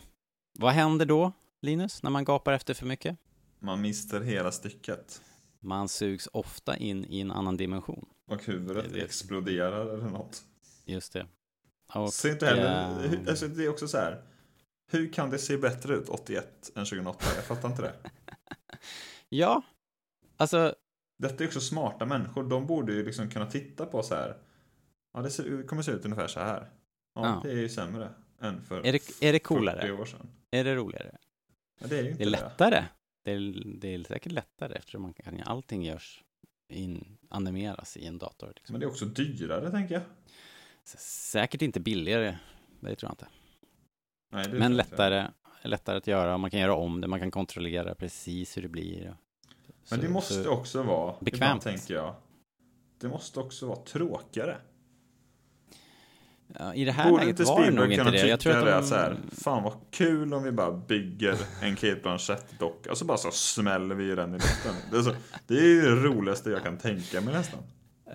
Vad 0.53 0.71
händer 0.73 1.05
då, 1.05 1.31
Linus, 1.61 2.03
när 2.03 2.09
man 2.09 2.25
gapar 2.25 2.53
efter 2.53 2.73
för 2.73 2.85
mycket? 2.85 3.17
Man 3.59 3.81
mister 3.81 4.21
hela 4.21 4.51
stycket. 4.51 5.21
Man 5.59 5.89
sugs 5.89 6.29
ofta 6.33 6.77
in 6.77 7.05
i 7.09 7.19
en 7.19 7.31
annan 7.31 7.57
dimension. 7.57 8.05
Och 8.27 8.45
huvudet 8.45 8.83
Det 8.83 8.89
är 8.89 8.93
det. 8.99 9.05
exploderar 9.05 9.93
eller 9.93 10.09
något. 10.09 10.43
Just 10.85 11.13
det. 11.13 11.27
Och, 11.95 12.13
Så 12.13 12.27
inte 12.27 12.45
heller, 12.45 12.99
hur- 13.07 13.29
alltså 13.29 13.47
det 13.47 13.65
är 13.65 13.69
också 13.69 13.87
så 13.87 13.97
här. 13.97 14.21
Hur 14.91 15.13
kan 15.13 15.29
det 15.29 15.37
se 15.37 15.57
bättre 15.57 15.95
ut 15.95 16.09
81 16.09 16.71
än 16.75 16.85
2008? 16.85 17.25
Jag 17.35 17.43
fattar 17.45 17.69
inte 17.69 17.81
det. 17.81 17.93
Ja, 19.29 19.61
alltså, 20.37 20.75
Detta 21.17 21.43
är 21.43 21.47
också 21.47 21.59
smarta 21.61 22.05
människor. 22.05 22.43
De 22.43 22.67
borde 22.67 22.93
ju 22.93 23.05
liksom 23.05 23.29
kunna 23.29 23.45
titta 23.45 23.85
på 23.85 24.03
så 24.03 24.15
här. 24.15 24.37
Ja, 25.13 25.21
det 25.21 25.29
ser, 25.29 25.67
kommer 25.67 25.81
se 25.81 25.91
ut 25.91 26.05
ungefär 26.05 26.27
så 26.27 26.39
här. 26.39 26.69
Ja, 27.15 27.25
Ja. 27.25 27.41
det 27.43 27.51
är 27.51 27.55
ju 27.55 27.69
sämre 27.69 28.09
än 28.41 28.61
för 28.61 28.77
är 28.85 28.91
det, 28.91 29.09
är 29.21 29.33
det 29.33 29.39
40 29.39 29.39
coolare? 29.39 29.91
år 29.91 30.05
sedan. 30.05 30.29
Är 30.51 30.63
det 30.63 30.75
roligare? 30.75 31.17
Ja, 31.79 31.87
det 31.87 31.97
är 31.99 32.03
ju 32.03 32.03
Det 32.05 32.11
inte 32.11 32.23
är 32.23 32.25
det. 32.25 32.31
lättare. 32.31 32.83
Det 33.23 33.31
är, 33.31 33.63
det 33.79 33.87
är 33.93 34.03
säkert 34.03 34.31
lättare 34.31 34.73
eftersom 34.75 35.01
man 35.01 35.13
kan, 35.13 35.41
allting 35.45 35.83
görs 35.83 36.23
in, 36.69 37.17
animeras 37.29 37.97
i 37.97 38.05
en 38.05 38.17
dator. 38.17 38.53
Liksom. 38.55 38.73
Men 38.73 38.79
det 38.79 38.85
är 38.85 38.89
också 38.89 39.05
dyrare, 39.05 39.71
tänker 39.71 39.93
jag. 39.93 40.03
Säkert 40.85 41.61
inte 41.61 41.79
billigare, 41.79 42.37
det 42.79 42.95
tror 42.95 43.09
jag 43.09 43.13
inte. 43.13 43.27
Nej, 44.31 44.47
det 44.51 44.59
Men 44.59 44.77
lättare, 44.77 45.27
lättare 45.63 45.97
att 45.97 46.07
göra, 46.07 46.37
man 46.37 46.51
kan 46.51 46.59
göra 46.59 46.75
om 46.75 47.01
det, 47.01 47.07
man 47.07 47.19
kan 47.19 47.31
kontrollera 47.31 47.95
precis 47.95 48.57
hur 48.57 48.61
det 48.61 48.67
blir. 48.69 49.15
Men 49.89 49.99
det 49.99 50.05
Så- 50.07 50.11
måste 50.13 50.43
så- 50.43 50.49
också 50.49 50.83
vara, 50.83 51.15
bekvämt. 51.19 51.33
ibland 51.35 51.61
tänker 51.61 51.93
jag, 51.93 52.15
det 53.01 53.07
måste 53.07 53.39
också 53.39 53.67
vara 53.67 53.79
tråkigare. 53.79 54.57
Ja, 56.59 56.73
I 56.73 56.85
det 56.85 56.91
här 56.91 57.09
Borde 57.09 57.23
läget 57.23 57.39
inte 57.39 57.51
var 57.51 57.65
det 57.65 57.71
nog 57.71 57.91
inte 57.91 58.11
det. 58.11 58.27
Jag 58.27 58.39
tror 58.39 58.53
att 58.53 58.65
det 58.65 58.71
de... 58.71 58.77
att 58.77 58.87
så 58.87 58.95
här, 58.95 59.17
fan 59.31 59.63
vad 59.63 59.73
kul 59.91 60.33
om 60.33 60.43
vi 60.43 60.51
bara 60.51 60.71
bygger 60.71 61.37
en 61.61 61.75
Kate 61.75 61.95
Blanchett-docka 62.03 62.91
och 62.91 62.97
så 62.97 63.05
bara 63.05 63.17
så 63.17 63.31
smäller 63.31 63.95
vi 63.95 64.15
den 64.15 64.29
i 64.29 64.33
luften. 64.33 64.75
Det 64.91 64.97
är, 64.97 65.01
så, 65.01 65.15
det 65.47 65.53
är 65.53 65.67
ju 65.67 65.81
det 65.81 65.95
roligaste 65.95 66.49
jag 66.49 66.63
kan 66.63 66.77
tänka 66.77 67.21
mig 67.21 67.33
nästan. 67.33 67.59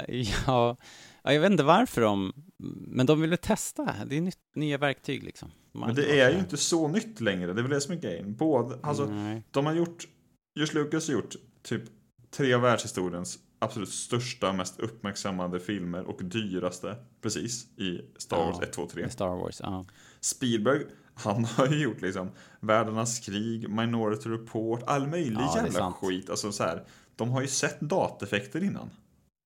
Ja, 0.09 0.77
ja, 1.23 1.33
jag 1.33 1.41
vet 1.41 1.51
inte 1.51 1.63
varför 1.65 2.01
de... 2.03 2.33
Men 2.59 3.07
de 3.07 3.21
ville 3.21 3.37
testa. 3.37 3.95
Det 4.07 4.17
är 4.17 4.21
nytt, 4.21 4.39
nya 4.55 4.79
verktyg 4.79 5.23
liksom. 5.23 5.51
Man 5.73 5.87
Men 5.87 5.97
det 5.97 6.21
är 6.21 6.31
ju 6.31 6.39
inte 6.39 6.57
så 6.57 6.89
nytt 6.89 7.21
längre, 7.21 7.53
det 7.53 7.61
är 7.61 7.63
väl 7.63 7.71
det 7.71 7.81
som 7.81 7.95
är 7.95 7.99
grejen. 7.99 8.35
Både, 8.35 8.79
alltså, 8.83 9.07
Nej. 9.07 9.43
de 9.51 9.67
har 9.67 9.73
gjort, 9.73 10.09
George 10.55 10.75
Lucas 10.75 11.09
har 11.09 11.15
gjort 11.15 11.35
typ 11.63 11.83
tre 12.31 12.55
av 12.55 12.61
världshistoriens 12.61 13.39
absolut 13.59 13.89
största, 13.89 14.53
mest 14.53 14.81
uppmärksammade 14.81 15.61
filmer 15.61 16.03
och 16.05 16.25
dyraste, 16.25 16.97
precis, 17.23 17.79
i 17.79 18.01
Star 18.17 18.37
Wars 18.37 18.57
Ja, 18.61 18.67
1, 18.67 18.73
2, 18.73 18.87
3. 18.87 19.05
i 19.07 19.11
Star 19.11 19.37
Wars, 19.37 19.61
ja. 19.61 19.85
Spielberg, 20.21 20.83
han 21.15 21.45
har 21.57 21.67
ju 21.67 21.83
gjort 21.83 22.01
liksom 22.01 22.31
Världarnas 22.61 23.19
krig, 23.19 23.71
Minority 23.71 24.29
Report, 24.29 24.83
all 24.87 25.07
möjlig 25.07 25.41
Ja, 25.41 25.57
jävla 25.57 25.93
skit. 25.93 26.31
Alltså 26.31 26.53
så 26.53 26.63
här, 26.63 26.85
de 27.17 27.31
har 27.31 27.41
ju 27.41 27.49
sett 27.49 27.81
dateffekter 27.81 28.65
innan. 28.65 28.91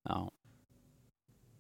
Ja. 0.09 0.31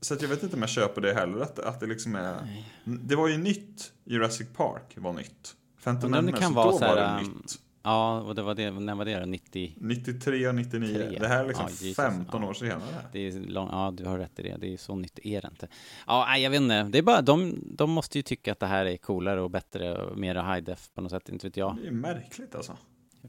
Så 0.01 0.15
att 0.15 0.23
jag 0.23 0.29
vet 0.29 0.43
inte 0.43 0.57
om 0.57 0.63
jag 0.63 0.71
köper 0.71 1.01
det 1.01 1.15
heller, 1.15 1.41
att, 1.41 1.59
att 1.59 1.81
det 1.81 1.87
liksom 1.87 2.15
är... 2.15 2.63
Det 2.85 3.17
var 3.17 3.29
ju 3.29 3.39
nytt, 3.39 3.93
Jurassic 4.05 4.49
Park 4.57 4.95
var 4.97 5.13
nytt. 5.13 5.57
Phantom 5.85 6.11
Menace, 6.11 6.37
kan 6.37 6.55
då 6.55 6.73
så 6.73 6.79
var 6.79 6.97
här, 6.97 6.97
det 6.97 7.25
um, 7.25 7.33
nytt. 7.33 7.59
Ja, 7.83 8.21
och 8.21 8.35
det 8.35 8.43
var 8.43 8.55
det, 8.55 8.71
när 8.71 8.95
var 8.95 9.05
det 9.05 9.21
då? 9.21 9.27
90? 9.27 9.75
93, 9.77 10.53
99. 10.53 10.95
Tre. 10.95 11.19
Det 11.19 11.29
här 11.29 11.45
är 11.45 11.49
liksom 11.49 11.65
Ja, 11.65 11.71
Jesus, 11.71 11.97
15 11.97 12.43
ja. 12.43 12.49
år 12.49 12.55
senare. 12.55 12.81
Det 13.13 13.19
är 13.19 13.41
lång, 13.41 13.69
ja, 13.73 13.93
du 13.97 14.05
har 14.05 14.19
rätt 14.19 14.39
i 14.39 14.43
det. 14.43 14.57
Det 14.57 14.73
är 14.73 14.77
så 14.77 14.95
nytt 14.97 15.19
är 15.23 15.41
det 15.41 15.49
inte. 15.49 15.69
Ja, 16.07 16.25
nej, 16.29 16.43
jag 16.43 16.51
vet 16.51 16.61
inte. 16.61 16.83
Det 16.83 16.99
är 16.99 17.03
bara, 17.03 17.23
de, 17.23 17.55
de 17.63 17.91
måste 17.91 18.19
ju 18.19 18.23
tycka 18.23 18.53
att 18.53 18.61
det 18.61 18.67
här 18.67 18.87
är 18.87 18.97
coolare 18.97 19.41
och 19.41 19.51
bättre 19.51 20.03
och 20.03 20.19
mera 20.19 20.55
high 20.55 20.65
def 20.65 20.91
på 20.95 21.01
något 21.01 21.11
sätt, 21.11 21.29
inte 21.29 21.47
vet 21.47 21.57
jag. 21.57 21.77
Det 21.83 21.89
är 21.89 21.93
märkligt 21.93 22.55
alltså. 22.55 22.77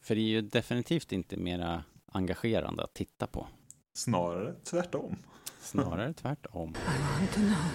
För 0.01 0.15
det 0.15 0.21
är 0.21 0.29
ju 0.29 0.41
definitivt 0.41 1.11
inte 1.11 1.37
mera 1.37 1.83
engagerande 2.05 2.83
att 2.83 2.93
titta 2.93 3.27
på. 3.27 3.47
Snarare 3.93 4.53
tvärtom. 4.63 5.17
Snarare 5.61 6.13
tvärtom. 6.13 6.69
I 6.69 7.01
want 7.19 7.31
to 7.33 7.39
know. 7.39 7.65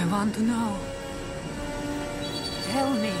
I 0.00 0.10
want 0.10 0.34
to 0.34 0.40
know. 0.40 0.76
Tell 2.72 2.90
me. 3.02 3.12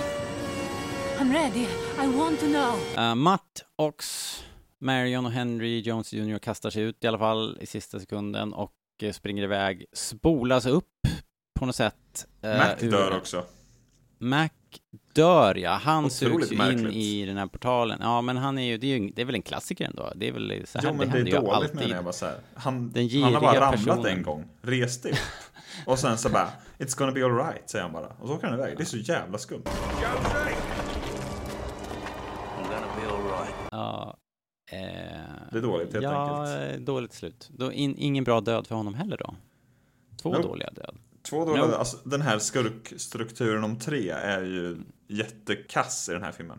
I'm 1.20 1.32
ready. 1.32 1.66
I 2.04 2.16
want 2.18 2.40
to 2.40 2.46
know. 2.46 2.74
Uh, 3.10 3.14
Matt, 3.14 3.64
Ox, 3.76 4.34
Marion 4.78 5.26
och 5.26 5.32
Henry 5.32 5.80
Jones 5.80 6.12
Jr. 6.12 6.38
kastar 6.38 6.70
sig 6.70 6.82
ut 6.82 7.04
i 7.04 7.06
alla 7.06 7.18
fall 7.18 7.58
i 7.60 7.66
sista 7.66 8.00
sekunden 8.00 8.52
och 8.52 8.72
eh, 9.02 9.12
springer 9.12 9.42
iväg, 9.42 9.84
spolas 9.92 10.66
upp 10.66 10.88
på 11.58 11.66
något 11.66 11.76
sätt. 11.76 12.26
eh, 12.42 12.58
Mac 12.58 12.74
ur- 12.80 12.90
dör 12.90 13.16
också. 13.16 13.44
Mac 14.18 14.48
dör 15.14 15.54
ja, 15.54 15.70
han 15.70 16.04
Otroligt 16.04 16.48
sugs 16.48 16.50
ju 16.50 16.54
in 16.54 16.58
märkligt. 16.58 16.94
i 16.94 17.24
den 17.26 17.36
här 17.36 17.46
portalen. 17.46 17.98
Ja, 18.02 18.20
men 18.20 18.36
han 18.36 18.58
är 18.58 18.62
ju, 18.62 18.78
det 18.78 18.86
är, 18.92 18.98
ju, 18.98 19.10
det 19.10 19.22
är 19.22 19.26
väl 19.26 19.34
en 19.34 19.42
klassiker 19.42 19.84
ändå. 19.84 20.12
Det 20.16 20.28
är 20.28 20.32
väl 20.32 20.62
så 20.66 20.78
här 20.78 20.86
Jo, 20.88 20.94
men 20.94 20.98
det 21.08 21.16
händer 21.16 21.36
är 21.36 21.40
dåligt 21.40 21.74
menar 21.74 21.94
jag 21.94 22.04
bara 22.04 22.12
så 22.12 22.26
här. 22.26 22.36
Han, 22.54 22.92
han 23.22 23.34
har 23.34 23.40
bara 23.40 23.60
ramlat 23.60 23.72
personen. 23.84 24.06
en 24.06 24.22
gång, 24.22 24.44
reste 24.62 25.08
upp. 25.10 25.16
Och 25.86 25.98
sen 25.98 26.18
så 26.18 26.28
bara, 26.28 26.48
it's 26.78 26.98
gonna 26.98 27.12
be 27.12 27.24
alright, 27.24 27.70
säger 27.70 27.82
han 27.82 27.92
bara. 27.92 28.06
Och 28.06 28.28
så 28.28 28.34
åker 28.34 28.46
han 28.46 28.58
iväg. 28.58 28.76
Det 28.76 28.82
är 28.82 28.86
så 28.86 28.96
jävla 28.96 29.38
skumt. 29.38 29.62
Ja. 33.70 34.16
Eh, 34.70 34.78
Det 35.52 35.58
är 35.58 35.62
dåligt, 35.62 35.92
helt 35.92 36.04
ja, 36.04 36.46
enkelt. 36.46 36.86
dåligt 36.86 37.12
slut. 37.12 37.48
Då 37.52 37.72
in, 37.72 37.94
ingen 37.98 38.24
bra 38.24 38.40
död 38.40 38.66
för 38.66 38.74
honom 38.74 38.94
heller 38.94 39.16
då. 39.16 39.34
Två 40.22 40.30
Nope. 40.32 40.42
dåliga 40.42 40.70
död. 40.70 40.96
Två 41.30 41.44
dåliga, 41.44 41.66
No. 41.66 41.74
alltså 41.74 41.96
den 42.04 42.22
här 42.22 42.38
skurkstrukturen 42.38 43.64
om 43.64 43.78
tre 43.78 44.10
är 44.10 44.42
ju 44.42 44.76
jättekass 45.06 46.08
i 46.08 46.12
den 46.12 46.22
här 46.22 46.32
filmen. 46.32 46.58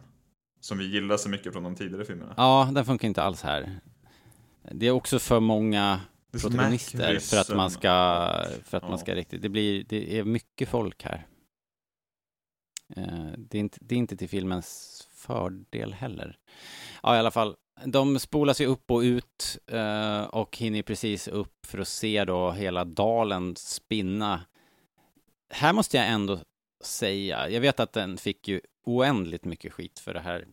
Som 0.59 0.77
vi 0.77 0.85
gillar 0.85 1.17
så 1.17 1.29
mycket 1.29 1.53
från 1.53 1.63
de 1.63 1.75
tidigare 1.75 2.05
filmerna. 2.05 2.33
Ja, 2.37 2.69
den 2.73 2.85
funkar 2.85 3.07
inte 3.07 3.23
alls 3.23 3.41
här. 3.41 3.79
Det 4.71 4.85
är 4.87 4.91
också 4.91 5.19
för 5.19 5.39
många 5.39 6.01
protagonister 6.31 7.19
för 7.19 7.37
att 7.37 7.55
man 7.57 7.71
ska, 7.71 7.89
för 8.63 8.77
att 8.77 8.83
Ja. 8.83 8.89
man 8.89 8.99
ska 8.99 9.15
riktigt, 9.15 9.41
det 9.41 9.49
blir, 9.49 9.83
det 9.83 10.17
är 10.19 10.23
mycket 10.23 10.69
folk 10.69 11.03
här. 11.03 11.27
Eh, 12.95 13.31
Det 13.37 13.57
är 13.57 13.59
inte, 13.59 13.77
det 13.81 13.95
är 13.95 13.99
inte 13.99 14.17
till 14.17 14.29
filmens 14.29 15.01
fördel 15.13 15.93
heller. 15.93 16.37
Ja, 17.03 17.15
i 17.15 17.19
alla 17.19 17.31
fall, 17.31 17.55
de 17.85 18.19
spolas 18.19 18.61
ju 18.61 18.65
upp 18.65 18.91
och 18.91 18.99
ut 18.99 19.57
eh, 19.67 20.21
och 20.23 20.57
hinner 20.57 20.81
precis 20.81 21.27
upp 21.27 21.65
för 21.65 21.79
att 21.79 21.87
se 21.87 22.25
då 22.25 22.51
hela 22.51 22.85
dalen 22.85 23.55
spinna. 23.55 24.41
Här 25.49 25.73
måste 25.73 25.97
jag 25.97 26.07
ändå 26.07 26.39
säga, 26.85 27.49
jag 27.49 27.61
vet 27.61 27.79
att 27.79 27.93
den 27.93 28.17
fick 28.17 28.47
ju 28.47 28.61
oändligt 28.83 29.45
mycket 29.45 29.73
skit 29.73 29.99
för 29.99 30.13
det 30.13 30.19
här 30.19 30.47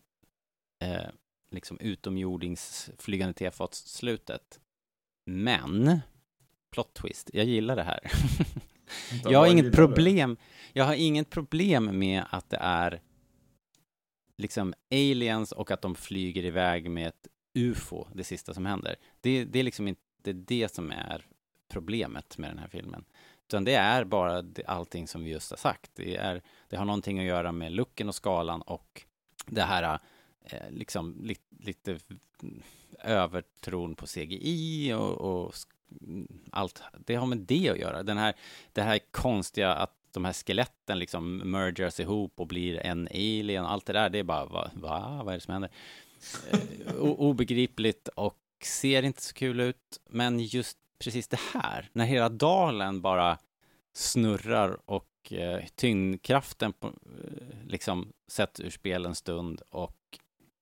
eh, 0.79 1.09
liksom 1.51 1.79
utomjordingsflygande 1.79 3.33
tefatsslutet. 3.33 4.59
Men, 5.25 5.99
plot 6.71 6.93
twist, 6.93 7.29
jag 7.33 7.45
gillar 7.45 7.75
det 7.75 7.83
här. 7.83 8.11
Jag 9.23 9.39
har 9.39 9.47
inget 9.47 9.75
problem, 9.75 10.37
jag 10.73 10.85
har 10.85 10.93
inget 10.93 11.29
problem 11.29 11.99
med 11.99 12.23
att 12.29 12.49
det 12.49 12.57
är 12.57 13.01
liksom 14.37 14.73
aliens 14.91 15.51
och 15.51 15.71
att 15.71 15.81
de 15.81 15.95
flyger 15.95 16.45
iväg 16.45 16.89
med 16.89 17.07
ett 17.07 17.27
UFO, 17.53 18.07
det 18.13 18.23
sista 18.23 18.53
som 18.53 18.65
händer. 18.65 18.95
Det, 19.21 19.45
det 19.45 19.59
är 19.59 19.63
liksom 19.63 19.87
inte 19.87 20.33
det 20.33 20.73
som 20.73 20.91
är 20.91 21.25
problemet 21.67 22.37
med 22.37 22.49
den 22.49 22.59
här 22.59 22.67
filmen. 22.67 23.05
Utan 23.53 23.63
det 23.63 23.73
är 23.73 24.03
bara 24.03 24.43
allting 24.65 25.07
som 25.07 25.23
vi 25.23 25.31
just 25.31 25.49
har 25.51 25.57
sagt. 25.57 25.91
Det, 25.95 26.15
är, 26.15 26.41
det 26.69 26.75
har 26.77 26.85
någonting 26.85 27.19
att 27.19 27.25
göra 27.25 27.51
med 27.51 27.71
looken 27.71 28.09
och 28.09 28.15
skalan 28.15 28.61
och 28.61 29.01
det 29.45 29.61
här 29.61 29.99
eh, 30.45 30.71
liksom 30.71 31.17
li, 31.23 31.35
lite 31.59 31.99
övertron 32.99 33.95
på 33.95 34.05
CGI 34.05 34.93
och, 34.93 35.21
och 35.21 35.55
allt. 36.51 36.81
Det 37.05 37.15
har 37.15 37.25
med 37.25 37.37
det 37.37 37.69
att 37.69 37.77
göra. 37.79 38.03
Den 38.03 38.17
här, 38.17 38.33
det 38.71 38.81
här 38.81 38.99
konstiga 39.11 39.73
att 39.73 39.93
de 40.11 40.25
här 40.25 40.33
skeletten 40.33 40.99
liksom 40.99 41.37
mergers 41.37 41.99
ihop 41.99 42.39
och 42.39 42.47
blir 42.47 42.77
en 42.77 43.07
alien. 43.11 43.65
Allt 43.65 43.85
det 43.85 43.93
där, 43.93 44.09
det 44.09 44.19
är 44.19 44.23
bara, 44.23 44.45
va? 44.45 44.71
va? 44.73 45.21
Vad 45.23 45.33
är 45.33 45.37
det 45.37 45.43
som 45.43 45.53
händer? 45.53 45.71
Eh, 46.51 46.59
o- 46.99 47.15
obegripligt 47.19 48.07
och 48.07 48.39
ser 48.63 49.03
inte 49.03 49.21
så 49.21 49.33
kul 49.33 49.59
ut. 49.59 49.99
Men 50.09 50.39
just 50.39 50.77
precis 51.03 51.27
det 51.27 51.39
här, 51.53 51.89
när 51.93 52.05
hela 52.05 52.29
dalen 52.29 53.01
bara 53.01 53.37
snurrar 53.93 54.77
och 54.85 55.33
eh, 55.33 55.63
tyngdkraften 55.75 56.73
på, 56.73 56.87
eh, 56.87 56.93
liksom 57.67 58.13
sätts 58.27 58.59
ur 58.59 58.69
spel 58.69 59.05
en 59.05 59.15
stund 59.15 59.61
och 59.69 59.97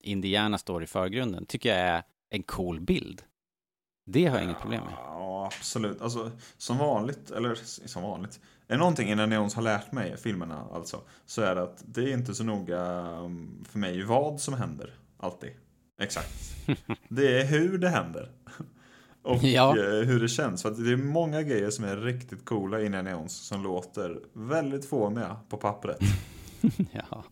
Indiana 0.04 0.58
står 0.58 0.84
i 0.84 0.88
förgrunden, 0.88 1.46
tycker 1.46 1.70
jag 1.70 1.80
är 1.80 2.04
en 2.30 2.44
cool 2.44 2.80
bild. 2.80 3.22
Det 4.06 4.26
har 4.26 4.38
jag 4.38 4.44
inget 4.44 4.60
problem 4.60 4.84
med. 4.84 4.94
Ja, 4.98 5.46
absolut. 5.46 6.02
Alltså, 6.02 6.32
som 6.58 6.78
vanligt, 6.78 7.32
eller 7.32 7.56
som 7.88 8.04
vanligt. 8.04 8.40
Är 8.68 8.78
någonting 8.78 9.10
innan 9.10 9.30
Neons 9.30 9.56
har 9.56 9.62
lärt 9.62 9.92
mig, 9.92 10.18
filmerna 10.18 10.68
alltså, 10.74 11.02
så 11.26 11.42
är 11.42 11.56
det 11.56 11.64
att 11.64 11.84
det 11.86 12.04
är 12.04 12.14
inte 12.14 12.36
så 12.36 12.44
noga 12.44 12.82
um, 13.02 13.66
för 13.70 13.80
mig 13.80 14.04
vad 14.04 14.42
som 14.42 14.54
händer, 14.54 14.94
alltid. 15.18 15.52
Exakt. 16.02 16.56
Det 17.10 17.42
är 17.42 17.46
hur 17.46 17.78
det 17.78 17.90
händer. 17.90 18.32
Och 19.24 19.44
Ja. 19.44 19.70
eh, 19.78 19.84
hur 20.08 20.20
det 20.20 20.28
känns. 20.28 20.62
För 20.62 20.72
det 20.72 20.92
är 20.92 20.98
många 20.98 21.42
grejer 21.42 21.70
som 21.70 21.86
är 21.86 21.98
riktigt 21.98 22.46
coola 22.46 22.80
i 22.82 22.86
Indiana 22.86 23.10
Neons 23.10 23.48
som 23.48 23.64
låter 23.64 24.20
väldigt 24.34 24.86
fåniga 24.86 25.38
på 25.50 25.58
pappret. 25.58 26.00
ja. 26.92 27.24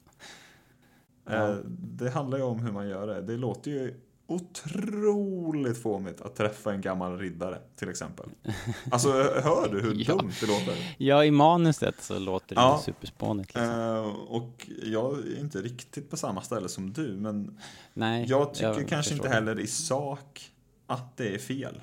Eh, 1.30 1.56
Det 1.74 2.10
handlar 2.10 2.38
ju 2.38 2.44
om 2.44 2.60
hur 2.60 2.72
man 2.72 2.90
gör 2.90 3.08
det. 3.08 3.22
Det 3.22 3.38
låter 3.38 3.72
ju 3.72 3.94
otroligt 4.28 5.78
fånigt 5.82 6.22
att 6.22 6.36
träffa 6.36 6.74
en 6.74 6.82
gammal 6.82 7.18
riddare, 7.18 7.58
till 7.76 7.90
exempel. 7.90 8.30
Alltså, 8.92 9.12
hör 9.44 9.70
du 9.72 9.82
hur 9.82 9.96
Ja. 10.08 10.16
dumt 10.16 10.32
det 10.42 10.48
låter? 10.48 10.96
ja, 10.98 11.26
i 11.26 11.32
manuset 11.32 11.96
så 12.04 12.20
låter 12.20 12.56
det 12.56 12.62
Ja. 12.62 12.82
superspånigt. 12.86 13.56
Liksom. 13.56 13.80
Eh, 13.80 14.06
och 14.36 14.70
jag 14.84 15.18
är 15.20 15.40
inte 15.40 15.58
riktigt 15.62 16.10
på 16.10 16.18
samma 16.18 16.42
ställe 16.42 16.70
som 16.70 16.94
du, 16.94 17.16
men 17.18 17.58
Nej, 17.94 18.26
jag 18.30 18.54
tycker 18.54 18.68
jag 18.68 18.88
kanske 18.88 19.14
inte 19.14 19.30
heller 19.30 19.60
i 19.60 19.68
sak 19.68 20.52
att 20.90 21.18
det 21.18 21.36
är 21.36 21.38
fel. 21.38 21.82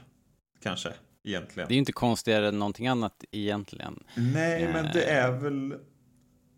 Kanske, 0.62 0.92
egentligen. 1.24 1.68
Det 1.68 1.72
är 1.72 1.76
ju 1.76 1.78
inte 1.78 1.92
konstigare 1.92 2.48
än 2.48 2.58
någonting 2.58 2.86
annat 2.88 3.24
egentligen. 3.30 4.02
Nej, 4.16 4.68
men 4.72 4.84
Eh. 4.86 4.92
det 4.92 5.04
är 5.04 5.32
väl 5.32 5.74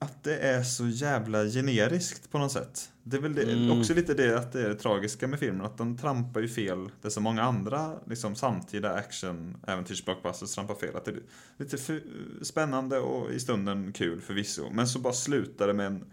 att 0.00 0.24
det 0.24 0.36
är 0.38 0.62
så 0.62 0.86
jävla 0.88 1.44
generiskt 1.44 2.30
på 2.30 2.38
något 2.38 2.52
sätt. 2.52 2.92
Det 3.02 3.16
är 3.16 3.20
väl 3.20 3.34
det, 3.34 3.42
Mm. 3.52 3.80
också 3.80 3.94
lite 3.94 4.14
det 4.14 4.38
att 4.38 4.52
det 4.52 4.60
är 4.62 4.68
det 4.68 4.74
tragiska 4.74 5.28
med 5.28 5.38
filmen, 5.38 5.66
att 5.66 5.78
den 5.78 5.98
trampar 5.98 6.40
ju 6.40 6.48
fel. 6.48 6.90
Det 7.02 7.08
är 7.08 7.10
så 7.10 7.20
många 7.20 7.42
andra 7.42 7.98
liksom, 8.06 8.34
samtida 8.36 8.92
action 8.94 9.56
äventyrsblockbusters 9.66 10.54
trampar 10.54 10.74
fel. 10.74 10.96
Att 10.96 11.04
det 11.04 11.10
är 11.10 11.20
lite 11.58 11.78
för, 11.78 12.02
spännande 12.42 12.98
och 12.98 13.30
i 13.32 13.40
stunden 13.40 13.92
kul 13.92 14.20
förvisso. 14.20 14.70
Men 14.72 14.88
så 14.88 14.98
bara 14.98 15.12
slutar 15.12 15.66
det 15.66 15.74
med 15.74 15.86
en 15.86 16.04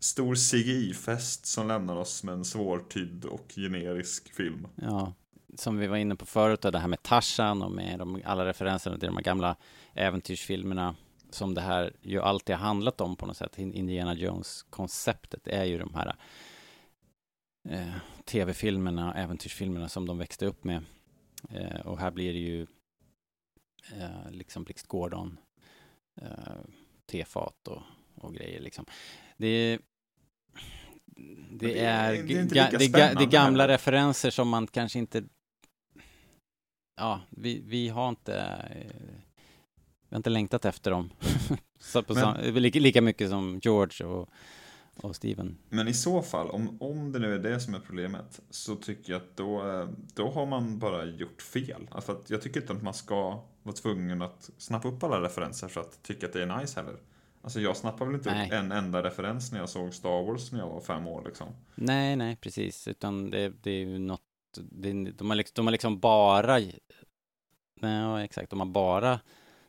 stor 0.00 0.34
CGI-fest 0.34 1.46
som 1.46 1.68
lämnar 1.68 1.96
oss 1.96 2.24
med 2.24 2.34
en 2.34 2.44
svårtydd 2.44 3.24
och 3.24 3.52
generisk 3.56 4.32
film. 4.34 4.66
Ja, 4.74 5.14
som 5.54 5.78
vi 5.78 5.86
var 5.86 5.96
inne 5.96 6.16
på 6.16 6.26
förut, 6.26 6.60
det 6.62 6.78
här 6.78 6.88
med 6.88 7.02
Tarzan 7.02 7.62
och 7.62 7.72
med 7.72 7.98
de, 7.98 8.22
alla 8.24 8.44
referenserna 8.44 8.98
till 8.98 9.06
de 9.08 9.16
här 9.16 9.24
gamla 9.24 9.56
äventyrsfilmerna 9.94 10.94
som 11.30 11.54
det 11.54 11.60
här 11.60 11.92
ju 12.02 12.20
alltid 12.22 12.56
har 12.56 12.64
handlat 12.66 13.00
om 13.00 13.16
på 13.16 13.26
något 13.26 13.36
sätt. 13.36 13.58
In- 13.58 13.72
Indiana 13.74 14.14
Jones-konceptet 14.14 15.46
är 15.48 15.64
ju 15.64 15.78
de 15.78 15.94
här 15.94 16.16
eh, 17.68 17.94
tv-filmerna, 18.24 19.14
äventyrsfilmerna 19.14 19.88
som 19.88 20.06
de 20.06 20.18
växte 20.18 20.46
upp 20.46 20.64
med. 20.64 20.82
Eh, 21.50 21.80
och 21.86 21.98
här 21.98 22.10
blir 22.10 22.32
det 22.32 22.38
ju 22.38 22.62
eh, 23.98 24.30
liksom 24.30 24.64
Blixt 24.64 24.86
Gordon, 24.86 25.38
eh, 26.20 26.28
tefat 27.06 27.68
och, 27.68 27.82
och 28.14 28.34
grejer 28.34 28.60
liksom. 28.60 28.84
Det, 29.36 29.78
det, 31.50 31.66
det 31.66 31.78
är- 31.78 32.12
det 32.22 32.58
är 32.58 32.78
det, 32.78 32.88
ga, 32.88 33.14
det 33.14 33.26
gamla 33.26 33.68
referenser 33.68 34.30
som 34.30 34.48
man 34.48 34.66
kanske 34.66 34.98
inte 34.98 35.24
Ja, 36.98 37.20
vi, 37.30 37.62
vi 37.66 37.88
har 37.88 38.08
inte 38.08 38.36
eh, 38.70 38.92
Vi 40.08 40.14
har 40.14 40.16
inte 40.16 40.30
längtat 40.30 40.64
efter 40.64 40.90
dem 40.90 41.10
Men- 42.08 42.54
lika, 42.54 42.80
lika 42.80 43.02
mycket 43.02 43.30
som 43.30 43.60
George 43.62 44.06
och, 44.06 44.28
och 44.96 45.16
Steven 45.16 45.56
Men 45.68 45.88
i 45.88 45.94
så 45.94 46.22
fall, 46.22 46.50
om, 46.50 46.82
om 46.82 47.12
det 47.12 47.18
nu 47.18 47.34
är 47.34 47.38
det 47.38 47.60
som 47.60 47.74
är 47.74 47.80
problemet, 47.80 48.40
så 48.50 48.76
tycker 48.76 49.12
jag 49.12 49.22
att 49.22 49.36
då, 49.36 49.70
eh, 49.70 49.88
då 50.14 50.30
har 50.30 50.46
man 50.46 50.78
bara 50.78 51.04
gjort 51.04 51.42
fel. 51.42 51.88
Alltså 51.90 52.12
att 52.12 52.30
jag 52.30 52.42
tycker 52.42 52.60
inte 52.60 52.72
att 52.72 52.82
man 52.82 52.94
ska 52.94 53.42
vara 53.62 53.74
tvungen 53.76 54.22
att 54.22 54.50
snappa 54.58 54.88
upp 54.88 55.02
alla 55.02 55.20
referenser 55.22 55.68
för 55.68 55.80
att 55.80 56.02
tycka 56.02 56.26
att 56.26 56.32
det 56.32 56.42
är 56.42 56.60
nice 56.60 56.80
heller. 56.80 56.96
Alltså 57.42 57.60
jag 57.60 57.76
snappade 57.76 58.04
väl 58.10 58.14
inte 58.14 58.34
Nej. 58.34 58.46
upp 58.46 58.52
en 58.52 58.72
enda 58.72 59.02
referens 59.02 59.52
när 59.52 59.58
jag 59.58 59.68
såg 59.68 59.94
Star 59.94 60.22
Wars 60.26 60.52
när 60.52 60.58
jag 60.58 60.68
var 60.68 60.80
fem 60.80 61.06
år 61.06 61.22
liksom. 61.26 61.46
Nej, 61.74 62.16
nej, 62.16 62.36
precis, 62.36 62.88
utan 62.88 63.30
det, 63.30 63.52
det 63.62 63.70
är 63.70 63.78
ju 63.78 63.98
något 63.98 64.20
det, 64.56 64.92
de, 64.92 65.30
har 65.30 65.36
liksom, 65.36 65.52
de 65.54 65.66
har 65.66 65.72
liksom 65.72 66.00
bara 66.00 66.60
Nej, 67.80 68.24
exakt, 68.24 68.50
de 68.50 68.60
har 68.60 68.66
bara 68.66 69.20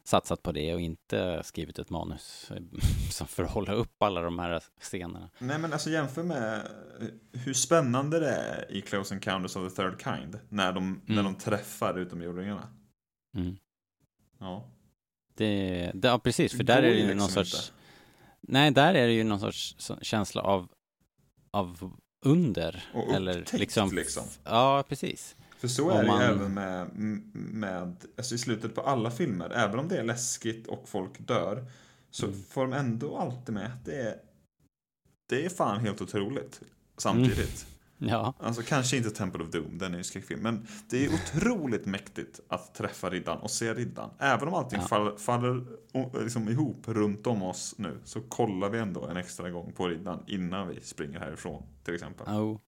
satsat 0.04 0.44
på 0.44 0.52
det 0.52 0.74
och 0.74 0.82
inte 0.82 1.42
skrivit 1.44 1.80
ett 1.80 1.90
manus 1.90 2.52
eh, 2.52 2.64
som 3.12 3.28
för 3.28 3.44
att 3.44 3.52
hålla 3.52 3.74
upp 3.74 4.04
alla 4.04 4.22
de 4.22 4.40
här 4.40 4.64
scenerna. 4.82 5.30
Nej 5.40 5.60
men 5.60 5.74
alltså 5.74 5.90
jämför 5.90 6.24
med 6.24 6.68
hur 7.32 7.54
spännande 7.54 8.20
det 8.20 8.32
är 8.32 8.72
i 8.72 8.82
Close 8.82 9.16
Encounters 9.16 9.56
of 9.56 9.74
the 9.74 9.82
Third 9.82 10.02
Kind. 10.04 10.40
När 10.50 10.74
de, 10.74 11.02
när 11.06 11.24
de 11.24 11.36
träffar 11.36 12.00
utomjordingarna. 12.00 12.68
Mm. 13.36 13.58
Ja. 14.40 14.70
Det, 15.36 15.92
det, 15.94 16.08
ja, 16.08 16.20
precis, 16.20 16.52
för 16.52 16.64
Det 16.64 16.74
där 16.74 16.78
är 16.78 16.82
det 16.82 16.90
ju 16.90 16.96
liksom 16.96 17.18
någon 17.18 17.30
sorts... 17.30 17.54
inte. 17.54 17.74
Nej, 18.42 18.72
där 18.72 18.94
är 18.94 19.08
det 19.08 19.14
ju 19.14 19.24
någon 19.24 19.40
sorts 19.40 19.92
känsla 20.02 20.42
av, 20.42 20.68
av 21.52 21.94
under. 22.26 22.84
Och 22.94 23.14
eller 23.14 23.40
upptäckt, 23.40 23.60
liksom, 23.60 23.92
liksom. 23.96 24.24
Ja, 24.44 24.84
precis. 24.90 25.36
För 25.60 25.68
så 25.68 25.90
är 25.90 26.04
det 26.04 26.10
ju 26.18 26.24
även 26.24 26.54
med, 26.54 26.90
med, 27.34 27.96
alltså 28.18 28.36
i 28.36 28.38
slutet 28.38 28.76
på 28.76 28.82
alla 28.82 29.12
filmer, 29.12 29.50
även 29.50 29.80
om 29.80 29.88
det 29.88 29.98
är 29.98 30.04
läskigt 30.04 30.68
och 30.68 30.90
folk 30.90 31.20
dör, 31.20 31.66
så 32.12 32.26
Mm. 32.26 32.44
får 32.50 32.62
de 32.62 32.74
ändå 32.74 33.18
alltid 33.18 33.56
med 33.56 33.66
att 33.66 33.86
det 33.86 33.96
är, 34.02 34.16
det 35.30 35.46
är 35.46 35.50
fan 35.50 35.80
helt 35.80 36.02
otroligt 36.02 36.62
samtidigt. 36.98 37.68
Ja. 38.02 38.34
Alltså 38.40 38.62
kanske 38.62 38.98
inte 38.98 39.10
Temple 39.10 39.44
of 39.44 39.50
Doom, 39.50 39.78
den 39.78 39.94
är 39.94 39.98
ju 39.98 40.04
skräckfilm, 40.04 40.40
men 40.42 40.68
det 40.90 41.06
är 41.06 41.10
otroligt 41.14 41.86
mäktigt 41.86 42.40
att 42.48 42.76
träffa 42.76 43.10
riddaren 43.10 43.40
och 43.40 43.52
se 43.52 43.74
riddaren. 43.74 44.10
Även 44.20 44.48
om 44.48 44.54
allting 44.54 44.80
Ja. 44.82 44.88
faller, 44.88 45.18
faller 45.18 45.66
liksom 46.24 46.50
ihop 46.50 46.88
runt 46.88 47.28
om 47.28 47.44
oss 47.44 47.76
nu, 47.78 48.00
så 48.04 48.22
kollar 48.22 48.70
vi 48.70 48.80
ändå 48.80 49.06
en 49.08 49.18
extra 49.18 49.50
gång 49.50 49.72
på 49.74 49.88
riddaren 49.88 50.20
innan 50.28 50.68
vi 50.68 50.82
springer 50.82 51.20
härifrån, 51.20 51.64
till 51.84 51.94
exempel. 51.94 52.28
Oh. 52.28 52.60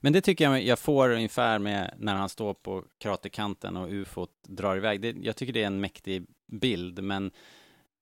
Men 0.00 0.12
det 0.12 0.20
tycker 0.20 0.44
jag 0.50 0.62
jag 0.62 0.78
får 0.78 1.10
ungefär 1.10 1.58
med 1.58 1.94
när 1.98 2.14
han 2.14 2.28
står 2.28 2.54
på 2.54 2.84
kraterkanten 3.00 3.76
och 3.76 3.88
ufot 3.90 4.30
drar 4.48 4.76
iväg. 4.76 5.00
Det, 5.00 5.16
jag 5.20 5.36
tycker 5.36 5.52
det 5.52 5.62
är 5.62 5.66
en 5.66 5.80
mäktig 5.80 6.26
bild, 6.52 7.02
men 7.02 7.30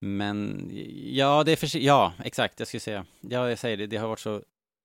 Men 0.01 0.71
ja, 1.05 1.45
det 1.45 1.53
är 1.53 1.57
för 1.57 1.79
Ja, 1.79 2.13
exakt, 2.25 2.59
jag 2.59 2.69
skulle 2.69 2.81
säga. 2.81 3.07
Ja, 3.21 3.49
jag 3.49 3.59
säger 3.59 3.77
det, 3.77 3.87
det 3.87 3.97
har 3.97 4.09
varit 4.09 4.21
så 4.21 4.43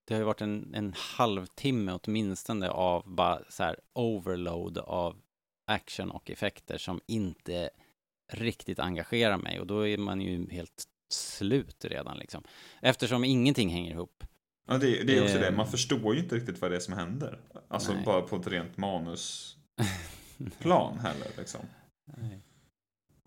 det 0.07 0.13
har 0.13 0.19
ju 0.19 0.25
varit 0.25 0.41
en, 0.41 0.73
en 0.73 0.93
halvtimme 0.97 1.99
åtminstone 2.03 2.69
av 2.69 3.15
bara 3.15 3.41
så 3.49 3.63
här 3.63 3.79
overload 3.93 4.77
av 4.77 5.15
action 5.65 6.11
och 6.11 6.31
effekter 6.31 6.77
som 6.77 7.01
inte 7.07 7.69
riktigt 8.31 8.79
engagerar 8.79 9.37
mig 9.37 9.59
och 9.59 9.67
då 9.67 9.87
är 9.87 9.97
man 9.97 10.21
ju 10.21 10.49
helt 10.49 10.83
slut 11.13 11.85
redan 11.85 12.17
liksom. 12.17 12.43
Eftersom 12.81 13.23
ingenting 13.23 13.69
hänger 13.69 13.91
ihop. 13.91 14.23
Ja, 14.67 14.77
det, 14.77 15.03
det 15.03 15.17
är 15.17 15.23
också 15.23 15.37
det. 15.37 15.47
Eh. 15.47 15.55
Man 15.55 15.67
förstår 15.67 16.15
ju 16.15 16.21
inte 16.21 16.35
riktigt 16.35 16.61
vad 16.61 16.71
det 16.71 16.75
är 16.75 16.79
som 16.79 16.93
händer. 16.93 17.39
Alltså 17.67 17.93
Nej. 17.93 18.05
bara 18.05 18.21
på 18.21 18.35
ett 18.35 18.47
rent 18.47 18.77
manusplan 18.77 19.59
heller 20.99 21.27
liksom. 21.37 21.61
Nej. 22.05 22.41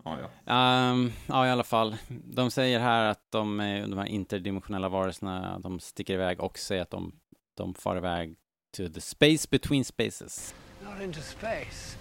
Ja, 0.03 0.17
ja. 0.19 0.53
Ehm, 0.53 1.11
ja, 1.27 1.47
i 1.47 1.49
alla 1.49 1.63
fall. 1.63 1.95
De 2.09 2.51
säger 2.51 2.79
här 2.79 3.05
att 3.05 3.25
de, 3.31 3.59
är- 3.59 3.81
de 3.87 3.97
här 3.97 4.05
interdimensionella 4.05 4.89
varelserna, 4.89 5.59
de 5.59 5.79
sticker 5.79 6.13
iväg 6.13 6.39
och 6.41 6.57
säger 6.59 6.81
att 6.81 6.89
de, 6.89 7.11
de 7.57 7.73
far 7.73 7.97
iväg 7.97 8.35
to 8.77 8.89
the 8.93 9.01
space 9.01 9.47
between 9.51 9.85
spaces. 9.85 10.55
Not 10.83 11.01
into 11.01 11.21
space. 11.21 11.97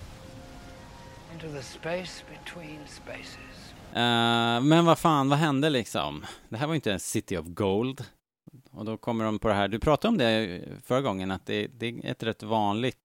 Into 1.32 1.46
the 1.56 1.62
space 1.62 2.24
between 2.30 2.78
spaces. 2.86 3.74
Eh, 3.92 4.60
men 4.62 4.84
vad 4.84 4.98
fan, 4.98 5.28
vad 5.28 5.38
hände 5.38 5.70
liksom? 5.70 6.24
Det 6.48 6.56
här 6.56 6.66
var 6.66 6.74
ju 6.74 6.76
inte 6.76 6.92
en 6.92 7.00
City 7.00 7.36
of 7.36 7.46
Gold. 7.46 8.04
Och 8.70 8.84
då 8.84 8.96
kommer 8.96 9.24
de 9.24 9.38
på 9.38 9.48
det 9.48 9.54
här, 9.54 9.68
du 9.68 9.78
pratade 9.78 10.08
om 10.12 10.18
det 10.18 10.60
förra 10.84 11.00
gången, 11.00 11.30
att 11.30 11.46
det, 11.46 11.66
det 11.66 11.86
är 11.88 12.04
ett 12.10 12.22
rätt 12.22 12.42
vanligt 12.42 12.96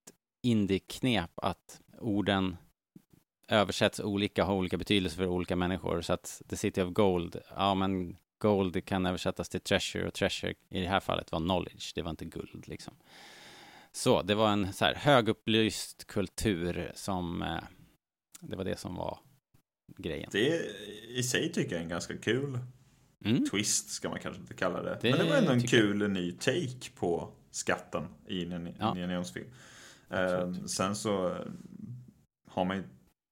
indie-knep 0.43 1.31
att 1.35 1.81
orden 1.99 2.57
översätts 3.47 3.99
olika, 3.99 4.43
har 4.43 4.53
olika 4.55 4.77
betydelse 4.77 5.15
för 5.17 5.27
olika 5.27 5.55
människor. 5.55 6.01
Så 6.01 6.13
att 6.13 6.41
The 6.49 6.55
City 6.57 6.81
of 6.81 6.93
Gold, 6.93 7.38
ja 7.55 7.76
men 7.76 8.17
Gold 8.38 8.85
kan 8.85 9.05
översättas 9.05 9.49
till 9.49 9.61
treasure 9.61 10.07
och 10.07 10.13
treasure 10.13 10.53
i 10.69 10.81
det 10.81 10.88
här 10.88 10.99
fallet 10.99 11.31
var 11.31 11.39
knowledge, 11.39 11.91
det 11.95 12.01
var 12.01 12.09
inte 12.09 12.26
guld 12.26 12.67
liksom. 12.67 12.93
Så 13.91 14.22
det 14.22 14.35
var 14.35 14.49
en 14.49 14.73
så 14.73 14.85
här 14.85 14.95
högupplyst 14.95 16.07
kultur 16.07 16.91
som, 16.95 17.41
eh, 17.41 17.57
det 18.41 18.55
var 18.55 18.63
det 18.63 18.77
som 18.80 18.95
var 18.95 19.19
grejen. 19.97 20.30
Det 20.31 20.61
i 21.09 21.23
sig 21.23 21.51
tycker 21.51 21.72
jag 21.72 21.80
är 21.80 21.84
en 21.84 21.89
ganska 21.89 22.17
kul 22.17 22.59
Mm. 23.26 23.45
twist, 23.45 23.89
ska 23.89 24.09
man 24.09 24.19
kanske 24.19 24.41
inte 24.41 24.53
kalla 24.53 24.81
det. 24.81 24.99
Det 25.01 25.09
Men 25.09 25.19
det 25.19 25.30
var 25.31 25.38
ändå 25.38 25.51
en 25.51 25.61
tycker 25.61 25.77
jag. 25.77 25.85
kul 25.85 26.11
ny 26.11 26.31
take 26.31 26.91
på 26.95 27.31
skatten 27.51 28.07
i 28.27 28.45
en 28.45 28.76
Ja. 28.80 28.89
Indiana. 28.89 29.23
Eh, 30.09 30.51
sen 30.65 30.95
så 30.95 31.38
har 32.47 32.65
man 32.65 32.77
ju 32.77 32.84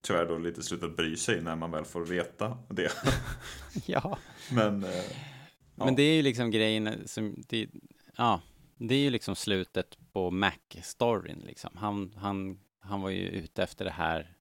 tyvärr 0.03 0.25
då 0.25 0.37
lite 0.37 0.63
slutat 0.63 0.95
bry 0.95 1.17
sig 1.17 1.41
när 1.41 1.55
man 1.55 1.71
väl 1.71 1.85
får 1.85 2.05
veta 2.05 2.57
det. 2.69 2.91
ja. 3.85 4.17
Men, 4.51 4.83
eh, 4.83 4.89
ja. 5.75 5.85
Men 5.85 5.95
det 5.95 6.03
är 6.03 6.15
ju 6.15 6.21
liksom 6.21 6.51
grejen 6.51 7.07
som, 7.07 7.43
det, 7.49 7.69
ja, 8.15 8.41
det 8.77 8.95
är 8.95 8.99
ju 8.99 9.09
liksom 9.09 9.35
slutet 9.35 9.97
på 10.13 10.31
Mac-storyn 10.31 11.43
liksom. 11.45 11.69
Han, 11.75 12.13
han, 12.17 12.59
han 12.79 13.01
var 13.01 13.09
ju 13.09 13.27
ute 13.27 13.63
efter 13.63 13.85
det 13.85 13.91
här 13.91 14.35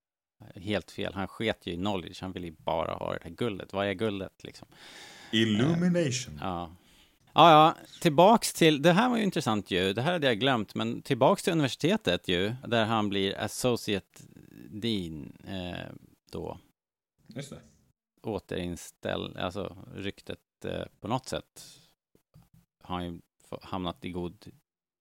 helt 0.54 0.90
fel. 0.90 1.14
Han 1.14 1.28
sket 1.28 1.66
ju 1.66 1.72
i 1.72 1.76
knowledge, 1.76 2.22
han 2.22 2.32
ville 2.32 2.46
ju 2.46 2.54
bara 2.58 2.94
ha 2.94 3.12
det 3.12 3.20
här 3.22 3.30
guldet. 3.30 3.72
Vad 3.72 3.86
är 3.86 3.92
guldet 3.92 4.44
liksom? 4.44 4.68
Illumination. 5.30 6.38
Ja. 6.40 6.76
Ja, 7.34 7.50
ja, 7.50 7.76
tillbaks 8.00 8.52
till, 8.52 8.82
det 8.82 8.92
här 8.92 9.08
var 9.08 9.16
ju 9.16 9.22
intressant 9.22 9.70
ju, 9.70 9.92
det 9.92 10.02
här 10.02 10.12
hade 10.12 10.26
jag 10.26 10.40
glömt, 10.40 10.74
men 10.74 11.02
tillbaks 11.02 11.42
till 11.42 11.52
universitetet 11.52 12.28
ju, 12.28 12.54
där 12.66 12.84
han 12.84 13.08
blir 13.08 13.38
associate 13.38 14.22
dean 14.80 15.32
eh, 15.44 15.92
då. 16.30 16.58
Just 17.26 17.50
det. 17.50 17.60
återinställ, 18.22 19.36
alltså 19.36 19.76
ryktet 19.94 20.64
eh, 20.64 20.84
på 21.00 21.08
något 21.08 21.28
sätt 21.28 21.78
har 22.82 22.94
han 22.94 23.04
ju 23.04 23.20
hamnat 23.62 24.04
i 24.04 24.10
god 24.10 24.46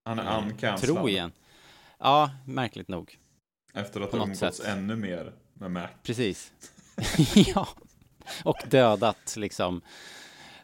Han 0.03 0.19
är 0.19 0.63
eh, 0.63 0.75
tro 0.75 1.09
igen. 1.09 1.31
Ja, 1.97 2.31
märkligt 2.45 2.87
nog. 2.87 3.19
Efter 3.73 4.01
att 4.01 4.11
ha 4.11 4.23
umgåtts 4.23 4.39
sätt. 4.39 4.67
ännu 4.67 4.95
mer 4.95 5.33
med 5.53 5.71
Mac. 5.71 5.87
Precis. 6.03 6.53
ja. 7.35 7.67
Och 8.43 8.57
dödat 8.69 9.35
liksom, 9.37 9.81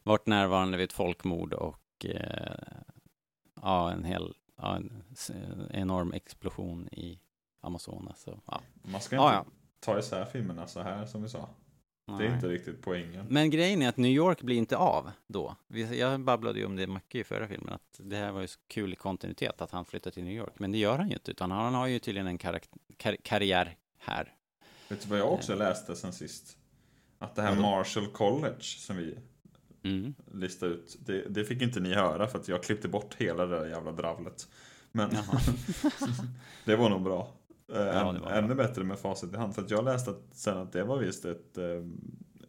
varit 0.04 0.28
närvarande 0.28 0.78
vid 0.78 0.84
ett 0.84 0.94
folkmord 0.94 1.54
och 1.54 2.06
eh, 2.06 2.58
ja, 3.62 3.92
en 3.92 4.04
hel, 4.04 4.34
ja, 4.58 4.76
en 4.76 5.04
enorm 5.72 6.14
explosion 6.14 6.88
i 6.92 7.20
Amazonas. 7.62 8.22
Så, 8.22 8.40
ja. 8.46 8.62
Man 8.82 9.02
ska 9.02 9.16
Ja, 9.16 9.40
inte 9.40 9.52
ta 9.80 10.00
isär 10.00 10.26
filmerna 10.26 10.68
så 10.68 10.82
här 10.82 11.06
som 11.06 11.24
vi 11.24 11.30
sa. 11.30 11.50
Det 12.06 12.14
är 12.14 12.18
Nej. 12.18 12.34
inte 12.34 12.48
riktigt 12.48 12.82
poängen. 12.82 13.26
Men 13.30 13.50
grejen 13.50 13.82
är 13.82 13.90
att 13.90 13.98
New 13.98 14.12
York 14.12 14.42
blir 14.42 14.56
inte 14.58 14.78
av 14.78 15.12
då. 15.28 15.56
Jag 15.94 16.20
babblade 16.20 16.60
ju 16.60 16.66
om 16.66 16.76
det 16.76 16.88
mycket 16.88 17.16
i 17.16 17.24
förra 17.24 17.48
filmen, 17.48 17.74
att 17.74 18.00
det 18.04 18.16
här 18.16 18.32
var 18.32 18.42
ju 18.42 18.48
så 18.48 18.60
kul 18.68 18.94
i 18.94 18.96
kontinuitet 18.96 19.62
att 19.62 19.72
han 19.72 19.86
flyttar 19.86 20.12
till 20.12 20.24
New 20.24 20.34
York. 20.34 20.54
Men 20.58 20.72
det 20.72 20.78
gör 20.78 20.98
han 20.98 21.08
ju 21.08 21.14
inte, 21.14 21.32
utan 21.32 21.52
han 21.52 21.74
har 21.74 21.88
ju 21.88 22.00
tydligen 22.00 22.28
en 22.28 22.38
kar- 22.38 23.18
karriär 23.24 23.78
här. 23.98 24.34
Vet 24.90 25.02
du 25.02 25.10
vad 25.10 25.20
jag 25.20 25.34
också 25.34 25.56
läste 25.56 25.96
sen 25.96 26.14
sist? 26.14 26.58
Att 27.20 27.36
det 27.36 27.42
här? 27.42 27.56
Marshall 27.56 28.08
College 28.08 28.62
som 28.62 28.98
vi 28.98 29.18
Mm. 29.84 30.14
listade 30.34 30.72
ut, 30.72 30.98
det, 31.00 31.22
det 31.30 31.46
fick 31.46 31.62
inte 31.62 31.80
ni 31.80 31.94
höra 31.94 32.28
för 32.28 32.40
att 32.40 32.48
jag 32.48 32.64
klippte 32.64 32.88
bort 32.88 33.16
hela 33.16 33.46
det 33.46 33.60
där 33.60 33.68
jävla 33.68 33.92
dravlet. 33.92 34.48
Men 34.92 35.10
det 36.66 36.76
var 36.76 36.90
nog 36.90 37.02
bra. 37.02 37.32
Eh, 37.72 37.78
det 37.80 37.92
än, 37.92 38.22
var 38.22 38.32
ännu 38.32 38.56
bättre 38.56 38.84
med 38.84 39.00
facit 39.00 39.34
i 39.34 39.38
hand. 39.38 39.56
För 39.56 39.62
att 39.62 39.72
jag 39.72 39.86
läste 39.86 40.10
att, 40.12 40.22
sen 40.32 40.58
att 40.58 40.72
det 40.72 40.84
var 40.84 40.98
visst 40.98 41.26
ett, 41.26 41.58
eh, 41.58 41.66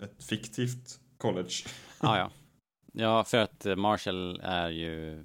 ett 0.04 0.24
fiktivt 0.24 1.00
college. 1.18 1.52
Ja, 2.02 2.18
ja. 2.18 2.30
Ja, 2.92 3.24
för 3.24 3.38
att 3.38 3.66
Marshall 3.78 4.40
är 4.42 4.68
ju 4.70 5.24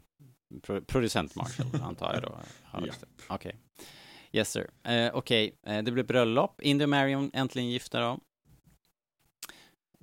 pro- 0.61 0.81
producent 0.81 1.35
Marshall, 1.35 1.81
antar 1.83 2.13
jag 2.13 2.23
då. 2.23 2.35
Ja. 2.87 2.93
Okej. 3.27 3.55
Yes 4.31 4.51
sir. 4.51 4.69
Eh, 4.83 5.11
Okej, 5.13 5.55
eh, 5.67 5.83
det 5.83 5.91
blir 5.91 6.03
bröllop. 6.03 6.61
Indy 6.61 6.83
och 6.85 6.89
Marion 6.89 7.31
äntligen 7.33 7.69
gifta 7.69 7.99
då. 7.99 8.19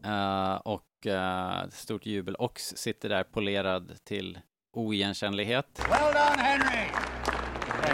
Eh, 0.09 0.55
och 0.55 1.07
eh, 1.07 1.69
stort 1.71 2.07
jubel. 2.07 2.37
Ox 2.39 2.63
sitter 2.77 3.09
där 3.09 3.23
polerad 3.25 3.93
till 4.05 4.39
oigenkännlighet. 4.73 5.81
Well 5.91 6.15
done, 6.15 6.43
Henry! 6.43 7.10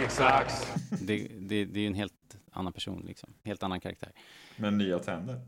Ox. 0.05 0.19
Det, 1.01 1.27
det, 1.39 1.65
det 1.65 1.79
är 1.79 1.81
ju 1.81 1.87
en 1.87 1.93
helt 1.93 2.37
annan 2.51 2.73
person, 2.73 3.03
liksom. 3.07 3.33
Helt 3.43 3.63
annan 3.63 3.79
karaktär. 3.79 4.11
Med 4.57 4.73
nya 4.73 4.99
tänder. 4.99 5.41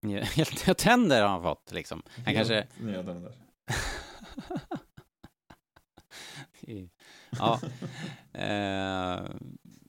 Ja, 0.00 0.20
Helt 0.36 0.66
nya 0.66 0.74
tänder 0.74 1.22
har 1.22 1.28
han 1.28 1.42
fått, 1.42 1.72
liksom. 1.72 2.02
Han 2.24 2.34
kanske... 2.34 2.54
Helt 2.54 2.80
Nya 2.80 3.02
tänder. 3.02 3.32
ja. 7.30 7.60
Eh, 8.32 9.24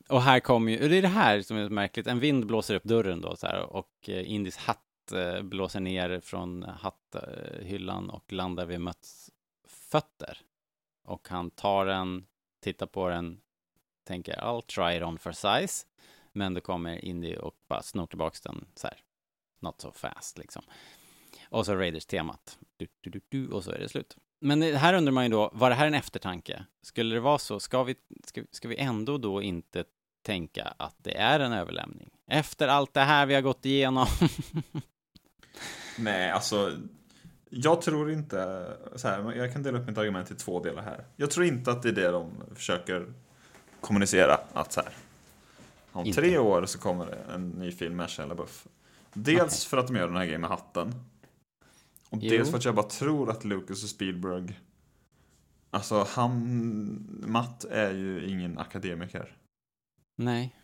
och 0.09 0.21
här 0.21 0.39
kommer 0.39 0.71
ju, 0.71 0.89
det 0.89 0.97
är 0.97 1.01
det 1.01 1.07
här 1.07 1.41
som 1.41 1.57
är 1.57 1.69
märkligt, 1.69 2.07
en 2.07 2.19
vind 2.19 2.45
blåser 2.45 2.75
upp 2.75 2.83
dörren 2.83 3.21
då 3.21 3.35
så 3.35 3.47
här 3.47 3.61
och 3.61 4.09
eh, 4.09 4.31
Indis 4.31 4.57
hatt 4.57 5.11
eh, 5.13 5.41
blåser 5.41 5.79
ner 5.79 6.19
från 6.19 6.63
hatthyllan 6.63 8.09
och 8.09 8.33
landar 8.33 8.65
vid 8.65 8.81
Möts 8.81 9.31
fötter. 9.67 10.37
Och 11.03 11.27
han 11.29 11.49
tar 11.49 11.85
den, 11.85 12.25
tittar 12.63 12.85
på 12.85 13.09
den, 13.09 13.41
tänker 14.05 14.33
I'll 14.33 14.61
try 14.61 14.97
it 14.97 15.03
on 15.03 15.17
for 15.19 15.31
size. 15.31 15.85
Men 16.33 16.53
då 16.53 16.61
kommer 16.61 17.05
Indy 17.05 17.35
och 17.35 17.55
bara 17.69 17.81
snor 17.83 18.07
tillbaks 18.07 18.41
den 18.41 18.65
så 18.75 18.87
här, 18.87 18.97
not 19.59 19.81
so 19.81 19.91
fast 19.91 20.37
liksom. 20.37 20.61
Och 21.49 21.65
så 21.65 21.75
Raiders-temat. 21.75 22.57
Du, 22.77 22.87
du, 23.01 23.09
du, 23.09 23.21
du, 23.29 23.47
och 23.47 23.63
så 23.63 23.71
är 23.71 23.79
det 23.79 23.89
slut. 23.89 24.17
Men 24.39 24.59
det- 24.59 24.77
här 24.77 24.93
undrar 24.93 25.11
man 25.11 25.23
ju 25.23 25.29
då, 25.29 25.49
var 25.53 25.69
det 25.69 25.75
här 25.75 25.87
en 25.87 25.93
eftertanke? 25.93 26.65
Skulle 26.81 27.15
det 27.15 27.21
vara 27.21 27.37
så, 27.37 27.59
ska 27.59 27.83
vi, 27.83 27.95
ska, 28.23 28.43
ska 28.51 28.67
vi 28.67 28.77
ändå 28.77 29.17
då 29.17 29.41
inte 29.41 29.83
tänka 30.21 30.73
att 30.77 30.95
det 30.97 31.17
är 31.17 31.39
en 31.39 31.53
överlämning? 31.53 32.09
Efter 32.27 32.67
allt 32.67 32.93
det 32.93 33.01
här 33.01 33.25
vi 33.25 33.33
har 33.33 33.41
gått 33.41 33.65
igenom. 33.65 34.07
Nej, 35.97 36.31
alltså. 36.31 36.71
Jag 37.49 37.81
tror 37.81 38.11
inte, 38.11 38.67
så 38.95 39.07
här, 39.07 39.33
jag 39.33 39.53
kan 39.53 39.63
dela 39.63 39.79
upp 39.79 39.87
mitt 39.87 39.97
argument 39.97 40.31
i 40.31 40.35
två 40.35 40.59
delar 40.59 40.81
här. 40.83 41.05
Jag 41.15 41.31
tror 41.31 41.45
inte 41.45 41.71
att 41.71 41.83
det 41.83 41.89
är 41.89 41.93
det 41.93 42.11
de 42.11 42.31
försöker 42.55 43.13
kommunicera. 43.85 44.37
Att 44.53 44.71
så 44.73 44.81
här, 44.81 44.93
om 45.91 46.05
Inte. 46.05 46.21
tre 46.21 46.37
år 46.37 46.65
så 46.65 46.79
kommer 46.79 47.05
det 47.05 47.33
en 47.33 47.49
ny 47.49 47.71
film 47.71 47.95
med 47.95 48.09
Shia 48.09 48.25
LaBeouf. 48.25 48.67
Dels 49.13 49.65
för 49.65 49.77
att 49.77 49.87
de 49.87 49.95
gör 49.95 50.07
den 50.07 50.17
här 50.17 50.25
grejen 50.25 50.41
med 50.41 50.49
hatten. 50.49 50.87
Och 52.09 52.17
Jo. 52.21 52.29
dels 52.29 52.49
för 52.49 52.57
att 52.57 52.65
jag 52.65 52.75
bara 52.75 52.85
tror 52.87 53.29
att 53.31 53.45
Lucas 53.45 53.83
och 53.83 53.89
Spielberg 53.89 54.59
Alltså 55.71 56.07
han, 56.09 57.23
Matt 57.27 57.63
är 57.65 57.91
ju 57.93 58.27
ingen 58.29 58.57
akademiker. 58.57 59.35
Nej. 60.17 60.55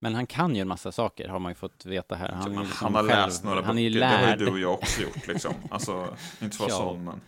Men 0.00 0.14
han 0.14 0.26
kan 0.26 0.54
ju 0.54 0.60
en 0.60 0.68
massa 0.68 0.92
saker, 0.92 1.28
har 1.28 1.38
man 1.38 1.50
ju 1.50 1.54
fått 1.54 1.86
veta 1.86 2.14
här. 2.14 2.28
Han, 2.32 2.54
är 2.58 2.60
liksom 2.60 2.76
Han 2.86 2.94
har 2.94 3.00
själv- 3.02 3.26
läst 3.26 3.44
några 3.44 3.62
han 3.62 3.78
är 3.78 3.90
böcker, 3.90 4.00
det 4.00 4.06
har 4.26 4.30
ju 4.30 4.36
du 4.36 4.50
och 4.50 4.58
jag 4.58 4.72
också 4.72 5.02
gjort 5.02 5.26
liksom. 5.26 5.54
Alltså, 5.70 6.16
inte 6.40 6.58
vara 6.58 6.70
Ja. 6.70 6.76
sån 6.76 7.04
men. 7.04 7.20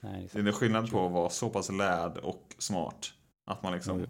Nej, 0.00 0.28
Det 0.32 0.38
är 0.38 0.52
skillnad 0.52 0.90
på 0.90 1.06
att 1.06 1.12
vara 1.12 1.30
så 1.30 1.48
pass 1.50 1.72
lärd 1.72 2.16
och 2.18 2.54
smart. 2.58 3.12
Att 3.46 3.62
man 3.62 3.72
liksom 3.72 4.00
Jo. 4.00 4.06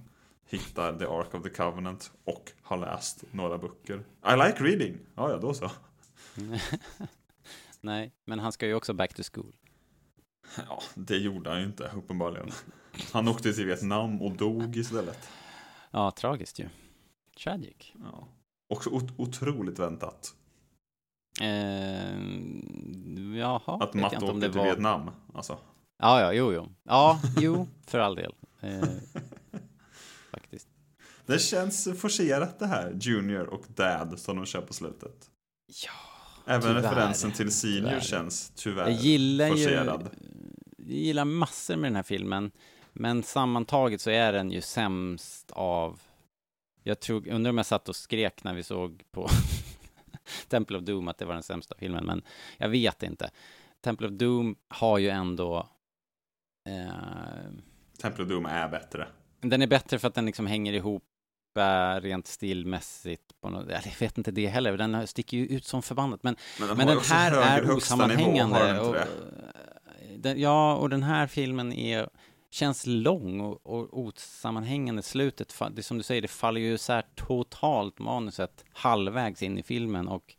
Hittar 0.48 0.98
the 0.98 1.04
Ark 1.06 1.34
of 1.34 1.42
the 1.42 1.50
Covenant 1.50 2.12
och 2.24 2.52
har 2.62 2.76
läst 2.76 3.24
några 3.30 3.58
böcker. 3.58 3.94
I 4.26 4.36
like 4.46 4.64
reading. 4.64 4.98
Ja, 5.14 5.30
ja, 5.30 5.36
då 5.38 5.54
så. 5.54 5.70
nej. 7.80 8.12
Men 8.24 8.38
han 8.38 8.52
ska 8.52 8.66
ju 8.66 8.74
också 8.74 8.94
back 8.94 9.14
to 9.14 9.22
school. 9.32 9.52
Ja, 10.56 10.82
det 10.94 11.16
gjorde 11.16 11.50
han 11.50 11.60
ju 11.60 11.66
inte, 11.66 11.90
uppenbarligen. 11.96 12.50
Han 13.12 13.28
åkte 13.28 13.52
till 13.52 13.66
Vietnam 13.66 14.22
och 14.22 14.32
dog 14.36 14.76
istället. 14.76 15.28
Ja, 15.90 16.10
tragiskt 16.10 16.58
ju. 16.58 16.68
Tragic. 17.44 17.92
Ja. 18.04 18.28
Också 18.68 18.90
ot- 18.90 19.14
otroligt 19.16 19.78
väntat. 19.78 20.34
Eh, 21.40 22.18
jaha, 23.38 23.78
Att 23.84 23.94
Matt 23.94 24.22
åkte 24.22 24.40
till 24.40 24.50
var... 24.58 24.64
Vietnam, 24.64 25.10
alltså. 25.34 25.58
Ja, 25.98 26.20
ja, 26.20 26.32
jo, 26.32 26.52
jo. 26.52 26.68
Ja, 26.82 27.20
jo, 27.36 27.66
för 27.86 27.98
all 27.98 28.14
del. 28.14 28.34
Eh. 28.60 28.82
Det 31.28 31.38
känns 31.38 31.88
forcerat 32.00 32.58
det 32.58 32.66
här, 32.66 32.96
Junior 33.00 33.46
och 33.46 33.64
Dad, 33.68 34.18
som 34.18 34.36
de 34.36 34.46
kör 34.46 34.60
på 34.62 34.72
slutet. 34.74 35.30
Ja, 35.84 35.90
Även 36.46 36.62
tyvärr. 36.62 36.74
referensen 36.82 37.32
till 37.32 37.52
Senior 37.52 37.88
Tyvärr. 37.88 38.00
känns 38.00 38.52
tyvärr 38.54 38.82
Jag 38.88 38.92
gillar 38.92 39.48
forcerad. 39.48 40.08
ju... 40.22 40.28
Jag 40.86 40.96
gillar 40.96 41.24
massor 41.24 41.76
med 41.76 41.90
den 41.90 41.96
här 41.96 42.02
filmen. 42.02 42.50
Men 42.92 43.22
sammantaget 43.22 44.00
så 44.00 44.10
är 44.10 44.32
den 44.32 44.50
ju 44.50 44.60
sämst 44.60 45.50
av... 45.50 46.00
Jag 46.82 47.00
tror, 47.00 47.28
undrar 47.28 47.50
om 47.50 47.56
jag 47.56 47.66
satt 47.66 47.88
och 47.88 47.96
skrek 47.96 48.44
när 48.44 48.54
vi 48.54 48.62
såg 48.62 49.02
på 49.10 49.28
Temple 50.48 50.78
of 50.78 50.84
Doom 50.84 51.08
att 51.08 51.18
det 51.18 51.24
var 51.24 51.34
den 51.34 51.42
sämsta 51.42 51.74
filmen, 51.78 52.04
men 52.06 52.22
jag 52.58 52.68
vet 52.68 53.02
inte. 53.02 53.30
Temple 53.80 54.06
of 54.06 54.12
Doom 54.12 54.56
har 54.68 54.98
ju 54.98 55.08
ändå... 55.08 55.68
Eh, 56.68 56.92
Temple 58.02 58.24
of 58.24 58.30
Doom 58.30 58.46
är 58.46 58.68
bättre. 58.68 59.08
den 59.40 59.62
är 59.62 59.66
bättre 59.66 59.98
för 59.98 60.08
att 60.08 60.14
den 60.14 60.26
liksom 60.26 60.46
hänger 60.46 60.72
ihop 60.72 61.04
rent 62.00 62.26
stilmässigt 62.26 63.40
på 63.40 63.50
något, 63.50 63.66
jag 63.70 64.00
vet 64.00 64.18
inte 64.18 64.30
det 64.30 64.46
heller, 64.46 64.76
den 64.76 65.06
sticker 65.06 65.36
ju 65.36 65.46
ut 65.46 65.64
som 65.64 65.82
förbannat, 65.82 66.22
men, 66.22 66.36
Men 66.58 66.68
den 66.68 66.76
men 66.76 66.86
den 66.86 67.00
här 67.00 67.32
är 67.32 67.62
nivå, 67.62 67.74
osammanhängande. 67.74 68.70
inte 68.70 68.80
och, 68.80 68.96
eh, 68.96 69.06
den, 70.16 70.40
ja, 70.40 70.76
och 70.76 70.90
den 70.90 71.02
här 71.02 71.26
filmen 71.26 71.72
är, 71.72 72.08
känns 72.50 72.86
lång 72.86 73.40
och, 73.40 73.66
och 73.66 73.98
osammanhängande. 73.98 75.02
Slutet, 75.02 75.54
det 75.70 75.82
som 75.82 75.96
du 75.96 76.02
säger, 76.02 76.22
det 76.22 76.28
faller 76.28 76.60
ju 76.60 76.74
isär 76.74 77.04
totalt 77.14 77.98
manuset 77.98 78.64
halvvägs 78.72 79.42
in 79.42 79.58
i 79.58 79.62
filmen 79.62 80.08
och 80.08 80.34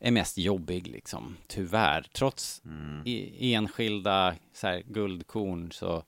är 0.00 0.10
mest 0.10 0.38
jobbig 0.38 0.86
liksom, 0.86 1.36
tyvärr. 1.46 2.06
Trots 2.12 2.62
Mm. 2.64 3.02
i, 3.06 3.54
enskilda 3.54 4.34
så 4.52 4.66
här, 4.66 4.82
guldkorn 4.86 5.72
så, 5.72 6.02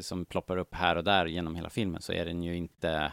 som 0.00 0.24
ploppar 0.24 0.56
upp 0.56 0.74
här 0.74 0.96
och 0.96 1.04
där 1.04 1.26
genom 1.26 1.56
hela 1.56 1.70
filmen 1.70 2.02
så 2.02 2.12
är 2.12 2.24
den 2.24 2.42
ju 2.42 2.56
inte 2.56 3.12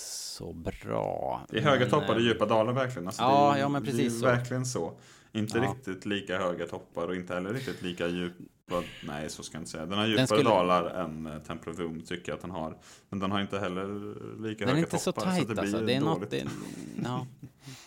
så 0.00 0.52
bra. 0.52 1.46
Det 1.50 1.58
är 1.58 1.62
höga 1.62 1.80
Men, 1.80 1.90
toppar 1.90 2.14
och 2.14 2.20
eh, 2.20 2.26
djupa 2.26 2.46
dalar 2.46 2.72
verkligen. 2.72 3.06
Alltså, 3.06 3.22
Ja, 3.22 3.50
det 3.52 3.58
är, 3.58 3.60
ja, 3.62 3.68
men 3.68 3.82
det 3.82 3.88
är 3.88 3.90
precis 3.92 4.06
ju 4.14 4.18
så. 4.20 4.26
verkligen 4.26 4.66
så. 4.66 4.92
Inte 5.32 5.58
Ja. 5.58 5.64
riktigt 5.64 6.06
lika 6.06 6.38
höga 6.38 6.66
toppar 6.66 7.08
och 7.08 7.14
inte 7.14 7.34
heller 7.34 7.52
riktigt 7.52 7.82
lika 7.82 8.08
djupa. 8.08 8.44
Nej, 9.04 9.30
så 9.30 9.42
ska 9.42 9.56
jag 9.56 9.60
inte 9.60 9.70
säga. 9.70 9.86
Den 9.86 9.98
har 9.98 10.06
djupare 10.06 10.26
skulle- 10.26 10.42
dalar 10.42 10.84
än 10.90 11.26
eh, 11.26 11.74
Doom 11.76 12.00
tycker 12.00 12.32
jag 12.32 12.36
att 12.36 12.42
den 12.42 12.50
har. 12.50 12.78
Men 13.08 13.18
den 13.18 13.32
har 13.32 13.40
inte 13.40 13.58
heller 13.58 13.84
lika 14.42 14.58
Den 14.58 14.68
är 14.68 14.74
höga 14.74 14.78
inte 14.86 14.98
så 14.98 15.12
toppar. 15.12 15.34
tight 15.34 15.48
så 15.48 15.54
det 15.54 15.60
alltså. 15.60 15.80
Det 15.80 15.94
är 15.94 16.00
något, 16.00 16.30
det, 16.30 16.44
ja. 17.04 17.26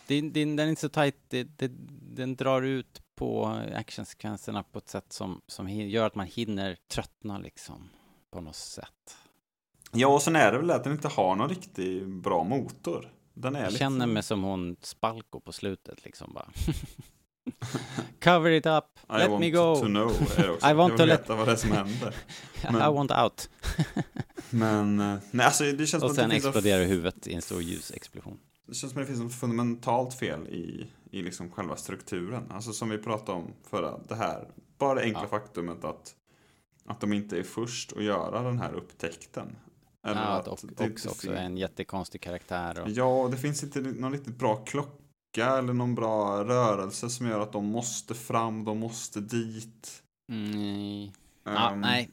det, 0.07 0.21
det, 0.21 0.45
den 0.45 0.59
är 0.59 0.67
inte 0.67 0.81
så 0.81 0.89
tight. 0.89 1.15
Det, 1.27 1.43
det, 1.43 1.71
den 2.15 2.35
drar 2.35 2.61
ut 2.61 3.01
på 3.15 3.45
actionsekvenserna 3.75 4.63
på 4.63 4.79
ett 4.79 4.89
sätt 4.89 5.13
som, 5.13 5.41
som 5.47 5.69
gör 5.69 6.05
att 6.07 6.15
man 6.15 6.25
hinner 6.27 6.77
tröttna 6.87 7.37
liksom. 7.37 7.89
På 8.31 8.41
något 8.41 8.55
sätt. 8.55 9.17
Ja, 9.93 10.07
och 10.07 10.21
sen 10.21 10.35
är 10.35 10.51
det 10.51 10.57
väl 10.57 10.71
att 10.71 10.83
den 10.83 10.93
inte 10.93 11.07
har 11.07 11.35
någon 11.35 11.49
riktigt 11.49 12.07
bra 12.07 12.43
motor. 12.43 13.11
Den 13.33 13.55
är 13.55 13.59
Jag 13.59 13.67
lite... 13.67 13.79
känner 13.79 14.07
mig 14.07 14.23
som 14.23 14.43
hon 14.43 14.75
Spalko 14.81 15.39
på 15.39 15.51
slutet 15.51 16.05
liksom 16.05 16.33
bara. 16.33 16.47
Cover 18.23 18.51
it 18.51 18.65
up, 18.65 18.83
I 19.09 19.17
let 19.17 19.39
me 19.39 19.49
go. 19.49 19.75
to 19.75 19.85
know. 19.85 20.11
I 20.71 20.73
want 20.73 20.97
to 20.97 21.05
let... 21.05 21.19
veta 21.19 21.35
vad 21.35 21.47
det 21.47 21.51
är 21.51 21.55
som 21.55 21.71
händer. 21.71 22.15
I 22.69 22.71
Men- 22.71 22.93
want 22.93 23.11
out. 23.11 23.49
Men, 24.49 24.99
eh, 24.99 25.17
nej 25.31 25.45
alltså 25.45 25.63
det 25.63 25.85
känns 25.87 26.03
Och 26.03 26.09
som 26.09 26.15
sen 26.15 26.29
det 26.29 26.35
exploderar 26.35 26.81
en, 26.81 26.87
huvudet 26.89 27.27
i 27.27 27.33
en 27.33 27.41
stor 27.41 27.61
ljusexplosion. 27.61 28.39
Det 28.67 28.73
känns 28.73 28.93
som 28.93 29.01
att 29.01 29.07
det 29.07 29.13
finns 29.13 29.23
något 29.23 29.39
fundamentalt 29.39 30.13
fel 30.13 30.47
i, 30.47 30.87
i 31.11 31.21
liksom 31.21 31.51
själva 31.51 31.75
strukturen. 31.75 32.43
Alltså 32.51 32.73
som 32.73 32.89
vi 32.89 32.97
pratade 32.97 33.37
om 33.37 33.53
förra, 33.69 33.97
det 34.07 34.15
här, 34.15 34.47
bara 34.77 34.95
det 34.95 35.01
enkla 35.01 35.21
Ja. 35.21 35.27
faktumet 35.27 35.83
att, 35.85 36.15
att 36.85 37.01
de 37.01 37.13
inte 37.13 37.37
är 37.39 37.43
först 37.43 37.93
att 37.93 38.03
göra 38.03 38.41
den 38.41 38.59
här 38.59 38.73
upptäckten. 38.73 39.55
Eller 40.03 40.21
Ja, 40.21 40.27
att 40.27 40.47
och 40.47 40.59
det 40.77 40.89
också, 40.91 41.09
fin- 41.09 41.31
en 41.33 41.57
jättekonstig 41.57 42.21
karaktär. 42.21 42.79
Och, 42.81 42.89
Ja, 42.89 43.27
det 43.31 43.37
finns 43.37 43.63
inte 43.63 43.81
någon 43.81 44.11
riktigt 44.11 44.37
bra 44.37 44.55
klocka 44.55 45.57
eller 45.57 45.73
någon 45.73 45.95
bra 45.95 46.43
rörelse 46.43 47.09
som 47.09 47.27
gör 47.27 47.39
att 47.39 47.51
de 47.51 47.65
måste 47.65 48.13
fram, 48.13 48.63
de 48.65 48.79
måste 48.79 49.19
dit. 49.19 50.03
Mm, 50.31 51.11
ja, 51.43 51.69
Ehm, 51.71 51.81
nej. 51.81 52.09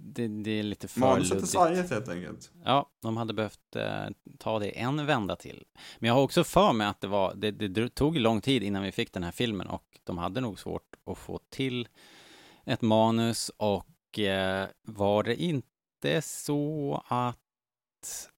Det, 0.00 0.28
det 0.28 0.50
är 0.50 0.62
lite 0.62 0.88
för 0.88 1.00
Manuset 1.00 1.30
är 1.30 1.34
luddigt. 1.34 1.50
svajigt 1.52 1.90
helt 1.90 2.08
enkelt. 2.08 2.50
Ja, 2.64 2.90
de 3.02 3.16
hade 3.16 3.34
behövt 3.34 3.76
eh, 3.76 4.04
ta 4.38 4.58
det 4.58 4.70
en 4.78 5.06
vända 5.06 5.36
till. 5.36 5.64
Men 5.98 6.08
jag 6.08 6.14
har 6.14 6.22
också 6.22 6.44
för 6.44 6.72
mig 6.72 6.86
att 6.86 7.00
det 7.00 7.06
var, 7.06 7.34
det, 7.34 7.50
det 7.50 7.88
tog 7.88 8.16
lång 8.16 8.40
tid 8.40 8.62
innan 8.62 8.82
vi 8.82 8.92
fick 8.92 9.12
den 9.12 9.22
här 9.22 9.30
filmen 9.30 9.66
och 9.66 10.00
de 10.04 10.18
hade 10.18 10.40
nog 10.40 10.58
svårt 10.60 10.96
att 11.10 11.18
få 11.18 11.40
till 11.50 11.88
ett 12.64 12.82
manus 12.82 13.50
och 13.56 14.18
eh, 14.18 14.66
var 14.82 15.22
det 15.22 15.42
inte 15.42 15.67
så 16.22 17.02
att, 17.08 18.28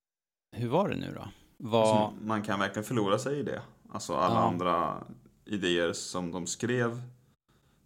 hur 0.57 0.69
var 0.69 0.89
det 0.89 0.97
nu 0.97 1.13
då? 1.15 1.29
Var, 1.57 1.83
Alltså, 2.05 2.25
man 2.25 2.43
kan 2.43 2.61
verkligen 2.61 2.85
förlora 2.85 3.19
sig 3.19 3.39
i 3.39 3.43
det. 3.43 3.63
Alltså 3.93 4.15
alla 4.15 4.35
Ja. 4.35 4.41
andra 4.41 5.05
idéer 5.45 5.93
som 5.93 6.33
de 6.33 6.47
skrev. 6.47 7.03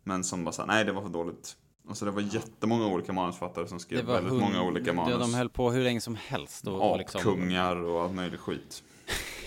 Men 0.02 0.24
som 0.24 0.44
bara 0.44 0.52
sa, 0.52 0.64
nej 0.66 0.84
det 0.84 0.92
var 0.92 1.02
för 1.02 1.08
dåligt. 1.08 1.56
Alltså 1.88 2.04
det 2.04 2.10
var 2.10 2.20
jättemånga 2.20 2.86
olika 2.86 3.12
manusförfattare 3.12 3.68
som 3.68 3.80
skrev 3.80 4.04
väldigt 4.06 4.32
hund- 4.32 4.40
många 4.42 4.62
olika 4.62 4.92
manus. 4.92 5.10
Ja, 5.12 5.18
de 5.18 5.34
höll 5.34 5.50
på 5.50 5.70
hur 5.70 5.84
länge 5.84 6.00
som 6.00 6.14
helst. 6.16 6.66
Och, 6.66 6.90
och 6.90 6.98
liksom, 6.98 7.18
Apkungar 7.20 7.76
och 7.76 8.02
allt 8.02 8.14
möjligt 8.14 8.40
skit. 8.40 8.82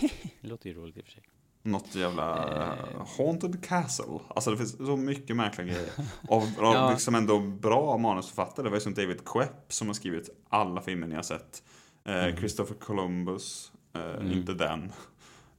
det 0.40 0.48
låter 0.48 0.70
ju 0.70 0.76
roligt 0.76 0.96
i 0.96 1.00
och 1.00 1.04
för 1.04 1.12
sig. 1.12 1.22
Något 1.62 1.94
jävla 1.94 2.48
Eh. 2.62 3.06
Haunted 3.18 3.64
Castle. 3.64 4.18
Alltså 4.28 4.50
det 4.50 4.56
finns 4.56 4.76
så 4.76 4.96
mycket 4.96 5.36
märkliga 5.36 5.66
grejer. 5.66 5.90
Av, 6.28 6.42
av 6.42 6.74
Ja. 6.74 6.90
liksom 6.90 7.14
ändå 7.14 7.38
bra 7.40 7.98
manusförfattare. 7.98 8.64
Det 8.64 8.70
var 8.70 8.76
ju 8.76 8.80
som 8.80 8.94
David 8.94 9.24
Koepp 9.24 9.72
som 9.72 9.86
har 9.86 9.94
skrivit 9.94 10.30
alla 10.48 10.80
filmer 10.80 11.06
ni 11.06 11.14
har 11.14 11.22
sett. 11.22 11.62
Eh, 12.04 12.14
Mm. 12.24 12.36
Christopher 12.36 12.74
Columbus. 12.74 13.72
Eh, 13.94 14.00
Mm. 14.02 14.32
Inte 14.32 14.54
den. 14.54 14.92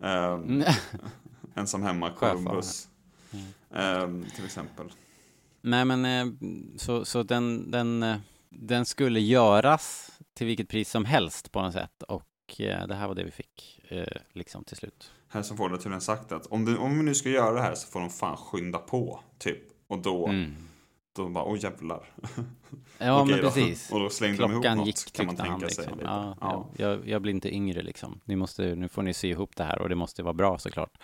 Eh. 0.03 0.39
Ensam 1.55 1.83
hemma. 1.83 2.09
Columbus. 2.11 2.87
Mm. 3.71 4.23
Eh, 4.23 4.31
till 4.35 4.45
exempel. 4.45 4.91
Nej, 5.61 5.85
men 5.85 6.05
eh, 6.05 6.33
så, 6.77 7.05
så 7.05 7.23
den, 7.23 7.71
den, 7.71 8.05
den 8.49 8.85
skulle 8.85 9.19
göras 9.19 10.11
till 10.33 10.47
vilket 10.47 10.69
pris 10.69 10.89
som 10.89 11.05
helst 11.05 11.51
på 11.51 11.61
något 11.61 11.73
sätt. 11.73 12.03
Och 12.07 12.23
det 12.57 12.95
här 12.95 13.07
var 13.07 13.15
det 13.15 13.23
vi 13.23 13.31
fick, 13.31 13.79
eh, 13.87 14.03
liksom 14.33 14.63
till 14.63 14.77
slut. 14.77 15.11
Harrison 15.27 15.57
Ford 15.57 15.71
har 15.71 15.77
tydligen 15.77 16.01
sagt 16.01 16.31
att 16.31 16.45
om, 16.47 16.65
det, 16.65 16.77
om 16.77 16.97
vi 16.97 17.03
nu 17.03 17.15
ska 17.15 17.29
göra 17.29 17.51
det 17.53 17.61
här 17.61 17.75
så 17.75 17.87
får 17.87 17.99
de 17.99 18.09
fan 18.09 18.37
skynda 18.37 18.77
på. 18.79 19.19
Typ. 19.37 19.61
Och 19.87 19.99
då, 19.99 20.27
Mm. 20.27 20.55
då 21.15 21.29
bara, 21.29 21.43
åh 21.43 21.57
jävlar. 21.63 22.05
Ja, 22.97 23.25
men 23.25 23.37
då. 23.37 23.43
precis. 23.43 23.91
Och 23.91 23.99
då 23.99 24.09
slängde 24.09 24.37
de 24.37 24.51
ihop 24.51 24.63
Klockan 24.63 24.77
något, 24.77 24.87
gick, 24.87 25.13
kan 25.13 25.25
man 25.25 25.35
tyckte 25.35 25.49
han. 25.51 25.59
tänka 25.59 25.73
sig 25.75 25.83
Liksom. 25.83 25.97
lite. 25.99 26.09
Ja, 26.11 26.35
Ja. 26.41 26.67
ja. 26.77 26.85
Jag, 26.85 27.07
jag 27.07 27.21
blir 27.21 27.33
inte 27.33 27.55
yngre 27.55 27.81
liksom. 27.81 28.19
Ni 28.25 28.35
måste, 28.35 28.75
nu 28.75 28.87
får 28.89 29.01
ni 29.01 29.13
sy 29.13 29.29
ihop 29.29 29.55
det 29.55 29.63
här 29.63 29.81
och 29.81 29.89
det 29.89 29.95
måste 29.95 30.23
vara 30.23 30.33
bra 30.33 30.57
såklart. 30.57 30.97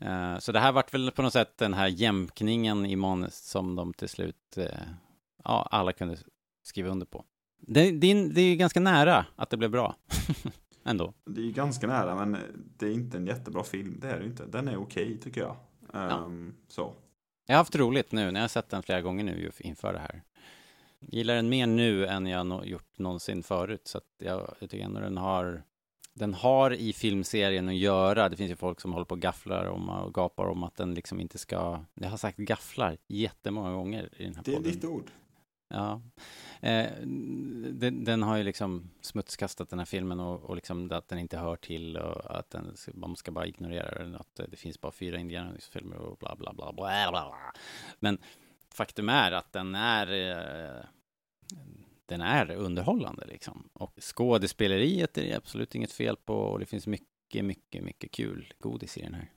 Eh, 0.00 0.38
så 0.38 0.52
det 0.52 0.60
här 0.60 0.72
vart 0.72 0.94
väl 0.94 1.10
på 1.10 1.22
något 1.22 1.32
sätt 1.32 1.58
den 1.58 1.74
här 1.74 1.86
jämkningen 1.86 2.86
i 2.86 2.96
manus 2.96 3.36
som 3.38 3.76
de 3.76 3.94
till 3.94 4.08
slut, 4.08 4.56
eh, 4.56 4.64
ja, 5.44 5.68
alla 5.70 5.92
kunde 5.92 6.16
skriva 6.62 6.88
under 6.88 7.06
på. 7.06 7.24
Det, 7.60 7.90
det, 7.90 8.06
är- 8.10 8.28
det 8.34 8.40
är 8.40 8.56
ganska 8.56 8.80
nära 8.80 9.26
att 9.36 9.50
det 9.50 9.56
blev 9.56 9.70
bra. 9.70 9.96
Ändå. 10.84 11.14
Det 11.26 11.40
är 11.40 11.44
ju 11.44 11.52
ganska 11.52 11.86
nära 11.86 12.14
men 12.26 12.36
det 12.78 12.86
är 12.86 12.92
inte 12.92 13.16
en 13.16 13.26
jättebra 13.26 13.64
film. 13.64 13.98
Det 14.00 14.10
är 14.10 14.18
det 14.20 14.26
inte. 14.26 14.46
Den 14.46 14.68
är 14.68 14.76
okej 14.76 15.18
tycker 15.18 15.40
jag. 15.40 15.56
Ehm, 15.94 16.54
Så. 16.68 16.94
Jag 17.46 17.54
har 17.54 17.58
haft 17.58 17.76
roligt 17.76 18.12
nu 18.12 18.24
när 18.30 18.40
jag 18.40 18.44
har 18.44 18.48
sett 18.48 18.68
den 18.68 18.82
flera 18.82 19.00
gånger 19.00 19.24
nu 19.24 19.50
inför 19.58 19.92
det 19.92 19.98
här. 19.98 20.22
Gillar 21.00 21.34
den 21.34 21.48
mer 21.48 21.66
nu 21.66 22.06
än 22.06 22.26
jag 22.26 22.46
no 22.46 22.64
gjort 22.64 22.98
någonsin 22.98 23.42
förut, 23.42 23.80
så 23.84 23.98
att 23.98 24.04
jag, 24.18 24.54
jag 24.60 24.70
tycker 24.70 24.84
ändå 24.84 25.00
den 25.00 25.16
har 25.16 25.62
den 26.14 26.34
har 26.34 26.70
i 26.70 26.92
filmserien 26.92 27.68
att 27.68 27.76
göra. 27.76 28.28
Det 28.28 28.36
finns 28.36 28.50
ju 28.50 28.56
folk 28.56 28.80
som 28.80 28.92
håller 28.92 29.04
på 29.04 29.14
och 29.14 29.20
gafflar 29.20 29.66
om 29.66 29.88
och 29.88 30.14
gapar 30.14 30.44
om 30.44 30.62
att 30.64 30.76
den 30.76 30.94
liksom 30.94 31.20
inte 31.20 31.38
ska... 31.38 31.80
Jag 31.94 32.08
har 32.10 32.16
sagt 32.16 32.36
gafflar 32.38 32.96
jättemånga 33.08 33.72
gånger 33.72 34.08
i 34.16 34.24
den 34.24 34.34
här 34.34 34.42
Det 34.44 34.50
är 34.52 34.56
podden. 34.56 34.72
ditt 34.72 34.84
ord. 34.84 35.10
Ja. 35.68 36.02
Eh, 36.60 36.90
den, 37.72 38.04
den 38.04 38.22
har 38.22 38.36
ju 38.36 38.42
liksom 38.42 38.90
smutskastat 39.00 39.70
den 39.70 39.78
här 39.78 39.86
filmen 39.86 40.20
och, 40.20 40.42
och 40.42 40.56
liksom 40.56 40.92
att 40.92 41.08
den 41.08 41.18
inte 41.18 41.38
hör 41.38 41.56
till 41.56 41.96
och 41.96 42.38
att 42.38 42.50
den, 42.50 42.74
man 42.94 43.16
ska 43.16 43.30
bara 43.30 43.46
ignorera 43.46 43.98
den. 43.98 44.14
Att 44.14 44.40
det 44.50 44.56
finns 44.56 44.80
bara 44.80 44.92
fyra 44.92 45.18
Indiana 45.18 45.50
Jones-filmer 45.50 45.96
och 45.96 46.16
bla 46.16 46.36
bla 46.36 46.52
bla 46.52 46.72
bla 46.72 47.10
bla. 47.10 47.10
bla. 47.10 47.52
Men 47.98 48.18
faktum 48.74 49.08
är 49.08 49.32
att 49.32 49.52
den 49.52 49.74
är 49.74 50.12
eh, 50.12 50.84
den 52.06 52.20
är 52.20 52.50
underhållande 52.50 53.26
liksom. 53.26 53.68
Och 53.72 53.94
skådespeleriet 54.00 55.18
är 55.18 55.22
det 55.22 55.34
absolut 55.34 55.74
inget 55.74 55.92
fel 55.92 56.16
på 56.16 56.34
och 56.34 56.58
det 56.58 56.66
finns 56.66 56.86
mycket, 56.86 57.44
mycket, 57.44 57.84
mycket 57.84 58.10
kul 58.10 58.52
godis 58.58 58.98
i 58.98 59.02
den 59.02 59.14
här. 59.14 59.32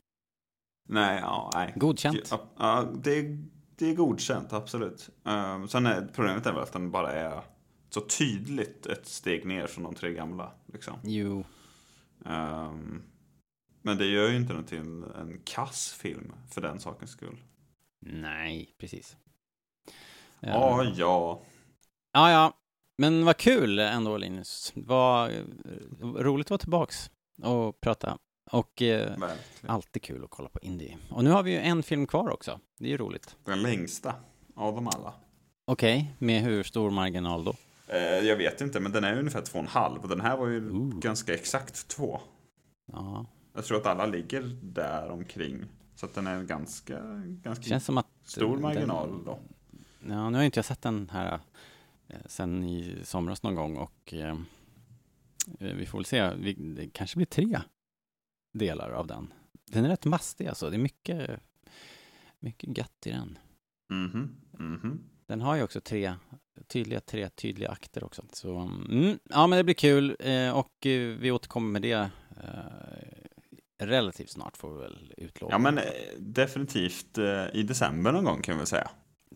Nej, 0.90 1.20
ja, 1.22 1.52
nej. 1.54 1.74
Godkänt. 1.76 2.34
Ja 2.58 2.92
det, 3.04 3.20
är, 3.20 3.46
det 3.82 3.90
är 3.90 3.96
godkänt, 3.96 4.54
absolut. 4.54 5.10
Um, 5.24 5.68
sen 5.68 5.86
är 5.86 6.10
problemet 6.14 6.46
är 6.46 6.54
väl 6.54 6.64
att 6.64 6.74
den 6.74 6.92
bara 6.92 7.12
är 7.12 7.42
så 7.90 8.02
tydligt 8.02 8.86
ett 8.86 9.08
steg 9.08 9.46
ner 9.46 9.68
från 9.68 9.84
de 9.84 9.96
tre 9.96 10.14
gamla. 10.14 10.52
Liksom. 10.74 10.94
Jo. 11.04 11.46
Um, 12.26 13.04
men 13.82 13.98
det 13.98 14.06
gör 14.06 14.30
ju 14.30 14.36
inte 14.36 14.54
den 14.54 14.64
till 14.64 14.80
en 14.80 15.42
kass 15.44 15.94
film 15.94 16.34
för 16.50 16.62
den 16.62 16.80
sakens 16.80 17.12
skull. 17.12 17.38
Nej, 18.00 18.76
precis. 18.80 19.18
Ja, 20.40 20.84
ja. 20.84 21.42
Ja, 22.14 22.32
ja. 22.32 22.54
Men 22.98 23.26
vad 23.26 23.38
kul 23.38 23.80
ändå, 23.80 24.18
Linus. 24.18 24.72
Vad 24.76 25.32
eh, 25.32 25.44
roligt 26.02 26.48
att 26.48 26.50
vara 26.50 26.58
tillbaks 26.58 27.12
och 27.44 27.82
prata. 27.82 28.18
Och 28.52 28.82
eh, 28.82 29.18
alltid 29.66 30.02
kul 30.02 30.24
att 30.24 30.30
kolla 30.30 30.50
på 30.50 30.60
indie. 30.60 30.98
Och 31.10 31.24
nu 31.24 31.30
har 31.30 31.44
vi 31.44 31.52
ju 31.52 31.58
en 31.58 31.84
film 31.84 32.08
kvar 32.08 32.30
också. 32.30 32.60
Det 32.80 32.86
är 32.86 32.90
ju 32.90 32.98
roligt. 32.98 33.36
Den 33.46 33.62
längsta 33.62 34.16
av 34.56 34.76
dem 34.76 34.88
alla. 34.88 35.14
Okej, 35.66 36.02
okay. 36.02 36.28
med 36.28 36.42
hur 36.42 36.64
stor 36.64 36.92
marginal 36.92 37.44
då? 37.44 37.56
Eh, 37.88 38.00
jag 38.00 38.36
vet 38.36 38.62
inte, 38.62 38.80
men 38.80 38.92
den 38.92 39.04
är 39.04 39.20
ungefär 39.20 39.42
två 39.42 39.58
och 39.60 39.64
en 39.64 39.70
halv. 39.70 40.02
Och 40.02 40.10
den 40.10 40.22
här 40.22 40.38
var 40.38 40.48
ju 40.48 40.70
Ooh. 40.70 41.00
ganska 41.00 41.34
exakt 41.34 41.88
två. 41.88 42.22
Ja. 42.86 43.26
Jag 43.54 43.66
tror 43.66 43.78
att 43.78 43.86
alla 43.86 44.06
ligger 44.06 44.42
där 44.62 45.10
omkring. 45.10 45.66
Så 45.96 46.06
att 46.06 46.16
den 46.16 46.28
är 46.28 46.44
ganska, 46.44 47.00
ganska 47.26 47.64
Känns 47.64 47.86
som 47.86 47.98
att 47.98 48.08
stor 48.24 48.58
marginal 48.58 49.10
den, 49.10 49.26
då. 49.26 49.40
Ja, 50.08 50.30
nu 50.30 50.38
har 50.38 50.44
inte 50.44 50.58
jag 50.58 50.66
sett 50.66 50.82
den 50.82 51.10
här 51.10 51.40
eh, 52.08 52.16
sen 52.26 52.64
i 52.64 52.96
somras 53.04 53.44
någon 53.44 53.56
gång 53.56 53.78
och 53.78 54.14
eh, 54.14 54.38
vi 55.60 55.86
får 55.86 55.98
väl 55.98 56.06
se. 56.06 56.34
Vi, 56.34 56.54
det 56.54 56.90
kanske 56.94 57.18
blir 57.18 57.26
tre 57.26 57.60
delar 58.52 58.92
av 58.92 59.08
den. 59.08 59.34
Den 59.66 59.86
är 59.86 59.90
rätt 59.90 60.06
mastig 60.06 60.48
alltså. 60.48 60.70
Det 60.70 60.76
är 60.76 60.80
mycket, 60.80 61.40
mycket 62.40 62.78
gött 62.78 63.08
i 63.08 63.10
den. 63.10 63.38
Mm 63.92 64.10
-hmm. 64.10 64.28
Mm 64.60 64.80
-hmm. 64.80 64.98
Den 65.28 65.42
har 65.42 65.56
ju 65.56 65.64
också 65.64 65.82
tre 65.82 66.14
tydliga, 66.68 67.00
tre 67.00 67.30
tydliga 67.30 67.70
akter 67.70 68.04
också. 68.04 68.24
Så, 68.34 68.58
mm, 68.58 69.20
ja, 69.30 69.48
men 69.48 69.58
det 69.58 69.64
blir 69.64 69.76
kul 69.76 70.16
eh, 70.20 70.52
och 70.52 70.86
eh, 70.86 71.18
vi 71.18 71.32
återkommer 71.32 71.72
med 71.72 71.82
det 71.82 72.10
eh, 72.44 73.86
relativt 73.86 74.30
snart 74.30 74.58
får 74.58 74.74
vi 74.74 74.82
väl 74.82 75.14
utlova. 75.18 75.54
Ja, 75.54 75.58
men 75.58 75.78
eh, 75.78 75.84
definitivt 76.20 77.18
eh, 77.18 77.46
i 77.54 77.64
december 77.64 78.12
någon 78.12 78.24
gång 78.24 78.42
kan 78.42 78.60
vi 78.60 78.66
säga. 78.66 78.90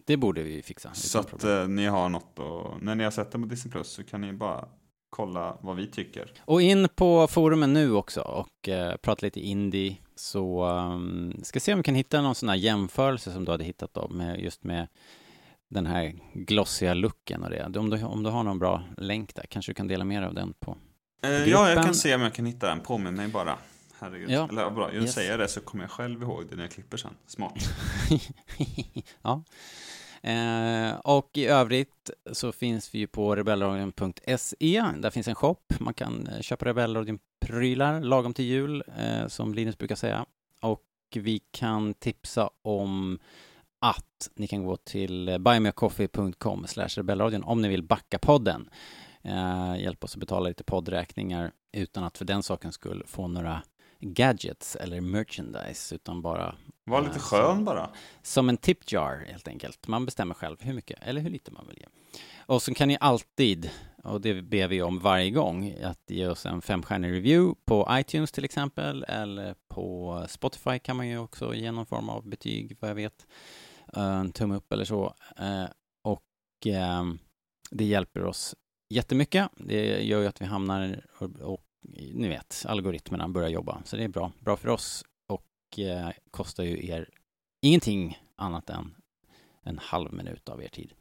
Det 0.06 0.18
borde 0.18 0.44
vi 0.44 0.62
fixa. 0.62 0.94
Så 0.94 1.20
att 1.20 1.44
eh, 1.44 1.68
ni 1.68 1.86
har 1.86 2.10
något 2.10 2.40
och 2.40 2.82
när 2.84 2.96
ni 2.96 3.04
har 3.04 3.12
sett 3.12 3.32
den 3.32 3.42
på 3.42 3.48
Disney 3.48 3.72
Plus 3.72 3.88
så 3.88 4.04
kan 4.04 4.22
ni 4.22 4.34
bara 4.34 4.68
kolla 5.16 5.58
vad 5.62 5.76
vi 5.76 5.88
tycker. 5.88 6.32
Och 6.40 6.62
in 6.62 6.88
på 6.96 7.28
forumen 7.28 7.74
nu 7.74 7.94
också 7.94 8.22
och 8.22 8.70
eh, 8.70 8.96
prata 8.96 9.26
lite 9.26 9.40
indie. 9.40 9.98
Så 10.16 10.66
um, 10.66 11.34
ska 11.44 11.60
se 11.60 11.74
om 11.74 11.80
vi 11.80 11.84
kan 11.84 11.96
hitta 11.96 12.22
någon 12.22 12.36
sån 12.36 12.50
här 12.50 12.56
jämförelse 12.56 13.32
som 13.32 13.46
du 13.46 13.52
hade 13.52 13.64
hittat 13.64 13.94
då 13.94 14.08
med 14.08 14.40
just 14.40 14.64
med 14.64 14.88
den 15.70 15.86
här 15.86 16.16
glossiga 16.34 16.94
looken 16.94 17.44
och 17.44 17.50
det. 17.50 17.80
Om 17.80 17.90
du, 17.90 18.04
om 18.04 18.24
du 18.24 18.30
har 18.30 18.44
någon 18.44 18.60
bra 18.60 18.84
länk 18.98 19.36
där, 19.36 19.46
kanske 19.50 19.72
du 19.72 19.74
kan 19.74 19.88
dela 19.88 20.06
mer 20.06 20.22
av 20.22 20.34
den 20.34 20.54
på 20.60 20.78
eh, 21.24 21.30
Ja, 21.32 21.70
jag 21.70 21.84
kan 21.84 21.96
se 21.96 22.16
om 22.16 22.22
jag 22.22 22.34
kan 22.34 22.46
hitta 22.46 22.68
den. 22.68 22.80
Påminn 22.80 23.16
mig 23.16 23.28
bara. 23.28 23.58
Herregud. 24.00 24.30
Ja. 24.30 24.48
Eller 24.50 24.70
bra, 24.70 24.94
jag 24.94 25.04
yes. 25.04 25.14
säger 25.14 25.38
det 25.38 25.48
så 25.48 25.62
kommer 25.62 25.84
jag 25.84 25.92
själv 25.92 26.22
ihåg 26.22 26.44
det 26.50 26.56
när 26.56 26.64
jag 26.64 26.72
klipper 26.72 26.98
sen. 26.98 27.14
Smart. 27.28 27.54
ja. 29.22 29.44
Eh, 30.26 30.96
och 30.96 31.38
i 31.38 31.46
övrigt 31.46 32.10
så 32.32 32.52
finns 32.52 32.96
vi 32.96 33.00
ju 33.00 33.08
på 33.08 33.36
rebellradion.se. 33.36 34.84
Där 34.98 35.10
finns 35.10 35.28
en 35.28 35.36
shop. 35.36 35.58
Man 35.80 35.94
kan 35.94 36.28
eh, 36.28 36.42
köpa 36.42 36.66
Rebellradion-prylar 36.66 38.02
lagom 38.02 38.34
till 38.34 38.46
jul, 38.46 38.84
eh, 38.98 39.28
som 39.28 39.54
Linus 39.54 39.78
brukar 39.78 39.96
säga. 39.96 40.26
Och 40.62 40.84
vi 41.14 41.42
kan 41.52 41.94
tipsa 41.94 42.50
om 42.62 43.20
att 43.80 44.30
ni 44.36 44.48
kan 44.48 44.64
gå 44.64 44.78
till 44.78 45.30
eh, 45.30 45.38
buymeacoffee.com 45.38 46.66
rebellradion 46.76 47.44
om 47.44 47.62
ni 47.62 47.68
vill 47.68 47.84
backa 47.84 48.20
podden. 48.20 48.70
Eh, 49.22 49.76
hjälp 49.82 50.04
oss 50.04 50.14
att 50.14 50.20
betala 50.20 50.48
lite 50.48 50.64
poddräkningar 50.64 51.52
utan 51.72 52.04
att 52.04 52.18
för 52.18 52.26
den 52.26 52.44
sakens 52.44 52.76
skull 52.76 53.04
få 53.08 53.28
några 53.28 53.62
gadgets 54.14 54.76
eller 54.76 55.02
merchandise, 55.02 55.96
utan 55.96 56.22
bara... 56.22 56.56
Var 56.84 57.02
lite 57.02 57.16
äh, 57.16 57.22
skön 57.22 57.56
som, 57.56 57.66
bara. 57.66 57.90
Som 58.22 58.50
en 58.50 58.58
tip 58.58 58.92
jar, 58.92 59.26
helt 59.28 59.48
enkelt. 59.48 59.88
Man 59.88 60.06
bestämmer 60.06 60.34
själv 60.34 60.58
hur 60.60 60.74
mycket 60.74 61.00
eller 61.02 61.22
hur 61.22 61.30
lite 61.30 61.52
man 61.52 61.68
vill 61.68 61.78
ge. 61.80 61.86
Och 62.38 62.62
så 62.62 62.74
kan 62.74 62.88
ni 62.88 62.98
alltid, 63.00 63.70
och 64.04 64.22
det 64.22 64.42
ber 64.42 64.68
vi 64.68 64.82
om 64.82 65.00
varje 65.00 65.30
gång, 65.30 65.76
att 65.84 66.04
ge 66.08 66.28
oss 66.28 66.46
en 66.46 66.62
femstjärnig 66.62 67.12
review 67.12 67.60
på 67.66 67.88
iTunes 67.92 68.32
till 68.32 68.46
exempel, 68.46 69.06
eller 69.08 69.56
på 69.68 70.26
Spotify 70.30 70.80
kan 70.80 70.98
man 70.98 71.08
ju 71.08 71.18
också 71.18 71.54
ge 71.56 71.72
någon 71.72 71.86
form 71.86 72.10
av 72.10 72.28
betyg, 72.28 72.78
vad 72.80 72.90
jag 72.90 72.96
vet. 72.96 73.28
En 73.94 74.32
tumme 74.32 74.56
upp 74.56 74.74
eller 74.74 74.86
så. 74.86 75.16
Eh, 75.38 75.66
och 76.04 76.24
det 77.72 77.86
hjälper 77.86 78.24
oss 78.24 78.56
jättemycket. 78.90 79.50
Det 79.58 80.04
gör 80.04 80.22
ju 80.22 80.28
att 80.28 80.42
vi 80.42 80.46
hamnar 80.46 81.02
och 81.42 81.65
ni 82.14 82.28
vet, 82.28 82.66
algoritmerna 82.68 83.28
börjar 83.28 83.50
jobba. 83.50 83.82
Så 83.86 83.98
det 83.98 84.04
är 84.04 84.08
bra. 84.08 84.32
Bra 84.40 84.58
för 84.58 84.70
oss 84.70 85.06
och 85.28 85.80
eh, 85.80 86.10
kostar 86.32 86.64
ju 86.64 86.88
er 86.88 87.10
ingenting 87.62 88.20
annat 88.36 88.70
än 88.70 88.96
en 89.64 89.80
halv 89.80 90.14
minut 90.14 90.50
av 90.50 90.64
er 90.64 90.68
tid. 90.68 90.94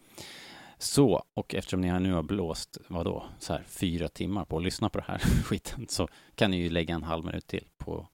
Så, 0.78 1.24
och 1.34 1.54
eftersom 1.54 1.80
ni 1.80 2.00
nu 2.00 2.12
har 2.12 2.22
blåst, 2.22 2.78
vadå, 2.88 3.24
så 3.38 3.52
här 3.52 3.62
fyra 3.66 4.08
timmar 4.08 4.44
på 4.44 4.56
att 4.56 4.62
lyssna 4.62 4.90
på 4.90 4.98
det 4.98 5.04
här 5.08 5.18
skiten, 5.44 5.88
så 5.88 6.08
kan 6.34 6.50
ni 6.50 6.56
ju 6.56 6.70
lägga 6.70 6.94
en 6.94 7.02
halv 7.02 7.24
minut 7.24 7.46
till 7.46 7.68
på 7.76 8.08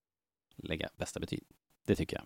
att 0.58 0.68
lägga 0.68 0.88
bästa 0.96 1.20
betyg. 1.20 1.42
Det 1.86 1.96
tycker 1.96 2.16
jag. 2.16 2.24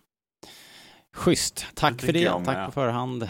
Schysst. 1.11 1.65
Tack 1.75 1.99
det 1.99 2.05
för 2.05 2.13
det. 2.13 2.45
Tack 2.45 2.65
på 2.65 2.71
förhand. 2.71 3.23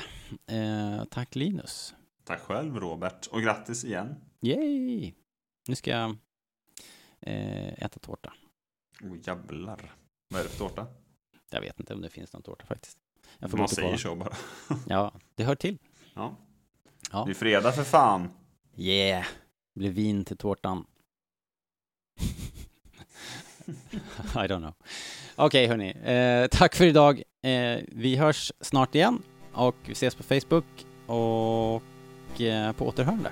Eh, 0.47 1.03
tack 1.09 1.35
Linus. 1.35 1.95
Tack 2.23 2.39
själv 2.39 2.77
Robert. 2.77 3.27
Och 3.27 3.41
grattis 3.41 3.85
igen. 3.85 4.15
Yay! 4.41 5.13
Nu 5.67 5.75
ska 5.75 5.91
jag 5.91 6.17
äta 7.25 7.99
tårta. 7.99 8.33
Oh, 9.03 9.17
jävlar. 9.23 9.95
Vad 10.29 10.39
är 10.39 10.43
det 10.43 10.49
för 10.49 10.57
tårta? 10.57 10.87
Jag 11.49 11.61
vet 11.61 11.79
inte 11.79 11.93
om 11.93 12.01
det 12.01 12.09
finns 12.09 12.33
någon 12.33 12.41
tårta 12.41 12.65
faktiskt. 12.65 12.97
Jag 13.39 13.51
får 13.51 13.57
Man 13.57 13.67
säger 13.67 13.97
så 13.97 14.15
bara. 14.15 14.35
ja, 14.87 15.13
det 15.35 15.43
hör 15.43 15.55
till. 15.55 15.77
Ja. 16.13 16.35
ja. 17.11 17.23
Det 17.25 17.31
är 17.31 17.35
fredag 17.35 17.71
för 17.71 17.83
fan. 17.83 18.29
Yeah. 18.75 19.25
Det 19.73 19.79
blir 19.79 19.91
vin 19.91 20.25
till 20.25 20.37
tårtan. 20.37 20.85
I 24.19 24.47
don't 24.47 24.59
know. 24.59 24.73
Okej, 25.35 25.45
okay, 25.45 25.67
hörni. 25.67 25.89
Eh, 25.91 26.47
tack 26.47 26.75
för 26.75 26.85
idag. 26.85 27.21
Eh, 27.41 27.79
vi 27.87 28.15
hörs 28.15 28.51
snart 28.61 28.95
igen 28.95 29.21
och 29.53 29.75
vi 29.85 29.91
ses 29.91 30.15
på 30.15 30.23
Facebook 30.23 30.85
och 31.05 32.41
eh, 32.41 32.71
på 32.71 32.87
återhörande. 32.87 33.31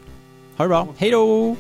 Ha 0.57 0.65
det 0.65 0.70
bra. 0.70 0.88
Hej 0.98 1.11
då! 1.11 1.56